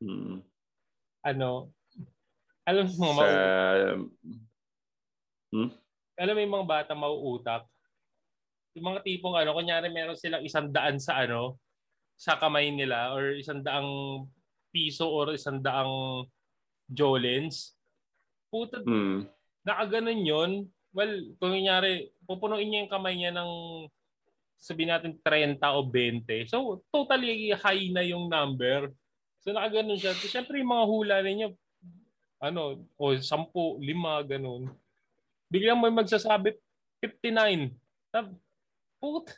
hmm. 0.02 0.40
ano, 1.22 1.70
alam 2.64 2.88
mo, 2.96 3.10
sa, 3.16 3.28
hmm? 5.54 5.70
alam 6.18 6.34
mo 6.34 6.42
yung 6.42 6.56
mga 6.58 6.70
bata 6.70 6.92
mauutak. 6.98 7.64
Yung 8.74 8.88
mga 8.92 9.04
tipong 9.06 9.36
ano, 9.38 9.54
kunyari 9.54 9.92
meron 9.94 10.18
silang 10.18 10.42
isang 10.42 10.72
daan 10.72 10.98
sa 10.98 11.22
ano, 11.22 11.60
sa 12.18 12.40
kamay 12.42 12.74
nila 12.74 13.14
or 13.14 13.38
isang 13.38 13.62
daang 13.62 14.26
piso 14.74 15.06
or 15.06 15.38
isang 15.38 15.62
daang 15.62 16.26
Jolens. 16.90 17.77
Puta, 18.48 18.80
mm. 18.84 19.28
nakaganon 19.68 20.22
yun. 20.24 20.52
Well, 20.96 21.14
kung 21.38 21.54
nangyari, 21.54 22.10
pupunuin 22.26 22.68
niya 22.68 22.82
yung 22.86 22.94
kamay 22.94 23.16
niya 23.20 23.32
ng 23.36 23.52
sabihin 24.58 24.90
natin 24.90 25.14
30 25.22 25.62
o 25.62 25.86
20. 25.86 26.50
So, 26.50 26.82
totally 26.90 27.54
high 27.54 27.94
na 27.94 28.02
yung 28.02 28.32
number. 28.32 28.90
So, 29.46 29.54
nakaganon 29.54 30.00
siya. 30.00 30.18
So, 30.18 30.26
Siyempre, 30.26 30.60
yung 30.60 30.74
mga 30.74 30.86
hula 30.90 31.16
ninyo, 31.22 31.48
ano, 32.42 32.82
o 32.98 33.14
10, 33.14 33.24
5, 33.54 33.80
ganun. 34.26 34.74
Biglang 35.48 35.80
may 35.80 35.94
magsasabi, 35.94 36.58
59. 37.00 37.72
Tab, 38.10 38.34
puta, 38.98 39.34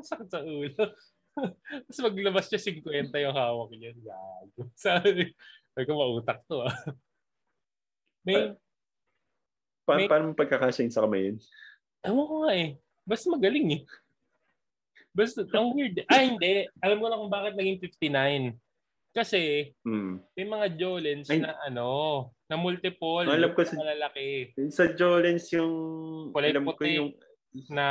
sakit 0.00 0.28
sa 0.30 0.40
ulo. 0.40 0.94
Tapos 1.88 2.00
maglabas 2.04 2.46
siya 2.48 2.60
50 2.60 3.12
yung 3.24 3.36
hawak 3.36 3.70
niya. 3.76 3.92
Gago. 3.96 4.68
Sabi, 4.76 5.32
sabi 5.72 5.84
ko, 5.88 5.92
mautak 5.96 6.44
to 6.44 6.60
ah. 6.64 6.76
May, 8.22 8.54
pa- 9.86 9.98
may, 9.98 10.06
paano 10.06 10.30
mo 10.30 10.34
pagkakasyain 10.38 10.94
sa 10.94 11.02
kamay 11.02 11.30
yun? 11.30 11.36
Ewan 12.06 12.26
ko 12.26 12.34
nga 12.46 12.52
eh. 12.54 12.68
Basta 13.02 13.26
magaling 13.30 13.68
eh. 13.78 13.82
Basta, 15.12 15.44
ang 15.44 15.76
weird. 15.76 16.00
Ah, 16.08 16.24
hindi. 16.24 16.66
Alam 16.80 16.98
ko 17.02 17.06
lang 17.10 17.20
kung 17.20 17.34
bakit 17.34 17.54
naging 17.58 17.78
59. 17.84 18.56
Kasi, 19.12 19.74
mm. 19.84 20.14
may 20.32 20.46
mga 20.48 20.66
Jolens 20.80 21.28
Ay, 21.28 21.44
na 21.44 21.52
ano, 21.68 21.88
na 22.48 22.56
multiple. 22.56 23.28
Alam 23.28 23.52
ko 23.52 23.60
sa, 23.60 23.76
malalaki. 23.76 24.56
Sa 24.72 24.88
Jolens 24.96 25.52
yung, 25.52 25.74
Kulay 26.32 26.56
alam 26.56 26.64
puti. 26.64 26.80
ko 26.80 26.84
yung, 26.88 27.10
na 27.68 27.86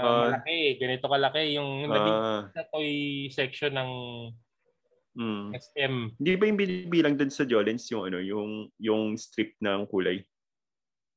uh, 0.00 0.32
malaki, 0.32 0.80
ganito 0.80 1.04
kalaki 1.04 1.60
yung 1.60 1.84
uh, 1.84 2.48
sa 2.48 2.64
toy 2.72 3.28
section 3.28 3.76
ng 3.76 3.90
Mm. 5.12 5.52
SM. 5.52 5.94
Hindi 6.16 6.32
ba 6.40 6.44
yung 6.48 6.60
binibilang 6.60 7.14
doon 7.20 7.32
sa 7.32 7.44
Jolens 7.44 7.84
yung 7.92 8.08
ano, 8.08 8.18
yung 8.20 8.72
yung 8.80 9.12
strip 9.20 9.52
ng 9.60 9.84
kulay? 9.88 10.24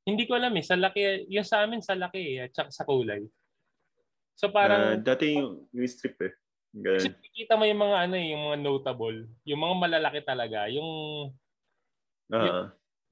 Hindi 0.06 0.28
ko 0.28 0.36
alam 0.36 0.54
eh. 0.54 0.64
Sa 0.64 0.76
laki, 0.76 1.32
yung 1.32 1.48
sa 1.48 1.64
amin 1.64 1.82
sa 1.82 1.96
laki 1.96 2.38
eh, 2.38 2.46
at 2.46 2.52
saka 2.54 2.70
sa 2.70 2.84
kulay. 2.86 3.24
So 4.36 4.52
parang... 4.52 5.00
Uh, 5.00 5.02
dati 5.02 5.34
yung, 5.34 5.66
yung 5.72 5.90
strip 5.90 6.20
eh. 6.22 6.34
Ganun. 6.76 7.00
Kasi 7.00 7.32
kita 7.34 7.56
mo 7.56 7.64
yung 7.64 7.82
mga 7.82 7.98
ano 8.06 8.16
eh, 8.20 8.28
yung 8.36 8.44
mga 8.52 8.58
notable. 8.60 9.20
Yung 9.48 9.62
mga 9.64 9.76
malalaki 9.80 10.20
talaga. 10.22 10.68
Yung... 10.70 10.92
Uh, 12.30 12.44
yung 12.44 12.60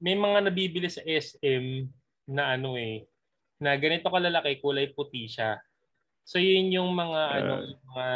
may 0.04 0.14
mga 0.20 0.38
nabibili 0.44 0.92
sa 0.92 1.00
SM 1.00 1.88
na 2.28 2.60
ano 2.60 2.76
eh, 2.76 3.08
na 3.56 3.72
ganito 3.80 4.12
kalalaki, 4.12 4.60
kulay 4.60 4.92
puti 4.92 5.24
siya. 5.24 5.56
So 6.28 6.36
yun 6.36 6.76
yung 6.76 6.92
mga 6.92 7.20
uh, 7.24 7.36
ano, 7.40 7.52
mga 7.88 8.06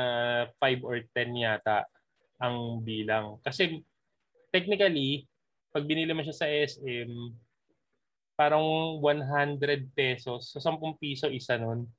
5 0.61 0.85
or 0.85 0.97
10 1.17 1.45
yata 1.49 1.89
ang 2.39 2.81
bilang. 2.83 3.43
Kasi 3.43 3.83
technically, 4.55 5.27
pag 5.75 5.85
binili 5.85 6.15
mo 6.15 6.23
siya 6.25 6.35
sa 6.35 6.49
SM, 6.49 7.11
parang 8.39 8.63
100 9.03 9.59
pesos. 9.93 10.55
So 10.55 10.63
10 10.63 10.79
piso 10.97 11.27
isa 11.27 11.59
nun. 11.59 11.91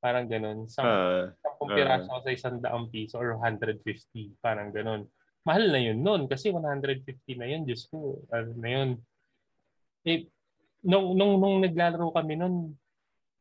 Parang 0.00 0.24
ganun. 0.24 0.64
10, 0.64 0.80
uh, 0.80 1.24
10 1.60 1.76
piraso 1.76 2.08
uh, 2.08 2.22
sa 2.24 2.30
isang 2.32 2.56
daang 2.64 2.88
piso 2.88 3.20
or 3.20 3.36
150. 3.36 3.84
Parang 4.40 4.72
ganun. 4.72 5.04
Mahal 5.44 5.68
na 5.68 5.80
yun 5.80 6.00
nun 6.00 6.24
kasi 6.26 6.48
150 6.48 7.04
na 7.36 7.46
yun. 7.46 7.62
Diyos 7.68 7.84
ko, 7.92 8.24
ano 8.32 8.56
na 8.56 8.68
yun. 8.72 8.90
Eh, 10.08 10.24
nung, 10.80 11.12
nung, 11.12 11.36
nung 11.36 11.60
naglalaro 11.60 12.08
kami 12.14 12.40
nun, 12.40 12.72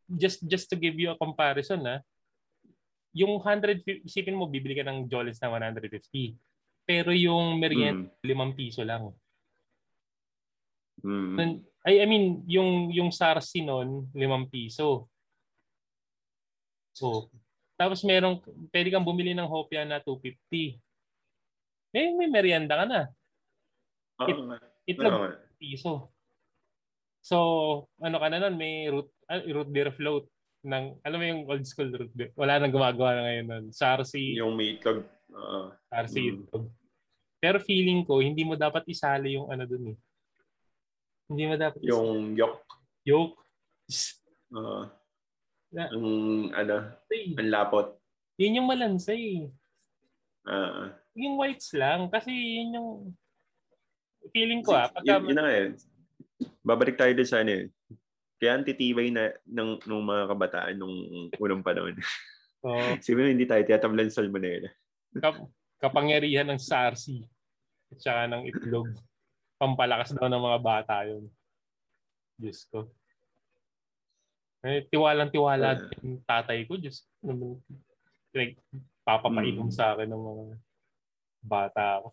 just 0.07 0.39
just 0.47 0.71
to 0.71 0.75
give 0.79 0.95
you 0.95 1.11
a 1.11 1.19
comparison 1.19 1.83
na, 1.83 1.95
yung 3.18 3.41
150, 3.41 4.05
isipin 4.05 4.38
mo, 4.38 4.45
bibili 4.45 4.78
ka 4.78 4.86
ng 4.86 5.09
Jollies 5.09 5.41
na 5.41 5.49
150. 5.49 6.38
Pero 6.86 7.09
yung 7.09 7.57
merienda, 7.57 8.13
mm. 8.22 8.53
5 8.53 8.53
piso 8.53 8.86
lang. 8.86 9.09
Mm. 11.01 11.65
I, 11.88 11.93
I 12.03 12.05
mean, 12.05 12.45
yung, 12.45 12.93
yung 12.93 13.09
Sarsi 13.09 13.65
nun, 13.65 14.13
5 14.13 14.53
piso. 14.53 15.09
So, 16.93 17.34
tapos 17.74 18.05
merong, 18.05 18.41
pwede 18.70 18.93
kang 18.93 19.05
bumili 19.05 19.34
ng 19.34 19.49
Hopia 19.49 19.82
na 19.82 19.97
250. 20.01 20.78
Eh, 21.97 22.13
may 22.13 22.30
merienda 22.30 22.78
ka 22.78 22.86
na. 22.86 23.01
It, 24.30 24.38
oh, 24.38 24.57
itlog 24.86 25.13
oh. 25.13 25.34
piso. 25.57 25.93
So, 27.26 27.38
ano 27.97 28.18
ka 28.22 28.28
na 28.30 28.45
nun, 28.45 28.55
may 28.61 28.89
root, 28.93 29.09
uh, 29.26 29.41
root 29.49 29.70
beer 29.74 29.89
float 29.93 30.30
ng, 30.66 30.86
alam 31.05 31.18
mo 31.18 31.26
yung 31.26 31.43
old 31.45 31.66
school 31.68 31.89
root 31.93 32.12
beer. 32.14 32.34
Wala 32.34 32.58
nang 32.58 32.74
gumagawa 32.74 33.18
na 33.18 33.24
ngayon 33.30 33.47
nun. 33.47 33.66
Sarsi. 33.70 34.38
Yung 34.39 34.58
may 34.58 34.78
itlog. 34.78 35.05
Uh, 35.30 35.70
Sarsi 35.91 36.20
mm. 36.24 36.30
itlog. 36.47 36.66
Pero 37.38 37.58
feeling 37.62 38.01
ko, 38.01 38.20
hindi 38.20 38.41
mo 38.41 38.58
dapat 38.58 38.82
isali 38.89 39.38
yung 39.38 39.47
ano 39.53 39.64
dun 39.70 39.93
eh. 39.93 39.97
Hindi 41.30 41.43
mo 41.45 41.55
dapat 41.55 41.80
isali. 41.80 41.91
Yung 41.93 42.34
yolk. 42.34 42.64
Yolk. 43.05 43.34
Uh, 44.49 44.89
na, 45.70 45.91
ang 45.93 46.08
ano, 46.55 46.76
ang 47.12 47.49
lapot. 47.51 47.88
Yun 48.41 48.58
yung 48.64 48.68
malansay. 48.70 49.45
Uh, 50.47 50.89
yung 51.14 51.38
whites 51.38 51.76
lang. 51.78 52.10
Kasi 52.10 52.34
yun 52.34 52.78
yung 52.78 52.89
feeling 54.34 54.66
ko 54.66 54.74
ah. 54.74 54.89
Pagka, 54.89 55.22
yun, 55.22 55.30
yun 55.30 55.38
na 55.38 55.43
nga 55.45 55.53
eh. 55.53 55.68
Babalik 56.66 56.97
tayo 56.97 57.14
doon 57.14 57.30
sa 57.30 57.41
ano 57.45 57.53
eh 57.53 57.68
kaya 58.38 58.51
ang 58.53 58.65
titibay 58.65 59.09
na 59.09 59.33
ng, 59.49 59.81
ng 59.81 60.03
mga 60.05 60.23
kabataan 60.29 60.75
nung 60.77 60.95
unang 61.41 61.65
panahon. 61.65 61.97
Oh. 62.61 62.93
Sabi 63.03 63.33
hindi 63.33 63.49
tayo 63.49 63.65
tiyatablan 63.65 64.13
sa 64.13 64.21
salmonella. 64.21 64.69
Kap- 65.17 65.49
kapangyarihan 65.81 66.45
ng 66.49 66.61
SARSI 66.61 67.25
at 67.93 67.97
saka 67.97 68.21
ng 68.29 68.45
itlog. 68.45 68.93
Pampalakas 69.57 70.13
daw 70.13 70.29
ng 70.29 70.43
mga 70.43 70.59
bata 70.61 70.95
yun. 71.09 71.25
Diyos 72.38 72.69
ko. 72.69 72.85
Eh, 74.61 74.85
tiwalang 74.93 75.33
tiwala 75.33 75.81
uh, 75.81 75.89
yung 76.05 76.21
tatay 76.21 76.65
ko. 76.69 76.77
Diyos 76.77 77.01
ko. 77.01 77.57
Like, 78.38 78.61
papapainom 79.01 79.69
mm. 79.69 79.73
sa 79.73 79.97
akin 79.97 80.09
ng 80.13 80.23
mga 80.23 80.45
bata 81.41 81.83
ako. 82.01 82.07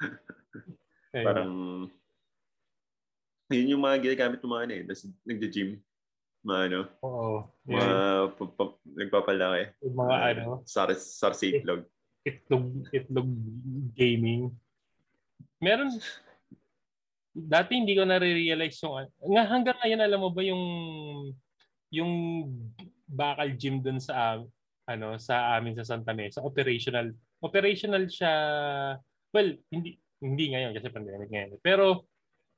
Parang 1.26 1.52
yun 3.50 3.78
yung 3.78 3.82
mga 3.82 4.02
ginagamit 4.02 4.42
ng 4.42 4.50
mga 4.50 4.64
ano 4.66 4.72
eh. 4.74 4.82
Nagja-gym. 5.22 5.70
Mga 6.46 6.60
ano. 6.70 6.80
Oo. 7.02 7.36
Yeah. 7.66 7.78
Mga 7.78 7.98
pa, 8.34 8.44
pa, 8.50 8.64
nagpapalaki. 8.86 9.64
Yung 9.86 9.96
mga 9.98 10.14
uh, 10.14 10.26
ano. 10.30 10.44
Sar, 10.66 10.90
sar 10.98 11.34
sa 11.34 11.44
itlog. 11.46 11.82
Itlog, 12.26 12.66
itlog 12.90 13.30
gaming. 13.94 14.50
Meron, 15.62 15.94
dati 17.30 17.78
hindi 17.78 17.94
ko 17.94 18.02
na-realize 18.02 18.82
yung, 18.82 19.06
nga 19.06 19.44
hanggang 19.46 19.78
ngayon 19.78 20.02
alam 20.02 20.20
mo 20.20 20.30
ba 20.34 20.42
yung, 20.42 20.64
yung 21.94 22.12
bakal 23.06 23.54
gym 23.54 23.78
dun 23.78 24.02
sa, 24.02 24.42
ano, 24.90 25.18
sa 25.22 25.54
amin 25.54 25.78
sa 25.78 25.86
Santa 25.86 26.10
Mesa, 26.10 26.42
operational. 26.42 27.14
Operational 27.38 28.10
siya, 28.10 28.32
well, 29.30 29.54
hindi, 29.70 29.94
hindi 30.18 30.44
ngayon 30.50 30.74
kasi 30.74 30.90
pandemic 30.90 31.30
ngayon. 31.30 31.50
Pero 31.62 32.10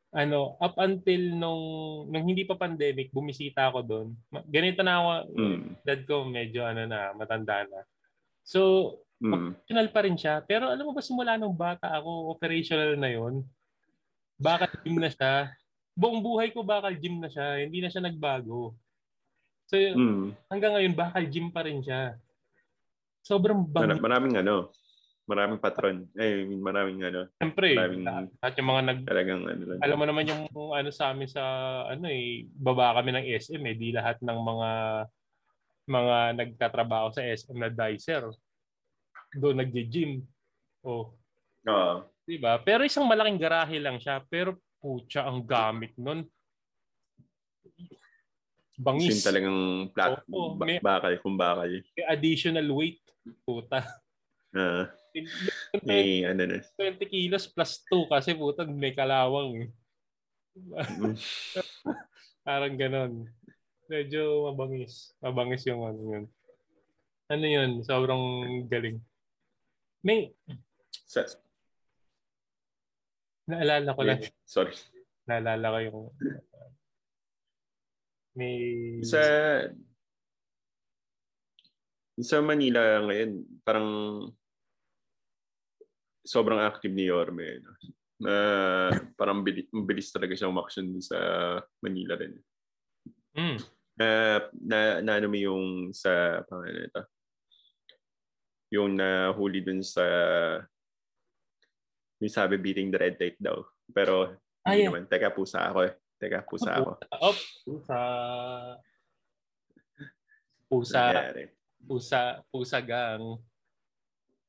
ano, 0.09 0.57
up 0.57 0.75
until 0.81 1.23
nung, 1.37 1.65
nung 2.09 2.25
hindi 2.25 2.49
pa 2.49 2.57
pandemic, 2.57 3.13
bumisita 3.13 3.69
ako 3.69 3.79
doon. 3.85 4.07
Ganito 4.49 4.81
na 4.81 4.95
ako, 4.97 5.09
mm. 5.37 5.61
dad 5.85 6.01
ko 6.09 6.25
medyo 6.25 6.65
ano 6.65 6.89
na, 6.89 7.13
matanda 7.13 7.69
na. 7.69 7.85
So, 8.41 8.95
mm. 9.21 9.29
operational 9.29 9.89
pa 9.93 10.01
rin 10.09 10.17
siya. 10.17 10.41
Pero 10.49 10.73
alam 10.73 10.89
mo 10.89 10.97
ba, 10.97 11.05
simula 11.05 11.37
nung 11.37 11.53
bata 11.53 11.93
ako, 11.93 12.33
operational 12.33 12.97
na 12.97 13.13
yon 13.13 13.45
Bakal 14.41 14.71
gym 14.81 14.97
na 14.97 15.13
siya. 15.13 15.53
Buong 15.99 16.23
buhay 16.25 16.55
ko 16.55 16.65
bakal 16.65 16.95
gym 16.97 17.21
na 17.21 17.29
siya. 17.29 17.61
Hindi 17.61 17.85
na 17.85 17.91
siya 17.93 18.07
nagbago. 18.07 18.73
So, 19.69 19.77
mm. 19.77 20.49
hanggang 20.49 20.73
ngayon, 20.73 20.95
bakal 20.97 21.23
gym 21.29 21.53
pa 21.53 21.69
rin 21.69 21.85
siya. 21.85 22.17
Sobrang 23.21 23.61
bang... 23.61 24.01
Maraming 24.01 24.41
ano, 24.41 24.73
maraming 25.29 25.61
patron. 25.61 26.09
Eh, 26.17 26.49
maraming 26.49 27.05
ano. 27.05 27.29
Siyempre, 27.37 27.77
maraming, 27.77 28.33
at 28.41 28.57
yung 28.57 28.69
mga 28.73 28.83
nag... 28.89 28.99
Talagang 29.05 29.43
ano 29.45 29.63
lang. 29.69 29.79
Alam 29.85 29.99
mo 30.01 30.05
naman 30.09 30.25
yung 30.25 30.43
ano 30.73 30.89
sa 30.89 31.13
amin 31.13 31.29
sa 31.29 31.45
ano 31.85 32.09
eh, 32.09 32.49
baba 32.49 32.97
kami 32.97 33.13
ng 33.13 33.27
SM 33.37 33.63
eh. 33.69 33.77
Di 33.77 33.93
lahat 33.93 34.19
ng 34.25 34.39
mga 34.41 34.71
mga 35.89 36.19
nagtatrabaho 36.37 37.13
sa 37.13 37.25
SM 37.25 37.57
na 37.57 37.69
dicer 37.69 38.25
doon 39.37 39.61
nagje-gym. 39.61 40.25
Oh. 40.81 41.13
Oo. 41.69 41.93
Uh, 41.93 41.97
diba? 42.25 42.57
Pero 42.65 42.89
isang 42.89 43.05
malaking 43.05 43.41
garahe 43.41 43.77
lang 43.77 44.01
siya. 44.01 44.25
Pero 44.33 44.57
putya 44.81 45.29
ang 45.29 45.45
gamit 45.45 45.93
nun. 46.01 46.25
Bangis. 48.79 49.19
Sin 49.19 49.27
talagang 49.27 49.91
plat, 49.91 50.23
oh, 50.31 50.55
may, 50.55 50.79
bakal, 50.79 51.11
kung 51.19 51.35
bakal. 51.35 51.67
May 51.67 52.07
additional 52.07 52.65
weight. 52.71 53.03
Puta. 53.43 53.83
Uh, 54.55 54.87
may 55.87 56.23
ano 56.27 56.43
na. 56.45 56.59
20 56.77 57.01
kilos 57.09 57.47
plus 57.49 57.83
2 57.91 58.11
kasi 58.11 58.35
puta 58.37 58.67
may 58.69 58.93
kalawang. 58.93 59.71
Parang 62.47 62.75
ganon. 62.77 63.29
Medyo 63.89 64.51
mabangis. 64.53 65.13
Mabangis 65.23 65.65
yung 65.69 65.85
ano 65.85 66.01
yun. 66.01 66.25
Ano 67.29 67.45
yun? 67.45 67.71
Sobrang 67.85 68.25
galing. 68.73 69.01
May... 70.01 70.33
Sa... 71.05 71.29
Naalala 73.49 73.93
ko 73.93 74.03
lang. 74.05 74.21
Sorry. 74.49 74.73
Naalala 75.29 75.67
ko 75.73 75.79
yung... 75.85 76.01
May... 78.33 78.57
Sa... 79.05 79.21
Sa 82.19 82.43
Manila 82.43 83.05
ngayon, 83.07 83.47
parang 83.63 83.89
sobrang 86.29 86.61
active 86.61 86.93
ni 86.93 87.09
Yorme. 87.09 87.65
No? 87.65 87.73
Na 88.21 88.35
parang 89.17 89.41
bilis, 89.41 89.65
bilis 89.73 90.13
talaga 90.13 90.37
siya 90.37 90.53
umaksyon 90.53 91.01
sa 91.01 91.19
Manila 91.81 92.21
rin. 92.21 92.37
Mm. 93.33 93.59
Uh, 93.99 94.39
na, 94.63 94.79
na 95.01 95.13
ano 95.17 95.27
mo 95.27 95.39
yung 95.41 95.91
sa 95.97 96.45
pangalan 96.45 96.93
ito? 96.93 97.03
Yung 98.77 99.01
nahuli 99.01 99.65
dun 99.65 99.81
sa 99.81 100.05
yung 102.21 102.35
sabi 102.35 102.59
beating 102.59 102.91
the 102.93 102.99
red 102.99 103.17
tape 103.17 103.39
daw. 103.41 103.63
Pero 103.95 104.37
ah, 104.67 104.75
yeah. 104.75 104.91
naman. 104.91 105.07
Teka, 105.09 105.33
pusa 105.33 105.71
ako 105.71 105.89
eh. 105.89 105.95
Teka, 106.19 106.45
pusa 106.45 106.71
ako. 106.77 106.91
Oh, 107.23 107.37
pusa. 107.65 107.99
Pusa. 110.67 111.03
Pusa. 111.87 112.21
Pusa 112.51 112.79
gang. 112.83 113.39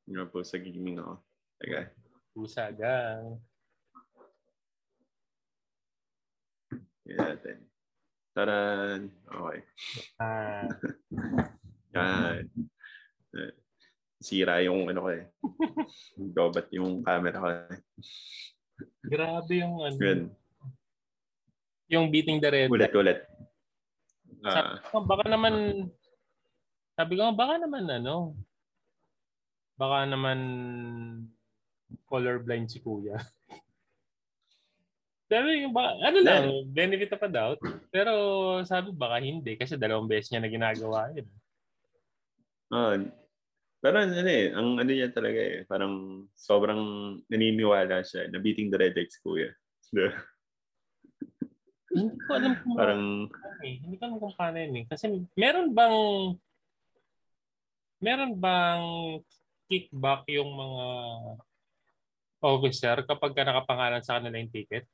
Yung 0.10 0.30
pusa 0.34 0.58
gaming 0.58 0.98
ako. 0.98 1.29
Teka. 1.60 1.92
Pusagang. 2.32 3.36
Yan 7.04 7.20
natin. 7.20 7.58
Taran. 8.32 9.02
Okay. 9.28 9.60
Ah. 10.24 10.72
Yan. 11.92 12.48
Sira 14.24 14.64
yung 14.64 14.88
ano 14.88 15.00
ko 15.04 15.10
eh. 15.12 15.24
Gobat 16.36 16.72
yung 16.72 17.04
camera 17.04 17.44
ko 17.44 17.48
eh. 17.52 17.80
Grabe 19.04 19.54
yung 19.60 19.76
ano. 19.84 20.00
Good. 20.00 20.24
Yung 21.92 22.08
beating 22.08 22.40
the 22.40 22.48
red. 22.48 22.70
Ulit, 22.72 22.94
ulit. 22.96 23.20
Uh, 24.40 24.80
sabi 24.80 24.80
ko, 24.88 24.98
baka 25.04 25.26
naman, 25.28 25.54
sabi 26.96 27.14
ko, 27.20 27.36
baka 27.36 27.60
naman 27.60 27.84
ano, 27.92 28.40
baka 29.76 30.08
naman 30.08 30.40
colorblind 32.10 32.68
si 32.68 32.82
kuya. 32.82 33.16
Sabi, 35.30 35.70
ba, 35.70 35.94
ano 36.02 36.18
lang, 36.26 36.50
benefit 36.74 37.14
of 37.14 37.22
a 37.22 37.30
doubt. 37.30 37.62
Pero 37.94 38.14
sabi, 38.66 38.90
baka 38.90 39.22
hindi 39.22 39.54
kasi 39.62 39.78
dalawang 39.78 40.10
beses 40.10 40.34
niya 40.34 40.42
na 40.42 40.50
ginagawa 40.50 41.14
yun. 41.14 41.30
Uh, 42.74 43.14
pero 43.78 43.96
ano 44.02 44.26
eh, 44.26 44.50
ang 44.50 44.82
ano 44.82 44.90
niya 44.90 45.14
talaga 45.14 45.38
eh, 45.38 45.70
parang 45.70 46.26
sobrang 46.34 46.82
naniniwala 47.30 48.02
siya 48.02 48.26
na 48.34 48.42
beating 48.42 48.74
the 48.74 48.82
red 48.82 48.98
X 48.98 49.22
kuya. 49.22 49.54
hindi 51.94 52.18
ko 52.26 52.32
alam 52.34 52.54
kung 52.66 52.76
parang, 52.76 53.04
eh. 53.62 53.78
Hindi 53.86 53.96
ko 54.02 54.04
alam 54.10 54.18
kung 54.18 54.34
paano 54.34 54.58
yun 54.58 54.82
eh. 54.82 54.86
Kasi 54.90 55.06
meron 55.38 55.78
bang 55.78 55.98
meron 58.02 58.34
bang 58.34 58.84
kickback 59.70 60.26
yung 60.34 60.52
mga 60.58 60.86
officer 62.40 63.04
kapag 63.04 63.36
ka 63.36 63.44
nakapangalan 63.44 64.04
sa 64.04 64.18
kanila 64.20 64.40
yung 64.40 64.54
ticket? 64.54 64.88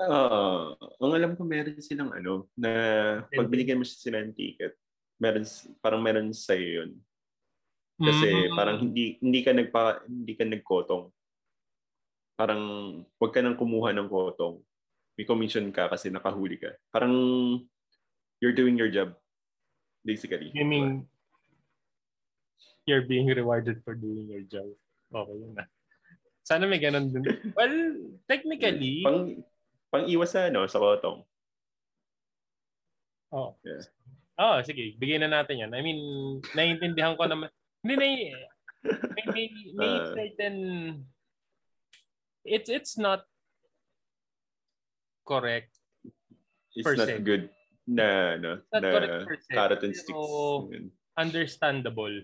Uh, 0.00 0.72
ang 1.02 1.12
alam 1.12 1.32
ko 1.36 1.44
meron 1.44 1.76
silang 1.82 2.12
ano, 2.14 2.48
na 2.56 2.70
pag 3.26 3.50
binigyan 3.50 3.80
mo 3.80 3.84
sila 3.84 4.24
ng 4.24 4.32
ticket, 4.32 4.72
meron, 5.20 5.44
parang 5.84 6.00
meron 6.00 6.32
sa 6.32 6.56
yun. 6.56 6.96
Kasi 8.00 8.28
mm-hmm. 8.32 8.56
parang 8.56 8.76
hindi 8.80 9.20
hindi 9.20 9.40
ka 9.44 9.52
nagpa 9.52 10.08
hindi 10.08 10.32
ka 10.32 10.44
nagkotong. 10.48 11.04
Parang 12.32 12.62
wag 13.20 13.32
ka 13.36 13.44
nang 13.44 13.60
kumuha 13.60 13.92
ng 13.92 14.08
kotong. 14.08 14.64
May 15.20 15.28
commission 15.28 15.68
ka 15.68 15.92
kasi 15.92 16.08
nakahuli 16.08 16.56
ka. 16.56 16.72
Parang 16.88 17.12
you're 18.40 18.56
doing 18.56 18.80
your 18.80 18.88
job 18.88 19.12
basically. 20.00 20.48
You 20.56 20.64
mean 20.64 21.04
you're 22.88 23.04
being 23.04 23.28
rewarded 23.28 23.84
for 23.84 23.92
doing 23.92 24.32
your 24.32 24.48
job? 24.48 24.72
Okay 25.10 25.36
yun 25.36 25.52
na. 25.58 25.66
Sana 26.46 26.66
may 26.66 26.78
ganun 26.82 27.10
din. 27.10 27.22
Well, 27.52 27.76
technically... 28.30 29.02
Pang, 29.04 29.44
pang 29.90 30.06
iwas 30.06 30.34
sa, 30.34 30.48
ano, 30.48 30.66
sa 30.66 30.80
kotong. 30.80 31.22
Oh. 33.30 33.54
Yeah. 33.62 33.86
Oh, 34.40 34.58
sige. 34.64 34.96
Bigyan 34.98 35.26
na 35.26 35.42
natin 35.42 35.62
yan. 35.62 35.74
I 35.76 35.82
mean, 35.82 36.00
naiintindihan 36.54 37.14
ko 37.18 37.26
naman. 37.28 37.50
Hindi, 37.86 37.94
na, 37.94 38.08
may, 39.14 39.24
may, 39.30 39.46
may 39.76 39.92
uh, 39.94 40.10
certain... 40.16 40.56
It's, 42.42 42.72
it's 42.72 42.96
not 42.96 43.28
correct 45.28 45.70
It's 46.74 46.86
not 46.86 47.06
se. 47.06 47.18
good 47.22 47.50
na, 47.86 48.38
no, 48.38 48.62
not 48.72 48.82
na 48.82 49.26
carrot 49.50 49.82
and 49.82 49.94
sticks. 49.94 50.14
So, 50.14 50.70
understandable. 51.18 52.14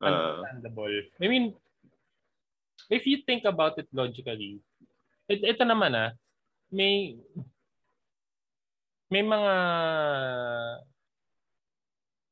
Uh, 0.00 0.40
understandable. 0.40 0.96
I 1.20 1.28
mean, 1.28 1.52
if 2.88 3.04
you 3.04 3.20
think 3.28 3.44
about 3.44 3.76
it 3.76 3.86
logically, 3.92 4.64
it, 5.28 5.44
ito 5.44 5.62
naman 5.62 5.92
ah, 5.92 6.10
may 6.72 7.20
may 9.12 9.20
mga 9.20 9.54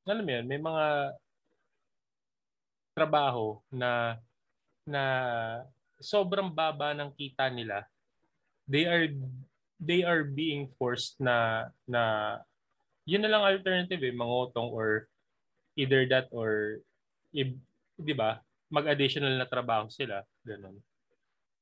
alam 0.09 0.25
mo 0.25 0.33
yun, 0.33 0.47
may 0.49 0.57
mga 0.57 0.87
trabaho 2.97 3.61
na 3.69 4.17
na 4.89 5.05
sobrang 6.01 6.49
baba 6.49 6.97
ng 6.97 7.13
kita 7.13 7.53
nila. 7.53 7.85
They 8.65 8.89
are 8.89 9.13
they 9.77 10.03
are 10.03 10.25
being 10.25 10.73
forced 10.81 11.21
na 11.21 11.69
na 11.85 12.03
yun 13.05 13.21
na 13.21 13.31
lang 13.31 13.45
alternative 13.45 14.01
eh, 14.01 14.15
mangotong 14.17 14.73
or 14.73 15.07
either 15.77 16.09
that 16.09 16.33
or 16.33 16.83
'di 17.99 18.15
ba? 18.15 18.41
Mag-additional 18.69 19.35
na 19.37 19.49
trabaho 19.49 19.89
sila, 19.89 20.23
ganun. 20.45 20.77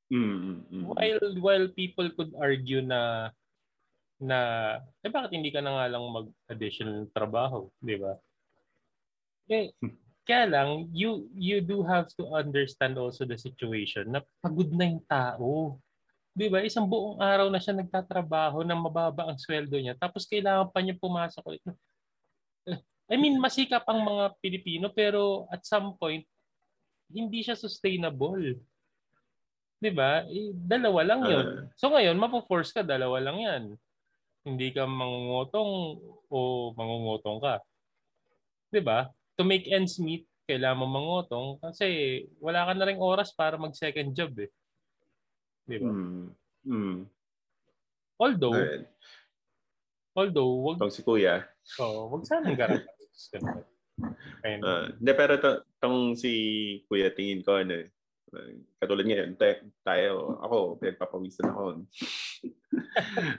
Mm-hmm. 0.07 0.87
While 0.87 1.19
while 1.43 1.67
people 1.75 2.07
could 2.15 2.31
argue 2.39 2.79
na 2.79 3.31
na 4.17 4.37
eh 5.03 5.11
bakit 5.11 5.35
hindi 5.35 5.51
ka 5.51 5.59
na 5.59 5.75
nga 5.75 5.91
lang 5.91 6.03
mag-additional 6.07 7.11
trabaho, 7.11 7.67
'di 7.83 7.95
ba? 7.99 8.13
Eh 9.51 9.73
kaya 10.27 10.43
lang 10.43 10.91
you 10.91 11.31
you 11.31 11.63
do 11.63 11.79
have 11.83 12.11
to 12.19 12.27
understand 12.35 12.99
also 12.99 13.23
the 13.23 13.39
situation 13.39 14.11
na 14.11 14.19
pagod 14.39 14.71
na 14.71 14.87
yung 14.87 15.03
tao. 15.07 15.75
'Di 16.31 16.47
ba? 16.47 16.63
Isang 16.63 16.87
buong 16.87 17.19
araw 17.19 17.51
na 17.51 17.59
siya 17.59 17.75
nagtatrabaho 17.75 18.63
na 18.63 18.79
mababa 18.79 19.27
ang 19.27 19.39
sweldo 19.39 19.75
niya 19.75 19.95
tapos 19.99 20.23
kailangan 20.23 20.71
pa 20.71 20.79
niya 20.79 20.95
pumasok 20.95 21.43
ulit 21.51 21.63
I 23.07 23.15
mean, 23.15 23.39
masikap 23.39 23.87
ang 23.87 24.03
mga 24.03 24.35
Pilipino 24.43 24.91
pero 24.91 25.47
at 25.47 25.63
some 25.63 25.95
point, 25.95 26.27
hindi 27.07 27.39
siya 27.39 27.55
sustainable. 27.55 28.59
'Di 29.79 29.91
ba? 29.95 30.27
Eh, 30.27 30.51
dalawa 30.51 31.01
lang 31.07 31.21
'yon. 31.23 31.45
Uh, 31.45 31.63
so 31.79 31.87
ngayon, 31.87 32.19
mapo-force 32.19 32.75
ka 32.75 32.83
dalawa 32.83 33.23
lang 33.23 33.37
'yan. 33.39 33.63
Hindi 34.43 34.67
ka 34.75 34.83
mangungutong 34.83 35.71
o 36.27 36.37
mangungutong 36.75 37.39
ka. 37.39 37.55
'Di 38.73 38.83
ba? 38.83 39.07
To 39.39 39.47
make 39.47 39.71
ends 39.71 39.95
meet, 40.01 40.27
kailangan 40.49 40.83
mo 40.83 40.87
mangutong 40.91 41.47
kasi 41.63 42.23
wala 42.43 42.67
ka 42.67 42.75
na 42.75 42.87
ring 42.91 42.99
oras 42.99 43.31
para 43.31 43.55
mag 43.55 43.71
second 43.71 44.11
job 44.11 44.35
eh. 44.43 44.51
'Di 45.63 45.77
ba? 45.79 45.91
Mm. 45.95 46.27
Mm. 46.67 46.99
Although 48.19 48.57
Alright. 48.57 48.91
Although, 50.17 50.51
wag 50.65 50.81
Tong 50.81 50.89
si 50.89 51.05
Kuya. 51.05 51.45
Oo, 51.77 52.09
oh, 52.09 52.17
wag 52.17 52.25
sanang 52.25 52.57
garapin. 53.33 54.59
uh, 54.61 54.93
hindi, 54.93 55.11
pero 55.17 55.33
to, 55.41 55.51
tong 55.81 56.13
si 56.13 56.31
Kuya 56.85 57.09
tingin 57.11 57.41
ko 57.41 57.57
ano 57.57 57.73
eh 57.73 57.89
katulad 58.77 59.05
ngayon, 59.07 59.39
tayo, 59.83 60.35
ako, 60.43 60.77
pinagpapawisan 60.83 61.47
ako. 61.47 61.63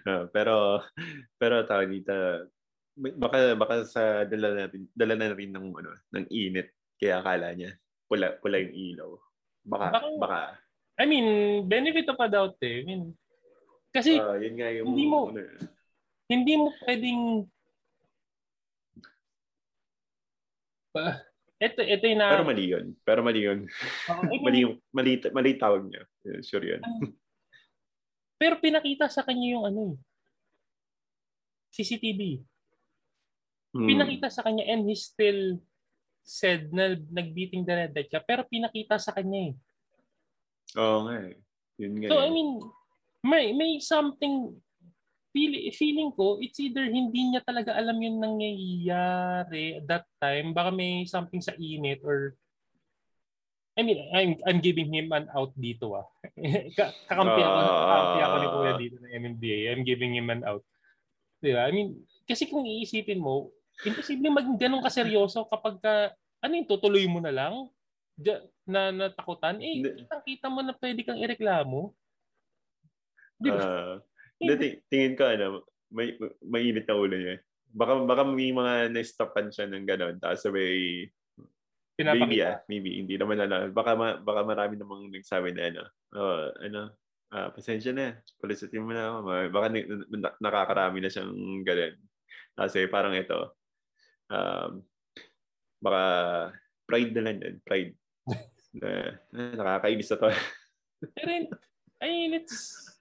uh, 0.09 0.25
pero, 0.35 0.81
pero 1.37 1.55
tawag 1.69 1.93
dito, 1.93 2.15
baka, 2.97 3.55
baka 3.55 3.75
sa 3.85 4.25
dala 4.25 4.57
na 4.57 4.65
rin, 4.67 4.85
dala 4.97 5.15
na 5.15 5.29
rin 5.37 5.53
ng, 5.53 5.69
ano, 5.77 5.93
ng 6.17 6.27
init, 6.33 6.73
kaya 6.97 7.21
akala 7.21 7.53
niya, 7.53 7.77
pula, 8.09 8.33
pula 8.41 8.57
yung 8.59 8.75
ilaw. 8.75 9.11
Baka, 9.69 9.87
baka, 9.93 10.09
baka. 10.17 10.41
I 10.99 11.05
mean, 11.07 11.29
benefit 11.69 12.09
of 12.11 12.19
a 12.19 12.27
doubt 12.27 12.59
eh. 12.65 12.83
I 12.83 12.85
mean, 12.89 13.13
kasi, 13.93 14.17
uh, 14.19 14.41
yun 14.41 14.57
nga 14.57 14.73
yung, 14.73 14.89
hindi 14.93 15.05
mo, 15.05 15.31
ano, 15.31 15.41
hindi 16.29 16.55
mo 16.57 16.73
pwedeng, 16.89 17.45
ito, 21.59 21.81
ito 21.83 22.05
yung 22.07 22.21
na... 22.23 22.31
Pero 22.35 22.47
mali 22.47 22.65
yun. 22.71 22.87
Pero 23.03 23.21
mali 23.21 23.41
yun. 23.43 23.59
Uh, 24.07 24.23
mali, 24.47 24.59
yung, 24.63 24.75
mali, 24.95 25.19
mali 25.35 25.51
tawag 25.59 25.83
niya. 25.87 26.03
Sure 26.47 26.65
yan. 26.77 26.83
Pero 28.39 28.63
pinakita 28.63 29.11
sa 29.11 29.27
kanya 29.27 29.59
yung 29.59 29.65
ano 29.67 29.81
eh. 29.93 29.97
CCTV. 31.75 32.43
Hmm. 33.75 33.89
Pinakita 33.91 34.31
sa 34.31 34.47
kanya 34.47 34.65
and 34.71 34.87
he 34.87 34.95
still 34.95 35.59
said 36.23 36.71
na 36.71 36.95
nagbeating 37.11 37.67
the 37.67 37.75
red 37.75 37.93
light 37.93 38.07
siya. 38.07 38.23
Pero 38.23 38.47
pinakita 38.47 38.97
sa 38.97 39.11
kanya 39.11 39.51
eh. 39.51 39.53
Oo 40.79 41.11
nga 41.11 41.17
eh. 41.27 41.35
Yun 41.83 41.93
nga 41.99 42.09
so, 42.15 42.23
eh. 42.23 42.27
I 42.27 42.31
mean, 42.31 42.51
may, 43.27 43.51
may 43.51 43.83
something 43.83 44.55
feel, 45.33 45.53
feeling 45.75 46.11
ko, 46.15 46.39
it's 46.41 46.59
either 46.61 46.85
hindi 46.87 47.33
niya 47.33 47.43
talaga 47.45 47.77
alam 47.77 47.99
yung 48.01 48.19
nangyayari 48.21 49.83
at 49.83 49.85
that 49.87 50.07
time. 50.21 50.53
Baka 50.53 50.71
may 50.73 51.05
something 51.05 51.41
sa 51.43 51.57
init 51.57 52.03
or 52.05 52.37
I 53.79 53.87
mean, 53.87 54.03
I'm, 54.11 54.35
I'm 54.43 54.59
giving 54.59 54.91
him 54.91 55.15
an 55.15 55.31
out 55.31 55.55
dito 55.55 55.95
ah. 55.95 56.07
kakampi 57.07 57.41
ako, 57.47 57.59
uh, 57.63 57.79
kakampi 57.79 58.21
ako 58.27 58.35
ni 58.35 58.49
Kuya 58.51 58.73
dito 58.75 58.97
ng 58.99 59.13
MMDA. 59.23 59.59
I'm 59.71 59.87
giving 59.87 60.19
him 60.19 60.35
an 60.35 60.43
out. 60.43 60.67
Di 61.39 61.55
ba? 61.55 61.71
I 61.71 61.73
mean, 61.73 62.03
kasi 62.27 62.51
kung 62.51 62.67
iisipin 62.67 63.23
mo, 63.23 63.55
imposible 63.87 64.35
maging 64.35 64.59
ganun 64.59 64.83
kaseryoso 64.83 65.47
kapag 65.47 65.79
ka, 65.79 66.11
ano 66.43 66.53
yung 66.59 66.67
tutuloy 66.67 67.07
mo 67.07 67.23
na 67.23 67.31
lang? 67.31 67.71
na 68.67 68.91
natakutan, 68.91 69.63
eh, 69.63 69.81
kita 70.27 70.51
mo 70.51 70.61
na 70.61 70.75
pwede 70.75 71.07
kang 71.07 71.23
ireklamo. 71.23 71.95
Di 73.39 73.49
ba? 73.55 73.63
Uh, 73.63 73.97
hindi, 74.39 74.69
tingin 74.87 75.15
ko, 75.19 75.25
ano, 75.27 75.47
may, 75.91 76.15
may 76.45 76.71
init 76.71 76.87
na 76.87 76.97
ulo 76.97 77.15
niya. 77.15 77.43
Baka, 77.69 78.05
baka 78.07 78.23
may 78.25 78.51
mga 78.55 78.95
na-stopan 78.95 79.53
siya 79.53 79.69
ng 79.69 79.85
gano'n. 79.85 80.17
Tapos 80.23 80.49
may, 80.55 81.05
maybe 81.99 82.41
ah, 82.47 82.63
maybe, 82.71 83.03
hindi 83.03 83.19
naman 83.19 83.43
alam. 83.43 83.75
Baka, 83.75 83.93
ma, 83.99 84.17
baka 84.23 84.41
marami 84.47 84.75
namang 84.79 85.11
nagsabi 85.11 85.53
na, 85.53 85.63
ano, 85.69 85.83
oh, 86.17 86.49
ano, 86.63 86.83
ah, 87.35 87.51
pasensya 87.53 87.93
na, 87.93 88.17
palisitin 88.41 88.85
mo 88.87 88.95
na 88.95 89.11
ako. 89.11 89.19
Baka 89.53 89.67
na, 89.75 89.79
nakakarami 90.39 90.99
na 91.03 91.11
siyang 91.11 91.35
gano'n. 91.67 91.95
Kasi 92.59 92.91
parang 92.91 93.15
ito, 93.15 93.55
um, 94.33 94.83
baka 95.79 96.03
pride 96.89 97.13
na 97.15 97.23
lang 97.23 97.39
din, 97.39 97.57
pride. 97.63 97.95
na, 98.81 99.15
na 99.33 99.43
nakakainis 99.57 100.11
na 100.13 100.19
to. 100.19 100.29
Pero, 101.15 101.31
I 101.99 102.07
mean, 102.07 102.35
it's, 102.35 102.98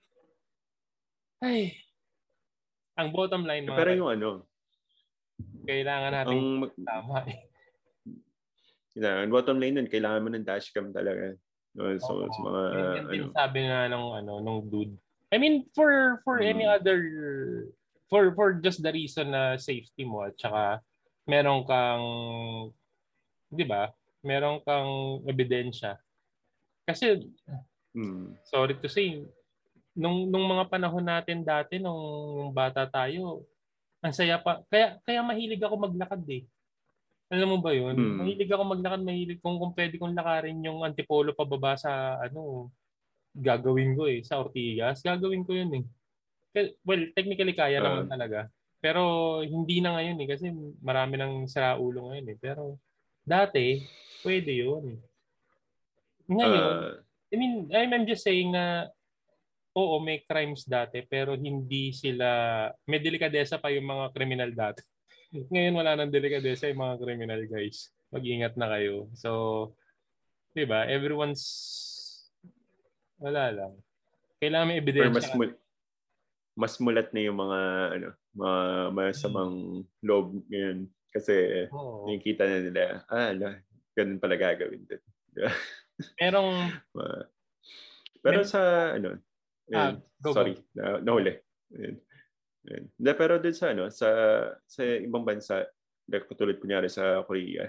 ay. 1.43 1.75
Ang 2.97 3.13
bottom 3.13 3.45
line 3.45 3.69
mga 3.69 3.77
Pero 3.77 3.91
yung 3.93 4.11
ano, 4.13 4.29
kailangan 5.67 6.11
natin 6.13 6.37
ang, 6.37 6.71
tama 6.81 7.17
eh. 7.29 7.39
Yeah, 8.97 9.21
ang 9.21 9.29
bottom 9.29 9.61
line 9.61 9.77
nun, 9.77 9.91
kailangan 9.91 10.23
mo 10.25 10.29
ng 10.33 10.47
dashcam 10.47 10.89
talaga. 10.89 11.37
No, 11.77 11.93
so, 12.01 12.25
oh, 12.25 12.31
sa 12.33 12.39
mga, 12.41 12.61
yun, 12.73 13.05
ano, 13.29 13.37
sabi 13.37 13.59
nga 13.69 13.85
nung, 13.85 14.09
ano, 14.17 14.41
nung 14.41 14.65
dude. 14.65 14.97
I 15.29 15.37
mean, 15.37 15.69
for 15.77 16.23
for 16.25 16.41
hmm. 16.41 16.49
any 16.49 16.65
other, 16.65 16.97
for 18.09 18.33
for 18.33 18.57
just 18.57 18.81
the 18.81 18.89
reason 18.89 19.35
na 19.35 19.61
safety 19.61 20.01
mo 20.01 20.25
at 20.25 20.33
saka 20.41 20.81
meron 21.29 21.67
kang, 21.67 22.05
di 23.53 23.67
ba, 23.67 23.93
meron 24.25 24.63
kang 24.65 25.21
ebidensya. 25.29 25.99
Kasi, 26.87 27.29
hmm. 27.93 28.33
sorry 28.49 28.79
to 28.81 28.89
say, 28.89 29.21
nung 29.97 30.29
nung 30.29 30.45
mga 30.45 30.69
panahon 30.69 31.01
natin 31.01 31.41
dati 31.41 31.81
nung 31.81 32.53
bata 32.53 32.85
tayo, 32.85 33.41
ang 33.97 34.13
saya 34.13 34.37
pa. 34.37 34.61
Kaya 34.69 35.01
kaya 35.01 35.25
mahilig 35.25 35.59
ako 35.59 35.75
maglakad 35.89 36.21
eh. 36.29 36.45
Alam 37.33 37.57
mo 37.57 37.59
ba 37.59 37.73
'yun? 37.73 37.97
Hmm. 37.97 38.21
Mahilig 38.21 38.47
ako 38.53 38.63
maglakad, 38.63 39.01
mahilig 39.01 39.41
kung 39.41 39.57
kung 39.57 39.73
pwede 39.73 39.97
kong 39.97 40.13
lakarin 40.13 40.61
yung 40.61 40.85
antipolo 40.85 41.33
pababa 41.33 41.73
sa 41.75 42.21
ano, 42.21 42.69
gagawin 43.33 43.97
ko 43.97 44.05
eh 44.05 44.21
sa 44.21 44.37
Ortigas. 44.37 45.01
Gagawin 45.01 45.43
ko 45.43 45.57
'yun 45.57 45.81
eh. 45.81 45.83
Well, 46.85 47.09
technically 47.17 47.57
kaya 47.57 47.81
uh, 47.81 47.85
naman 47.85 48.07
talaga. 48.07 48.39
Pero 48.77 49.01
hindi 49.41 49.81
na 49.81 49.97
ngayon 49.97 50.21
eh 50.21 50.27
kasi 50.29 50.53
marami 50.79 51.17
nang 51.17 51.49
sira 51.49 51.73
ulo 51.75 52.13
ngayon 52.13 52.31
eh. 52.31 52.37
Pero 52.37 52.77
dati, 53.25 53.81
pwede 54.21 54.53
'yun. 54.53 54.85
Ngayon, 56.29 56.73
uh, 56.85 57.01
I 57.33 57.35
mean, 57.35 57.67
I'm 57.73 58.05
just 58.05 58.23
saying 58.23 58.53
na 58.53 58.93
oo, 59.77 59.95
may 60.01 60.25
crimes 60.25 60.65
dati, 60.65 61.05
pero 61.05 61.37
hindi 61.37 61.93
sila, 61.93 62.65
may 62.89 62.97
delikadesa 62.97 63.61
pa 63.61 63.69
yung 63.69 63.85
mga 63.85 64.09
kriminal 64.09 64.49
dati. 64.49 64.81
Ngayon 65.53 65.77
wala 65.77 65.93
nang 65.93 66.09
delikadesa 66.09 66.65
yung 66.65 66.81
mga 66.81 66.97
kriminal 66.97 67.41
guys. 67.45 67.93
Mag-ingat 68.09 68.57
na 68.57 68.73
kayo. 68.73 69.05
So, 69.13 69.31
di 70.57 70.65
ba, 70.65 70.89
everyone's, 70.89 71.45
wala 73.21 73.53
lang. 73.53 73.73
Kailangan 74.41 74.67
may 74.73 74.81
ebidensya. 74.81 75.13
mas, 75.13 75.29
mul- 75.37 75.59
mas 76.57 76.73
mulat 76.81 77.13
na 77.13 77.21
yung 77.21 77.37
mga, 77.37 77.59
ano, 78.01 78.09
mga 78.33 78.59
masamang 78.97 79.55
hmm. 79.85 80.01
loob 80.01 80.41
ngayon. 80.49 80.89
Kasi 81.13 81.69
oh. 81.69 82.09
nakikita 82.09 82.49
na 82.49 82.57
nila, 82.65 82.81
ah, 83.13 83.29
ala, 83.29 83.61
ganun 83.93 84.21
pala 84.21 84.37
gagawin 84.41 84.85
din. 84.89 85.01
Merong, 86.21 86.73
pero 88.21 88.41
sa, 88.45 88.93
ano, 88.97 89.17
Ah, 89.75 89.99
go, 90.23 90.31
sorry, 90.31 90.55
go. 90.55 90.63
na, 90.75 91.03
nahuli. 91.03 91.35
Ayan. 91.75 91.95
Ayan. 92.67 92.83
De, 92.95 93.11
pero 93.15 93.39
din 93.39 93.55
sa, 93.55 93.75
ano, 93.75 93.91
sa, 93.91 94.09
sa 94.63 94.81
ibang 94.83 95.27
bansa, 95.27 95.67
like, 96.07 96.27
katulad 96.27 96.55
kunyari 96.59 96.87
sa 96.87 97.23
Korea, 97.27 97.67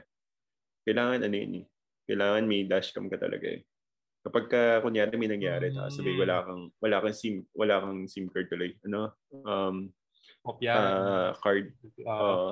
kailangan 0.87 1.27
ano 1.27 1.37
yun 1.37 1.59
eh. 1.63 1.67
Kailangan 2.09 2.45
may 2.47 2.65
dashcam 2.65 3.11
ka 3.11 3.19
talaga 3.19 3.51
eh. 3.51 3.67
Kapag 4.23 4.45
ka, 4.51 4.63
kunyari 4.83 5.15
may 5.19 5.31
nangyari, 5.31 5.75
mm. 5.75 5.91
sabi 5.91 6.15
wala 6.19 6.43
kang, 6.47 6.71
wala 6.79 6.97
kang 7.03 7.17
SIM, 7.17 7.43
wala 7.55 7.83
kang 7.83 8.07
SIM 8.07 8.27
card 8.31 8.47
tuloy. 8.51 8.75
Ano? 8.87 9.15
Um, 9.47 9.91
Kopya. 10.43 10.75
Uh, 10.75 11.31
card. 11.39 11.75
Uh, 12.03 12.09
uh, 12.09 12.51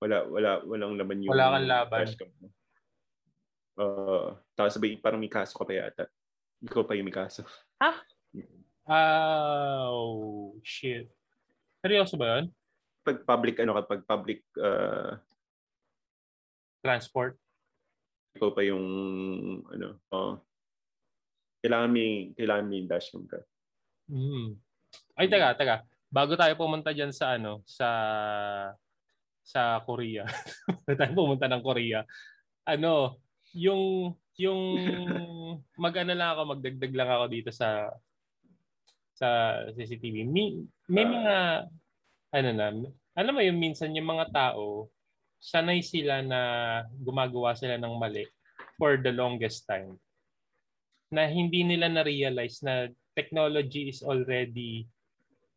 wala, 0.00 0.16
wala, 0.28 0.50
walang 0.68 0.94
laman 1.00 1.24
yung 1.24 1.32
wala 1.32 1.56
kang 1.56 1.68
laban. 1.68 2.00
dashcam 2.04 2.30
mo. 2.40 2.48
Uh, 3.74 4.38
tapos 4.54 4.78
sabi, 4.78 4.94
parang 5.00 5.18
may 5.18 5.32
kaso 5.32 5.56
ka 5.58 5.66
pa 5.66 5.74
yata. 5.74 6.04
Ikaw 6.62 6.82
pa 6.86 6.94
yung 6.94 7.08
may 7.10 7.16
kaso. 7.16 7.42
Ha? 7.82 7.90
Oh, 8.84 10.52
shit. 10.60 11.08
Seryoso 11.80 12.20
ba 12.20 12.40
yun? 12.40 12.52
Pag 13.04 13.24
public, 13.24 13.56
ano 13.60 13.76
kapag 13.80 14.04
public 14.04 14.44
uh, 14.60 15.16
transport? 16.84 17.40
Ikaw 18.36 18.50
pa 18.52 18.60
yung, 18.64 18.84
ano, 19.72 20.00
uh, 20.12 20.36
kailangan 21.64 21.90
may, 21.92 22.36
kailangan 22.36 22.66
may 22.68 22.84
dashcam 22.84 23.24
ka. 23.24 23.40
Mm. 24.12 24.60
Ay, 25.16 25.32
taga, 25.32 25.56
taga. 25.56 25.76
Bago 26.12 26.36
tayo 26.36 26.52
pumunta 26.60 26.92
dyan 26.92 27.12
sa, 27.12 27.40
ano, 27.40 27.64
sa, 27.64 27.88
sa 29.40 29.80
Korea. 29.88 30.28
tayo 31.00 31.12
pumunta 31.16 31.48
ng 31.48 31.64
Korea. 31.64 32.04
Ano, 32.68 33.16
yung, 33.56 34.12
yung, 34.36 34.60
mag-ano 35.80 36.12
lang 36.12 36.36
ako, 36.36 36.40
magdagdag 36.52 36.92
lang 36.92 37.08
ako 37.08 37.24
dito 37.32 37.48
sa 37.48 37.88
sa 39.14 39.62
CCTV. 39.72 40.26
May, 40.26 40.62
may 40.90 41.06
mga, 41.06 41.34
ano 42.34 42.50
na, 42.50 42.66
alam 43.14 43.32
mo 43.34 43.40
yung 43.40 43.58
minsan 43.58 43.94
yung 43.94 44.10
mga 44.10 44.30
tao, 44.34 44.90
sanay 45.38 45.80
sila 45.80 46.20
na 46.20 46.40
gumagawa 46.98 47.54
sila 47.54 47.78
ng 47.78 47.94
mali 47.94 48.26
for 48.76 48.98
the 48.98 49.14
longest 49.14 49.64
time. 49.70 49.96
na 51.14 51.30
hindi 51.30 51.62
nila 51.62 51.86
na-realize 51.86 52.58
na 52.66 52.90
technology 53.14 53.86
is 53.86 54.02
already 54.02 54.90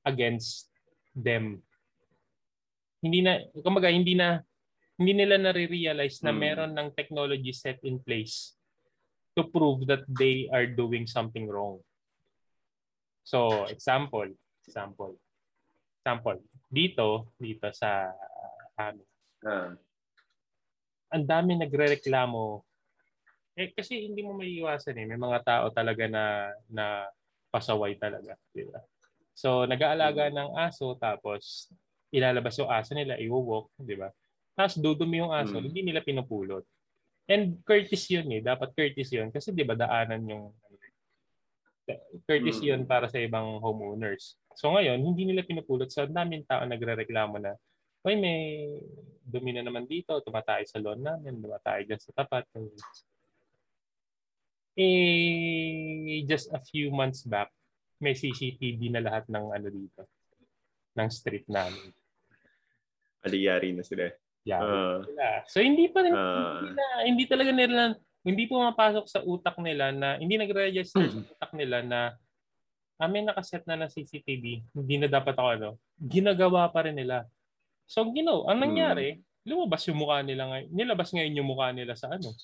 against 0.05 0.69
them. 1.17 1.65
Hindi 3.01 3.25
na, 3.25 3.41
kumbaga, 3.65 3.89
hindi 3.89 4.13
na, 4.13 4.45
hindi 5.01 5.13
nila 5.17 5.41
na-realize 5.41 6.21
na 6.21 6.29
hmm. 6.29 6.39
meron 6.39 6.71
ng 6.77 6.89
technology 6.93 7.49
set 7.49 7.81
in 7.81 7.97
place 7.97 8.53
to 9.33 9.45
prove 9.49 9.85
that 9.89 10.05
they 10.17 10.45
are 10.53 10.69
doing 10.69 11.09
something 11.09 11.49
wrong. 11.49 11.81
So, 13.27 13.67
example, 13.67 14.31
example, 14.63 15.19
example, 15.99 16.39
dito, 16.71 17.35
dito 17.35 17.67
sa 17.75 18.15
ano, 18.79 19.03
uh, 19.43 19.75
ang 21.11 21.25
dami 21.27 21.59
nagrereklamo. 21.59 22.63
Eh 23.57 23.73
kasi 23.75 24.07
hindi 24.07 24.23
mo 24.23 24.31
maiiwasan 24.37 24.95
eh. 24.95 25.05
May 25.07 25.19
mga 25.19 25.43
tao 25.43 25.65
talaga 25.75 26.05
na 26.07 26.55
na 26.71 26.85
pasaway 27.51 27.97
talaga 27.97 28.35
di 28.53 28.67
ba? 28.67 28.79
So 29.33 29.65
nag-aalaga 29.65 30.29
mm. 30.29 30.35
ng 30.35 30.51
aso 30.55 30.93
tapos 30.99 31.71
ilalabas 32.13 32.55
yung 32.59 32.69
aso 32.69 32.93
nila 32.93 33.17
iwo-walk 33.17 33.71
di 33.81 33.97
ba? 33.97 34.13
Tapos 34.53 34.77
dudumi 34.77 35.23
yung 35.23 35.33
aso 35.33 35.57
mm. 35.57 35.63
hindi 35.63 35.81
nila 35.81 36.05
pinupulot. 36.05 36.63
And 37.27 37.59
courteous 37.65 38.07
yun 38.07 38.29
eh. 38.31 38.39
Dapat 38.45 38.71
courteous 38.77 39.09
yun 39.09 39.33
kasi 39.33 39.51
di 39.51 39.65
ba 39.65 39.73
daanan 39.73 40.21
yung 40.27 40.53
courteous 42.27 42.59
mm. 42.59 42.67
yun 42.67 42.81
para 42.83 43.07
sa 43.07 43.21
ibang 43.21 43.63
homeowners 43.63 44.35
so 44.57 44.73
ngayon 44.75 44.99
hindi 44.99 45.23
nila 45.23 45.47
pinupulot 45.47 45.87
so 45.87 46.03
daming 46.03 46.43
tao 46.43 46.67
nagrereklamo 46.67 47.39
na 47.39 47.55
Hoy, 48.07 48.15
may 48.15 48.71
dumi 49.19 49.51
na 49.51 49.67
naman 49.67 49.83
dito, 49.83 50.15
tumatay 50.23 50.63
sa 50.63 50.79
lawn 50.79 51.03
namin, 51.03 51.43
tumatay 51.43 51.83
dyan 51.83 51.99
sa 51.99 52.15
tapat. 52.15 52.47
Eh, 54.79 56.23
just 56.23 56.47
a 56.55 56.61
few 56.63 56.87
months 56.87 57.27
back, 57.27 57.51
may 57.99 58.15
CCTV 58.15 58.95
na 58.95 59.03
lahat 59.03 59.27
ng 59.27 59.45
ano 59.51 59.67
dito, 59.67 60.07
ng 60.95 61.09
street 61.11 61.51
namin. 61.51 61.91
Aliyari 63.27 63.75
na 63.75 63.83
sila. 63.83 64.07
Yeah. 64.47 64.63
Uh, 64.63 65.03
So 65.51 65.59
hindi 65.59 65.91
pa 65.91 66.07
rin, 66.07 66.15
uh, 66.15 66.63
hindi, 66.63 66.69
na, 66.79 66.85
hindi 67.03 67.23
talaga 67.27 67.51
nila, 67.51 67.97
hindi 68.25 68.49
pumapasok 68.49 69.05
sa 69.05 69.19
utak 69.25 69.57
nila 69.61 69.93
na, 69.93 70.17
hindi 70.17 70.37
nagre-register 70.37 71.05
sa 71.09 71.19
utak 71.21 71.51
nila 71.53 71.83
na 71.85 71.99
ah, 72.97 73.09
may 73.09 73.21
nakaset 73.21 73.61
na 73.69 73.77
ng 73.77 73.91
CCTV, 73.93 74.65
hindi 74.73 74.95
na 74.97 75.07
dapat 75.07 75.37
ako 75.37 75.49
ano, 75.53 75.69
ginagawa 76.01 76.69
pa 76.73 76.85
rin 76.85 76.97
nila. 76.97 77.29
So, 77.87 78.03
ginaw, 78.09 78.51
ang 78.51 78.59
nangyari, 78.59 79.15
hmm. 79.15 79.47
lumabas 79.47 79.85
yung 79.87 80.01
mukha 80.01 80.19
nila 80.25 80.49
ngayon. 80.51 80.67
Nilabas 80.75 81.09
ngayon 81.15 81.37
yung 81.39 81.49
mukha 81.49 81.71
nila 81.71 81.95
sa 81.95 82.11
ano? 82.11 82.35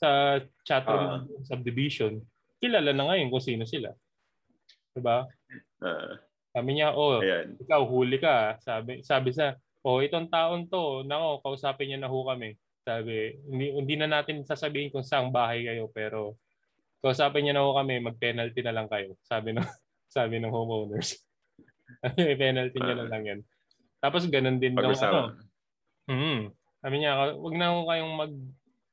Sa 0.00 0.40
chatroom 0.64 1.04
uh, 1.04 1.20
subdivision. 1.44 2.24
Kilala 2.62 2.96
na 2.96 3.04
ngayon 3.12 3.28
kung 3.28 3.44
sino 3.44 3.68
sila. 3.68 3.92
Diba? 4.96 5.28
Uh, 5.84 6.16
sabi 6.54 6.70
niya, 6.80 6.96
oh, 6.96 7.20
ayan. 7.20 7.60
ikaw 7.60 7.84
huli 7.84 8.16
ka. 8.16 8.56
Sabi, 8.64 9.04
sabi 9.04 9.36
sa, 9.36 9.58
oh, 9.84 10.00
itong 10.00 10.32
taon 10.32 10.64
to, 10.70 11.04
nako, 11.04 11.44
kausapin 11.44 11.92
niya 11.92 12.00
na 12.00 12.08
ho 12.08 12.24
kami. 12.24 12.56
Sabi, 12.84 13.40
hindi, 13.48 13.66
hindi 13.72 13.94
na 13.96 14.20
natin 14.20 14.44
sasabihin 14.44 14.92
kung 14.92 15.02
saan 15.02 15.32
bahay 15.32 15.64
kayo, 15.64 15.88
pero 15.88 16.36
kausapin 17.00 17.48
niya 17.48 17.56
na 17.56 17.64
ho 17.64 17.72
kami, 17.72 18.00
mag-penalty 18.04 18.60
na 18.60 18.76
lang 18.76 18.88
kayo. 18.92 19.16
Sabi 19.24 19.56
ng, 19.56 19.64
sabi 20.16 20.36
ng 20.36 20.52
homeowners. 20.52 21.16
penalty 22.44 22.78
niya 22.80 22.96
na 23.00 23.08
lang 23.08 23.22
yan. 23.24 23.40
Tapos 24.04 24.28
ganun 24.28 24.60
din 24.60 24.76
daw 24.76 24.92
ano. 24.92 25.32
Mm. 26.04 26.52
Sabi 26.84 26.94
niya, 27.00 27.32
wag 27.40 27.54
na 27.56 27.66
ako 27.72 27.80
kayong 27.88 28.12
mag 28.12 28.32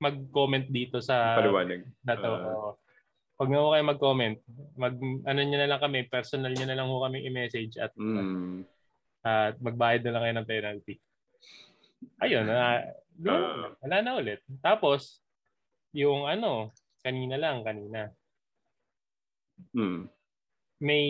mag-comment 0.01 0.67
dito 0.71 0.97
sa 1.03 1.35
paliwanag. 1.35 1.83
Dato. 1.99 2.31
Uh, 2.31 2.71
wag 3.35 3.49
na 3.51 3.57
ako 3.59 3.69
kayong 3.75 3.91
mag-comment. 3.91 4.37
Mag 4.79 4.95
ano 5.27 5.39
niyo 5.43 5.57
na 5.59 5.69
lang 5.75 5.81
kami, 5.83 6.07
personal 6.07 6.55
niyo 6.55 6.63
na 6.63 6.79
lang 6.79 6.87
ho 6.87 7.03
kami 7.03 7.27
i-message 7.27 7.75
at 7.75 7.91
mm. 7.99 8.63
at 9.27 9.59
magbayad 9.59 10.07
na 10.07 10.11
lang 10.15 10.21
kayo 10.23 10.35
ng 10.39 10.49
penalty. 10.49 10.95
Ayun, 12.21 12.45
uh, 12.49 12.81
uh, 13.25 13.73
wala 13.81 13.97
na 14.01 14.11
ulit. 14.17 14.41
Tapos 14.61 15.21
yung 15.93 16.25
ano, 16.29 16.71
kanina 17.01 17.35
lang, 17.37 17.65
kanina. 17.65 18.09
Mm. 19.73 20.09
May 20.81 21.05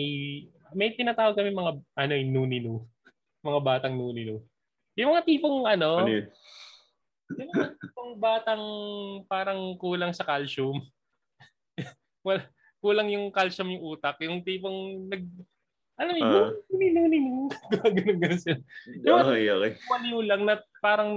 may 0.72 0.92
tinatawag 0.96 1.36
kami 1.36 1.52
mga 1.52 1.72
ano, 1.96 2.12
yung 2.16 2.32
nuninu 2.32 2.74
mga 3.46 3.60
batang 3.60 3.94
nunino. 3.98 4.40
Yung 4.96 5.12
mga 5.12 5.24
tipong 5.26 5.66
ano, 5.66 6.04
ano 6.04 6.12
yun? 6.12 6.26
yung 7.32 7.48
mga 7.48 7.68
tipong 7.80 8.12
batang 8.20 8.64
parang 9.26 9.60
kulang 9.80 10.12
sa 10.12 10.24
calcium. 10.24 10.78
well, 12.26 12.40
kulang 12.78 13.08
yung 13.08 13.32
calcium 13.32 13.72
yung 13.72 13.84
utak. 13.96 14.20
Yung 14.22 14.44
tipong 14.44 15.08
nag, 15.08 15.24
alam 15.96 16.12
mo, 16.12 16.24
uh, 16.24 16.50
nunino, 16.70 16.98
nunino. 17.08 17.32
ganun, 17.72 18.16
ganun 18.20 18.40
sila. 18.40 18.58
Yung 19.06 19.16
okay, 19.16 19.42
okay. 19.48 19.72
Waliw 19.88 20.20
lang 20.24 20.42
na 20.44 20.60
parang 20.82 21.10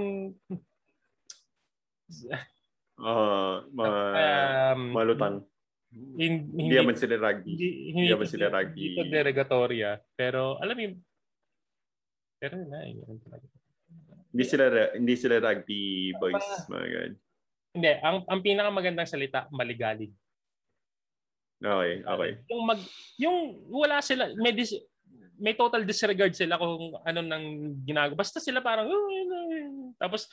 uh, 3.02 3.56
ma, 3.74 3.84
um, 4.14 4.80
malutang. 4.94 5.42
Hindi, 5.90 6.26
hindi 6.54 6.74
naman 6.76 6.94
sila 6.94 7.18
rugby. 7.18 7.50
Hindi, 7.56 7.68
hindi, 7.90 8.06
naman 8.10 8.28
sila 8.28 8.46
rugby. 8.52 8.94
Hindi 8.94 9.00
to 9.00 9.04
derogatoria. 9.10 9.90
Pero 10.14 10.60
alam 10.62 10.76
mo 10.76 10.86
pero 12.36 12.54
na, 12.68 12.84
eh, 12.84 12.92
ganun 13.00 13.20
talaga. 13.24 13.46
Hindi 14.36 14.44
sila 14.44 14.64
hindi 14.92 15.14
sila 15.16 15.36
rugby 15.40 16.12
boys, 16.20 16.48
mga 16.68 16.86
ganun. 16.92 17.14
Hindi, 17.76 17.92
ang 18.04 18.16
ang 18.28 18.40
pinakamagandang 18.44 19.08
salita, 19.08 19.48
maligalig. 19.48 20.12
Okay, 21.56 22.04
okay. 22.04 22.30
Yung 22.52 22.62
mag 22.68 22.80
yung 23.16 23.36
wala 23.72 24.04
sila 24.04 24.28
may 24.36 24.52
dis, 24.52 24.76
may 25.40 25.56
total 25.56 25.88
disregard 25.88 26.36
sila 26.36 26.60
kung 26.60 26.92
ano 27.00 27.20
nang 27.24 27.44
ginagawa. 27.88 28.20
Basta 28.20 28.36
sila 28.36 28.60
parang 28.60 28.92
tapos 29.96 30.28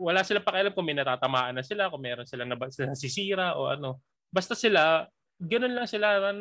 wala 0.00 0.24
sila 0.24 0.40
pakialam 0.40 0.72
kung 0.72 0.88
may 0.88 0.96
natatamaan 0.96 1.52
na 1.52 1.64
sila, 1.64 1.92
kung 1.92 2.00
meron 2.00 2.24
sila 2.24 2.48
na 2.48 2.56
nasisira 2.56 3.52
o 3.60 3.68
ano. 3.68 4.00
Basta 4.32 4.56
sila, 4.56 5.04
ganun 5.36 5.76
lang 5.76 5.84
sila, 5.84 6.32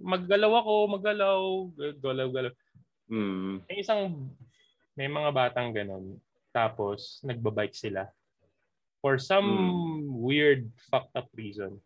maggalaw 0.00 0.64
ako, 0.64 0.74
maggalaw, 0.96 1.38
galaw-galaw. 2.00 2.52
Mm. 3.12 3.64
May 3.68 3.76
isang, 3.84 4.32
may 4.96 5.08
mga 5.12 5.30
batang 5.32 5.76
ganun. 5.76 6.16
Tapos, 6.52 7.20
nagbabike 7.20 7.76
sila. 7.76 8.08
For 9.04 9.20
some 9.20 9.48
mm. 9.48 10.00
weird, 10.08 10.72
fucked 10.88 11.16
up 11.16 11.28
reason. 11.36 11.76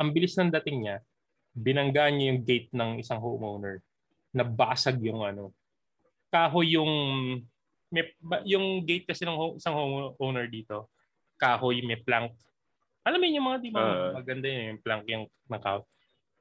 Ang 0.00 0.16
bilis 0.16 0.36
ng 0.40 0.48
dating 0.48 0.88
niya, 0.88 0.96
binanggaan 1.52 2.16
niya 2.16 2.26
yung 2.32 2.42
gate 2.44 2.70
ng 2.72 2.90
isang 3.00 3.20
homeowner. 3.20 3.84
Nabasag 4.32 5.00
yung 5.04 5.20
ano. 5.20 5.52
Kahoy 6.32 6.80
yung, 6.80 6.92
may, 7.92 8.08
yung 8.48 8.82
gate 8.88 9.04
kasi 9.04 9.28
ng 9.28 9.60
isang 9.60 9.76
homeowner 9.76 10.48
dito, 10.48 10.88
kahoy, 11.36 11.84
may 11.84 12.00
plank. 12.00 12.32
Alam 13.04 13.20
mo 13.20 13.26
yung 13.28 13.46
mga 13.46 13.58
di 13.60 13.70
ba 13.70 13.82
uh, 13.82 14.10
maganda 14.16 14.48
yun, 14.48 14.74
yung 14.74 14.82
plank 14.82 15.04
yung 15.06 15.24
ng 15.28 15.62
kahoy. 15.62 15.84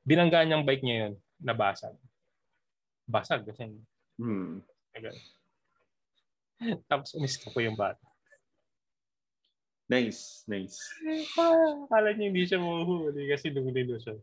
Binanggaan 0.01 0.53
yung 0.55 0.65
bike 0.65 0.81
niya 0.81 0.97
yun, 1.05 1.13
nabasag 1.43 1.93
basag 3.11 3.43
kasi. 3.43 3.67
Hmm. 4.15 4.63
Tapos 6.89 7.11
umiska 7.19 7.51
po 7.51 7.59
yung 7.59 7.75
bata. 7.75 7.99
Nice, 9.91 10.47
nice. 10.47 10.79
Akala 11.35 12.15
niya 12.15 12.31
hindi 12.31 12.47
siya 12.47 12.63
mahuhuli 12.63 13.27
kasi 13.27 13.51
lumililo 13.51 13.99
siya. 13.99 14.15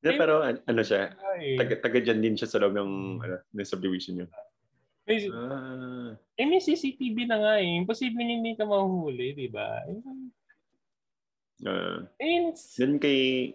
Yeah, 0.00 0.16
pero 0.16 0.40
ano 0.46 0.80
siya, 0.80 1.12
taga, 1.58 1.74
taga 1.84 1.98
dyan 2.00 2.22
din 2.22 2.38
siya 2.38 2.48
sa 2.48 2.62
loob 2.62 2.72
ng, 2.72 3.18
ano, 3.18 3.36
ng 3.44 3.66
subdivision 3.68 4.14
niyo. 4.16 4.26
May, 5.08 5.24
ah. 5.32 6.12
Eh, 6.36 6.44
may 6.44 6.60
CCTV 6.60 7.24
na 7.24 7.40
nga 7.40 7.52
eh. 7.64 7.80
Imposible 7.80 8.20
hindi 8.20 8.52
ka 8.52 8.68
mahuhuli, 8.68 9.32
di 9.32 9.48
ba? 9.48 9.80
Uh, 11.64 12.04
eh, 12.20 12.52
dun 12.76 13.00
kay 13.00 13.50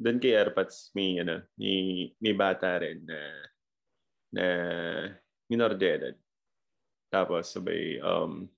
doon 0.00 0.18
kay 0.18 0.34
AirPods 0.34 0.90
may 0.98 1.20
ano, 1.22 1.46
may, 1.54 2.10
may 2.18 2.34
bata 2.34 2.80
rin 2.82 3.06
na 3.06 3.20
na 4.34 4.44
minor 5.52 5.76
de 5.76 5.86
edad. 5.86 6.16
Tapos 7.12 7.52
sabay 7.52 8.00
um 8.00 8.48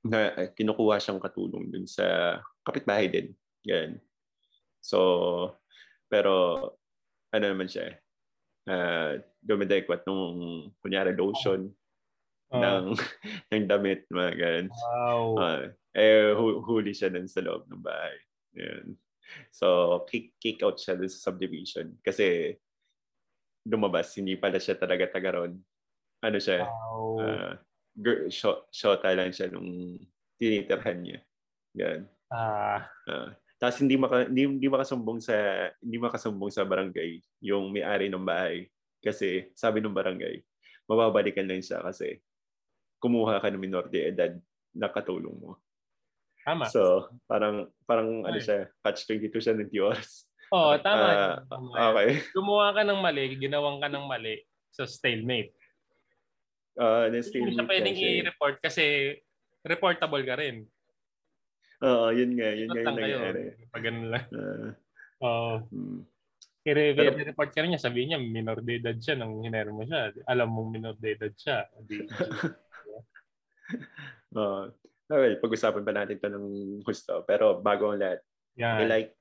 na 0.00 0.48
kinukuha 0.56 0.96
siyang 0.98 1.20
katulong 1.20 1.68
dun 1.68 1.84
sa 1.84 2.40
kapitbahay 2.64 3.12
din. 3.12 3.36
Yan. 3.68 4.00
So 4.80 4.98
pero 6.08 6.56
ano 7.30 7.44
naman 7.44 7.68
siya 7.68 7.92
uh, 8.68 9.20
dumidekwat 9.40 10.04
nung 10.04 10.68
kunyari 10.84 11.16
lotion 11.16 11.72
uh, 12.52 12.60
ng 12.60 12.84
ng 13.54 13.64
damit 13.70 14.04
mga 14.10 14.32
ganun. 14.36 14.68
Wow. 14.68 15.24
Uh, 15.38 15.62
eh 15.96 16.34
huli 16.36 16.92
siya 16.92 17.10
dun 17.10 17.30
sa 17.30 17.40
loob 17.40 17.66
ng 17.70 17.82
bahay. 17.82 18.16
Yan. 18.58 18.98
So, 19.54 20.02
kick, 20.10 20.34
kick 20.42 20.62
out 20.66 20.78
siya 20.78 20.98
dun 20.98 21.10
sa 21.10 21.30
subdivision. 21.30 21.94
Kasi 22.02 22.58
lumabas, 23.66 24.10
hindi 24.18 24.34
pala 24.34 24.58
siya 24.58 24.74
talaga 24.74 25.06
taga 25.06 25.38
ron. 25.38 25.54
Ano 26.20 26.36
siya, 26.36 26.66
wow. 26.66 27.16
uh, 27.16 27.52
girl, 27.96 28.28
shota 28.68 29.08
lang 29.16 29.32
siya 29.32 29.48
nung 29.48 29.96
tinitirhan 30.36 30.98
niya. 31.00 31.20
Yan. 31.78 32.00
Ah. 32.30 32.86
Uh, 33.08 33.30
tapos 33.60 33.76
hindi 33.84 34.00
maka 34.00 34.24
hindi, 34.24 34.48
hindi 34.48 34.68
makasumbong 34.72 35.20
sa 35.20 35.36
hindi 35.84 36.00
makasumbong 36.00 36.48
sa 36.48 36.64
barangay 36.64 37.20
yung 37.44 37.68
may-ari 37.70 38.08
ng 38.08 38.24
bahay 38.24 38.66
kasi 39.04 39.52
sabi 39.52 39.84
ng 39.84 39.92
barangay 39.92 40.40
mababalikan 40.88 41.44
lang 41.44 41.60
siya 41.60 41.84
kasi 41.84 42.18
kumuha 42.98 43.38
ka 43.38 43.52
ng 43.52 43.60
minor 43.60 43.86
de 43.86 44.10
edad 44.10 44.32
na 44.74 44.90
katulong 44.90 45.34
mo. 45.38 45.52
Tama. 46.42 46.66
So, 46.72 47.08
parang 47.28 47.68
parang 47.84 48.24
ano 48.24 48.38
siya, 48.40 48.68
catch 48.82 49.06
22 49.06 49.38
siya 49.38 49.54
ng 49.56 49.70
Diyos. 49.70 50.26
Oo, 50.50 50.74
oh, 50.74 50.76
tama. 50.82 51.06
Uh, 51.06 51.36
tama. 51.46 51.70
Okay. 51.94 52.08
Gumawa 52.34 52.74
ka 52.74 52.82
ng 52.82 53.00
mali, 53.00 53.24
ginawang 53.38 53.78
ka 53.78 53.86
ng 53.86 54.04
mali 54.08 54.42
sa 54.74 54.82
stalemate. 54.82 55.54
Uh, 56.74 57.06
stalemate 57.22 57.54
Hindi 57.54 57.54
siya 57.54 57.70
pwedeng 57.70 57.96
i-report 57.96 58.56
kasi 58.58 59.14
reportable 59.62 60.24
ka 60.26 60.34
rin. 60.40 60.66
Oo, 61.80 62.12
yun 62.12 62.36
nga. 62.36 62.48
Yun 62.52 62.68
nga 62.68 62.80
yung 62.84 62.96
nangyari. 62.96 63.40
Pag 63.72 63.84
ganun 63.84 64.08
lang. 64.12 64.26
Uh, 64.32 64.68
Oo. 65.26 65.52
Hmm. 65.68 66.00
I-report 66.60 67.56
ka 67.56 67.64
rin 67.64 67.72
niya, 67.72 67.80
sabihin 67.80 68.12
niya, 68.12 68.20
minor 68.20 68.60
de 68.60 68.76
edad 68.76 68.92
siya 68.92 69.16
nang 69.16 69.40
hinero 69.40 69.72
mo 69.72 69.88
siya. 69.88 70.12
Alam 70.28 70.52
mong 70.52 70.68
minor 70.68 70.94
de 71.00 71.16
edad 71.16 71.32
siya. 71.32 71.64
Oo. 74.36 74.68
uh, 74.68 75.08
well, 75.08 75.34
pag-usapan 75.40 75.82
pa 75.82 75.92
natin 75.96 76.20
ito 76.20 76.28
ng 76.28 76.48
gusto. 76.84 77.24
Pero 77.24 77.64
bago 77.64 77.90
ang 77.90 77.98
lahat, 77.98 78.20
yeah. 78.60 78.84
like, 78.84 79.16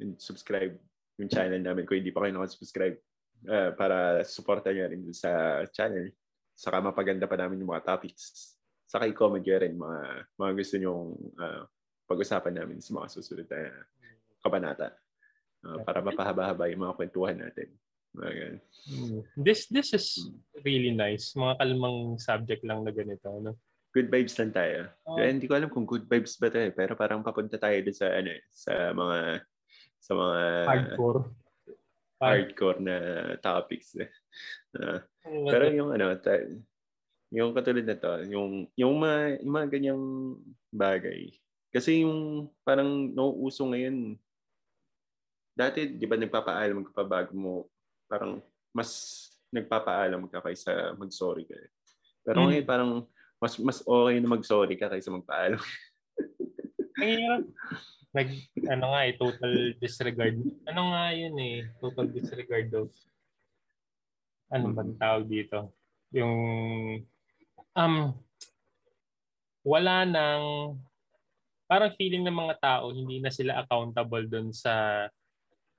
and 0.00 0.16
subscribe 0.16 0.72
yung 1.20 1.28
channel 1.28 1.60
namin 1.60 1.84
kung 1.84 2.00
hindi 2.00 2.08
pa 2.08 2.24
kayo 2.24 2.32
nakasubscribe 2.32 2.96
uh, 3.52 3.76
para 3.76 4.24
supportan 4.24 4.72
nyo 4.72 4.88
rin 4.88 5.04
sa 5.12 5.60
channel. 5.68 6.08
Saka 6.56 6.80
mapaganda 6.80 7.28
pa 7.28 7.36
namin 7.36 7.60
yung 7.60 7.76
mga 7.76 7.84
topics. 7.84 8.56
Saka 8.90 9.06
i-comment 9.06 9.38
nyo 9.38 9.56
rin 9.62 9.74
mga, 9.78 10.00
mga 10.34 10.52
gusto 10.58 10.74
nyo 10.82 10.92
uh, 11.38 11.62
pag-usapan 12.10 12.58
namin 12.58 12.82
sa 12.82 12.98
mga 12.98 13.06
susunod 13.14 13.46
na 13.46 13.70
kabanata. 14.42 14.90
Uh, 15.62 15.78
para 15.86 16.02
mapahaba-haba 16.02 16.72
yung 16.72 16.82
mga 16.88 16.96
kwentuhan 16.98 17.38
natin. 17.38 17.70
Okay. 18.10 18.58
Hmm. 18.90 19.22
This 19.38 19.70
this 19.70 19.94
is 19.94 20.18
really 20.66 20.90
nice. 20.90 21.30
Mga 21.38 21.62
kalmang 21.62 22.18
subject 22.18 22.66
lang 22.66 22.82
na 22.82 22.90
ganito. 22.90 23.30
No? 23.38 23.54
Good 23.94 24.10
vibes 24.10 24.34
lang 24.42 24.50
tayo. 24.50 24.90
Kaya 25.06 25.30
hindi 25.30 25.46
ko 25.46 25.54
alam 25.54 25.70
kung 25.70 25.86
good 25.86 26.10
vibes 26.10 26.34
ba 26.42 26.50
tayo, 26.50 26.74
pero 26.74 26.98
parang 26.98 27.22
papunta 27.22 27.54
tayo 27.54 27.78
dun 27.78 27.94
sa 27.94 28.10
ano, 28.10 28.30
eh, 28.34 28.42
sa 28.50 28.90
mga 28.90 29.18
sa 30.00 30.12
mga 30.18 30.40
hardcore 30.66 31.22
hardcore 32.20 32.78
na 32.82 32.96
topics. 33.38 33.94
Uh, 34.74 35.00
pero 35.24 35.64
yung 35.70 35.90
ano, 35.94 36.14
ta- 36.18 36.46
yung 37.30 37.54
katulad 37.54 37.86
na 37.86 37.94
to, 37.94 38.26
yung 38.26 38.66
yung 38.74 38.94
mga, 38.98 39.42
yung 39.46 39.54
mga 39.54 39.68
ganyang 39.70 40.04
bagay. 40.74 41.30
Kasi 41.70 42.02
yung 42.02 42.50
parang 42.66 43.14
nauuso 43.14 43.62
ngayon, 43.70 44.18
dati, 45.54 45.86
di 45.94 46.06
ba 46.10 46.18
nagpapaalam 46.18 46.82
ka 46.82 46.90
pa 46.90 47.04
bago 47.06 47.32
mo, 47.38 47.54
parang 48.10 48.42
mas 48.74 48.90
nagpapaalam 49.54 50.26
ka 50.26 50.42
kaysa 50.42 50.98
mag-sorry 50.98 51.46
ka. 51.46 51.54
Pero 52.26 52.42
mm. 52.42 52.46
ngayon 52.50 52.66
parang 52.66 52.90
mas 53.38 53.54
mas 53.62 53.78
okay 53.86 54.16
na 54.18 54.28
mag-sorry 54.30 54.74
ka 54.74 54.90
kaysa 54.90 55.14
magpaalam. 55.14 55.62
Ang 57.00 57.46
nag 58.10 58.28
ano 58.66 58.84
nga 58.90 59.00
eh 59.06 59.14
total 59.14 59.54
disregard. 59.78 60.36
Ano 60.66 60.90
nga 60.90 61.14
yun 61.14 61.34
eh, 61.38 61.70
total 61.78 62.10
disregard 62.10 62.70
of 62.74 62.90
ano 64.50 64.74
ba 64.74 64.82
tawag 64.98 65.30
dito? 65.30 65.70
Yung 66.10 66.34
um 67.76 68.14
wala 69.66 70.08
nang 70.08 70.74
parang 71.70 71.94
feeling 71.94 72.26
ng 72.26 72.34
mga 72.34 72.56
tao 72.58 72.90
hindi 72.90 73.22
na 73.22 73.30
sila 73.30 73.62
accountable 73.62 74.26
doon 74.26 74.50
sa 74.50 75.06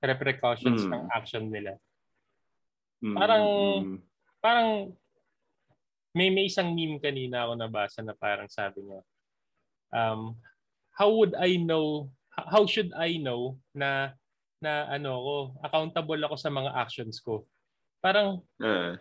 repercussions 0.02 0.88
mm. 0.88 0.92
ng 0.92 1.04
action 1.14 1.46
nila. 1.52 1.78
Mm. 3.04 3.16
Parang 3.18 3.46
parang 4.42 4.70
may 6.16 6.32
may 6.32 6.48
isang 6.48 6.74
meme 6.74 7.02
kanina 7.02 7.46
ako 7.46 7.54
nabasa 7.56 8.00
na 8.04 8.16
parang 8.18 8.50
sabi 8.52 8.84
niya 8.84 9.00
um 9.96 10.36
how 10.96 11.08
would 11.08 11.32
I 11.40 11.56
know 11.56 12.12
how 12.36 12.64
should 12.68 12.92
I 12.96 13.20
know 13.20 13.60
na 13.76 14.16
na 14.62 14.86
ano 14.88 15.12
ko, 15.18 15.36
accountable 15.66 16.22
ako 16.22 16.36
sa 16.38 16.54
mga 16.54 16.72
actions 16.78 17.18
ko? 17.20 17.50
Parang 17.98 18.46
uh, 18.62 18.94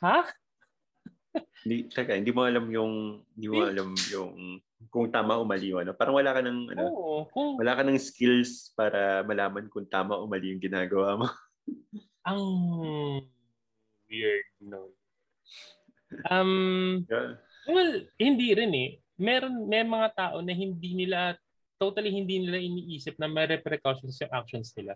ha? 0.00 0.18
Hindi, 1.64 1.76
teka, 1.90 2.14
hindi 2.14 2.30
mo 2.30 2.46
alam 2.46 2.66
yung 2.70 3.24
hindi 3.34 3.46
mo 3.50 3.66
alam 3.66 3.88
yung 4.12 4.60
kung 4.92 5.08
tama 5.10 5.40
o 5.40 5.48
mali 5.48 5.72
ano. 5.72 5.96
Parang 5.96 6.14
wala 6.14 6.30
ka 6.30 6.40
ng 6.44 6.58
ano, 6.76 6.84
Oo, 6.92 7.16
kung... 7.32 7.56
wala 7.58 7.72
ka 7.74 7.82
ng 7.82 7.98
skills 7.98 8.74
para 8.76 9.24
malaman 9.24 9.66
kung 9.72 9.88
tama 9.88 10.18
o 10.18 10.28
mali 10.28 10.52
yung 10.54 10.62
ginagawa 10.62 11.18
mo. 11.18 11.26
Ang 12.28 12.42
weird 14.08 14.48
no. 14.60 14.92
Um, 16.30 17.04
yeah. 17.10 17.36
well, 17.66 17.92
hindi 18.20 18.54
rin 18.54 18.72
eh. 18.72 18.90
Meron 19.18 19.66
may 19.66 19.82
mga 19.82 20.08
tao 20.14 20.36
na 20.40 20.54
hindi 20.54 20.94
nila 20.94 21.34
totally 21.78 22.14
hindi 22.14 22.40
nila 22.40 22.58
iniisip 22.58 23.18
na 23.18 23.26
may 23.26 23.50
repercussions 23.50 24.16
yung 24.22 24.32
actions 24.32 24.70
nila. 24.78 24.94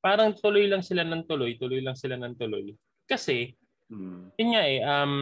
Parang 0.00 0.32
tuloy 0.38 0.70
lang 0.70 0.82
sila 0.82 1.02
ng 1.04 1.26
tuloy, 1.26 1.58
tuloy 1.58 1.82
lang 1.82 1.98
sila 1.98 2.14
ng 2.14 2.34
tuloy. 2.38 2.72
Kasi, 3.06 3.54
mm. 3.90 4.36
yun 4.38 4.50
nga 4.52 4.62
eh, 4.66 4.78
um, 4.82 5.14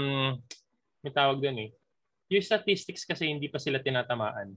may 1.05 1.13
tawag 1.13 1.39
doon 1.41 1.69
eh. 1.69 1.71
Yung 2.33 2.45
statistics 2.45 3.05
kasi 3.05 3.29
hindi 3.29 3.49
pa 3.49 3.61
sila 3.61 3.83
tinatamaan. 3.83 4.57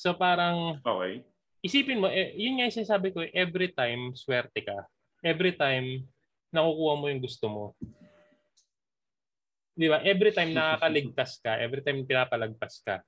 So 0.00 0.16
parang, 0.16 0.80
okay. 0.80 1.26
isipin 1.60 2.00
mo, 2.00 2.08
eh, 2.08 2.32
yun 2.38 2.58
nga 2.58 2.70
yung 2.70 2.78
sinasabi 2.80 3.12
ko, 3.12 3.20
every 3.34 3.74
time 3.74 4.16
swerte 4.16 4.64
ka. 4.64 4.78
Every 5.20 5.52
time 5.52 6.08
nakukuha 6.50 6.94
mo 6.96 7.06
yung 7.12 7.20
gusto 7.20 7.46
mo. 7.46 7.64
Di 9.76 9.86
ba? 9.86 10.00
Every 10.00 10.32
time 10.32 10.56
nakakaligtas 10.56 11.38
ka, 11.38 11.60
every 11.60 11.84
time 11.84 12.08
pinapalagpas 12.08 12.80
ka, 12.80 13.04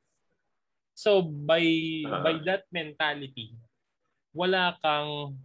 So 0.93 1.24
by 1.24 1.65
uh, 2.05 2.20
by 2.20 2.36
that 2.44 2.69
mentality, 2.69 3.57
wala 4.36 4.77
kang 4.85 5.40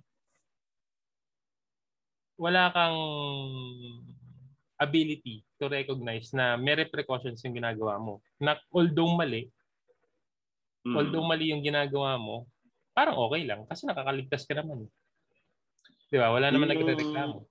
wala 2.37 2.69
kang 2.71 2.99
ability 4.77 5.41
to 5.57 5.65
recognize 5.65 6.29
na 6.37 6.53
may 6.53 6.77
precautions 6.85 7.41
yung 7.41 7.57
ginagawa 7.57 7.97
mo. 7.97 8.21
Na 8.37 8.55
although 8.69 9.09
mali, 9.17 9.49
mm. 10.85 10.93
although 10.93 11.25
mali 11.25 11.49
yung 11.49 11.65
ginagawa 11.65 12.15
mo, 12.21 12.45
parang 12.93 13.17
okay 13.17 13.45
lang 13.45 13.65
kasi 13.65 13.89
nakakaligtas 13.89 14.45
ka 14.45 14.53
naman. 14.53 14.85
'Di 16.07 16.17
ba? 16.21 16.29
Wala 16.29 16.53
naman 16.53 16.69
nagrereklamo. 16.69 17.41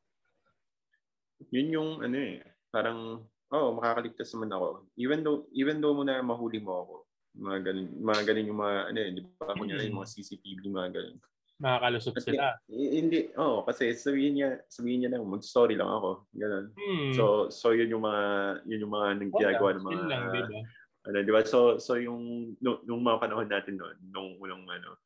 Yun 1.53 1.69
yung 1.75 1.91
ano 2.01 2.17
eh, 2.17 2.41
parang 2.71 3.27
oh, 3.51 3.69
makakaligtas 3.75 4.31
naman 4.39 4.55
ako. 4.55 4.67
Even 4.95 5.21
though 5.27 5.51
even 5.51 5.83
though 5.83 5.95
mo 5.95 6.07
na 6.07 6.23
mahuli 6.23 6.63
mo 6.63 6.73
ako, 6.87 6.95
mga 7.37 7.59
ganun, 7.69 7.89
mga 8.01 8.23
ganun 8.25 8.49
yung 8.49 8.61
mga, 8.65 8.77
ano 8.89 8.99
eh, 8.99 9.11
di 9.13 9.23
ba, 9.37 9.53
kunyari 9.53 9.93
yung 9.93 10.01
mga 10.01 10.11
CCTV, 10.11 10.61
mga 10.73 10.91
ganun. 10.97 11.17
Nakakalusot 11.57 12.21
sila. 12.21 12.61
Hindi, 12.69 13.33
oh, 13.41 13.65
kasi 13.65 13.97
sabihin 13.97 14.37
niya, 14.37 14.51
sabihin 14.69 15.05
niya 15.05 15.11
na, 15.17 15.25
mag-story 15.25 15.73
lang 15.73 15.89
ako. 15.89 16.29
Ganun. 16.37 16.67
Hmm. 16.77 17.13
So, 17.17 17.25
so 17.49 17.73
yun 17.73 17.89
yung 17.89 18.05
mga, 18.05 18.25
yun 18.69 18.85
yung 18.85 18.93
mga 18.93 19.09
nang 19.17 19.33
ginagawa 19.33 19.71
ng 19.73 19.85
mga, 19.89 20.03
lang, 20.05 20.25
diba? 20.37 20.61
ano, 21.09 21.17
di 21.25 21.33
ba? 21.33 21.41
So, 21.49 21.81
so 21.81 21.97
yung, 21.97 22.53
nung, 22.61 22.85
nung 22.85 23.01
mga 23.01 23.25
panahon 23.25 23.49
natin 23.49 23.81
noon, 23.81 23.97
nung 24.13 24.37
unang, 24.37 24.69
ano, 24.69 25.01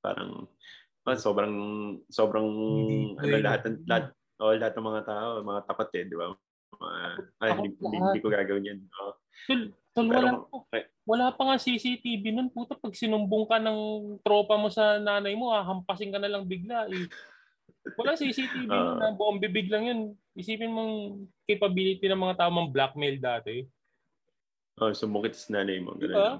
parang, 0.00 0.48
ah, 1.04 1.18
sobrang, 1.20 1.54
sobrang, 2.08 2.48
ano, 3.20 3.34
lahat, 3.44 3.68
lahat, 3.84 4.04
oh, 4.40 4.56
lahat 4.56 4.72
ng 4.80 4.88
mga 4.88 5.02
tao, 5.04 5.28
mga 5.44 5.62
tapat 5.68 5.88
eh, 5.92 6.04
di 6.08 6.16
ba? 6.16 6.32
Mga, 6.78 7.00
ay, 7.42 7.50
hindi, 7.58 7.68
hindi, 7.74 8.20
ko 8.22 8.28
gagawin 8.30 8.68
yan. 8.70 8.78
Oh. 9.02 9.14
Tol, 9.98 10.06
wala, 10.14 10.30
wala 11.02 11.26
pa 11.34 11.42
nga 11.42 11.56
CCTV 11.58 12.30
nun. 12.30 12.48
Puta, 12.54 12.78
pag 12.78 12.94
sinumbong 12.94 13.50
ka 13.50 13.58
ng 13.58 13.78
tropa 14.22 14.54
mo 14.54 14.70
sa 14.70 15.02
nanay 15.02 15.34
mo, 15.34 15.50
hampasin 15.50 16.14
ka 16.14 16.22
na 16.22 16.30
lang 16.30 16.46
bigla. 16.46 16.86
Eh. 16.86 17.06
Wala 17.98 18.14
CCTV 18.14 18.70
uh, 18.70 18.94
nun. 18.94 18.98
Ah. 19.02 19.14
Buong 19.14 19.42
bibig 19.42 19.66
lang 19.66 19.90
yun. 19.90 20.00
Isipin 20.38 20.70
mong 20.70 21.26
capability 21.50 22.06
ng 22.06 22.22
mga 22.22 22.38
tao 22.38 22.50
mang 22.54 22.70
blackmail 22.70 23.18
dati. 23.18 23.66
Oh, 24.78 24.94
sumbong 24.94 25.26
kita 25.26 25.38
sa 25.38 25.58
nanay 25.58 25.82
mo. 25.82 25.98
Ganun 25.98 26.14
diba? 26.14 26.30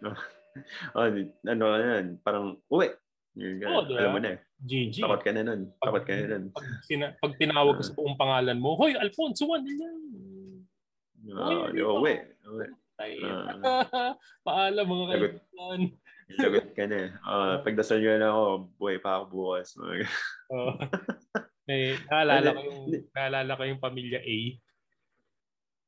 oh, 0.96 1.06
ano 1.46 1.64
yan, 1.78 2.20
parang 2.20 2.60
uwi. 2.68 2.92
Yung, 3.38 3.62
oh, 3.62 3.86
diba? 3.86 4.00
Alam 4.02 4.12
mo 4.16 4.20
na. 4.20 4.34
GG. 4.60 5.00
Takot 5.00 5.22
ka 5.22 5.30
na 5.30 5.42
nun. 5.46 5.60
Takot 5.78 6.02
ka 6.02 6.12
na 6.12 6.24
nun. 6.26 6.44
Pag, 6.50 6.66
sina, 6.82 7.14
pag 7.16 7.32
tinawag 7.38 7.78
ka 7.78 7.84
sa 7.86 7.94
buong 7.94 8.18
pangalan 8.18 8.58
mo, 8.58 8.74
Hoy, 8.74 8.98
Alfonso, 8.98 9.46
ano 9.48 9.70
yan? 9.70 10.00
Oo, 11.30 11.70
di 11.70 11.80
ba? 11.80 11.92
Uwi. 11.94 12.14
Uwi. 12.50 12.66
Uh, 13.00 14.12
Paalam 14.46 14.84
mga 14.84 15.06
kaibigan. 15.08 15.80
Lagot 16.36 16.68
ka 16.76 16.84
na. 16.84 17.00
Uh, 17.24 17.54
pagdasal 17.64 17.98
nyo 17.98 18.10
na 18.20 18.28
ako, 18.30 18.44
buhay 18.76 18.98
pa 19.00 19.10
ako 19.18 19.24
bukas. 19.32 19.68
oh. 20.52 20.76
eh, 21.70 21.96
naalala 22.10 22.50
ko 22.54 22.60
yung 22.66 22.82
naalala 23.14 23.52
ko 23.56 23.62
yung 23.64 23.82
pamilya 23.82 24.20
A. 24.20 24.38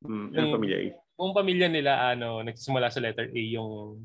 Mm, 0.02 0.26
yung 0.34 0.54
pamilya 0.56 0.78
A. 0.78 0.86
Buong 1.14 1.36
pamilya 1.36 1.68
nila, 1.68 2.16
ano, 2.16 2.40
nagsisimula 2.42 2.88
sa 2.88 3.02
letter 3.02 3.28
A 3.28 3.42
yung 3.52 4.02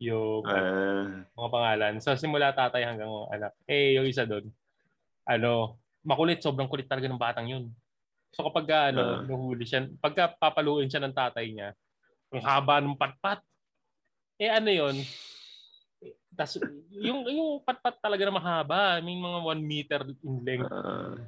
yung 0.00 0.42
uh, 0.48 1.22
mga 1.36 1.50
pangalan. 1.52 1.94
So, 2.00 2.16
simula 2.16 2.56
tatay 2.56 2.88
hanggang 2.88 3.12
anak. 3.28 3.52
Eh, 3.68 4.00
yung 4.00 4.08
isa 4.08 4.24
doon, 4.24 4.48
ano, 5.28 5.76
makulit. 6.00 6.40
Sobrang 6.40 6.66
kulit 6.66 6.88
talaga 6.88 7.06
ng 7.06 7.20
batang 7.20 7.52
yun. 7.52 7.64
So, 8.32 8.48
kapag 8.48 8.96
ano, 8.96 9.20
uh, 9.20 9.22
nuhuli 9.28 9.68
siya, 9.68 9.84
pagka 10.00 10.32
papaluin 10.32 10.88
siya 10.88 11.04
ng 11.04 11.12
tatay 11.12 11.52
niya, 11.52 11.76
ang 12.32 12.42
haba 12.42 12.80
ng 12.80 12.96
patpat. 12.96 13.44
Eh, 14.40 14.48
ano 14.48 14.72
yun? 14.72 14.96
Tas, 16.32 16.56
yung, 16.96 17.28
yung 17.28 17.60
patpat 17.60 18.00
talaga 18.00 18.24
na 18.24 18.32
mahaba. 18.32 19.04
May 19.04 19.20
mga 19.20 19.38
1 19.44 19.60
meter 19.60 20.00
in 20.24 20.36
length. 20.40 20.72
Uh, 20.72 21.20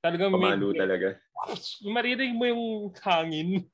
Talagang 0.00 0.32
Pamalo 0.32 0.72
may, 0.72 0.80
talaga. 0.80 1.08
Maririnig 1.94 2.32
mo 2.32 2.44
yung 2.48 2.64
hangin. 3.04 3.68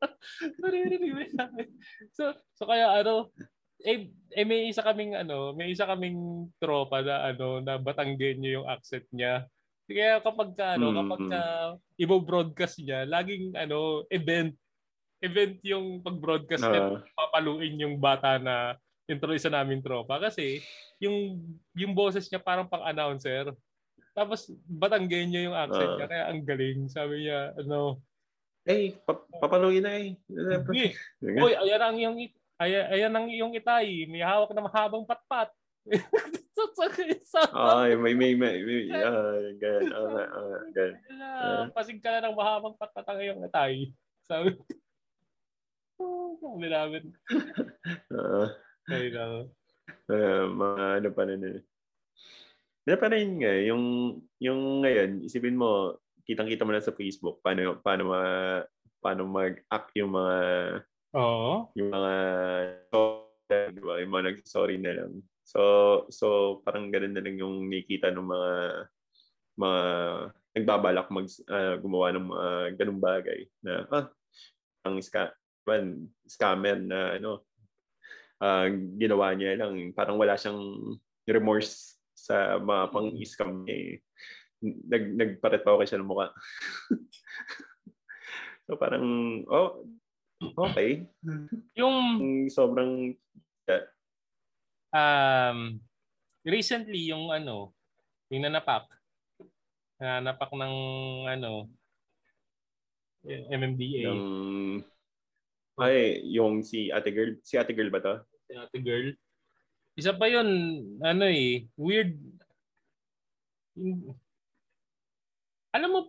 Yung 0.60 1.20
hangin. 1.36 1.70
So, 2.12 2.34
so 2.54 2.68
kaya 2.68 3.00
ano, 3.00 3.32
eh, 3.84 4.08
eh 4.32 4.44
may 4.44 4.68
isa 4.72 4.80
kaming 4.80 5.16
ano, 5.16 5.52
may 5.52 5.72
isa 5.72 5.84
kaming 5.84 6.48
tropa 6.56 7.04
na 7.04 7.32
ano 7.32 7.60
na 7.60 7.76
Batanggenyo 7.76 8.62
yung 8.62 8.68
accent 8.68 9.04
niya. 9.12 9.44
Kaya 9.86 10.18
kapag 10.18 10.56
ka, 10.58 10.74
ano, 10.74 10.90
mm-hmm. 10.90 10.98
kapag 10.98 11.22
ka, 11.30 11.42
ibo-broadcast 12.00 12.82
niya, 12.82 13.06
laging 13.06 13.54
ano, 13.54 14.02
event 14.10 14.56
event 15.24 15.56
yung 15.64 16.04
pag-broadcast 16.04 16.64
uh, 16.66 16.70
niya, 16.70 16.82
papaluin 17.16 17.80
yung 17.80 17.96
bata 17.96 18.36
na 18.36 18.76
intro 19.06 19.32
isa 19.32 19.48
namin 19.48 19.80
tropa 19.80 20.18
kasi 20.18 20.60
yung 20.98 21.40
yung 21.78 21.94
boses 21.94 22.26
niya 22.28 22.42
parang 22.42 22.68
pang-announcer. 22.68 23.54
Tapos 24.16 24.48
Batanggenyo 24.64 25.52
yung 25.52 25.56
accent 25.56 25.92
uh, 25.92 25.96
niya 25.96 26.08
kaya 26.10 26.24
ang 26.32 26.40
galing. 26.42 26.78
Sabi 26.90 27.28
niya 27.28 27.54
ano 27.56 28.02
Eh, 28.66 28.98
pa- 29.06 29.26
papaluin 29.38 29.82
na 29.82 29.94
eh. 29.94 30.18
Hindi. 30.26 30.90
Oy, 31.22 31.54
ayan 31.54 31.82
ang 31.82 31.96
yung 32.02 32.16
ayan, 32.58 32.84
ayan 32.90 33.14
ang 33.14 33.26
iyong 33.30 33.54
itay. 33.54 34.10
May 34.10 34.26
hawak 34.26 34.50
na 34.50 34.66
mahabang 34.66 35.06
patpat. 35.06 35.54
Ay, 37.54 37.94
may 37.94 38.18
may 38.18 38.34
may, 38.34 38.58
may 38.58 38.90
uh, 38.90 39.54
ganyan. 39.54 39.92
Uh, 39.94 40.18
uh, 40.18 40.58
ganyan. 40.74 40.98
Uh, 41.14 41.64
pasig 41.70 42.02
ka 42.02 42.10
na 42.10 42.26
ng 42.26 42.34
mahabang 42.34 42.74
patpat 42.74 43.06
ang 43.06 43.22
iyong 43.22 43.46
itay. 43.46 43.94
Sabi 44.26 44.58
Sabi 46.42 46.66
namin. 46.66 47.04
Oo. 48.12 48.44
Ay, 48.90 49.14
no. 49.14 49.48
Uh, 50.06 50.44
mga 50.50 50.84
ano 51.02 51.08
pa 51.14 51.22
na 51.24 51.34
nun. 51.38 51.62
Pero 52.86 52.98
pa 53.02 53.10
rin 53.10 53.42
nga, 53.42 53.50
yung, 53.66 53.84
yung 54.38 54.86
ngayon, 54.86 55.26
isipin 55.26 55.58
mo, 55.58 55.98
kitang-kita 56.26 56.66
mo 56.66 56.74
na 56.74 56.82
sa 56.82 56.92
Facebook, 56.92 57.40
paano, 57.40 57.78
paano, 57.80 58.02
ma, 58.10 58.22
paano 59.00 59.22
mag-act 59.30 59.94
yung 59.96 60.12
mga, 60.12 60.36
Oo. 61.14 61.70
yung 61.78 61.90
mga, 61.94 62.12
di 63.72 63.80
ba, 63.80 64.02
yung 64.02 64.12
mga 64.12 64.24
nag-sorry 64.34 64.76
na 64.82 64.92
lang. 64.98 65.22
So, 65.46 65.60
so 66.10 66.58
parang 66.66 66.90
ganun 66.90 67.14
na 67.14 67.22
lang 67.22 67.38
yung 67.38 67.70
nakita 67.70 68.10
ng 68.10 68.26
mga, 68.26 68.52
mga 69.56 69.82
nagbabalak 70.56 71.08
mag 71.12 71.28
uh, 71.52 71.74
gumawa 71.78 72.16
ng 72.16 72.26
mga 72.32 72.48
ganung 72.80 73.00
bagay 73.00 73.44
na 73.60 73.84
ah 73.92 74.06
ang 74.88 74.96
ska, 75.04 75.34
man, 75.68 76.08
scammer 76.24 76.80
na 76.80 77.20
ano 77.20 77.44
uh, 78.40 78.64
ginawa 78.96 79.36
niya 79.36 79.60
lang 79.60 79.92
parang 79.92 80.16
wala 80.16 80.38
siyang 80.38 80.56
remorse 81.28 82.00
sa 82.16 82.56
mga 82.56 82.84
pang-scam 82.94 83.66
niya 83.66 83.76
eh. 83.76 83.92
Nag, 84.86 85.04
nagparetaw 85.14 85.78
siya 85.84 86.00
ng 86.00 86.08
mukha. 86.08 86.32
so 88.66 88.74
parang, 88.78 89.04
oh, 89.46 89.86
okay. 90.66 91.06
Yung 91.78 91.96
sobrang 92.50 93.14
yeah. 93.66 93.84
um 94.94 95.80
recently 96.46 97.10
yung 97.10 97.30
ano, 97.30 97.74
yung 98.30 98.46
nanapak. 98.46 98.86
Nanapak 99.98 100.52
ng 100.52 100.74
ano 101.26 101.70
MMDA. 103.26 104.06
Ng 104.06 104.24
ay, 105.76 106.24
yung 106.32 106.64
si 106.64 106.88
Ate 106.88 107.12
Girl. 107.12 107.36
Si 107.44 107.60
Ate 107.60 107.76
Girl 107.76 107.92
ba 107.92 108.00
to? 108.00 108.16
Si 108.48 108.52
Ate 108.56 108.80
Girl. 108.80 109.12
Isa 109.96 110.12
pa 110.16 110.28
yun, 110.28 110.48
ano 111.04 111.24
eh, 111.28 111.68
weird. 111.76 112.16
Alam 115.76 115.90
mo, 115.92 116.00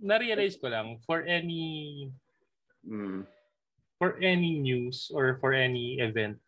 na-realize 0.00 0.56
ko 0.56 0.72
lang, 0.72 0.96
for 1.04 1.28
any 1.28 2.08
mm. 2.80 3.28
for 4.00 4.16
any 4.24 4.56
news 4.56 5.12
or 5.12 5.36
for 5.36 5.52
any 5.52 6.00
event, 6.00 6.40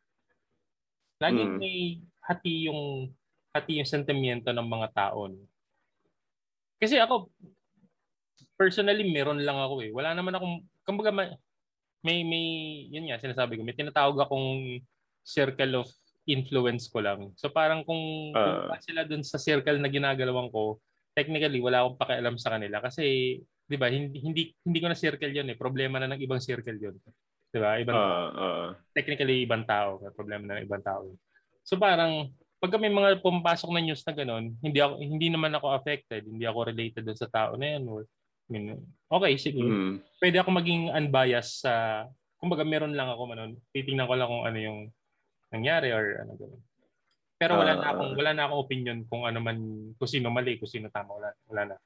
laging 1.21 1.57
mm. 1.57 1.61
may 1.61 2.01
hati 2.25 2.73
yung 2.73 3.13
hati 3.53 3.81
yung 3.81 3.89
sentimiento 3.89 4.49
ng 4.53 4.69
mga 4.69 4.89
tao. 4.97 5.29
Kasi 6.77 7.01
ako, 7.01 7.33
personally, 8.57 9.05
meron 9.09 9.41
lang 9.41 9.57
ako 9.57 9.81
eh. 9.81 9.93
Wala 9.93 10.13
naman 10.13 10.37
akong, 10.37 10.61
kumbaga, 10.85 11.13
may, 12.05 12.21
may, 12.21 12.45
yun 12.93 13.09
nga, 13.09 13.17
sinasabi 13.17 13.57
ko, 13.57 13.65
may 13.65 13.77
tinatawag 13.77 14.21
akong 14.21 14.81
circle 15.25 15.81
of 15.81 15.89
influence 16.29 16.85
ko 16.91 17.01
lang. 17.01 17.33
So 17.41 17.49
parang 17.49 17.81
kung, 17.87 18.35
uh, 18.37 18.69
kung 18.69 18.85
sila 18.85 19.09
dun 19.09 19.25
sa 19.25 19.41
circle 19.41 19.81
na 19.81 19.89
ginagalawan 19.89 20.53
ko, 20.53 20.77
technically 21.17 21.65
wala 21.65 21.81
akong 21.81 21.97
pakialam 21.97 22.37
sa 22.37 22.53
kanila 22.53 22.85
kasi 22.85 23.41
'di 23.65 23.77
ba 23.81 23.89
hindi 23.89 24.21
hindi 24.21 24.43
hindi 24.61 24.79
ko 24.79 24.87
na 24.93 24.99
circle 24.99 25.33
'yon 25.33 25.49
eh. 25.49 25.57
Problema 25.57 25.97
na 25.97 26.13
ng 26.13 26.21
ibang 26.21 26.39
circle 26.39 26.77
'yon. 26.77 26.95
'Di 27.49 27.59
ba? 27.59 27.81
Ibang 27.81 27.97
uh, 27.97 28.29
uh, 28.37 28.69
technically 28.93 29.49
ibang 29.49 29.65
tao, 29.65 29.97
problema 30.13 30.45
na 30.45 30.61
ng 30.61 30.69
ibang 30.69 30.85
tao. 30.85 31.17
So 31.65 31.81
parang 31.81 32.31
pag 32.61 32.73
may 32.77 32.93
mga 32.93 33.25
pumapasok 33.25 33.73
na 33.73 33.81
news 33.81 34.05
na 34.05 34.13
ganun, 34.13 34.53
hindi 34.61 34.79
ako 34.79 34.95
hindi 35.01 35.29
naman 35.33 35.57
ako 35.57 35.73
affected, 35.73 36.29
hindi 36.29 36.45
ako 36.45 36.69
related 36.69 37.03
doon 37.09 37.19
sa 37.19 37.33
tao 37.33 37.57
na 37.57 37.75
'yan. 37.75 37.83
Or, 37.89 38.05
I 38.47 38.49
mean, 38.53 38.79
okay, 39.11 39.33
sige. 39.41 39.59
Mm. 39.59 39.99
Pwede 40.21 40.37
ako 40.39 40.55
maging 40.55 40.93
unbiased 40.93 41.65
sa 41.65 42.05
kumbaga 42.39 42.63
meron 42.63 42.95
lang 42.95 43.09
ako 43.09 43.23
manon. 43.27 43.57
Titingnan 43.73 44.07
ko 44.07 44.15
lang 44.15 44.29
kung 44.29 44.45
ano 44.45 44.59
yung 44.61 44.79
nangyari 45.51 45.91
or 45.91 46.23
ano 46.23 46.33
gano'n. 46.37 46.63
Pero 47.37 47.61
wala 47.61 47.77
uh, 47.77 47.81
na 47.81 47.89
akong 47.93 48.13
wala 48.17 48.31
na 48.33 48.43
akong 48.49 48.63
opinion 48.65 48.99
kung 49.13 49.29
ano 49.29 49.39
man 49.45 49.59
kung 50.01 50.09
sino 50.09 50.33
mali, 50.33 50.57
kung 50.57 50.71
sino 50.71 50.89
tama, 50.89 51.21
wala 51.21 51.31
wala 51.49 51.63
na. 51.73 51.77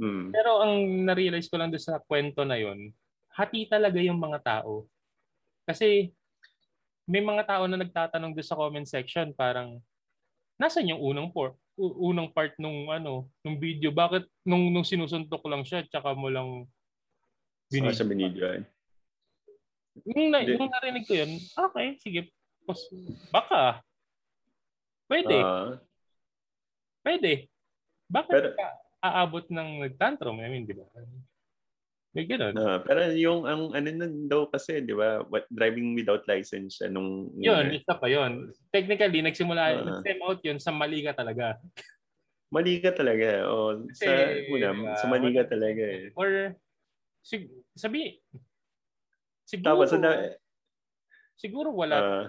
Hmm. 0.00 0.30
Pero 0.30 0.62
ang 0.62 1.04
na-realize 1.04 1.50
ko 1.50 1.58
lang 1.58 1.74
doon 1.74 1.82
sa 1.82 1.98
kwento 1.98 2.46
na 2.46 2.56
'yon, 2.56 2.94
hati 3.34 3.66
talaga 3.66 3.98
yung 3.98 4.22
mga 4.22 4.38
tao. 4.40 4.86
Kasi 5.66 6.14
may 7.10 7.20
mga 7.20 7.42
tao 7.42 7.66
na 7.66 7.82
nagtatanong 7.82 8.32
doon 8.32 8.46
sa 8.46 8.58
comment 8.58 8.86
section 8.86 9.34
parang 9.34 9.82
nasan 10.54 10.86
yung 10.86 11.02
unang 11.02 11.34
part 11.34 11.58
unang 11.80 12.30
part 12.30 12.54
nung 12.60 12.92
ano 12.92 13.26
nung 13.42 13.56
video 13.56 13.90
bakit 13.90 14.28
nung 14.44 14.68
nung 14.70 14.84
sinusuntok 14.84 15.40
lang 15.48 15.64
siya 15.64 15.82
tsaka 15.88 16.12
mo 16.14 16.30
lang 16.30 16.68
binidyo. 17.70 17.96
Sa 17.96 18.06
binidyo. 18.06 18.46
Yung, 20.06 20.30
na, 20.30 20.42
yung 20.42 20.70
narinig 20.70 21.06
ko 21.06 21.14
yun, 21.14 21.30
okay, 21.54 21.98
sige. 21.98 22.30
Baka. 23.30 23.82
Pwede. 25.10 25.36
Uh, 25.38 25.78
Pwede. 27.00 27.50
Bakit 28.10 28.34
pero, 28.34 28.48
ka 28.54 28.66
aabot 29.00 29.46
ng 29.48 29.86
nagtantrum? 29.86 30.38
I 30.42 30.48
mean, 30.50 30.68
di 30.68 30.76
ba? 30.76 30.84
May 32.10 32.26
ganun. 32.26 32.58
Uh, 32.58 32.82
pero 32.82 33.06
yung 33.14 33.46
ang 33.46 33.70
ano 33.70 33.88
nun 33.94 34.26
daw 34.26 34.50
kasi, 34.50 34.82
di 34.82 34.92
ba, 34.92 35.22
what, 35.30 35.46
driving 35.50 35.94
without 35.94 36.26
license 36.26 36.82
siya 36.82 36.90
nung... 36.90 37.30
Yun, 37.38 37.70
isa 37.70 37.94
pa 37.94 38.10
yun. 38.10 38.50
Technically, 38.74 39.22
nagsimula, 39.22 39.62
uh, 39.62 39.82
nag-stem 39.86 40.20
out 40.26 40.40
yun 40.42 40.58
sa 40.58 40.74
mali 40.74 41.06
ka 41.06 41.14
talaga. 41.14 41.56
mali 42.54 42.82
ka 42.82 42.90
talaga. 42.90 43.46
O, 43.46 43.86
kasi, 43.94 44.04
sa, 44.04 44.10
una, 44.50 44.68
diba, 44.74 44.94
sa 44.98 45.06
mali 45.06 45.30
ka 45.30 45.44
talaga 45.46 45.82
eh. 45.86 46.10
Or, 46.18 46.58
sig- 47.22 47.54
sabi, 47.78 48.18
Siguro, 49.50 49.66
Tapos, 49.66 49.90
na, 49.98 50.10
siguro 51.34 51.74
wala. 51.74 51.96
Uh, 51.98 52.24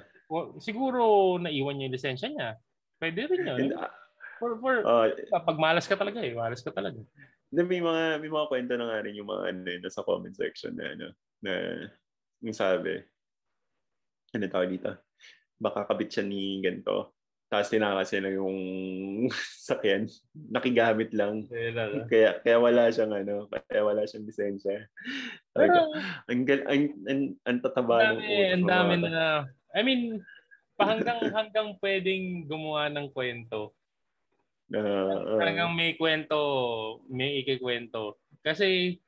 siguro 0.63 1.35
naiwan 1.37 1.75
niya 1.77 1.87
yung 1.91 1.95
lisensya 1.95 2.27
niya. 2.31 2.49
Pwede 3.01 3.27
rin 3.27 3.47
yun. 3.47 3.59
And, 3.59 3.73
uh, 3.75 3.91
for, 4.39 4.57
for, 4.61 4.73
uh, 4.85 5.09
pag 5.41 5.57
malas 5.59 5.89
ka 5.89 5.97
talaga 5.97 6.21
eh. 6.23 6.33
Malas 6.37 6.63
ka 6.63 6.71
talaga. 6.71 7.01
May 7.51 7.83
mga, 7.83 8.23
may 8.23 8.31
mga 8.31 8.47
kwento 8.47 8.73
na 8.79 8.87
nga 8.87 9.03
rin 9.03 9.17
yung 9.19 9.27
mga 9.27 9.43
ano, 9.51 9.69
nasa 9.83 10.07
comment 10.07 10.31
section 10.31 10.71
na 10.77 10.95
ano, 10.95 11.07
na 11.43 11.51
yung 12.39 12.55
sabi, 12.55 13.01
ano 14.31 14.43
tawag 14.47 14.71
dito? 14.71 14.91
Baka 15.59 15.83
kabit 15.85 16.09
siya 16.15 16.23
ni 16.23 16.63
ganito. 16.63 17.13
Tapos 17.51 17.67
tinakasin 17.67 18.23
lang 18.23 18.35
yung 18.39 18.57
sakyan. 19.67 20.07
Nakigamit 20.31 21.11
lang. 21.11 21.51
Kaya 22.07 22.39
kaya 22.39 22.57
wala 22.63 22.87
siyang 22.87 23.11
ano, 23.11 23.51
kaya 23.51 23.83
wala 23.83 24.07
siyang 24.07 24.23
lisensya. 24.23 24.87
Pero, 25.51 25.91
ang, 26.31 26.39
ang, 26.47 26.81
ang, 27.11 27.21
ang 27.43 27.57
tataba 27.59 28.15
ng 28.15 28.19
utak. 28.23 28.55
Ang 28.55 28.65
dami 28.71 28.93
na, 29.03 29.51
I 29.71 29.81
mean, 29.83 30.19
hanggang 30.75 31.19
hanggang 31.31 31.69
pwedeng 31.79 32.47
gumawa 32.49 32.89
ng 32.91 33.07
kwento. 33.13 33.71
Uh, 34.71 34.79
uh, 34.79 35.39
Talagang 35.39 35.75
may 35.75 35.99
kwento, 35.99 36.39
may 37.11 37.43
ikikwento. 37.43 38.19
Kasi 38.39 38.99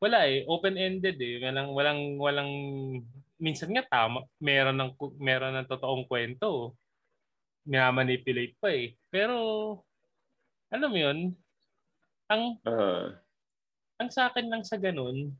wala 0.00 0.28
eh, 0.28 0.44
open-ended 0.44 1.16
eh. 1.20 1.40
Walang 1.40 1.68
walang 1.72 2.00
walang 2.20 2.52
minsan 3.40 3.72
nga 3.72 3.84
tama, 3.88 4.28
meron 4.36 4.76
ng 4.76 4.92
meron 5.16 5.56
ng 5.56 5.68
totoong 5.68 6.04
kwento. 6.04 6.76
Minamanipulate 7.64 8.56
pa 8.60 8.72
eh. 8.72 8.96
Pero 9.08 9.36
alam 10.72 10.88
mo 10.88 10.98
'yun, 11.00 11.18
ang 12.30 12.56
Uh, 12.64 13.16
ang 14.00 14.08
sa 14.08 14.32
akin 14.32 14.48
lang 14.48 14.64
sa 14.64 14.80
ganun, 14.80 15.36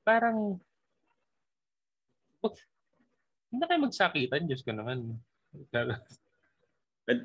parang 0.00 0.56
hindi 3.50 3.64
kayo 3.66 3.80
magsakitan, 3.82 4.46
Diyos 4.46 4.62
ko 4.62 4.72
naman. 4.72 5.18
at, 7.10 7.18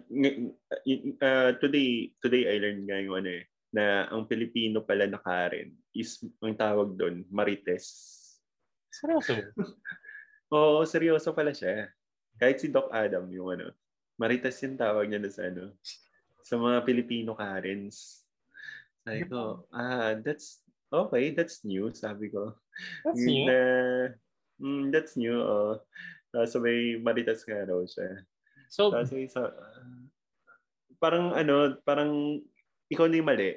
uh, 1.21 1.51
today, 1.61 2.09
today 2.17 2.43
I 2.49 2.55
learned 2.57 2.89
nga 2.89 2.97
yung 2.97 3.15
ano 3.21 3.29
eh, 3.29 3.45
na 3.69 4.09
ang 4.09 4.25
Pilipino 4.25 4.81
pala 4.81 5.05
na 5.05 5.21
Karen 5.21 5.69
is, 5.93 6.23
ang 6.41 6.57
tawag 6.57 6.97
doon, 6.97 7.27
Marites. 7.29 7.85
Seryoso. 8.89 9.35
Oo, 10.55 10.87
seryoso 10.87 11.35
pala 11.35 11.51
siya. 11.51 11.91
Kahit 12.39 12.63
si 12.63 12.71
Doc 12.71 12.89
Adam, 12.89 13.27
yung 13.29 13.59
ano, 13.59 13.67
Marites 14.15 14.63
yung 14.63 14.79
tawag 14.79 15.11
niya 15.11 15.19
na 15.19 15.31
sa 15.31 15.51
ano, 15.51 15.75
sa 16.45 16.55
mga 16.55 16.87
Pilipino 16.87 17.35
Karens. 17.35 18.23
Sabi 19.03 19.27
ko, 19.27 19.67
ah, 19.75 20.17
that's, 20.17 20.63
okay, 20.89 21.35
that's 21.35 21.61
new, 21.67 21.91
sabi 21.91 22.31
ko. 22.31 22.55
That's 23.03 23.21
new. 23.21 23.43
Na, 23.43 23.59
mm, 24.63 24.83
that's 24.89 25.13
new, 25.19 25.35
oh. 25.35 25.83
Tapos 26.35 26.51
sabay 26.51 26.99
Marites 26.99 27.47
nga 27.47 27.63
raw 27.63 27.79
siya. 27.87 28.27
So, 28.67 28.91
Tapos 28.91 29.15
may 29.15 29.31
isa, 29.31 29.55
parang 30.99 31.31
ano, 31.31 31.79
parang 31.87 32.43
ikaw 32.91 33.07
na 33.07 33.23
yung 33.23 33.29
mali. 33.31 33.55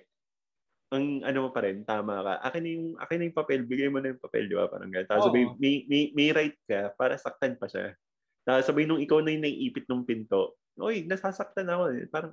Ang 0.94 1.26
ano 1.26 1.48
mo 1.48 1.50
pa 1.50 1.66
rin, 1.66 1.82
tama 1.82 2.22
ka. 2.22 2.34
Akin 2.46 2.62
na 2.62 2.70
yung, 2.70 2.86
akin 3.02 3.16
na 3.18 3.24
yung 3.26 3.38
papel, 3.42 3.60
bigay 3.66 3.90
mo 3.90 3.98
na 3.98 4.14
yung 4.14 4.22
papel, 4.22 4.46
di 4.46 4.54
ba? 4.54 4.70
Parang 4.70 4.88
gano'n. 4.94 5.10
Tapos 5.10 5.26
sabay, 5.26 5.44
may, 5.58 5.74
may, 5.90 6.02
may 6.14 6.28
right 6.30 6.56
ka 6.70 6.94
para 6.94 7.18
saktan 7.18 7.58
pa 7.58 7.66
siya. 7.66 7.98
Tapos 8.46 8.64
sabay 8.64 8.86
nung 8.86 9.02
ikaw 9.02 9.18
na 9.20 9.34
yung 9.34 9.42
naiipit 9.42 9.90
ng 9.90 10.06
pinto, 10.06 10.54
Uy, 10.78 11.02
nasasaktan 11.04 11.66
ako. 11.66 11.82
eh." 11.92 12.06
Parang, 12.06 12.32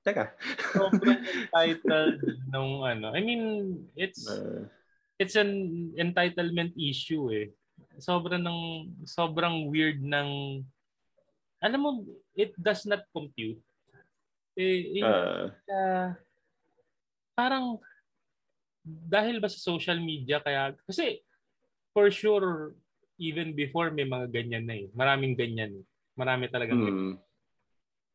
teka. 0.00 0.32
sobrang 0.72 1.20
entitled 1.52 2.18
nung 2.48 2.80
ano. 2.82 3.12
I 3.12 3.20
mean, 3.20 3.42
it's 3.94 4.24
Uh, 4.24 4.64
it's 5.20 5.36
an 5.36 5.92
entitlement 6.00 6.72
issue 6.74 7.28
eh. 7.30 7.52
Sobrang 7.96 8.40
ng 8.40 8.60
sobrang 9.08 9.68
weird 9.72 10.00
ng 10.04 10.60
alam 11.60 11.80
mo 11.80 11.90
it 12.36 12.52
does 12.60 12.84
not 12.84 13.02
compute. 13.12 13.60
Eh, 14.56 15.00
eh, 15.00 15.04
uh, 15.04 15.52
uh, 15.52 16.08
parang 17.36 17.76
dahil 18.86 19.42
ba 19.42 19.50
sa 19.50 19.60
social 19.60 20.00
media 20.00 20.40
kaya 20.40 20.72
kasi 20.88 21.20
for 21.92 22.08
sure 22.08 22.72
even 23.16 23.56
before 23.56 23.92
may 23.92 24.04
mga 24.04 24.28
ganyan 24.32 24.64
na 24.64 24.76
eh. 24.76 24.86
Maraming 24.92 25.36
ganyan. 25.36 25.80
Marami 26.16 26.48
talagang 26.52 26.80
ganyan. 26.80 27.16
mm, 27.16 27.24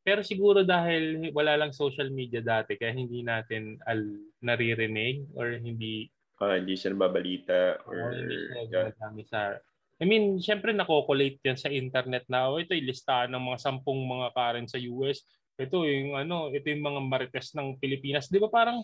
Pero 0.01 0.21
siguro 0.25 0.65
dahil 0.65 1.29
wala 1.33 1.57
lang 1.57 1.73
social 1.73 2.09
media 2.09 2.41
dati 2.41 2.77
kaya 2.77 2.93
hindi 2.93 3.21
natin 3.21 3.77
al 3.85 4.01
naririnig 4.41 5.29
or 5.37 5.57
hindi 5.61 6.09
ah, 6.41 6.57
hindi 6.57 6.73
siya 6.73 6.91
nababalita 6.91 7.85
or, 7.85 7.93
or 7.93 8.11
hindi 8.17 8.35
siya 8.67 8.89
sa 9.29 9.61
I 10.01 10.09
mean, 10.09 10.41
syempre 10.41 10.73
nakokolate 10.73 11.37
yan 11.45 11.61
sa 11.61 11.69
internet 11.69 12.25
na 12.25 12.49
oh, 12.49 12.57
ito 12.57 12.73
yung 12.73 12.89
listahan 12.89 13.29
ng 13.29 13.53
mga 13.53 13.59
sampung 13.61 14.01
mga 14.01 14.33
Karen 14.33 14.65
sa 14.65 14.81
US. 14.81 15.21
Ito 15.61 15.85
yung 15.85 16.17
ano, 16.17 16.49
ito 16.49 16.65
yung 16.73 16.81
mga 16.81 17.01
marites 17.05 17.53
ng 17.53 17.77
Pilipinas. 17.77 18.25
'Di 18.25 18.41
ba 18.41 18.49
parang 18.49 18.81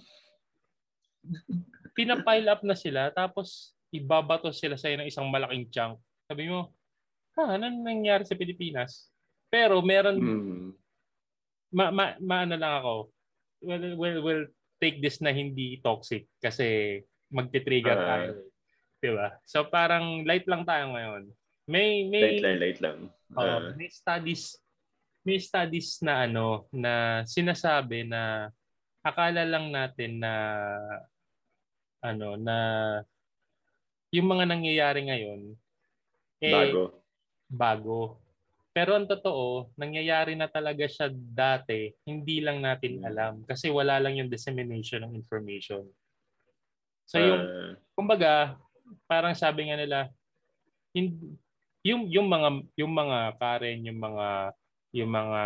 pinapile 1.97 2.45
up 2.53 2.61
na 2.61 2.77
sila 2.77 3.09
tapos 3.09 3.73
ibabato 3.89 4.53
sila 4.53 4.77
sa 4.77 4.93
ng 4.93 5.09
isang 5.09 5.25
malaking 5.25 5.65
chunk. 5.73 5.97
Sabi 6.29 6.53
mo, 6.53 6.69
ha, 7.33 7.57
ano 7.57 7.65
nangyari 7.65 8.21
sa 8.21 8.37
Pilipinas? 8.37 9.09
Pero 9.49 9.81
meron 9.81 10.21
Mm, 10.21 10.69
ma, 11.73 11.89
ma, 11.89 12.13
maano 12.21 12.53
lang 12.53 12.73
ako. 12.77 12.93
Well, 13.65 13.83
well, 13.97 14.19
well, 14.21 14.43
take 14.77 15.01
this 15.01 15.17
na 15.17 15.33
hindi 15.33 15.81
toxic 15.81 16.29
kasi 16.37 17.01
magti-trigger 17.29 17.95
Ah. 17.95 18.07
tayo. 18.07 18.31
'Di 18.97 19.09
ba? 19.13 19.27
So 19.43 19.67
parang 19.67 20.23
light 20.23 20.45
lang 20.45 20.63
tayo 20.63 20.91
ngayon. 20.91 21.23
May 21.67 22.07
may 22.07 22.21
light 22.23 22.41
lang, 22.41 22.57
light 22.57 22.79
lang. 22.79 22.97
oh, 23.35 23.43
Ah, 23.43 23.75
may 23.75 23.91
studies 23.91 24.55
may 25.21 25.37
studies 25.37 25.99
na 25.99 26.23
ano 26.23 26.65
na 26.71 27.21
sinasabi 27.27 28.07
na 28.07 28.47
akala 29.03 29.43
lang 29.43 29.67
natin 29.69 30.23
na 30.23 30.33
ano 31.99 32.39
na 32.39 32.57
yung 34.09 34.27
mga 34.27 34.45
nangyayari 34.47 35.03
ngayon 35.03 35.41
eh 36.39 36.53
bago. 36.53 36.83
bago. 37.49 37.99
Pero 38.71 38.93
ang 38.93 39.09
totoo, 39.09 39.73
nangyayari 39.73 40.37
na 40.37 40.45
talaga 40.45 40.85
siya 40.85 41.09
dati, 41.11 41.89
hindi 42.05 42.39
lang 42.39 42.61
natin 42.61 43.01
Hmm. 43.01 43.07
alam 43.09 43.33
kasi 43.43 43.73
wala 43.73 43.97
lang 43.97 44.15
yung 44.15 44.29
dissemination 44.29 45.01
ng 45.03 45.17
information. 45.17 45.81
So 47.07 47.17
yung 47.17 47.43
Ah, 47.43 47.73
kumbaga, 47.95 48.59
parang 49.07 49.33
sabi 49.33 49.67
nga 49.71 49.79
nila 49.79 50.11
hin- 50.91 51.39
yung 51.87 52.05
yung 52.11 52.27
mga 52.27 52.49
yung 52.75 52.93
mga 52.93 53.17
Karen, 53.39 53.79
yung 53.87 53.99
mga 53.99 54.27
yung 54.91 55.11
mga 55.11 55.43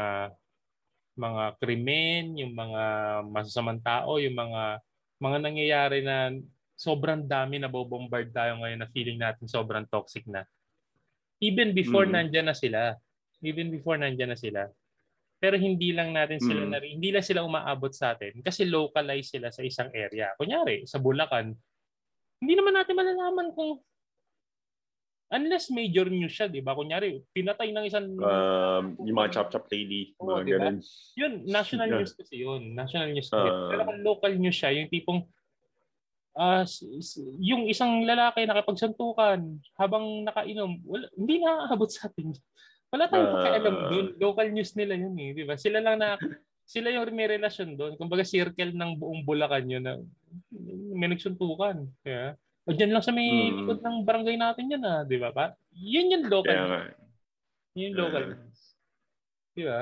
mga 1.17 1.43
krimen, 1.59 2.39
yung 2.39 2.53
mga 2.55 2.83
masasamang 3.29 3.81
tao, 3.83 4.17
yung 4.17 4.33
mga 4.33 4.79
mga 5.21 5.37
nangyayari 5.37 5.99
na 6.01 6.33
sobrang 6.73 7.21
dami 7.29 7.61
na 7.61 7.69
bobombard 7.69 8.33
tayo 8.33 8.57
ngayon 8.57 8.81
na 8.81 8.89
feeling 8.89 9.21
natin 9.21 9.45
sobrang 9.45 9.85
toxic 9.85 10.25
na. 10.25 10.47
Even 11.41 11.73
before 11.77 12.09
Mm. 12.09 12.13
nandyan 12.17 12.47
na 12.49 12.57
sila. 12.57 12.97
Even 13.41 13.69
before 13.69 13.97
nandyan 13.97 14.33
na 14.33 14.39
sila. 14.39 14.69
Pero 15.41 15.57
hindi 15.57 15.89
lang 15.89 16.13
natin 16.13 16.37
sila 16.37 16.61
Mm. 16.61 16.69
nari- 16.69 16.93
hindi 16.93 17.09
lang 17.09 17.25
sila 17.25 17.41
umaabot 17.41 17.89
sa 17.89 18.13
atin 18.13 18.37
kasi 18.39 18.61
localized 18.63 19.33
sila 19.33 19.49
sa 19.49 19.61
isang 19.61 19.89
area. 19.89 20.37
Kunyari, 20.37 20.85
sa 20.85 21.01
Bulacan, 21.01 21.57
hindi 22.37 22.53
naman 22.53 22.77
natin 22.77 22.93
malalaman 22.93 23.49
kung 23.51 23.81
unless 25.27 25.71
major 25.71 26.05
news 26.05 26.29
siya, 26.29 26.45
di 26.45 26.59
ba? 26.59 26.71
Kunyari, 26.71 27.23
pinatay 27.31 27.71
ng 27.71 27.85
isang 27.87 28.05
um, 28.13 28.83
yung 29.01 29.17
mga 29.17 29.31
chop-chop 29.33 29.65
lady, 29.67 30.13
mga 30.15 30.39
diba? 30.43 30.59
ganun. 30.61 30.77
yun, 31.15 31.33
national 31.43 31.87
Yeah. 31.87 31.97
news 31.97 32.11
kasi 32.13 32.35
yun. 32.37 32.61
National 32.71 33.09
news. 33.09 33.31
Ah. 33.31 33.71
Pero 33.71 33.81
kung 33.83 33.99
local 34.03 34.33
news 34.35 34.53
siya, 34.53 34.69
yung 34.71 34.89
tipong 34.89 35.23
s- 36.61 36.85
yung 37.39 37.65
isang 37.65 38.03
lalaki 38.03 38.43
nakapagsuntukan 38.43 39.39
habang 39.73 40.05
nakainom, 40.23 40.79
wala, 40.85 41.07
hindi 41.13 41.35
naaabot 41.39 41.89
sa 41.89 42.07
atin. 42.07 42.35
Wala 42.91 43.07
tayong 43.07 43.31
Ah. 43.31 43.35
pakialam 43.39 43.75
doon. 43.87 44.07
Local 44.19 44.47
news 44.51 44.71
nila 44.75 44.93
yun 44.99 45.15
eh, 45.15 45.31
di 45.31 45.43
ba? 45.47 45.55
Sila 45.55 45.79
lang 45.79 45.95
na 45.97 46.19
sila 46.67 46.91
yung 46.91 47.07
may 47.11 47.27
relasyon 47.27 47.75
doon. 47.75 47.95
Kumbaga 47.95 48.23
circle 48.23 48.71
ng 48.71 48.91
buong 48.95 49.23
Bulacan 49.23 49.63
yun 49.65 49.83
na 49.83 49.95
may 50.95 51.07
nagsuntukan. 51.07 51.87
Kaya, 52.03 52.35
o 52.63 52.71
dyan 52.71 52.91
lang 52.91 53.03
sa 53.03 53.11
may 53.11 53.27
Mm. 53.47 53.55
likod 53.63 53.79
ng 53.79 53.97
barangay 54.03 54.35
natin 54.35 54.71
yan 54.71 54.83
ah, 54.83 55.01
di 55.03 55.15
ba? 55.15 55.31
Pa? 55.31 55.55
Yun 55.71 56.11
yung 56.11 56.25
local 56.27 56.51
Kaya 56.51 56.61
news. 56.61 56.71
nga, 56.71 56.81
Yun 57.71 57.83
yung 57.87 57.97
local 57.97 58.23
news. 58.27 58.59
Di 59.51 59.63
ba? 59.63 59.79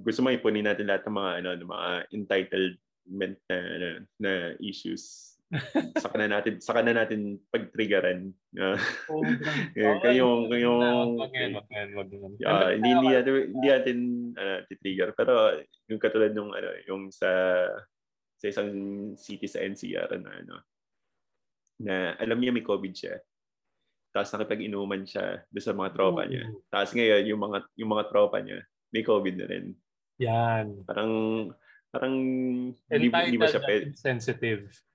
gusto 0.00 0.24
mo 0.24 0.32
ipunin 0.32 0.64
natin 0.64 0.88
lahat 0.88 1.04
ng 1.04 1.14
mga 1.14 1.32
ano, 1.36 1.48
ng 1.54 1.68
mga 1.68 1.90
entitlement 2.10 3.36
na, 3.44 3.56
ano, 3.60 3.88
na 4.16 4.32
issues. 4.58 5.29
Saka 5.98 6.14
na 6.14 6.38
natin 6.38 6.62
saka 6.62 6.80
na 6.86 6.94
natin 6.94 7.42
pag-triggeran. 7.50 8.30
Ah, 8.54 8.78
Sobrang- 9.10 10.02
kayong 10.02 10.46
kayong. 10.46 10.82
Ah, 12.46 12.70
hindi 12.70 12.88
hindi 12.94 13.08
natin 13.10 13.34
hindi 13.50 13.68
natin 13.68 13.98
ano, 14.38 14.52
titrigger 14.70 15.10
pero 15.18 15.58
yung 15.90 15.98
katulad 15.98 16.30
nung 16.30 16.54
ano 16.54 16.70
yung 16.86 17.10
sa 17.10 17.30
sa 18.38 18.46
isang 18.46 18.70
city 19.18 19.50
sa 19.50 19.58
NCR 19.60 20.22
na 20.22 20.30
ano 20.38 20.56
na 21.82 22.14
alam 22.20 22.38
niya 22.38 22.54
may 22.54 22.62
COVID 22.62 22.94
siya. 22.94 23.18
Tapos 24.10 24.30
nakipag-inuman 24.34 25.02
siya 25.06 25.42
doon 25.50 25.64
sa 25.64 25.74
mga 25.74 25.90
tropa 25.94 26.22
niya. 26.30 26.46
Tapos 26.70 26.94
ngayon 26.94 27.26
yung 27.26 27.40
mga 27.42 27.58
yung 27.74 27.90
mga 27.90 28.04
tropa 28.06 28.38
niya 28.38 28.62
may 28.94 29.02
COVID 29.02 29.34
na 29.34 29.46
rin. 29.50 29.66
Yan. 30.22 30.86
Parang 30.86 31.12
parang 31.90 32.14
hindi, 32.86 33.06
hindi 33.10 33.38
ba 33.38 33.50
siya 33.50 33.62
pwede, 33.66 33.90
Entitled 33.90 34.89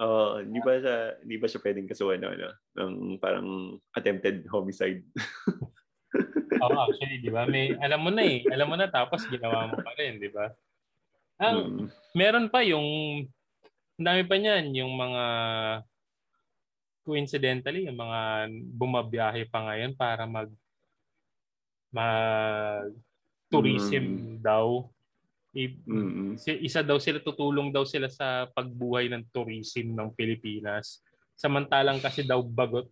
sensitive. 0.00 0.08
uh, 0.08 0.32
hindi 0.40 0.60
ba 0.64 0.72
siya 0.80 0.96
hindi 1.20 1.36
ba 1.36 1.46
siya 1.46 1.60
pwedeng 1.60 1.88
kasuhan 1.88 2.20
ng 2.24 2.32
ano 2.32 2.48
ng 2.76 2.92
parang 3.20 3.48
attempted 3.92 4.48
homicide. 4.48 5.04
Oo, 6.60 6.76
actually, 6.76 7.22
di 7.24 7.30
ba? 7.32 7.48
May, 7.48 7.72
alam 7.80 8.04
mo 8.04 8.10
na 8.12 8.20
eh. 8.20 8.44
Alam 8.52 8.68
mo 8.68 8.76
na 8.76 8.90
tapos 8.90 9.24
ginawa 9.24 9.64
mo 9.70 9.80
pa 9.80 9.96
rin, 9.96 10.20
di 10.20 10.28
ba? 10.28 10.52
Ang, 11.40 11.56
Mm. 11.56 11.86
meron 12.12 12.46
pa 12.52 12.60
yung, 12.60 12.84
ang 13.96 14.04
dami 14.04 14.22
pa 14.28 14.36
niyan, 14.36 14.76
yung 14.76 14.92
mga 14.92 15.24
coincidentally, 17.00 17.88
yung 17.88 17.96
mga 17.96 18.52
bumabiyahe 18.76 19.48
pa 19.48 19.64
ngayon 19.64 19.96
para 19.96 20.28
mag 20.28 20.52
mag 21.90 22.92
tourism 23.50 24.36
daw. 24.38 24.84
I- 25.50 25.82
Mm-mm. 25.82 26.38
si- 26.38 26.62
isa 26.62 26.80
daw 26.80 27.02
sila 27.02 27.18
tutulong 27.18 27.74
daw 27.74 27.82
sila 27.82 28.06
sa 28.06 28.46
pagbuhay 28.54 29.10
ng 29.10 29.26
tourism 29.34 29.98
ng 29.98 30.14
Pilipinas. 30.14 31.02
Samantalang 31.34 31.98
kasi 31.98 32.22
daw 32.22 32.38
bagot 32.38 32.86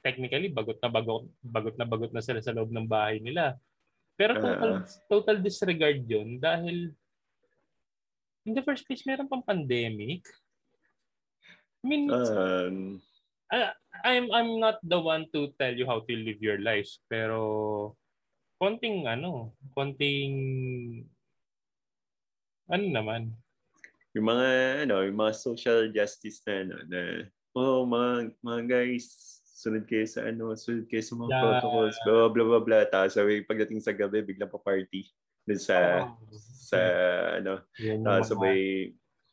technically 0.00 0.48
bagot 0.48 0.80
na 0.80 0.88
bagot 0.88 1.28
bagot 1.44 1.74
na 1.76 1.84
bagot 1.84 2.08
na 2.08 2.24
sila 2.24 2.40
sa 2.40 2.56
loob 2.56 2.72
ng 2.72 2.88
bahay 2.88 3.20
nila. 3.20 3.60
Pero 4.16 4.32
total 4.36 4.80
Ah. 4.80 4.84
total 5.08 5.36
disregard 5.44 6.00
'yun 6.08 6.40
dahil 6.40 6.88
in 8.48 8.56
the 8.56 8.64
first 8.64 8.88
place 8.88 9.04
meron 9.04 9.28
pang 9.28 9.44
pandemic. 9.44 10.24
I 11.80 11.84
mean, 11.84 12.08
Um, 12.08 13.00
I- 13.52 13.76
I'm 14.04 14.32
I'm 14.32 14.50
not 14.56 14.80
the 14.80 14.96
one 14.96 15.28
to 15.36 15.52
tell 15.60 15.72
you 15.72 15.84
how 15.84 16.00
to 16.00 16.12
live 16.16 16.40
your 16.40 16.60
life, 16.60 16.88
pero 17.08 17.92
konting 18.56 19.04
ano, 19.04 19.52
konting 19.76 20.32
ano 22.70 22.86
naman. 22.86 23.22
yung 24.10 24.26
mga 24.26 24.48
ano, 24.86 25.06
yung 25.06 25.18
mga 25.18 25.34
social 25.34 25.86
justice 25.90 26.42
na 26.42 26.66
ano 26.66 26.76
na 26.86 27.00
oh 27.54 27.86
mga 27.86 28.34
mga 28.42 28.60
guys 28.66 29.06
sunod 29.60 29.84
kayo 29.84 30.08
sa 30.08 30.24
ano, 30.24 30.56
sunod 30.56 30.88
kayo 30.88 31.04
sa 31.04 31.14
mga 31.14 31.30
Yeah. 31.30 31.42
protocols, 31.44 31.96
blah 32.02 32.26
blah 32.32 32.46
blah 32.48 32.62
blah. 32.64 32.84
Tapos 32.88 33.12
sabi, 33.12 33.44
pagdating 33.44 33.78
sa 33.78 33.92
gabi, 33.92 34.24
biglang 34.24 34.48
pa 34.48 34.56
party 34.56 35.04
dun 35.44 35.60
sa 35.60 35.76
Oh, 36.08 36.16
sa 36.40 36.80
ano, 37.36 37.60
mga- 37.76 38.24
sabay 38.24 38.60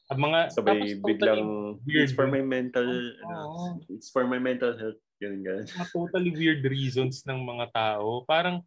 ang 0.07 0.19
mga 0.23 0.39
sabay 0.55 0.71
tapos 0.71 0.87
totally 0.87 1.03
biglang 1.03 1.43
weird 1.83 2.07
it's 2.07 2.15
for 2.15 2.27
my 2.27 2.39
mental 2.39 2.87
ano, 2.87 3.35
Oo. 3.43 3.63
it's 3.91 4.07
for 4.07 4.23
my 4.23 4.39
mental 4.39 4.71
health 4.73 4.99
yun 5.17 5.41
ganun. 5.41 5.65
mga 5.65 5.89
totally 5.91 6.29
weird 6.31 6.61
reasons 6.61 7.25
ng 7.25 7.41
mga 7.41 7.73
tao. 7.73 8.21
Parang 8.23 8.61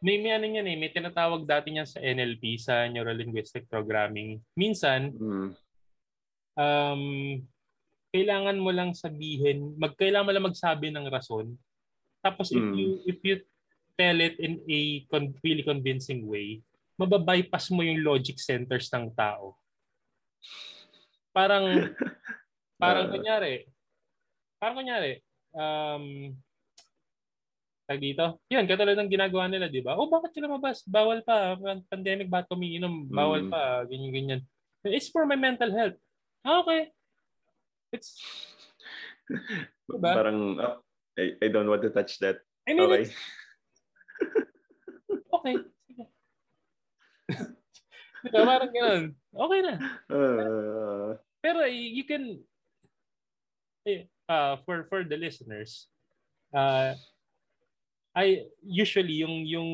may 0.00 0.16
may 0.16 0.32
ano 0.32 0.48
yan 0.48 0.64
eh, 0.64 0.76
may 0.76 0.88
tinatawag 0.88 1.44
dati 1.44 1.68
niyan 1.68 1.84
sa 1.84 2.00
NLP, 2.00 2.56
sa 2.56 2.88
Neuro 2.88 3.12
Linguistic 3.12 3.68
Programming. 3.68 4.40
Minsan, 4.56 5.12
Mm. 5.12 5.48
um, 6.56 7.02
kailangan 8.08 8.56
mo 8.56 8.72
lang 8.72 8.96
sabihin, 8.96 9.76
mag, 9.76 9.92
kailangan 9.92 10.26
mo 10.28 10.32
lang 10.32 10.48
magsabi 10.48 10.88
ng 10.88 11.12
rason. 11.12 11.52
Tapos 12.24 12.48
if 12.48 12.64
Mm. 12.64 12.72
you 12.72 12.88
if 13.04 13.18
you 13.20 13.36
tell 13.92 14.16
it 14.16 14.40
in 14.40 14.64
a 14.64 14.80
con- 15.12 15.36
really 15.44 15.60
convincing 15.60 16.24
way, 16.24 16.64
mababypass 16.96 17.68
mo 17.68 17.84
yung 17.84 18.00
logic 18.00 18.40
centers 18.40 18.88
ng 18.88 19.12
tao. 19.12 19.60
Parang 21.32 21.64
parang 22.82 23.06
Ah. 23.08 23.12
kunyari, 23.12 23.64
parang 24.60 24.76
kunyari, 24.76 25.12
um, 25.54 26.34
tag 27.86 27.98
dito, 27.98 28.40
yun, 28.48 28.66
katulad 28.66 28.96
ng 28.98 29.10
ginagawa 29.10 29.48
nila, 29.48 29.68
di 29.68 29.82
ba? 29.82 29.98
Oh, 29.98 30.08
bakit 30.08 30.32
sila 30.34 30.48
mabas? 30.48 30.82
Bawal 30.86 31.22
pa. 31.22 31.58
Pandemic, 31.90 32.30
bakit 32.30 32.48
kumiinom? 32.50 33.10
Bawal 33.10 33.46
Mm. 33.46 33.50
pa. 33.50 33.84
Ganyan, 33.86 34.12
ganyan. 34.14 34.40
It's 34.86 35.10
for 35.10 35.26
my 35.26 35.36
mental 35.38 35.70
health. 35.70 35.98
Ah, 36.42 36.62
okay. 36.62 36.90
It's, 37.92 38.18
Diba? 39.92 40.10
Parang 40.10 40.58
oh, 40.58 40.76
I, 41.18 41.36
I 41.38 41.46
don't 41.52 41.68
want 41.68 41.82
to 41.86 41.90
touch 41.92 42.18
that. 42.20 42.40
I 42.66 42.72
mean, 42.74 42.88
Okay. 42.88 43.04
okay. 45.36 45.54
Diba, 48.22 48.40
parang 48.46 48.70
ganun. 48.72 49.02
Okay 49.32 49.60
na. 49.64 49.74
Uh, 50.12 51.16
Pero 51.40 51.64
you 51.66 52.04
can 52.04 52.38
eh, 53.82 54.06
uh, 54.30 54.60
for 54.62 54.86
for 54.86 55.02
the 55.02 55.18
listeners, 55.18 55.90
uh, 56.54 56.94
I 58.12 58.46
usually 58.62 59.24
yung 59.24 59.42
yung 59.48 59.70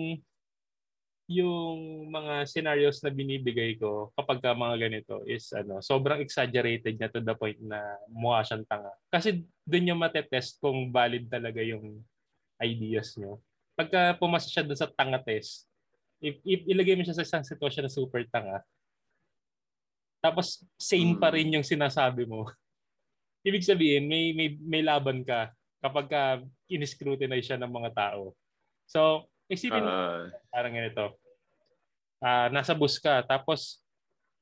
yung 1.28 2.08
mga 2.08 2.48
scenarios 2.48 3.04
na 3.04 3.12
binibigay 3.12 3.76
ko 3.76 4.08
kapag 4.16 4.40
ka 4.40 4.56
mga 4.56 4.88
ganito 4.88 5.20
is 5.28 5.52
ano, 5.52 5.84
sobrang 5.84 6.24
exaggerated 6.24 6.96
niya 6.96 7.12
to 7.12 7.20
the 7.20 7.36
point 7.36 7.60
na 7.60 7.76
mukha 8.08 8.48
siyang 8.48 8.64
tanga. 8.64 8.88
Kasi 9.12 9.44
doon 9.68 9.82
niyo 9.84 9.94
matetest 9.98 10.56
kung 10.56 10.88
valid 10.88 11.28
talaga 11.28 11.60
yung 11.60 12.00
ideas 12.56 13.12
niyo. 13.20 13.44
Pagka 13.76 14.16
pumasa 14.16 14.48
siya 14.48 14.64
doon 14.64 14.80
sa 14.80 14.88
tanga 14.88 15.20
test, 15.20 15.68
if, 16.16 16.40
if 16.48 16.64
ilagay 16.64 16.96
mo 16.96 17.04
siya 17.04 17.20
sa 17.20 17.26
isang 17.28 17.44
sitwasyon 17.44 17.84
na 17.84 17.92
super 17.92 18.24
tanga, 18.32 18.64
tapos 20.18 20.66
sane 20.74 21.14
pa 21.16 21.30
rin 21.30 21.54
yung 21.54 21.66
sinasabi 21.66 22.26
mo. 22.26 22.46
Ibig 23.48 23.64
sabihin, 23.64 24.10
may 24.10 24.34
may 24.34 24.58
may 24.58 24.82
laban 24.82 25.22
ka 25.22 25.54
kapag 25.78 26.06
ka 26.10 26.22
in-scrutinize 26.66 27.46
siya 27.46 27.58
ng 27.62 27.70
mga 27.70 27.90
tao. 27.94 28.34
So, 28.90 29.30
isipin 29.46 29.84
mo 29.84 29.90
uh, 29.90 30.26
parang 30.50 30.74
ganito. 30.74 31.16
Ah, 32.18 32.50
nasa 32.50 32.74
bus 32.74 32.98
ka 32.98 33.22
tapos 33.22 33.78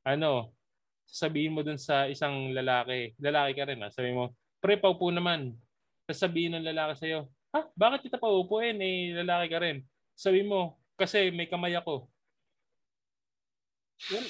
ano, 0.00 0.54
sasabihin 1.04 1.52
mo 1.52 1.60
dun 1.60 1.76
sa 1.76 2.08
isang 2.08 2.56
lalaki, 2.56 3.12
lalaki 3.20 3.52
ka 3.52 3.64
rin 3.68 3.84
ah, 3.84 3.92
sabi 3.92 4.16
mo, 4.16 4.32
pre 4.64 4.80
paupo 4.80 5.12
naman. 5.12 5.52
Sasabihin 6.06 6.54
ng 6.54 6.66
lalaki 6.70 6.92
sa 7.02 7.06
iyo, 7.10 7.20
ha, 7.50 7.66
bakit 7.74 8.06
kita 8.06 8.16
paupuin 8.16 8.78
eh, 8.78 9.10
lalaki 9.18 9.46
ka 9.50 9.58
rin. 9.58 9.82
Sabi 10.14 10.46
mo, 10.46 10.78
kasi 10.94 11.34
may 11.34 11.50
kamay 11.50 11.74
ako. 11.74 12.06
Well, 14.06 14.26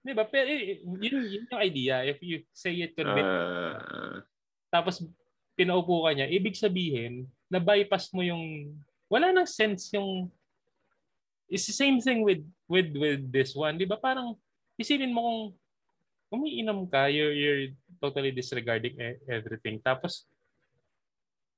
di 0.00 0.12
ba? 0.16 0.24
Pero 0.24 0.48
eh, 0.48 0.80
yun, 0.80 1.24
yun 1.28 1.44
yung 1.48 1.60
idea. 1.60 2.04
If 2.08 2.18
you 2.24 2.44
say 2.56 2.72
it 2.80 2.96
convincingly, 2.96 3.28
uh, 3.28 4.24
tapos 4.72 5.04
pinaupo 5.52 6.08
ka 6.08 6.16
niya, 6.16 6.26
ibig 6.32 6.56
sabihin, 6.56 7.28
na 7.52 7.60
bypass 7.60 8.08
mo 8.16 8.24
yung 8.24 8.72
wala 9.10 9.34
nang 9.34 9.44
sense 9.44 9.90
yung 9.92 10.30
it's 11.50 11.66
the 11.66 11.74
same 11.74 11.98
thing 11.98 12.22
with 12.22 12.40
with 12.70 12.94
with 12.94 13.26
this 13.28 13.52
one, 13.52 13.76
'di 13.76 13.84
ba? 13.84 13.98
Parang 13.98 14.38
isipin 14.78 15.12
mo 15.12 15.20
kung 15.20 15.36
umiinom 16.40 16.86
ka, 16.86 17.10
you're, 17.10 17.34
you're 17.34 17.74
totally 17.98 18.30
disregarding 18.30 18.94
e- 18.94 19.20
everything. 19.26 19.82
Tapos 19.82 20.30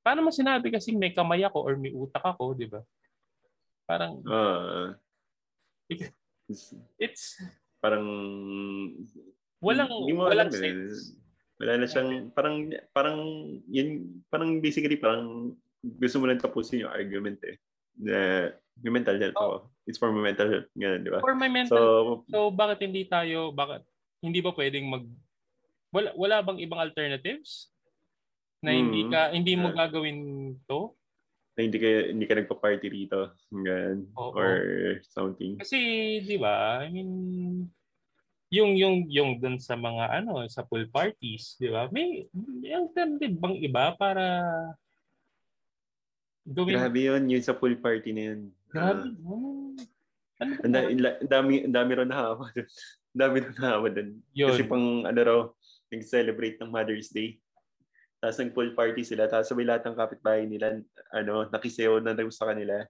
paano 0.00 0.24
mo 0.24 0.32
sinabi 0.32 0.72
kasi 0.72 0.96
may 0.96 1.12
kamay 1.12 1.44
ako 1.44 1.58
or 1.60 1.76
may 1.76 1.92
utak 1.92 2.24
ako, 2.24 2.56
'di 2.56 2.72
ba? 2.72 2.80
Parang 3.84 4.24
uh, 4.24 4.96
it's 6.96 7.36
parang 7.82 8.06
walang 9.58 9.90
hindi 9.90 10.14
mo 10.14 10.26
walang 10.26 10.48
alam 10.48 10.54
eh. 10.54 10.62
sense. 10.62 11.18
Wala 11.58 11.78
na 11.78 11.86
siyang 11.86 12.30
parang 12.32 12.56
parang 12.90 13.18
yun 13.66 13.88
parang 14.26 14.58
basically 14.58 14.96
parang 14.96 15.54
gusto 15.82 16.16
mo 16.18 16.26
lang 16.26 16.38
tapusin 16.38 16.82
yung 16.82 16.90
argument 16.90 17.38
eh. 17.42 17.58
Na 17.94 18.48
yung 18.80 18.94
mental 18.94 19.18
health 19.18 19.36
Oh. 19.36 19.42
ako. 19.44 19.56
It's 19.84 19.98
for 19.98 20.10
my 20.10 20.22
mental 20.22 20.46
health. 20.46 20.70
Ganun, 20.72 21.02
di 21.02 21.10
ba? 21.10 21.18
For 21.18 21.34
my 21.34 21.50
mental 21.50 21.76
So, 21.76 21.84
So 22.30 22.38
bakit 22.48 22.82
hindi 22.82 23.04
tayo 23.04 23.50
bakit 23.50 23.82
hindi 24.18 24.38
ba 24.38 24.50
pwedeng 24.52 24.86
mag 24.88 25.04
wala 25.92 26.10
wala 26.16 26.36
bang 26.40 26.58
ibang 26.58 26.80
alternatives 26.80 27.68
na 28.58 28.70
hindi 28.70 29.04
Mm. 29.04 29.10
ka 29.10 29.20
hindi 29.30 29.52
mo 29.54 29.68
gagawin 29.70 30.18
to? 30.64 30.81
Na 31.52 31.60
hindi 31.68 31.78
ka 31.78 31.88
hindi 32.12 32.24
ka 32.24 32.34
nagpa-party 32.40 32.86
rito. 32.88 33.36
Ganun. 33.52 34.08
Oo. 34.16 34.32
Or 34.32 34.52
something. 35.04 35.60
Kasi 35.60 35.78
'di 36.24 36.36
ba? 36.40 36.80
I 36.80 36.88
mean 36.88 37.10
yung 38.52 38.76
yung 38.76 38.96
yung 39.08 39.30
dun 39.40 39.56
sa 39.56 39.76
mga 39.76 40.22
ano 40.22 40.44
sa 40.48 40.64
pool 40.64 40.88
parties, 40.88 41.56
'di 41.60 41.68
ba? 41.72 41.88
May 41.92 42.28
may 42.32 42.72
alternative 42.72 43.36
bang 43.36 43.56
iba 43.60 43.92
para 43.96 44.24
gawin 46.48 46.76
Grabe 46.76 47.00
yun, 47.00 47.22
yun 47.28 47.44
sa 47.44 47.56
pool 47.56 47.76
party 47.76 48.10
na 48.16 48.22
yun. 48.32 48.40
Grabe. 48.72 49.12
Oh. 49.24 49.76
Ano 50.42 50.52
ang 50.64 50.98
dami, 51.22 51.68
dami 51.68 51.90
rin 51.94 52.08
nakawa 52.08 52.48
dun. 52.50 52.66
Ang 53.12 53.20
dami 53.20 53.36
rin 53.44 53.54
nakawa 53.54 53.86
dun. 53.96 54.10
Yun. 54.32 54.48
Kasi 54.50 54.62
pang 54.64 54.86
ano 55.04 55.20
raw, 55.20 55.40
nag-celebrate 55.92 56.56
ng 56.58 56.72
Mother's 56.72 57.12
Day. 57.12 57.38
Tapos 58.22 58.38
nag 58.38 58.54
pool 58.54 58.70
party 58.70 59.02
sila. 59.02 59.26
Tapos 59.26 59.50
sabay 59.50 59.66
lahat 59.66 59.82
ng 59.82 59.98
kapitbahay 59.98 60.46
nila, 60.46 60.78
ano, 61.10 61.50
nakisayaw 61.50 61.98
na 61.98 62.14
daw 62.14 62.30
sa 62.30 62.46
kanila 62.54 62.86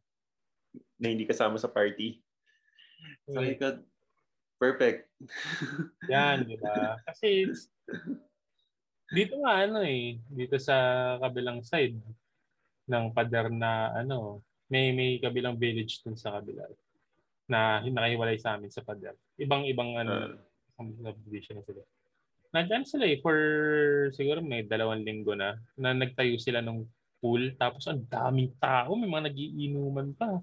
na 1.01 1.07
hindi 1.09 1.25
kasama 1.25 1.57
sa 1.57 1.73
party. 1.73 2.21
Sabi 3.33 3.57
ko, 3.57 3.81
perfect. 4.61 5.09
Yan, 6.13 6.45
di 6.45 6.61
ba? 6.61 7.01
Kasi 7.09 7.49
dito 9.09 9.41
nga 9.41 9.65
ano 9.65 9.81
eh, 9.81 10.21
dito 10.29 10.61
sa 10.61 10.77
kabilang 11.17 11.65
side 11.65 11.97
ng 12.93 13.05
pader 13.17 13.49
na 13.49 13.89
ano, 13.97 14.45
may 14.69 14.93
may 14.93 15.17
kabilang 15.17 15.57
village 15.57 16.05
dun 16.05 16.17
sa 16.17 16.37
kabila 16.37 16.69
na 17.49 17.81
nakahiwalay 17.85 18.37
sa 18.37 18.57
amin 18.57 18.69
sa 18.69 18.85
pader. 18.85 19.17
Ibang-ibang 19.41 19.97
ano, 19.97 20.13
Ah, 20.13 20.89
subdivision 21.13 21.61
na 21.61 21.65
sila. 21.65 21.83
Nandyan 22.53 22.85
sila 22.85 23.09
eh 23.09 23.19
for 23.25 23.37
siguro 24.13 24.45
may 24.45 24.69
dalawang 24.69 25.05
linggo 25.05 25.33
na 25.33 25.57
na 25.77 25.97
nagtayo 25.97 26.37
sila 26.37 26.61
ng 26.61 26.85
pool 27.17 27.57
tapos 27.57 27.89
ang 27.89 28.05
daming 28.05 28.53
tao, 28.61 28.93
may 28.93 29.09
mga 29.09 29.33
nagiinuman 29.33 30.13
pa. 30.13 30.41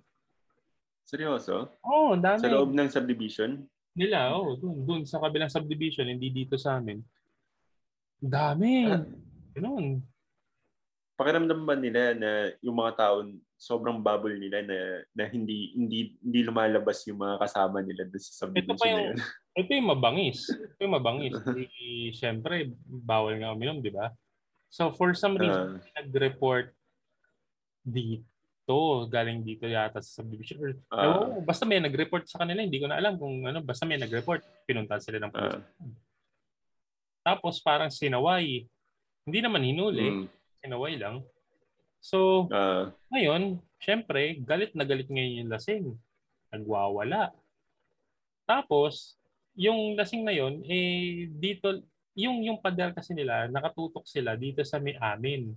seryoso? 1.06 1.73
Oh, 1.81 2.14
ang 2.14 2.22
dami. 2.22 2.41
Sa 2.41 2.53
loob 2.53 2.69
ng 2.73 2.90
subdivision? 2.90 3.65
nila, 3.99 4.31
oh, 4.31 4.56
dun, 4.56 4.88
dun 4.88 5.02
sa 5.03 5.19
kabilang 5.19 5.52
subdivision, 5.52 6.07
hindi 6.07 6.31
dito 6.31 6.56
sa 6.56 6.80
amin. 6.80 7.03
Dami. 8.15 8.88
Ah. 8.88 9.03
Ganun. 9.56 9.99
Pakiramdam 11.19 11.67
ba 11.67 11.75
nila 11.75 12.15
na 12.15 12.55
yung 12.63 12.79
mga 12.79 12.95
tao 12.95 13.27
sobrang 13.59 13.99
bubble 13.99 14.39
nila 14.39 14.63
na 14.63 15.03
na 15.11 15.27
hindi 15.27 15.75
hindi 15.75 16.15
hindi 16.23 16.39
lumalabas 16.47 17.03
yung 17.11 17.19
mga 17.19 17.43
kasama 17.43 17.83
nila 17.83 18.07
doon 18.07 18.23
sa 18.23 18.47
subdivision 18.47 18.71
ito 18.71 18.79
pa 18.79 18.87
yung, 18.87 18.99
na 19.03 19.07
yun. 19.11 19.17
Ito 19.59 19.71
yung 19.75 19.89
mabangis. 19.91 20.39
Ito 20.47 20.79
yung 20.87 20.95
mabangis. 20.95 21.35
Di, 21.43 21.67
syempre, 22.15 22.71
bawal 22.87 23.43
nga 23.43 23.51
uminom, 23.51 23.83
di 23.83 23.91
ba? 23.91 24.07
So 24.71 24.95
for 24.95 25.11
some 25.11 25.35
reason, 25.35 25.83
uh, 25.83 25.99
nag-report 25.99 26.71
dito, 27.83 28.79
galing 29.11 29.43
dito 29.43 29.67
yata 29.67 29.99
sa 29.99 30.23
subdivision. 30.23 30.79
Uh, 30.87 31.03
ewan, 31.03 31.43
basta 31.43 31.67
may 31.67 31.83
nag-report 31.83 32.23
sa 32.31 32.39
kanila, 32.39 32.63
hindi 32.63 32.79
ko 32.79 32.87
na 32.87 32.95
alam 32.95 33.19
kung 33.19 33.43
ano, 33.43 33.59
basta 33.59 33.83
may 33.83 33.99
nag-report, 33.99 34.39
pinunta 34.63 34.95
sila 35.03 35.19
ng 35.19 35.33
police. 35.35 35.59
Uh, 35.59 35.91
Tapos 37.27 37.59
parang 37.59 37.91
sinaway. 37.91 38.63
Hindi 39.27 39.39
naman 39.43 39.67
hinuli. 39.67 40.07
Mm. 40.07 40.38
Sinaway 40.60 40.99
lang. 40.99 41.23
So, 41.99 42.48
uh, 42.52 42.91
ngayon, 43.11 43.60
syempre, 43.80 44.40
galit 44.44 44.72
na 44.76 44.88
galit 44.88 45.07
ngayon 45.11 45.44
yung 45.44 45.52
lasing. 45.52 45.86
Nagwawala. 46.52 47.36
Tapos, 48.48 49.19
yung 49.53 49.99
lasing 49.99 50.23
na 50.23 50.34
yon 50.34 50.64
eh, 50.65 51.27
dito, 51.30 51.84
yung, 52.15 52.41
yung 52.44 52.60
pader 52.60 52.95
kasi 52.95 53.11
nila, 53.11 53.52
nakatutok 53.52 54.07
sila 54.07 54.40
dito 54.40 54.64
sa 54.64 54.80
may 54.80 54.95
amin. 54.98 55.52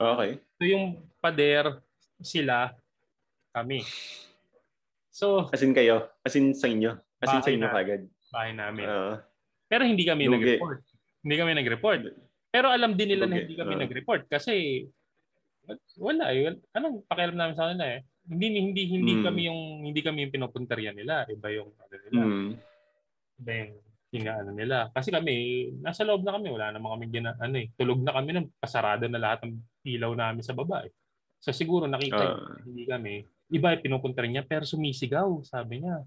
Okay. 0.00 0.40
So, 0.56 0.62
yung 0.64 0.84
pader, 1.20 1.82
sila, 2.22 2.72
kami. 3.50 3.82
So, 5.10 5.50
as 5.50 5.60
in 5.60 5.74
kayo? 5.74 6.06
As 6.22 6.38
in 6.38 6.54
sa 6.54 6.70
inyo? 6.70 6.94
As 7.20 7.28
in 7.34 7.42
sa 7.42 7.50
inyo 7.50 7.66
kagad? 7.68 8.06
Bahay 8.30 8.54
namin. 8.54 8.86
Uh, 8.86 9.18
Pero 9.66 9.82
hindi 9.84 10.06
kami 10.06 10.30
lugi. 10.30 10.56
nag-report. 10.56 10.80
Hindi 11.20 11.34
kami 11.36 11.52
nag-report. 11.58 12.00
Pero 12.50 12.66
alam 12.68 12.98
din 12.98 13.14
nila 13.14 13.24
lugi. 13.26 13.32
na 13.32 13.40
hindi 13.46 13.56
kami 13.56 13.72
uh, 13.78 13.80
nag-report 13.86 14.22
kasi 14.26 14.86
wala 15.98 16.34
eh. 16.34 16.58
Anong 16.74 17.06
pakialam 17.06 17.38
namin 17.38 17.54
sa 17.54 17.70
kanila 17.70 17.86
eh. 17.86 18.02
Hindi 18.26 18.46
hindi 18.58 18.82
hindi 18.90 19.12
mm. 19.18 19.22
kami 19.22 19.40
yung 19.46 19.60
hindi 19.86 20.00
kami 20.02 20.18
yung 20.26 20.34
pinupunterian 20.34 20.96
nila, 20.98 21.26
iba 21.30 21.48
yung 21.54 21.70
ano 21.78 21.94
nila. 21.94 22.20
Mm. 22.26 22.50
Iba 23.40 23.52
yung 23.54 23.72
inaano 24.10 24.50
nila. 24.50 24.78
Kasi 24.90 25.14
kami 25.14 25.34
nasa 25.78 26.02
loob 26.02 26.26
na 26.26 26.34
kami, 26.34 26.50
wala 26.50 26.74
namang 26.74 26.98
kami 26.98 27.06
gina, 27.10 27.38
ano 27.38 27.56
eh. 27.58 27.70
Tulog 27.78 28.02
na 28.02 28.14
kami 28.14 28.34
nung 28.34 28.50
pasarado 28.58 29.06
na 29.06 29.22
lahat 29.22 29.46
ng 29.46 29.54
ilaw 29.86 30.12
namin 30.14 30.42
sa 30.42 30.54
baba 30.54 30.82
eh. 30.86 30.92
So 31.40 31.54
siguro 31.54 31.86
nakita 31.86 32.24
uh. 32.34 32.66
hindi 32.66 32.84
kami. 32.84 33.14
Iba 33.50 33.74
yung 33.74 33.82
pinupunta 33.86 34.22
niya 34.26 34.42
pero 34.42 34.66
sumisigaw, 34.66 35.42
sabi 35.46 35.82
niya. 35.82 36.02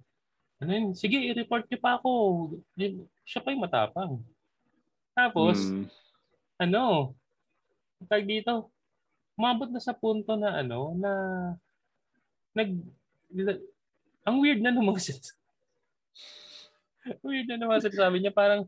Ano 0.63 0.71
yun? 0.71 0.87
Sige, 0.95 1.19
i-report 1.19 1.67
niyo 1.67 1.79
pa 1.83 1.99
ako. 1.99 2.11
Siya 3.27 3.43
pa 3.43 3.51
yung 3.51 3.63
matapang. 3.67 4.23
Tapos, 5.11 5.59
mm. 5.59 6.02
Ano, 6.59 7.13
tag 8.05 8.25
dito, 8.27 8.69
umabot 9.33 9.69
na 9.71 9.81
sa 9.81 9.95
punto 9.95 10.37
na 10.37 10.59
ano, 10.61 10.93
na 10.97 11.11
nag 12.53 12.69
ang 14.23 14.37
weird 14.39 14.61
na 14.61 14.71
naman 14.71 14.99
siya. 15.03 15.17
weird 17.25 17.49
na 17.49 17.57
naman 17.59 17.81
siya 17.81 18.07
sabi 18.07 18.23
niya 18.23 18.31
parang 18.31 18.63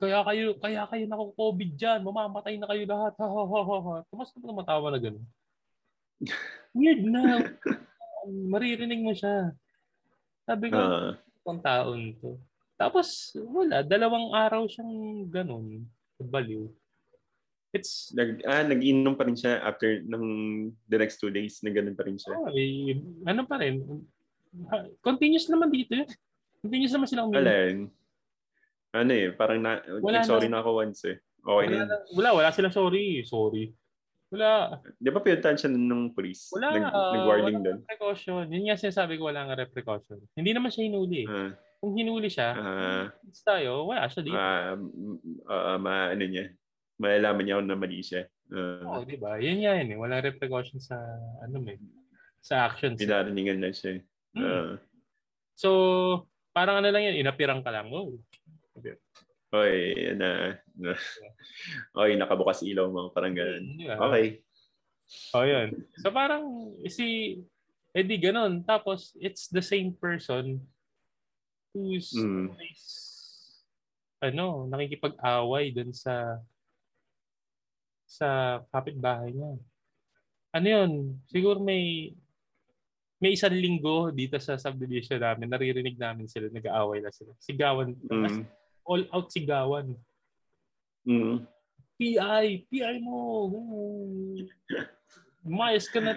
kaya 0.00 0.24
kayo 0.24 0.56
kaya 0.56 0.88
kayo 0.88 1.04
nako 1.04 1.36
COVID 1.36 1.70
diyan, 1.76 2.00
mamamatay 2.00 2.56
na 2.56 2.64
kayo 2.72 2.88
lahat. 2.88 3.12
Ha 3.20 3.26
ha 3.28 3.44
ha 3.44 3.78
ha. 3.84 3.94
Tumas 4.08 4.32
na 4.32 4.56
matawa 4.56 4.88
na 4.88 4.96
gano'n. 4.96 5.26
Weird 6.72 7.04
na. 7.04 7.52
Maririnig 8.48 9.04
mo 9.04 9.12
siya. 9.12 9.52
Sabi 10.48 10.72
ko, 10.72 10.80
uh, 10.80 11.60
taon 11.60 12.16
to. 12.16 12.40
Tapos, 12.80 13.36
wala. 13.36 13.84
Dalawang 13.84 14.32
araw 14.32 14.64
siyang 14.64 15.28
ganun. 15.28 15.84
Baliw. 16.16 16.64
It's 17.70 18.10
nag 18.18 18.42
ah 18.50 18.66
nag-inom 18.66 19.14
pa 19.14 19.22
rin 19.22 19.38
siya 19.38 19.62
after 19.62 20.02
ng 20.02 20.24
the 20.90 20.98
next 20.98 21.22
two 21.22 21.30
days, 21.30 21.62
na 21.62 21.70
ganun 21.70 21.94
pa 21.94 22.02
rin 22.02 22.18
siya. 22.18 22.34
Oh, 22.34 22.50
eh, 22.50 22.98
ano 23.26 23.46
pa 23.46 23.62
rin. 23.62 23.78
Continuous 24.98 25.46
naman 25.46 25.70
dito 25.70 25.94
yun. 25.94 26.10
Continuous 26.66 26.92
naman 26.98 27.06
silang 27.06 27.30
uminom. 27.30 27.46
Alin? 27.46 27.76
Ano 28.90 29.12
eh, 29.14 29.30
parang 29.30 29.62
na, 29.62 29.78
wala 30.02 30.26
sorry 30.26 30.50
na, 30.50 30.58
na 30.58 30.66
ako 30.66 30.70
once 30.82 31.06
eh. 31.06 31.16
Okay 31.46 31.66
wala, 31.70 31.86
na. 31.86 31.96
Wala, 32.18 32.28
wala 32.42 32.48
silang 32.50 32.74
sorry. 32.74 33.22
Sorry. 33.22 33.70
Wala. 34.34 34.78
Di 34.98 35.10
ba 35.14 35.22
pinuntahan 35.22 35.54
siya 35.54 35.70
ng 35.70 36.10
police? 36.10 36.50
Wala. 36.50 36.74
Nag, 36.74 36.90
uh, 36.90 37.12
nag-warning 37.14 37.58
doon. 37.62 37.78
precaution. 37.86 38.50
Yun 38.50 38.66
nga 38.66 38.78
sinasabi 38.78 39.14
ko, 39.14 39.30
wala 39.30 39.46
nga 39.46 39.70
precaution. 39.70 40.18
Hindi 40.34 40.50
naman 40.50 40.74
siya 40.74 40.90
hinuli. 40.90 41.22
Uh, 41.30 41.54
Kung 41.80 41.96
hinuli 41.96 42.28
siya, 42.28 42.52
uh, 42.58 43.04
tayo, 43.40 43.88
wala 43.88 44.04
siya 44.10 44.20
dito. 44.20 44.36
Uh, 44.36 44.74
uh, 45.48 45.78
ma, 45.80 46.12
ano 46.12 46.24
niya, 46.28 46.52
malalaman 47.00 47.42
niya 47.48 47.64
na 47.64 47.80
mali 47.80 48.04
siya. 48.04 48.28
Uh, 48.52 48.84
Oo, 48.84 49.02
di 49.08 49.16
ba? 49.16 49.40
Yan 49.40 49.64
yan 49.64 49.88
eh. 49.88 49.96
Walang 49.96 50.20
repercussion 50.20 50.76
sa, 50.76 51.00
ano 51.40 51.56
may, 51.64 51.80
sa 52.44 52.68
actions. 52.68 53.00
Pinariningan 53.00 53.58
lang 53.64 53.72
siya. 53.72 54.04
Hmm. 54.36 54.44
Uh, 54.44 54.70
so, 55.56 55.68
parang 56.52 56.84
ano 56.84 56.92
lang 56.92 57.08
yan, 57.08 57.24
inapirang 57.24 57.64
ka 57.64 57.72
lang. 57.72 57.88
Oh. 57.88 58.20
Okay. 58.76 59.00
Oy, 59.50 59.74
na, 60.14 60.60
na 60.78 60.94
Oy, 61.98 62.14
nakabukas 62.14 62.62
ilaw 62.62 62.86
mo, 62.92 63.10
parang 63.10 63.34
ganoon. 63.34 63.64
Yeah. 63.80 63.98
Okay. 63.98 64.44
Oh, 65.34 65.42
yun. 65.42 65.74
So 65.98 66.14
parang 66.14 66.70
si 66.86 67.40
Eddie 67.90 68.22
ganun. 68.22 68.62
Tapos 68.62 69.10
it's 69.18 69.50
the 69.50 69.62
same 69.62 69.90
person 69.90 70.62
who's 71.74 72.14
mm. 72.14 72.54
always 72.54 72.82
ano, 74.22 74.70
nakikipag-away 74.70 75.74
dun 75.74 75.90
sa 75.90 76.38
sa 78.10 78.58
kapitbahay 78.74 79.30
niya. 79.30 79.54
Ano 80.50 80.66
yun? 80.66 80.92
Siguro 81.30 81.62
may 81.62 82.10
may 83.22 83.36
isang 83.36 83.54
linggo 83.54 84.10
dito 84.10 84.40
sa 84.40 84.56
subdivision 84.58 85.20
namin, 85.20 85.46
naririnig 85.46 85.94
namin 85.94 86.26
sila, 86.26 86.48
nag-aaway 86.50 87.04
na 87.04 87.12
sila. 87.12 87.30
Sigawan. 87.38 87.92
Mm. 88.08 88.48
All 88.82 89.04
out 89.12 89.28
sigawan. 89.28 89.92
Mm. 91.04 91.44
PI! 92.00 92.64
PI 92.66 92.96
mo! 93.04 93.46
Umayos 95.44 95.86
ka 95.92 96.00
na. 96.00 96.16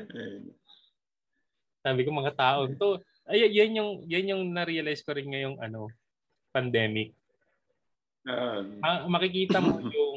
Sabi 1.84 2.08
ko 2.08 2.10
mga 2.16 2.34
tao 2.40 2.72
to. 2.72 3.04
Ay, 3.28 3.52
yan 3.52 3.78
yung 3.78 3.92
yan 4.08 4.32
yung 4.36 4.44
na-realize 4.56 5.04
ko 5.04 5.12
rin 5.12 5.28
ngayong 5.28 5.60
ano, 5.60 5.92
pandemic. 6.56 7.12
Um, 8.24 8.80
uh, 8.80 9.04
makikita 9.12 9.60
mo 9.60 9.84
yung 9.84 10.13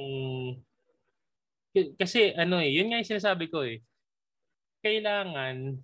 kasi 1.96 2.32
ano 2.34 2.60
eh, 2.60 2.72
yun 2.72 2.88
nga 2.88 3.00
yung 3.00 3.12
sinasabi 3.12 3.52
ko 3.52 3.64
eh. 3.64 3.84
Kailangan 4.80 5.76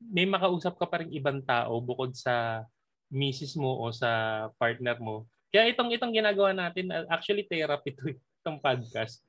may 0.00 0.26
makausap 0.28 0.76
ka 0.76 0.84
pa 0.84 1.00
rin 1.00 1.12
ibang 1.14 1.40
tao 1.40 1.80
bukod 1.80 2.12
sa 2.12 2.66
misis 3.08 3.54
mo 3.56 3.80
o 3.84 3.94
sa 3.94 4.46
partner 4.58 4.98
mo. 5.00 5.24
Kaya 5.54 5.70
itong 5.70 5.94
itong 5.94 6.12
ginagawa 6.12 6.50
natin 6.50 6.90
actually 7.06 7.46
therapy 7.46 7.94
to 7.94 8.10
eh, 8.10 8.18
itong 8.42 8.58
podcast. 8.58 9.22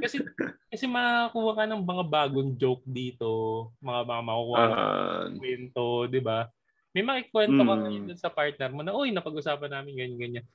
Kasi 0.00 0.24
kasi 0.72 0.84
makakuha 0.88 1.52
ka 1.52 1.64
ng 1.68 1.82
mga 1.84 2.04
bagong 2.08 2.50
joke 2.56 2.84
dito, 2.88 3.30
mga 3.78 4.00
mga 4.08 4.22
makukuha 4.24 4.64
uh, 4.66 5.24
kwento, 5.36 5.84
'di 6.10 6.20
ba? 6.24 6.48
May 6.96 7.04
makikwento 7.04 7.60
mm, 7.60 7.68
ka 7.68 7.74
ngayon 7.76 8.16
sa 8.16 8.32
partner 8.32 8.70
mo 8.72 8.80
na, 8.80 8.96
"Uy, 8.96 9.12
napag-usapan 9.12 9.68
namin 9.68 10.00
ganyan 10.00 10.18
ganyan." 10.18 10.46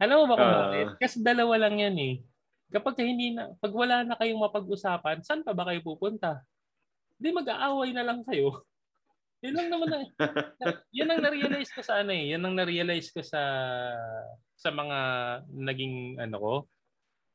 Alam 0.00 0.24
mo 0.24 0.32
ba 0.32 0.40
kung 0.40 0.52
uh, 0.52 0.58
bakit? 0.64 0.86
Kasi 0.98 1.16
dalawa 1.20 1.54
lang 1.60 1.76
'yan 1.78 1.96
eh. 2.00 2.14
Kapag 2.74 2.98
hindi 3.06 3.30
na, 3.30 3.54
pag 3.62 3.70
wala 3.70 4.02
na 4.02 4.18
kayong 4.18 4.42
mapag-usapan, 4.42 5.22
saan 5.22 5.46
pa 5.46 5.54
ba 5.54 5.70
kayo 5.70 5.78
pupunta? 5.86 6.42
Hindi 7.22 7.30
mag-aaway 7.30 7.94
na 7.94 8.02
lang 8.02 8.26
kayo. 8.26 8.66
Yan 9.46 9.54
lang 9.54 9.68
naman 9.70 9.88
na, 9.92 9.98
yan 10.96 11.12
ang 11.12 11.20
na-realize 11.20 11.68
ko 11.68 11.84
sa 11.84 12.00
ano 12.00 12.16
eh. 12.16 12.32
Yan 12.32 12.48
ang 12.48 12.56
na-realize 12.56 13.12
ko 13.12 13.20
sa 13.20 13.44
sa 14.56 14.72
mga 14.72 14.98
naging 15.52 16.16
ano 16.16 16.36
ko, 16.40 16.52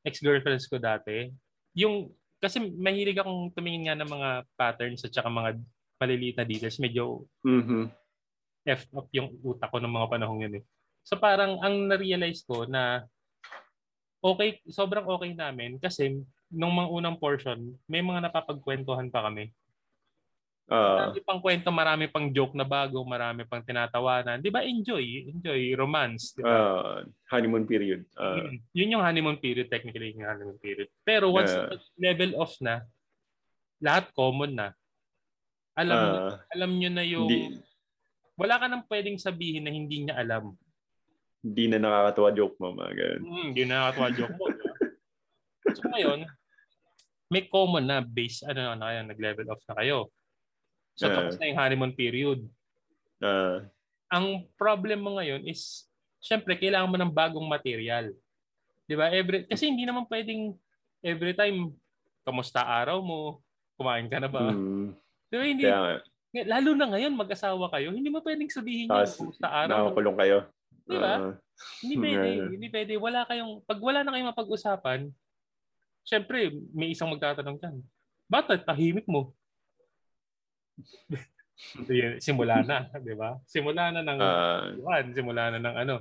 ex-girlfriends 0.02 0.66
ko 0.66 0.82
dati. 0.82 1.30
Yung 1.78 2.10
kasi 2.42 2.66
mahilig 2.66 3.22
akong 3.22 3.54
tumingin 3.54 3.94
nga 3.94 4.00
ng 4.02 4.10
mga 4.10 4.30
patterns 4.58 5.06
at 5.06 5.14
saka 5.14 5.30
mga 5.30 5.62
maliliit 6.02 6.36
na 6.42 6.50
details. 6.50 6.82
Medyo 6.82 7.30
mm-hmm. 7.46 7.84
F 8.74 8.90
up 8.98 9.08
yung 9.14 9.38
utak 9.46 9.70
ko 9.70 9.78
ng 9.78 9.94
mga 9.94 10.10
panahong 10.10 10.42
yun 10.50 10.58
eh. 10.60 10.64
So 11.06 11.14
parang 11.22 11.62
ang 11.62 11.94
na-realize 11.94 12.42
ko 12.42 12.66
na 12.66 13.06
okay, 14.20 14.60
sobrang 14.68 15.08
okay 15.08 15.32
namin 15.32 15.80
kasi 15.80 16.20
nung 16.52 16.76
mga 16.76 16.90
unang 16.92 17.18
portion, 17.18 17.76
may 17.86 18.02
mga 18.04 18.28
napapagkwentuhan 18.28 19.08
pa 19.14 19.30
kami. 19.30 19.54
Uh, 20.70 21.02
marami 21.02 21.20
pang 21.26 21.42
kwento, 21.42 21.70
marami 21.74 22.06
pang 22.06 22.30
joke 22.30 22.54
na 22.54 22.62
bago, 22.62 23.02
marami 23.02 23.42
pang 23.42 23.66
tinatawanan. 23.66 24.38
Di 24.38 24.54
ba? 24.54 24.62
Enjoy. 24.62 25.34
Enjoy. 25.34 25.74
Romance. 25.74 26.38
Di 26.38 26.46
ba? 26.46 26.54
Uh, 26.54 26.98
honeymoon 27.34 27.66
period. 27.66 28.06
Uh, 28.14 28.38
yun, 28.38 28.54
yun 28.78 28.94
yung 28.94 29.04
honeymoon 29.06 29.42
period, 29.42 29.66
technically 29.66 30.14
yung 30.14 30.30
honeymoon 30.30 30.62
period. 30.62 30.86
Pero 31.02 31.34
once 31.34 31.50
uh, 31.50 31.74
level 31.98 32.38
off 32.38 32.54
na, 32.62 32.86
lahat 33.82 34.14
common 34.14 34.54
na. 34.54 34.68
Alam, 35.74 35.98
uh, 35.98 36.38
alam 36.54 36.72
nyo 36.78 36.90
na 36.94 37.02
yung... 37.02 37.26
Di, 37.26 37.50
wala 38.38 38.62
ka 38.62 38.66
nang 38.70 38.86
pwedeng 38.86 39.18
sabihin 39.18 39.66
na 39.66 39.74
hindi 39.74 40.06
niya 40.06 40.22
alam 40.22 40.54
hindi 41.40 41.64
na 41.72 41.78
nakakatawa 41.80 42.30
joke 42.36 42.56
mo, 42.60 42.76
mga 42.76 42.94
ganun. 42.96 43.22
Hmm, 43.24 43.46
hindi 43.52 43.64
na 43.64 43.74
nakakatawa 43.88 44.10
joke 44.12 44.36
mo. 44.36 44.46
so 45.72 45.82
ngayon, 45.88 46.20
may 47.30 47.44
common 47.46 47.86
na 47.86 48.02
base, 48.02 48.42
ano 48.44 48.76
na 48.76 48.90
kayo, 48.90 49.00
nag-level 49.06 49.48
off 49.54 49.64
na 49.70 49.76
kayo. 49.80 49.98
So, 50.98 51.08
Yeah. 51.08 51.16
tapos 51.16 51.36
na 51.40 51.48
yung 51.48 51.60
honeymoon 51.62 51.94
period. 51.96 52.40
Ah, 53.22 53.64
Ang 54.10 54.50
problem 54.58 55.00
mo 55.00 55.16
ngayon 55.16 55.46
is, 55.46 55.86
syempre, 56.18 56.58
kailangan 56.58 56.90
mo 56.90 56.98
ng 56.98 57.14
bagong 57.14 57.46
material. 57.46 58.10
Di 58.90 58.98
ba? 58.98 59.14
Every, 59.14 59.46
kasi 59.46 59.70
hindi 59.70 59.86
naman 59.86 60.10
pwedeng 60.10 60.58
every 61.00 61.38
time, 61.38 61.72
kamusta 62.26 62.66
araw 62.66 63.00
mo, 63.00 63.40
kumain 63.78 64.10
ka 64.10 64.18
na 64.20 64.28
ba? 64.28 64.50
mm, 64.52 64.92
Di 65.30 65.36
ba? 65.38 65.44
Hindi, 65.46 65.64
kaya 65.64 65.80
nga, 65.80 65.94
lalo 66.58 66.70
na 66.74 66.90
ngayon, 66.90 67.14
mag-asawa 67.14 67.70
kayo, 67.70 67.94
hindi 67.94 68.10
mo 68.10 68.20
pwedeng 68.20 68.50
sabihin 68.50 68.90
yun, 68.90 68.98
Tapos, 69.06 69.16
kamusta 69.16 69.48
araw 69.48 69.94
nakakulong 69.94 70.18
kayo. 70.18 70.38
Di 70.86 70.98
ba? 70.98 71.14
Ah, 71.20 71.34
Hindi 71.84 71.96
pwede, 72.04 72.28
Yeah. 72.30 72.50
hindi 72.50 72.68
pwede. 72.70 72.94
Wala 72.96 73.22
kayong, 73.24 73.62
pag 73.64 73.80
wala 73.80 74.00
na 74.02 74.12
kayong 74.12 74.32
mapag-usapan, 74.32 75.00
syempre, 76.02 76.50
may 76.72 76.92
isang 76.92 77.10
magtatanong 77.10 77.58
dyan, 77.58 77.76
bakit 78.26 78.64
tahimik 78.64 79.06
mo? 79.06 79.34
Simula 82.24 82.64
na, 82.64 82.88
di 83.04 83.14
ba? 83.14 83.36
Simula 83.44 83.92
na 83.92 84.02
ng 84.02 84.20
ah, 84.20 84.64
Juan, 84.80 85.06
simula 85.12 85.52
na 85.52 85.60
ng 85.60 85.76
ano. 85.78 85.96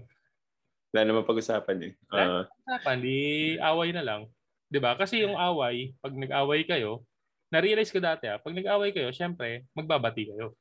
wala 0.88 1.00
naman 1.04 1.26
pag-usapan 1.26 1.78
eh. 1.84 1.92
Ah, 2.08 2.46
Usapan, 2.64 2.96
di 3.02 3.16
away 3.60 3.92
na 3.92 4.00
lang. 4.00 4.22
Di 4.64 4.78
ba? 4.78 4.96
Kasi 4.96 5.20
yung 5.20 5.36
away, 5.36 5.92
pag 5.98 6.14
nag-away 6.14 6.64
kayo, 6.64 7.02
na-realize 7.50 7.90
ko 7.90 7.98
dati 7.98 8.24
ah, 8.24 8.38
pag 8.38 8.54
nag-away 8.54 8.94
kayo, 8.94 9.10
syempre, 9.10 9.66
magbabati 9.74 10.30
kayo. 10.32 10.54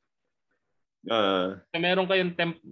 ah, 1.08 1.56
So, 1.70 1.78
meron 1.78 2.04
kayong 2.04 2.34
temp- 2.34 2.64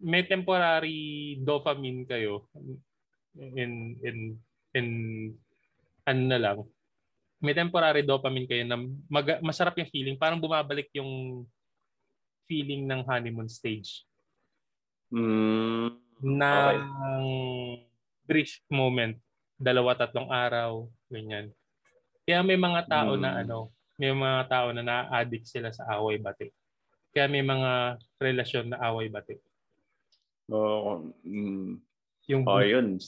may 0.00 0.24
temporary 0.24 1.36
dopamine 1.44 2.08
kayo 2.08 2.48
in 3.36 3.94
in 4.00 4.16
in 4.72 4.86
ano 6.08 6.22
na 6.26 6.38
lang. 6.40 6.58
May 7.40 7.56
temporary 7.56 8.04
dopamine 8.04 8.48
kayo 8.48 8.64
na 8.64 8.76
mag- 9.08 9.40
masarap 9.44 9.76
yung 9.80 9.92
feeling, 9.92 10.16
parang 10.16 10.40
bumabalik 10.40 10.88
yung 10.96 11.44
feeling 12.44 12.84
ng 12.84 13.06
honeymoon 13.06 13.48
stage 13.48 14.04
mm, 15.14 15.94
na 16.20 16.50
Okay. 16.50 16.80
brief 18.26 18.62
moment, 18.70 19.16
dalawa 19.56 19.94
tatlong 19.98 20.30
araw, 20.30 20.86
ganyan. 21.10 21.50
Kaya 22.26 22.46
may 22.46 22.58
mga 22.58 22.86
tao 22.86 23.18
na 23.18 23.34
Hmm. 23.34 23.40
ano, 23.42 23.58
may 23.98 24.14
mga 24.14 24.42
tao 24.46 24.68
na 24.70 24.82
na-addict 24.86 25.50
sila 25.50 25.74
sa 25.74 25.84
away 25.98 26.16
bati. 26.22 26.46
Kaya 27.10 27.26
may 27.26 27.42
mga 27.42 27.98
relasyon 28.22 28.70
na 28.70 28.78
away 28.86 29.10
bati. 29.10 29.34
Oh, 30.50 31.14
mm, 31.24 31.78
Yung 32.28 32.42
oh, 32.46 32.62
yun. 32.62 32.98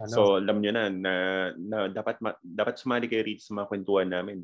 ano, 0.00 0.10
So, 0.10 0.20
alam 0.42 0.58
nyo 0.58 0.70
na, 0.74 0.84
na, 0.90 1.14
na 1.54 1.76
dapat, 1.88 2.18
ma- 2.18 2.40
dapat 2.42 2.76
sumali 2.76 3.06
kayo 3.06 3.22
rito 3.22 3.46
sa 3.46 3.54
mga 3.54 3.68
kwentuhan 3.70 4.10
namin. 4.10 4.42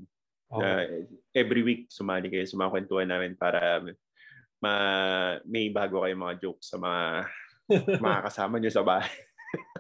oh, 0.55 0.63
Na 0.63 0.87
every 1.35 1.61
week 1.67 1.91
sumali 1.91 2.31
kayo 2.31 2.47
sa 2.47 2.57
mga 2.57 2.71
kwentuhan 2.71 3.09
namin 3.11 3.35
para 3.35 3.83
ma, 4.63 4.73
may 5.43 5.69
bago 5.69 6.05
kayo 6.07 6.15
mga 6.15 6.39
jokes 6.39 6.71
sa 6.71 6.79
mga 6.79 7.27
mga 8.05 8.19
kasama 8.31 8.57
nyo 8.61 8.71
sa 8.71 8.85
bahay. 8.87 9.11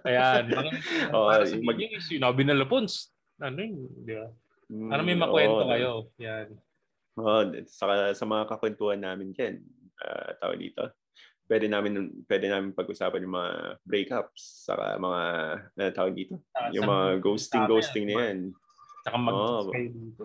Ayan. 0.02 0.42
Mga, 0.50 0.70
Oo, 1.14 1.28
para 1.30 1.44
sa 1.46 1.54
mag- 1.62 1.78
mag- 1.78 2.02
sinabi 2.02 2.42
na 2.42 2.54
Lapons. 2.58 3.14
Ano 3.40 3.56
yun? 3.62 3.74
Di 4.04 4.12
ba? 4.18 4.26
Mm, 4.70 4.90
Ano 4.90 5.00
may 5.02 5.18
makwento 5.18 5.62
oo, 5.64 5.70
kayo? 5.70 5.90
Yan. 6.18 6.48
Oo, 7.18 7.40
sa, 7.66 7.84
sa 8.14 8.24
mga 8.26 8.44
kakwentuhan 8.46 9.02
namin 9.02 9.34
dyan, 9.34 9.62
uh, 10.02 10.30
tawag 10.38 10.58
dito, 10.62 10.82
pwede 11.50 11.66
namin 11.66 12.22
pwede 12.30 12.46
namin 12.46 12.70
pag-usapan 12.70 13.26
yung 13.26 13.34
mga 13.34 13.52
breakups, 13.82 14.70
saka 14.70 14.94
mga 14.94 15.22
uh, 15.74 15.90
tawag 15.90 16.14
dito, 16.14 16.38
Sa- 16.54 16.70
yung 16.70 16.86
mga 16.86 17.06
ghosting 17.18 17.64
sabi, 17.66 17.70
ghosting 17.74 18.04
na 18.06 18.14
yan. 18.14 18.38
Saka 19.02 19.16
mag 19.18 19.34
kayo 19.74 19.88
dito. 19.90 20.24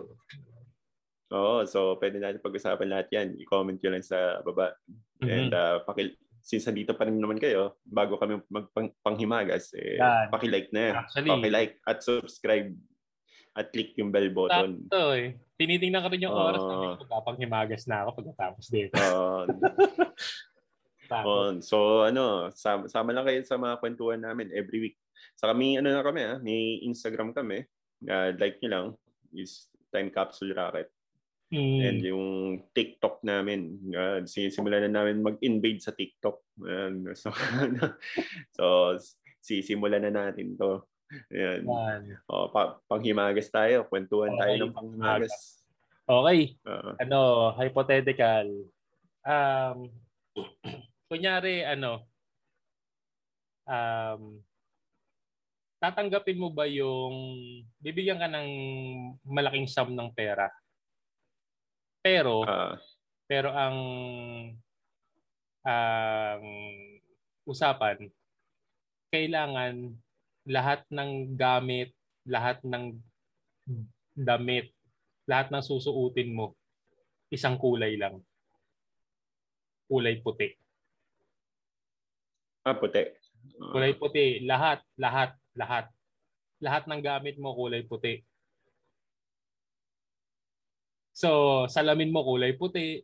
Oo, 1.34 1.66
so 1.66 1.98
pwede 1.98 2.22
natin 2.22 2.38
pag-usapan 2.38 2.86
lahat 2.86 3.10
yan. 3.10 3.34
I-comment 3.42 3.74
nyo 3.82 3.90
lang 3.90 4.06
sa 4.06 4.38
baba. 4.46 4.78
Mhm. 5.18 5.26
And 5.26 5.50
uh, 5.50 5.82
paki, 5.82 6.14
since 6.38 6.70
nandito 6.70 6.94
pa 6.94 7.10
rin 7.10 7.18
naman 7.18 7.42
kayo, 7.42 7.74
bago 7.82 8.14
kami 8.14 8.38
magpanghimagas, 8.46 9.74
eh, 9.74 9.98
Yan. 9.98 10.30
paki-like 10.30 10.70
na. 10.70 11.02
Actually, 11.02 11.34
Paki-like 11.34 11.74
at 11.82 11.98
subscribe 12.06 12.70
at 13.58 13.74
click 13.74 13.98
yung 13.98 14.14
bell 14.14 14.30
button. 14.30 14.86
sakto 14.86 15.18
eh. 15.18 15.34
Tinitingnan 15.58 16.04
ko 16.04 16.08
rin 16.12 16.22
yung 16.22 16.36
oras 16.36 16.62
Oo. 16.62 17.00
na 17.02 17.34
himagas 17.34 17.88
na 17.90 18.06
ako 18.06 18.22
pagkatapos 18.22 18.64
dito. 18.70 18.94
Oo. 18.94 19.50
Tapos, 21.06 21.56
Oo. 21.56 21.64
so 21.64 21.78
ano, 22.04 22.50
sama, 22.52 22.90
sama 22.90 23.10
lang 23.14 23.24
kayo 23.24 23.40
sa 23.46 23.56
mga 23.56 23.78
kwentuhan 23.80 24.20
namin 24.20 24.50
every 24.52 24.90
week. 24.90 24.96
Sa 25.38 25.48
kami, 25.50 25.80
ano 25.80 25.88
na 25.90 26.04
kami 26.04 26.20
ah, 26.26 26.36
may 26.42 26.82
Instagram 26.84 27.32
kami. 27.32 27.64
Uh, 28.04 28.36
like 28.36 28.60
nyo 28.60 28.68
lang, 28.68 28.86
is 29.32 29.72
Time 29.88 30.12
Capsule 30.12 30.52
Rocket. 30.52 30.92
mm, 31.48 31.80
And 31.80 31.98
yung 32.02 32.26
TikTok 32.76 33.24
namin, 33.24 33.80
uh, 33.94 34.20
sisimulan 34.26 34.84
na 34.88 35.00
namin 35.00 35.24
mag-invade 35.24 35.80
sa 35.80 35.94
TikTok. 35.94 36.42
Ayan, 36.66 37.08
so, 37.16 37.32
so, 38.56 38.64
sisimulan 39.40 40.04
na 40.04 40.12
natin 40.12 40.58
to. 40.58 40.84
Ayan. 41.30 41.62
yan. 41.62 42.02
O, 42.26 42.50
pa, 42.50 42.82
panghimagas 42.90 43.46
tayo. 43.48 43.86
Kwentuhan 43.86 44.34
tayo 44.34 44.52
Okay, 44.58 44.62
ng 44.66 44.74
panghimagas. 44.74 45.34
Okay. 46.06 46.40
Oo. 46.66 46.90
Ano, 46.98 47.20
hypothetical. 47.54 48.46
Um, 49.26 49.90
kunyari, 51.06 51.62
ano, 51.62 52.06
um, 53.66 54.42
tatanggapin 55.78 56.38
mo 56.40 56.50
ba 56.50 56.66
yung, 56.66 57.14
bibigyan 57.78 58.18
ka 58.18 58.28
ng 58.30 58.48
malaking 59.26 59.68
sum 59.70 59.94
ng 59.94 60.10
pera, 60.14 60.50
pero, 62.02 62.46
Ah, 62.46 62.78
pero 63.26 63.50
ang, 63.50 63.78
ang 65.66 66.44
usapan, 67.42 68.06
kailangan 69.10 69.90
lahat 70.46 70.86
ng 70.94 71.34
gamit, 71.34 71.90
lahat 72.22 72.62
ng 72.62 72.94
damit, 74.14 74.70
lahat 75.26 75.50
ng 75.50 75.62
susuotin 75.62 76.30
mo, 76.30 76.54
isang 77.34 77.58
kulay 77.58 77.98
lang. 77.98 78.22
Kulay 79.90 80.22
puti. 80.22 80.65
Ah, 82.66 82.74
puti. 82.74 83.02
Kulay 83.70 83.94
puti. 83.94 84.42
Lahat, 84.42 84.82
lahat, 84.98 85.38
lahat. 85.54 85.86
Lahat 86.58 86.84
ng 86.90 87.00
gamit 87.00 87.38
mo 87.38 87.54
kulay 87.54 87.86
puti. 87.86 88.20
So, 91.14 91.64
salamin 91.70 92.10
mo 92.10 92.26
kulay 92.26 92.58
puti. 92.58 93.00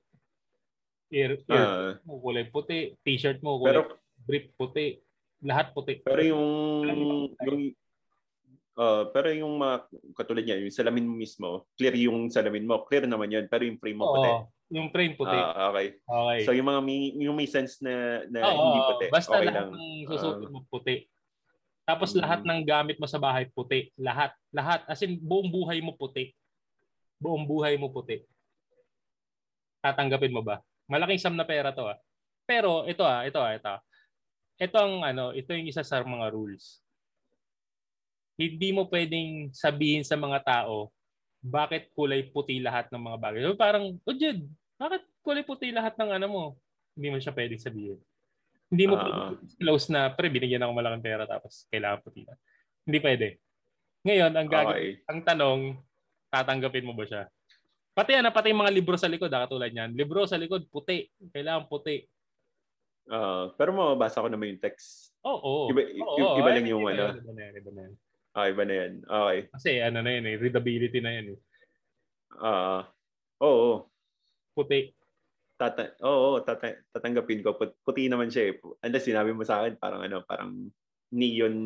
Ear, 1.12 1.38
ear 1.46 1.64
ah, 1.64 1.92
mo 2.02 2.18
kulay 2.18 2.50
puti. 2.50 2.98
T-shirt 3.06 3.40
mo 3.40 3.62
kulay 3.62 3.78
pero 3.78 3.82
brief 4.26 4.50
puti. 4.58 4.98
Lahat 5.46 5.70
puti. 5.70 6.02
Pero 6.02 6.20
yung 6.20 6.46
yung 7.42 7.62
uh, 8.76 9.08
pero 9.10 9.28
yung 9.32 9.58
mga 9.58 9.76
katulad 10.16 10.44
niya, 10.44 10.60
yung 10.60 10.74
salamin 10.74 11.08
mo 11.08 11.14
mismo, 11.16 11.48
clear 11.76 11.94
yung 11.96 12.28
salamin 12.28 12.66
mo, 12.66 12.84
clear 12.86 13.04
naman 13.04 13.32
yun, 13.32 13.46
pero 13.48 13.64
yung 13.64 13.80
frame 13.80 13.98
mo 13.98 14.06
puti. 14.12 14.30
Yung 14.72 14.88
frame 14.88 15.12
puti. 15.12 15.36
Ah, 15.36 15.68
okay. 15.68 16.00
okay. 16.00 16.38
So 16.48 16.56
yung 16.56 16.64
mga 16.64 16.80
may, 16.80 17.00
yung 17.20 17.36
may 17.36 17.44
sense 17.44 17.76
na, 17.84 18.24
na 18.32 18.40
Oo, 18.48 18.56
hindi 18.56 18.80
puti, 18.80 19.06
basta 19.12 19.36
okay 19.36 19.46
lahat 19.52 19.68
lang. 19.68 19.76
ng 19.76 19.84
susuot 20.08 20.38
mo 20.48 20.64
puti. 20.72 20.96
Tapos 21.84 22.14
Mm. 22.14 22.20
lahat 22.24 22.40
ng 22.40 22.60
gamit 22.64 22.96
mo 22.96 23.04
sa 23.04 23.20
bahay 23.20 23.44
puti. 23.52 23.92
Lahat. 24.00 24.32
Lahat. 24.48 24.80
As 24.88 25.02
in, 25.04 25.20
buong 25.20 25.52
buhay 25.52 25.84
mo 25.84 25.92
puti. 25.92 26.32
Buong 27.20 27.44
buhay 27.44 27.76
mo 27.76 27.92
puti. 27.92 28.24
Tatanggapin 29.84 30.32
mo 30.32 30.40
ba? 30.40 30.62
Malaking 30.88 31.20
sum 31.20 31.36
na 31.36 31.44
pera 31.44 31.74
to 31.74 31.84
ah. 31.84 31.98
Pero 32.48 32.88
ito 32.88 33.04
ah, 33.04 33.26
ito 33.28 33.38
ah, 33.42 33.52
ito. 33.52 33.68
ah. 33.68 33.80
Ito 34.56 34.76
ang 34.78 34.94
ano, 35.04 35.24
ito 35.34 35.52
yung 35.52 35.68
isa 35.68 35.82
sa 35.84 36.00
mga 36.00 36.32
rules. 36.32 36.80
Hindi 38.38 38.72
mo 38.72 38.88
pwedeng 38.88 39.52
sabihin 39.52 40.06
sa 40.06 40.16
mga 40.16 40.40
tao 40.42 40.88
bakit 41.42 41.90
kulay 41.92 42.22
puti 42.30 42.62
lahat 42.62 42.86
ng 42.94 43.02
mga 43.02 43.18
bagay. 43.18 43.40
So, 43.42 43.58
parang, 43.58 43.98
oh 43.98 44.14
Jed, 44.14 44.46
bakit 44.82 45.02
kulay 45.22 45.46
puti 45.46 45.70
lahat 45.70 45.94
ng 45.94 46.10
ano 46.18 46.26
mo? 46.26 46.44
Hindi 46.92 47.08
mo 47.08 47.16
siya 47.18 47.30
pwedeng 47.32 47.62
sabihin. 47.62 47.98
Hindi 48.66 48.84
mo 48.88 48.94
pwedeng 48.96 49.38
close 49.56 49.86
na, 49.88 50.10
pre, 50.10 50.26
binigyan 50.26 50.64
ako 50.64 50.72
malaking 50.74 51.04
pera 51.04 51.24
tapos 51.24 51.68
kailangan 51.70 52.02
puti 52.02 52.26
na. 52.26 52.34
Hindi 52.82 52.98
pwede. 52.98 53.26
Ngayon, 54.02 54.32
ang 54.34 54.48
gagawin, 54.50 54.74
Okay. 54.74 54.90
ang 55.06 55.20
tanong, 55.22 55.60
tatanggapin 56.26 56.82
mo 56.82 56.92
ba 56.92 57.06
siya? 57.06 57.22
Pati 57.92 58.16
ano, 58.16 58.32
pati 58.32 58.50
yung 58.50 58.64
mga 58.64 58.72
libro 58.74 58.96
sa 58.96 59.06
likod, 59.06 59.30
ah, 59.30 59.44
katulad 59.44 59.68
niyan. 59.70 59.92
Libro 59.92 60.24
sa 60.24 60.40
likod, 60.40 60.64
puti. 60.66 61.06
Kailangan 61.30 61.68
puti. 61.68 62.02
Ah, 63.06 63.52
pero 63.54 63.70
mababasa 63.70 64.24
ko 64.24 64.32
naman 64.32 64.56
yung 64.56 64.62
text. 64.64 65.12
Oo. 65.22 65.68
Iba, 65.68 65.80
Oo, 66.02 66.16
i- 66.18 66.34
iba 66.40 66.50
lang 66.50 66.66
yung 66.66 66.82
ano. 66.88 67.14
Iba 67.14 67.30
na 67.30 67.42
yan, 67.44 67.54
iba 67.54 67.70
na 67.70 67.80
yan. 67.86 67.94
Ah, 68.32 68.46
iba 68.48 68.62
na 68.64 68.74
yan. 68.74 68.92
Okay. 69.04 69.38
Kasi 69.52 69.70
ano 69.78 69.98
na 70.00 70.10
yun 70.10 70.24
eh, 70.24 70.36
readability 70.40 70.98
na 71.04 71.12
yan 71.12 71.26
eh. 71.36 71.38
Ah, 72.40 72.88
oo. 73.44 73.91
Puti. 74.52 74.92
Tata 75.56 75.94
oo, 76.02 76.40
tata 76.42 76.72
tatanggapin 76.90 77.40
ko. 77.40 77.54
Put- 77.56 77.78
Puti 77.80 78.08
naman 78.08 78.28
siya 78.28 78.50
eh. 78.50 78.54
Unless 78.82 79.06
sinabi 79.06 79.30
mo 79.32 79.44
sa 79.44 79.62
akin, 79.62 79.76
parang 79.76 80.02
ano, 80.02 80.24
parang 80.24 80.50
neon 81.12 81.56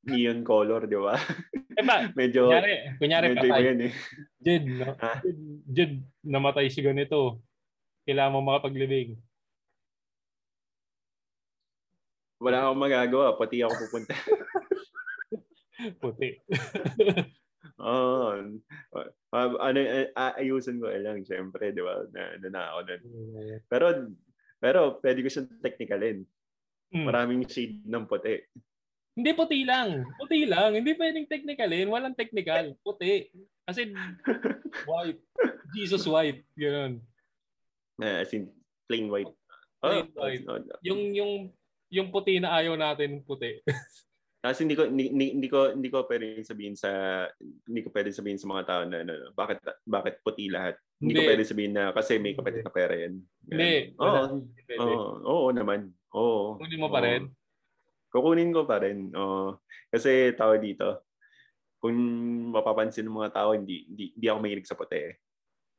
neon 0.00 0.40
color, 0.40 0.88
di 0.88 0.96
ba? 0.96 1.12
Eh 1.76 1.84
ba, 1.84 2.08
medyo, 2.18 2.48
kunyari, 2.48 2.96
kunyari 2.96 3.26
medyo 3.36 3.48
patay. 3.52 3.64
yan 3.68 3.78
eh. 3.84 3.92
Jed, 4.40 4.64
no? 4.64 4.86
Ha? 4.96 5.12
Jed, 5.20 5.38
Jed, 5.68 5.92
namatay 6.24 6.72
si 6.72 6.80
ganito. 6.80 7.44
Kailangan 8.08 8.32
mo 8.32 8.40
makapaglibing. 8.40 9.20
Wala 12.40 12.64
akong 12.64 12.80
magagawa, 12.80 13.36
pati 13.36 13.60
ako 13.60 13.74
pupunta. 13.76 14.16
Puti. 16.00 16.40
Oo. 17.84 18.56
Oh, 19.30 19.62
ano, 19.62 19.78
eh, 19.78 20.10
aayusin 20.10 20.82
ko 20.82 20.90
eh 20.90 20.98
lang, 20.98 21.22
syempre, 21.22 21.70
di 21.70 21.78
ba? 21.78 22.02
Na, 22.10 22.34
na, 22.36 22.48
na 22.50 22.62
ako 22.74 22.78
nun. 22.82 23.02
Pero, 23.70 23.86
pero 24.58 24.80
pwede 24.98 25.22
ko 25.22 25.28
siyang 25.30 25.50
technicalin. 25.62 26.26
Hmm. 26.90 27.06
Maraming 27.06 27.46
shade 27.46 27.86
ng 27.86 28.10
puti. 28.10 28.42
Hindi 29.14 29.30
puti 29.32 29.62
lang. 29.62 30.02
Puti 30.18 30.50
lang. 30.50 30.74
Hindi 30.74 30.98
pwedeng 30.98 31.30
technicalin. 31.30 31.86
Walang 31.86 32.18
technical. 32.18 32.74
Puti. 32.82 33.30
Kasi 33.62 33.94
white. 34.90 35.22
Jesus 35.78 36.02
white. 36.10 36.42
Ganun. 36.58 36.98
Uh, 38.02 38.26
as 38.26 38.34
in, 38.34 38.50
plain 38.90 39.06
white. 39.06 39.30
Plain 39.78 40.10
Oh, 40.18 40.26
white. 40.26 40.42
oh, 40.50 40.58
Yung, 40.82 41.14
yung, 41.14 41.32
yung 41.86 42.08
puti 42.10 42.42
na 42.42 42.58
ayaw 42.58 42.74
natin 42.74 43.22
puti. 43.22 43.62
Kasi 44.40 44.64
hindi 44.64 44.72
ko 44.72 44.88
hindi, 44.88 45.12
hindi, 45.12 45.48
ko 45.52 45.76
hindi 45.76 45.92
ko 45.92 46.08
pwedeng 46.08 46.40
sabihin 46.40 46.72
sa 46.72 46.88
hindi 47.68 47.80
ko 47.84 47.92
pwedeng 47.92 48.16
sabihin 48.16 48.40
sa 48.40 48.48
mga 48.48 48.64
tao 48.64 48.82
na 48.88 49.04
ano, 49.04 49.12
bakit 49.36 49.60
bakit 49.84 50.24
puti 50.24 50.48
lahat. 50.48 50.80
Hindi, 50.96 51.12
ko 51.12 51.20
pwedeng 51.28 51.50
sabihin 51.52 51.74
na 51.76 51.92
kasi 51.92 52.16
may 52.16 52.32
kapalit 52.32 52.64
na 52.64 52.72
pera 52.72 52.96
yan. 52.96 53.20
Hindi. 53.44 53.92
Oo. 54.00 54.04
Wala. 54.08 54.20
Hindi 54.32 54.62
pwede. 54.64 54.92
Oo, 54.96 55.08
oo 55.28 55.48
naman. 55.52 55.80
Oo. 56.16 56.56
Kunin 56.56 56.80
mo 56.80 56.88
pa 56.88 57.00
Oo. 57.00 57.04
rin. 57.04 57.22
Kukunin 58.08 58.50
ko 58.56 58.60
pa 58.64 58.76
rin. 58.80 58.98
Oo. 59.12 59.60
Kasi 59.92 60.32
tao 60.32 60.56
dito, 60.56 61.04
kung 61.76 61.96
mapapansin 62.56 63.04
ng 63.04 63.16
mga 63.20 63.32
tao, 63.36 63.52
hindi, 63.52 63.84
hindi, 63.92 64.04
hindi 64.16 64.26
ako 64.28 64.38
mahilig 64.40 64.68
sa 64.68 64.76
puti 64.76 64.98
eh. 65.04 65.14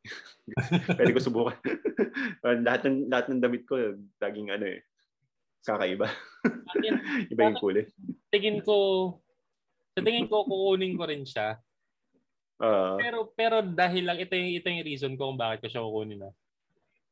Pwede 0.98 1.14
ko 1.18 1.22
subukan. 1.22 1.58
lahat 2.66 2.86
ng 2.86 3.10
lahat 3.10 3.26
ng 3.30 3.42
damit 3.42 3.66
ko 3.66 3.78
laging 4.22 4.54
ano 4.54 4.70
eh 4.70 4.82
kakaiba. 5.62 6.08
Iba 7.32 7.42
yung 7.48 7.58
kulay. 7.58 7.86
tingin 8.30 8.62
ko, 8.62 8.78
sa 9.92 10.02
tingin 10.02 10.26
ko, 10.26 10.44
kukunin 10.44 10.96
ko 10.96 11.04
rin 11.06 11.24
siya. 11.24 11.60
Ah, 12.58 12.94
Pero 12.96 13.34
pero 13.34 13.60
dahil 13.60 14.06
lang 14.06 14.18
ito 14.18 14.34
yung 14.34 14.54
ito 14.54 14.68
yung 14.70 14.86
reason 14.86 15.14
ko 15.16 15.28
kung 15.28 15.38
bakit 15.38 15.62
ko 15.62 15.68
siya 15.68 15.82
kukunin 15.82 16.22
na. 16.22 16.30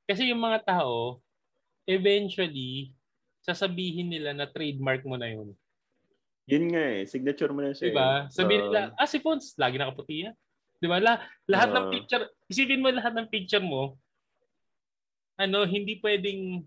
Kasi 0.05 0.29
yung 0.29 0.39
mga 0.39 0.61
tao 0.63 1.21
eventually 1.83 2.93
sasabihin 3.41 4.07
nila 4.07 4.29
na 4.31 4.45
trademark 4.45 5.01
mo 5.03 5.15
na 5.15 5.25
yun. 5.27 5.53
yun 6.45 6.65
nga 6.69 6.81
eh. 6.81 7.05
Signature 7.05 7.49
mo 7.49 7.61
na 7.61 7.73
siya. 7.73 7.89
Diba? 7.89 8.09
eh. 8.19 8.21
Sabihin 8.29 8.61
Ah, 8.61 8.65
nila, 8.65 8.79
ah 8.95 9.05
si 9.05 9.17
Pons, 9.17 9.53
lagi 9.53 9.77
nakaputi 9.77 10.25
yan. 10.25 10.33
Diba? 10.77 10.97
La, 10.97 11.17
lahat 11.45 11.69
ng 11.71 11.85
Ah. 11.85 11.91
picture, 11.91 12.23
isipin 12.45 12.79
mo 12.79 12.89
lahat 12.89 13.13
ng 13.13 13.27
picture 13.27 13.61
mo, 13.61 13.97
ano, 15.35 15.61
hindi 15.63 15.97
pwedeng, 15.99 16.65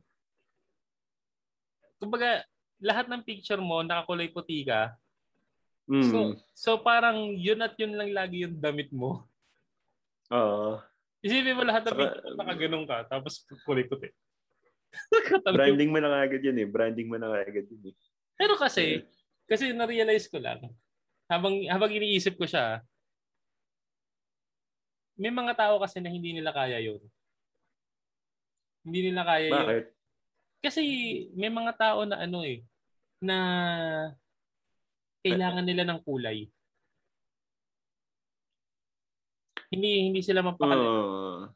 kumbaga, 2.02 2.42
lahat 2.82 3.06
ng 3.06 3.22
picture 3.22 3.62
mo, 3.62 3.86
nakakulay 3.86 4.26
puti 4.26 4.66
ka. 4.66 4.98
mm, 5.86 6.02
So, 6.10 6.18
so 6.50 6.70
parang 6.82 7.38
yun 7.38 7.62
at 7.62 7.78
yun 7.78 7.94
lang 7.94 8.10
lagi 8.10 8.42
yung 8.42 8.58
damit 8.58 8.90
mo. 8.90 9.22
oo. 10.34 10.82
Isipin 11.22 11.54
mo 11.54 11.62
lahat 11.62 11.86
ng 11.86 11.94
Saka- 11.94 12.02
picture, 12.02 12.34
nakaganong 12.34 12.86
ka, 12.90 12.98
tapos 13.06 13.46
kulay 13.62 13.86
puti. 13.86 14.10
Branding 15.56 15.94
mo 15.94 16.02
na 16.02 16.20
agad 16.20 16.42
yun 16.42 16.58
eh. 16.58 16.66
Branding 16.66 17.06
mo 17.06 17.16
na 17.16 17.30
agad 17.30 17.64
yun 17.64 17.82
eh. 17.88 17.94
Pero 18.34 18.58
kasi, 18.58 19.06
kasi 19.46 19.70
na-realize 19.70 20.26
ko 20.26 20.42
lang, 20.42 20.66
habang, 21.30 21.62
habang 21.70 21.94
iniisip 21.94 22.34
ko 22.34 22.44
siya, 22.44 22.82
may 25.14 25.30
mga 25.30 25.54
tao 25.54 25.78
kasi 25.78 26.02
na 26.02 26.10
hindi 26.10 26.34
nila 26.34 26.50
kaya 26.50 26.82
yun. 26.82 26.98
Hindi 28.82 29.00
nila 29.06 29.22
kaya 29.22 29.46
yun. 29.46 29.54
Bakit? 29.54 29.84
Kasi 30.62 30.82
may 31.34 31.50
mga 31.50 31.74
tao 31.74 32.06
na 32.06 32.22
ano 32.22 32.46
eh, 32.46 32.62
na 33.18 33.36
kailangan 35.26 35.66
nila 35.66 35.82
ng 35.82 36.00
kulay. 36.06 36.46
Hindi 39.74 39.90
hindi 40.06 40.20
sila 40.22 40.46
mapakali. 40.46 40.78
Oo. 40.86 41.50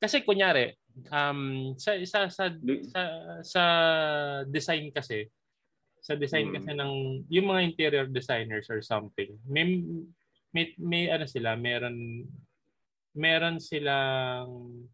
Kasi 0.00 0.24
kunyari, 0.24 0.72
um 1.12 1.72
sa 1.76 1.92
sa 2.08 2.28
sa 2.32 2.44
sa, 2.88 3.00
sa 3.44 3.62
design 4.48 4.88
kasi 4.92 5.28
sa 6.00 6.16
design 6.16 6.48
Hmm. 6.48 6.56
kasi 6.56 6.70
ng 6.72 6.92
yung 7.28 7.50
mga 7.52 7.64
interior 7.66 8.06
designers 8.08 8.70
or 8.72 8.80
something 8.80 9.36
may 9.44 9.82
may, 10.54 10.72
may 10.78 11.10
ano 11.12 11.26
sila 11.28 11.52
meron 11.58 12.24
meron 13.12 13.58
silang 13.60 14.86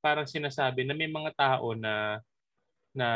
parang 0.00 0.26
sinasabi 0.26 0.82
na 0.84 0.96
may 0.96 1.08
mga 1.08 1.32
tao 1.36 1.76
na 1.76 2.18
na 2.90 3.08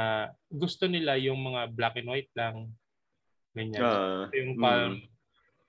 gusto 0.46 0.86
nila 0.86 1.18
yung 1.18 1.40
mga 1.40 1.74
black 1.74 1.98
and 1.98 2.08
white 2.08 2.32
lang 2.38 2.70
ganyan 3.54 3.82
Ito 3.82 3.98
yung 4.34 4.52
mm. 4.58 4.62
parang 4.62 4.94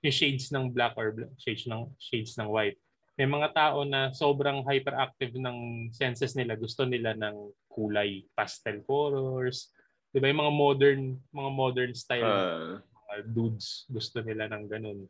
yung 0.04 0.14
shades 0.14 0.52
ng 0.52 0.70
black 0.70 0.94
or 0.94 1.10
bla- 1.14 1.32
shades 1.40 1.66
ng 1.66 1.88
shades 1.98 2.36
ng 2.38 2.46
white. 2.46 2.78
May 3.16 3.24
mga 3.24 3.48
tao 3.56 3.82
na 3.82 4.12
sobrang 4.12 4.60
hyperactive 4.62 5.40
ng 5.40 5.88
senses 5.96 6.36
nila, 6.36 6.52
gusto 6.52 6.84
nila 6.84 7.16
ng 7.16 7.48
kulay, 7.72 8.28
pastel 8.36 8.84
colors. 8.84 9.72
'Di 10.12 10.20
ba 10.20 10.28
yung 10.28 10.42
mga 10.44 10.54
modern 10.54 11.02
mga 11.32 11.50
modern 11.50 11.92
style 11.96 12.28
ah, 12.28 12.76
mga 12.78 13.14
dudes 13.32 13.88
gusto 13.88 14.20
nila 14.20 14.46
ng 14.52 14.64
ganun. 14.68 15.00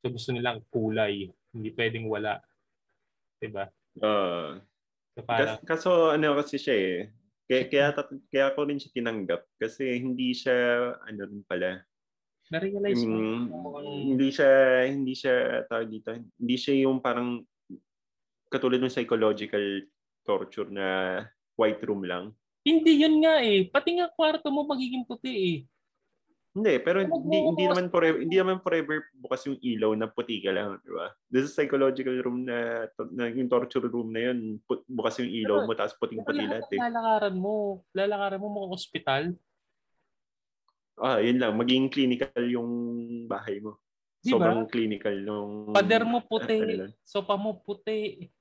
So 0.00 0.12
gusto 0.12 0.30
nilang 0.30 0.62
kulay, 0.70 1.28
hindi 1.50 1.70
pwedeng 1.74 2.06
wala. 2.06 2.38
'Di 3.42 3.48
ba? 3.50 3.66
ah. 4.00 4.60
So 5.16 5.24
parang 5.24 5.56
Kas- 5.56 5.64
kaso 5.64 6.12
ano 6.12 6.36
kasi 6.36 6.60
siya 6.60 6.76
eh. 6.76 6.96
Kaya, 7.48 7.62
kaya, 7.70 7.86
tat- 7.94 8.20
kaya 8.28 8.52
ko 8.52 8.68
rin 8.68 8.76
siya 8.76 8.92
tinanggap 8.92 9.48
kasi 9.56 9.96
hindi 9.96 10.36
siya 10.36 10.54
ano 11.00 11.20
rin 11.24 11.40
pala. 11.42 11.80
na-realize 12.46 13.02
ko 13.02 13.10
Mm, 13.10 13.42
mukhang- 13.50 14.06
hindi 14.06 14.28
siya 14.30 14.50
hindi 14.86 15.18
siya 15.18 15.34
tawag 15.66 15.88
dito. 15.90 16.14
Hindi 16.14 16.54
siya 16.54 16.86
yung 16.86 17.02
parang 17.02 17.42
katulad 18.46 18.78
ng 18.78 18.92
psychological 18.92 19.82
torture 20.22 20.70
na 20.70 20.86
white 21.56 21.82
room 21.82 22.04
lang. 22.04 22.30
hindi 22.62 22.98
yun 22.98 23.22
nga 23.22 23.38
eh. 23.40 23.66
Pati 23.66 23.94
nga 23.94 24.10
kwarto 24.10 24.50
mo 24.50 24.62
magiging 24.62 25.02
puti 25.02 25.30
eh. 25.30 25.56
Hindi, 26.56 26.80
pero 26.80 27.04
hindi, 27.04 27.38
hindi 27.52 27.64
naman 27.68 27.92
forever, 27.92 28.18
hindi 28.24 28.36
naman 28.40 28.64
forever 28.64 29.04
bukas 29.12 29.44
yung 29.44 29.60
ilaw 29.60 29.92
na 29.92 30.08
puti 30.08 30.40
ka 30.40 30.56
lang, 30.56 30.80
di 30.80 30.88
ba? 30.88 31.12
This 31.28 31.52
is 31.52 31.52
psychological 31.52 32.16
room 32.24 32.48
na, 32.48 32.88
na 33.12 33.28
yung 33.28 33.52
torture 33.52 33.84
room 33.84 34.08
na 34.08 34.32
yun, 34.32 34.56
put, 34.64 34.80
bukas 34.88 35.20
yung 35.20 35.28
ilaw 35.28 35.68
mo 35.68 35.76
tapos 35.76 35.92
puting-puti 36.00 36.48
Lahat 36.48 36.64
eh. 36.72 36.80
lalakaran 36.80 37.36
mo, 37.36 37.84
lalakaran 37.92 38.40
mo 38.40 38.48
mga 38.56 38.68
ospital. 38.72 39.22
Ah, 40.96 41.20
yun 41.20 41.36
lang, 41.36 41.52
maging 41.60 41.92
clinical 41.92 42.40
yung 42.48 42.70
bahay 43.28 43.60
mo. 43.60 43.76
Di 44.24 44.32
ba? 44.32 44.48
Sobrang 44.48 44.64
clinical 44.72 45.12
nung 45.20 45.76
Pader 45.76 46.08
mo 46.08 46.24
puti, 46.24 46.56
ano 46.56 46.88
sopa 47.04 47.36
mo 47.36 47.60
puti, 47.60 48.32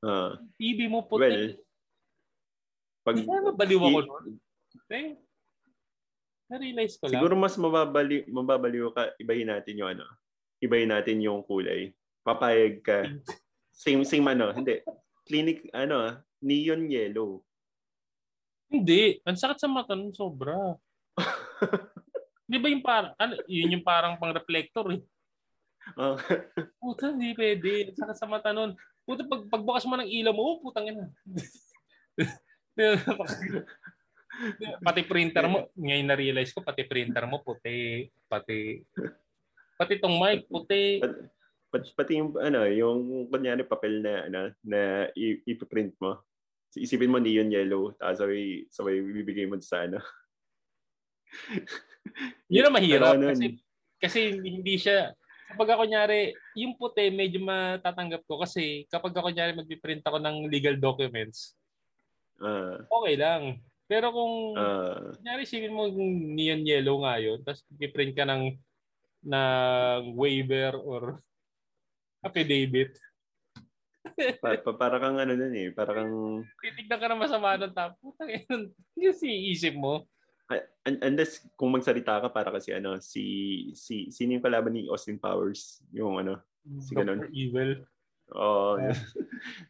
Ah, 0.00 0.40
TV 0.56 0.88
mo 0.88 1.04
puti. 1.04 1.20
well, 1.20 1.46
pag 3.04 3.14
Di 3.20 3.28
ba 3.28 3.44
mabaliw 3.44 3.78
ako 3.78 4.00
nun? 4.08 4.26
Eh, 4.88 5.20
na-realize 6.52 7.00
ko 7.00 7.08
lang. 7.08 7.16
Siguro 7.16 7.34
mas 7.34 7.56
mababali 7.56 8.28
mababaliw 8.28 8.92
ka, 8.92 9.16
ibahin 9.16 9.48
natin 9.48 9.80
yung 9.80 9.90
ano. 9.96 10.04
Ibahin 10.60 10.92
natin 10.92 11.24
yung 11.24 11.40
kulay. 11.48 11.96
Papayag 12.20 12.84
ka. 12.84 13.08
Same 13.72 14.04
same 14.04 14.28
ano, 14.28 14.52
hindi. 14.52 14.84
Clinic 15.24 15.64
ano, 15.72 16.20
neon 16.44 16.92
yellow. 16.92 17.40
Hindi. 18.72 19.20
Ang 19.28 19.36
sakit 19.36 19.58
sa 19.60 19.68
mata 19.68 19.92
nun, 19.92 20.12
sobra. 20.16 20.56
Di 22.50 22.56
ba 22.56 22.68
yung 22.72 22.84
parang, 22.84 23.12
ano, 23.20 23.36
yun 23.44 23.76
yung 23.76 23.84
parang 23.84 24.16
pang-reflector 24.16 24.96
eh. 24.96 25.00
Ah, 25.98 26.16
Puta, 26.80 27.12
hindi 27.12 27.36
pwede. 27.36 27.92
Ang 27.92 27.98
sakit 28.00 28.16
sa 28.16 28.28
mata 28.28 28.52
nun. 28.52 28.72
Puta, 29.04 29.28
pag, 29.28 29.44
pagbukas 29.48 29.84
mo 29.84 30.00
ng 30.00 30.08
ilaw 30.08 30.32
mo, 30.32 30.42
oh, 30.42 30.56
putang 30.64 30.88
ina. 30.88 31.04
pati 34.86 35.02
printer 35.04 35.46
mo, 35.48 35.68
ngayon 35.76 36.08
na-realize 36.08 36.52
ko, 36.52 36.64
pati 36.64 36.88
printer 36.88 37.24
mo 37.28 37.44
puti. 37.44 38.08
Pati, 38.26 38.80
pati 39.76 39.94
tong 40.00 40.16
mic, 40.16 40.48
puti. 40.48 41.00
Pat, 41.72 41.84
pati 41.96 42.20
yung 42.20 42.36
ano, 42.36 42.68
yung 42.68 43.28
kunyari 43.32 43.64
papel 43.64 44.04
na 44.04 44.28
ano, 44.28 44.40
na 44.64 45.08
ipiprint 45.16 45.96
mo. 46.00 46.20
Isipin 46.72 47.12
mo 47.12 47.20
neon 47.20 47.52
yellow, 47.52 47.92
tapos 48.00 48.24
sabay, 48.24 48.64
sabay 48.72 48.96
bibigay 49.04 49.44
mo 49.44 49.60
sa 49.60 49.84
ano. 49.84 50.00
Yun 52.52 52.68
ang 52.68 52.76
mahirap 52.76 53.16
Ano 53.16 53.30
kasi 53.32 53.56
kasi 53.96 54.20
hindi 54.36 54.76
siya 54.76 55.14
kapag 55.52 55.76
ako 55.76 55.84
kunyari, 55.84 56.32
yung 56.56 56.76
puti 56.80 57.12
medyo 57.12 57.40
matatanggap 57.44 58.24
ko 58.24 58.40
kasi 58.40 58.88
kapag 58.88 59.12
ako 59.12 59.28
kunyari 59.32 59.52
magpiprint 59.52 60.00
ako 60.04 60.16
ng 60.20 60.48
legal 60.48 60.76
documents, 60.80 61.56
Ah, 62.42 62.82
okay 62.90 63.14
lang. 63.14 63.62
Pero 63.92 64.08
kung 64.08 64.56
ah, 64.56 65.12
kunyari 65.20 65.44
isipin 65.44 65.76
mo 65.76 65.84
yung 65.84 66.32
neon 66.32 66.64
yellow 66.64 67.04
nga 67.04 67.20
yun, 67.20 67.44
tapos 67.44 67.60
piprint 67.76 68.16
ka 68.16 68.24
ng 68.24 68.56
ng 69.28 70.16
waiver 70.16 70.80
or 70.80 71.20
affidavit. 72.26 72.96
pa, 74.40 74.56
pa, 74.56 74.72
para 74.72 74.96
kang 74.96 75.20
ano 75.20 75.36
dun 75.36 75.52
eh, 75.52 75.68
para 75.76 75.92
kang... 75.92 76.40
Titignan 76.64 77.00
ka 77.00 77.06
na 77.06 77.20
masama 77.20 77.60
ng 77.60 77.76
tao. 77.76 77.92
Putang 78.00 78.32
ina, 78.32 78.72
kasi 78.96 79.28
isip 79.52 79.76
mo. 79.76 80.08
Unless 80.88 81.44
kung 81.60 81.76
magsalita 81.76 82.16
ka 82.24 82.28
para 82.32 82.48
kasi 82.48 82.72
ano, 82.72 82.96
si, 82.96 83.70
si, 83.76 84.08
sino 84.08 84.40
yung 84.40 84.44
kalaban 84.44 84.72
ni 84.72 84.88
Austin 84.88 85.20
Powers? 85.20 85.84
Yung 85.92 86.16
ano, 86.16 86.40
si 86.80 86.96
ganun. 86.96 87.28
Evil. 87.28 87.84
Oo. 88.32 88.80
Oh, 88.80 88.80
yeah. 88.80 88.96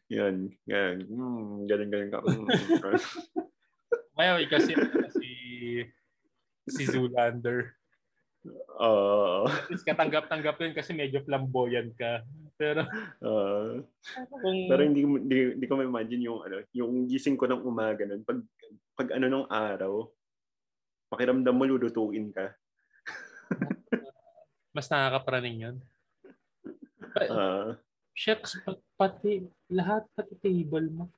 yan. 0.06 0.36
Yan. 0.70 0.96
Hmm, 1.10 1.66
galing, 1.66 1.90
galing 1.90 2.10
ka. 2.14 2.22
Hmm. 2.22 2.46
Kaya 4.22 4.38
kasi 4.46 4.70
si 5.18 5.28
si 6.70 6.82
Zoolander. 6.86 7.74
Oo. 8.78 9.50
Uh, 9.50 9.82
katanggap-tanggap 9.82 10.62
yun 10.62 10.78
kasi 10.78 10.94
medyo 10.94 11.26
flamboyant 11.26 11.90
ka. 11.98 12.22
Pero 12.54 12.86
uh, 13.18 13.82
kung, 14.30 14.58
pero 14.70 14.86
hindi 14.86 15.02
hindi, 15.02 15.58
hindi 15.58 15.66
ko 15.66 15.74
ma-imagine 15.74 16.22
yung 16.22 16.38
ano, 16.46 16.62
yung 16.70 17.10
gising 17.10 17.34
ko 17.34 17.50
ng 17.50 17.66
umaga 17.66 18.06
nun 18.06 18.22
pag 18.22 18.38
pag 18.94 19.10
ano 19.18 19.26
nung 19.26 19.48
araw, 19.50 20.06
pakiramdam 21.10 21.58
mo 21.58 21.66
lulutuin 21.66 22.30
ka. 22.30 22.54
Mas 24.78 24.86
nakakapraning 24.86 25.66
yun. 25.66 25.76
Uh, 27.26 27.74
Shucks, 28.14 28.54
pati 28.94 29.50
lahat 29.66 30.06
pati 30.14 30.38
table 30.38 30.86
mo. 30.94 31.10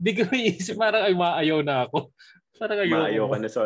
Hindi 0.00 0.12
ko 0.16 0.22
iisip, 0.32 0.80
parang 0.80 1.04
ay 1.04 1.12
maayaw 1.12 1.60
na 1.60 1.84
ako. 1.84 2.08
Parang 2.60 2.76
ayaw 2.76 3.08
Maayaw 3.08 3.24
ka 3.32 3.38
na 3.40 3.48
sa, 3.48 3.64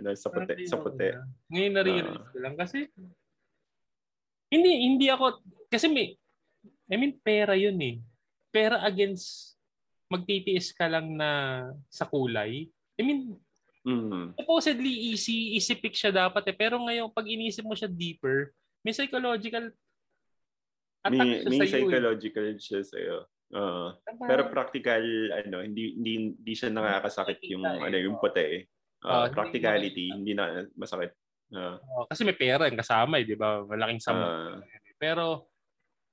na, 0.00 0.08
sa 0.16 0.28
puti. 0.32 0.64
Sa 0.64 0.80
puti. 0.80 1.04
Na. 1.12 1.28
Ngayon 1.52 1.72
na-realize 1.76 2.16
uh, 2.16 2.28
ko 2.32 2.36
lang 2.40 2.56
kasi 2.56 2.88
hindi 4.48 4.72
hindi 4.88 5.06
ako 5.12 5.44
kasi 5.68 5.92
may 5.92 6.16
I 6.88 6.96
mean 6.96 7.12
pera 7.20 7.52
yun 7.52 7.76
eh. 7.84 8.00
Pera 8.48 8.80
against 8.88 9.56
magtitiis 10.08 10.72
ka 10.72 10.88
lang 10.88 11.12
na 11.12 11.28
sa 11.92 12.08
kulay. 12.08 12.72
I 12.96 13.02
mean 13.04 13.36
mm. 13.84 14.32
supposedly 14.36 15.12
easy 15.12 15.56
easy 15.56 15.76
pick 15.76 15.92
siya 15.92 16.12
dapat 16.12 16.48
eh 16.48 16.56
pero 16.56 16.80
ngayon 16.80 17.12
pag 17.12 17.28
inisip 17.28 17.68
mo 17.68 17.76
siya 17.76 17.92
deeper, 17.92 18.48
may 18.80 18.96
psychological 18.96 19.68
attack 21.04 21.20
may, 21.20 21.40
siya 21.44 21.50
may 21.52 21.58
sa 21.60 21.68
psychological 21.68 22.44
eh. 22.48 22.56
siya 22.56 22.80
sa 22.80 22.96
Uh, 23.52 23.92
pero 24.24 24.48
practical 24.48 25.04
ano 25.36 25.60
hindi 25.60 25.92
hindi 25.92 26.32
hindi 26.32 26.52
siya 26.56 26.72
nakakasakit 26.72 27.36
yung 27.52 27.68
ano 27.68 27.96
yung 28.00 28.16
puti 28.16 28.40
eh. 28.40 28.60
Uh, 29.04 29.26
uh, 29.26 29.26
practicality 29.28 30.08
hindi 30.08 30.32
na 30.32 30.64
masakit. 30.72 31.12
Uh, 31.52 31.76
uh, 31.76 32.04
kasi 32.08 32.24
may 32.24 32.32
pera 32.32 32.64
yung 32.64 32.80
kasama 32.80 33.20
eh, 33.20 33.28
di 33.28 33.36
ba? 33.36 33.60
Malaking 33.60 34.00
sama. 34.00 34.24
Uh, 34.24 34.56
pero 34.96 35.52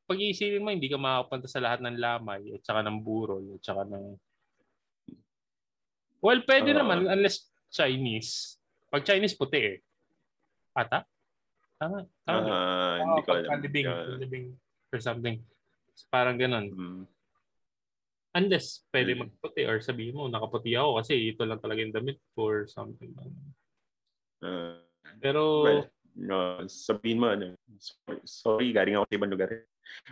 pag 0.03 0.19
iisipin 0.19 0.59
mo 0.59 0.75
hindi 0.75 0.91
ka 0.91 0.99
makapunta 0.99 1.47
sa 1.47 1.63
lahat 1.63 1.79
ng 1.79 1.95
lamay 1.95 2.43
at 2.51 2.61
saka 2.67 2.83
ng 2.83 2.99
burol 2.99 3.55
at 3.55 3.63
saka 3.63 3.87
ng 3.87 4.19
Well, 6.19 6.43
pwede 6.43 6.75
uh, 6.75 6.83
naman 6.83 7.07
unless 7.07 7.47
Chinese. 7.71 8.59
Pag 8.91 9.07
Chinese 9.07 9.39
puti 9.39 9.59
eh. 9.63 9.77
Ata? 10.75 11.07
Tama. 11.79 12.03
Tama. 12.27 12.47
Uh, 12.51 12.95
hindi 12.99 13.21
ko 13.23 13.31
alam. 13.39 13.63
Libing, 13.63 13.87
uh, 13.87 14.19
libing 14.19 14.45
or 14.91 14.99
something. 14.99 15.39
Parang 16.11 16.35
ganun. 16.35 16.67
Mm. 16.75 17.03
Unless 18.29 18.85
pwede 18.93 19.17
hmm. 19.17 19.21
magputi 19.25 19.65
or 19.65 19.81
sabihin 19.81 20.13
mo, 20.13 20.29
nakaputi 20.29 20.77
ako 20.77 21.01
kasi 21.01 21.33
ito 21.33 21.41
lang 21.49 21.57
talaga 21.57 21.81
yung 21.81 21.95
damit 21.95 22.21
for 22.37 22.69
something. 22.69 23.09
Uh, 24.45 24.77
Pero... 25.17 25.41
Well, 25.65 25.83
no, 26.13 26.61
sabihin 26.69 27.17
mo, 27.17 27.33
ano, 27.33 27.57
sorry, 27.81 28.21
sorry 28.25 28.67
galing 28.69 29.01
ako 29.01 29.05
sa 29.09 29.17
ibang 29.17 29.33
lugar. 29.33 29.49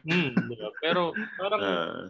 Diba? 0.02 0.70
Pero 0.82 1.14
parang 1.38 1.62
uh, 1.62 2.04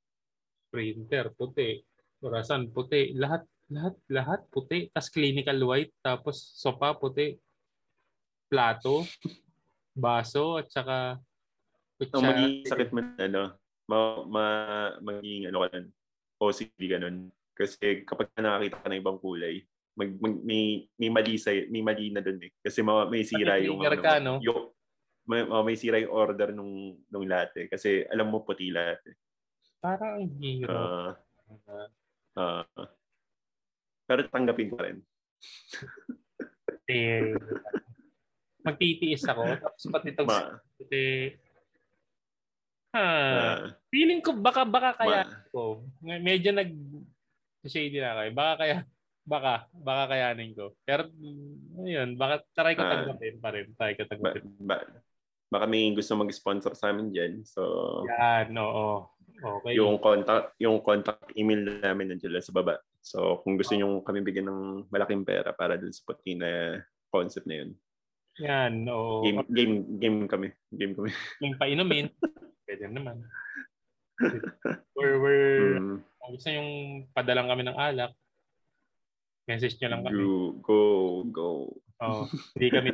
printer, 0.74 1.30
puti. 1.38 1.78
Orasan, 2.20 2.74
puti. 2.74 3.14
Lahat, 3.14 3.46
lahat, 3.70 3.94
lahat 4.10 4.40
puti. 4.50 4.90
Tapos 4.90 5.10
clinical 5.14 5.58
white, 5.62 5.94
tapos 6.02 6.36
sopa, 6.58 6.98
puti. 6.98 7.38
Plato, 8.50 9.06
baso, 9.94 10.58
at 10.58 10.70
saka 10.70 11.18
Ang 12.12 12.22
magiging 12.28 12.68
sakit 12.68 12.88
mo, 12.92 13.00
ano, 13.00 13.56
ma, 13.86 14.22
ma 14.26 14.44
maging 15.00 15.50
ano 15.50 15.58
ka 15.64 15.68
nun, 15.74 15.86
OCD 16.42 16.80
ganun. 16.90 17.30
Kasi 17.56 18.04
kapag 18.04 18.28
nakakita 18.36 18.82
ka 18.84 18.88
ng 18.92 19.00
ibang 19.00 19.18
kulay, 19.22 19.64
mag, 19.96 20.12
mag 20.20 20.36
may 20.44 20.84
may 21.00 21.08
mali 21.08 21.40
sa 21.40 21.50
may 21.72 21.80
mali 21.80 22.12
na 22.12 22.20
doon 22.20 22.40
eh. 22.44 22.52
Kasi 22.60 22.84
ma, 22.84 23.08
may 23.08 23.24
sira 23.24 23.56
yung 23.62 23.80
ano, 23.80 23.96
ka, 23.96 24.20
no? 24.20 24.36
yung 24.44 24.70
may, 25.26 25.42
oh, 25.42 25.64
may 25.66 25.74
sira 25.74 25.98
yung 25.98 26.14
order 26.14 26.54
nung 26.54 26.94
nung 27.10 27.26
latte 27.26 27.66
eh. 27.66 27.68
kasi 27.70 28.06
alam 28.06 28.30
mo 28.30 28.46
puti 28.46 28.70
lahat 28.70 29.02
eh. 29.10 29.16
Parang 29.82 30.22
ang 30.22 30.30
hero. 30.38 30.70
Uh, 30.70 31.10
uh, 32.38 32.62
pero 34.06 34.22
tanggapin 34.30 34.70
ko 34.70 34.76
rin. 34.78 35.02
magtitiis 38.66 39.22
ako 39.30 39.46
tapos 39.62 39.82
pati 39.94 40.10
itong 40.10 40.26
Ma- 40.26 40.58
pati 40.58 41.02
Ha. 42.96 43.76
Feeling 43.92 44.24
ko 44.24 44.32
baka 44.32 44.64
baka 44.64 44.96
kaya 44.96 45.28
Ma- 45.28 45.44
ko. 45.52 45.84
Medyo 46.00 46.56
nag 46.56 46.72
shady 47.68 48.00
na 48.00 48.16
kayo. 48.16 48.30
Baka 48.32 48.52
kaya 48.64 48.76
baka 49.26 49.52
baka 49.74 50.02
kayanin 50.16 50.56
ko. 50.56 50.72
Pero 50.86 51.10
ayun, 51.84 52.16
baka 52.16 52.40
try 52.56 52.72
ko 52.72 52.82
tanggapin 52.86 53.36
pa 53.42 53.48
rin. 53.52 53.66
Try 53.76 53.92
ko 53.98 54.02
tanggapin. 54.08 54.44
Ba, 54.62 54.80
ba, 54.80 55.04
baka 55.52 55.64
may 55.68 55.92
gusto 55.92 56.16
mag-sponsor 56.16 56.72
sa 56.72 56.94
amin 56.94 57.12
diyan. 57.12 57.44
So 57.44 57.62
Yan, 58.08 58.56
oo. 58.56 59.12
Okay. 59.36 59.76
Yung 59.76 60.00
contact 60.00 60.56
yung 60.56 60.80
contact 60.80 61.28
email 61.36 61.84
namin 61.84 62.16
nandiyan 62.16 62.40
sa 62.40 62.56
baba. 62.56 62.80
So 63.04 63.44
kung 63.44 63.60
gusto 63.60 63.76
niyo 63.76 64.00
kami 64.00 64.24
bigyan 64.24 64.48
ng 64.48 64.62
malaking 64.88 65.26
pera 65.28 65.52
para 65.52 65.76
dun 65.76 65.92
sa 65.92 66.00
puti 66.06 66.32
na 66.32 66.80
concept 67.12 67.44
na 67.44 67.60
yun. 67.60 67.70
Yan, 68.40 68.84
oo. 68.88 69.24
Game, 69.24 69.44
game, 69.48 69.74
game 70.00 70.18
kami. 70.28 70.48
Game 70.72 70.92
kami. 70.96 71.10
Yung 71.44 71.56
painumin. 71.60 72.08
Pwede 72.66 72.90
naman. 72.90 73.22
We're, 74.96 75.18
we're, 75.22 75.78
mm. 75.78 75.98
kung 76.02 76.30
gusto 76.34 76.50
yung 76.50 76.70
padalang 77.14 77.46
kami 77.46 77.62
ng 77.62 77.78
alak, 77.78 78.12
message 79.46 79.78
nyo 79.78 79.88
lang 79.94 80.02
kami. 80.02 80.18
Go, 80.18 80.36
go, 80.60 80.80
go. 81.30 81.50
Oh, 82.02 82.28
hindi 82.58 82.68
kami 82.68 82.90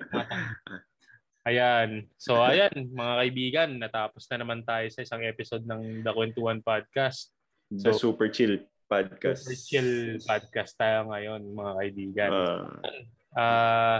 Ayan. 1.42 2.06
So, 2.22 2.38
ayan, 2.38 2.94
mga 2.94 3.14
kaibigan, 3.18 3.70
natapos 3.82 4.30
na 4.30 4.46
naman 4.46 4.62
tayo 4.62 4.86
sa 4.94 5.02
isang 5.02 5.26
episode 5.26 5.66
ng 5.66 6.06
The 6.06 6.12
Kwentuhan 6.14 6.62
Podcast. 6.62 7.34
So, 7.74 7.90
The 7.90 7.98
Super 7.98 8.30
Chill 8.30 8.62
Podcast. 8.86 9.50
Super 9.50 9.58
Chill 9.58 9.92
Podcast 10.22 10.78
tayo 10.78 11.10
ngayon, 11.10 11.42
mga 11.50 11.72
kaibigan. 11.82 12.30
Uh, 12.30 12.70
uh, 13.34 13.98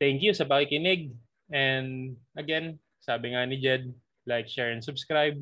thank 0.00 0.24
you 0.24 0.32
sa 0.32 0.48
pakikinig. 0.48 1.12
And 1.52 2.16
again, 2.32 2.80
sabi 3.04 3.36
nga 3.36 3.44
ni 3.44 3.60
Jed, 3.60 3.92
like, 4.28 4.46
share, 4.46 4.76
and 4.76 4.84
subscribe. 4.84 5.40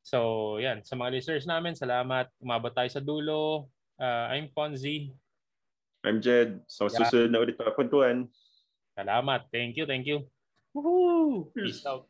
So, 0.00 0.56
yan. 0.56 0.80
Sa 0.88 0.96
mga 0.96 1.20
listeners 1.20 1.44
namin, 1.44 1.76
salamat. 1.76 2.32
Umabot 2.40 2.72
tayo 2.72 2.88
sa 2.88 3.04
dulo. 3.04 3.68
Uh, 4.00 4.32
I'm 4.32 4.48
Ponzi. 4.56 5.12
I'm 6.00 6.24
Jed. 6.24 6.64
So, 6.64 6.88
yeah. 6.88 7.04
susunod 7.04 7.30
na 7.36 7.44
ulit 7.44 7.60
pa 7.60 7.76
kwentuhan. 7.76 8.32
Salamat. 8.96 9.52
Thank 9.52 9.76
you, 9.76 9.84
thank 9.84 10.08
you. 10.08 10.24
Woohoo! 10.72 11.52
Peace 11.52 11.84
out. 11.84 12.08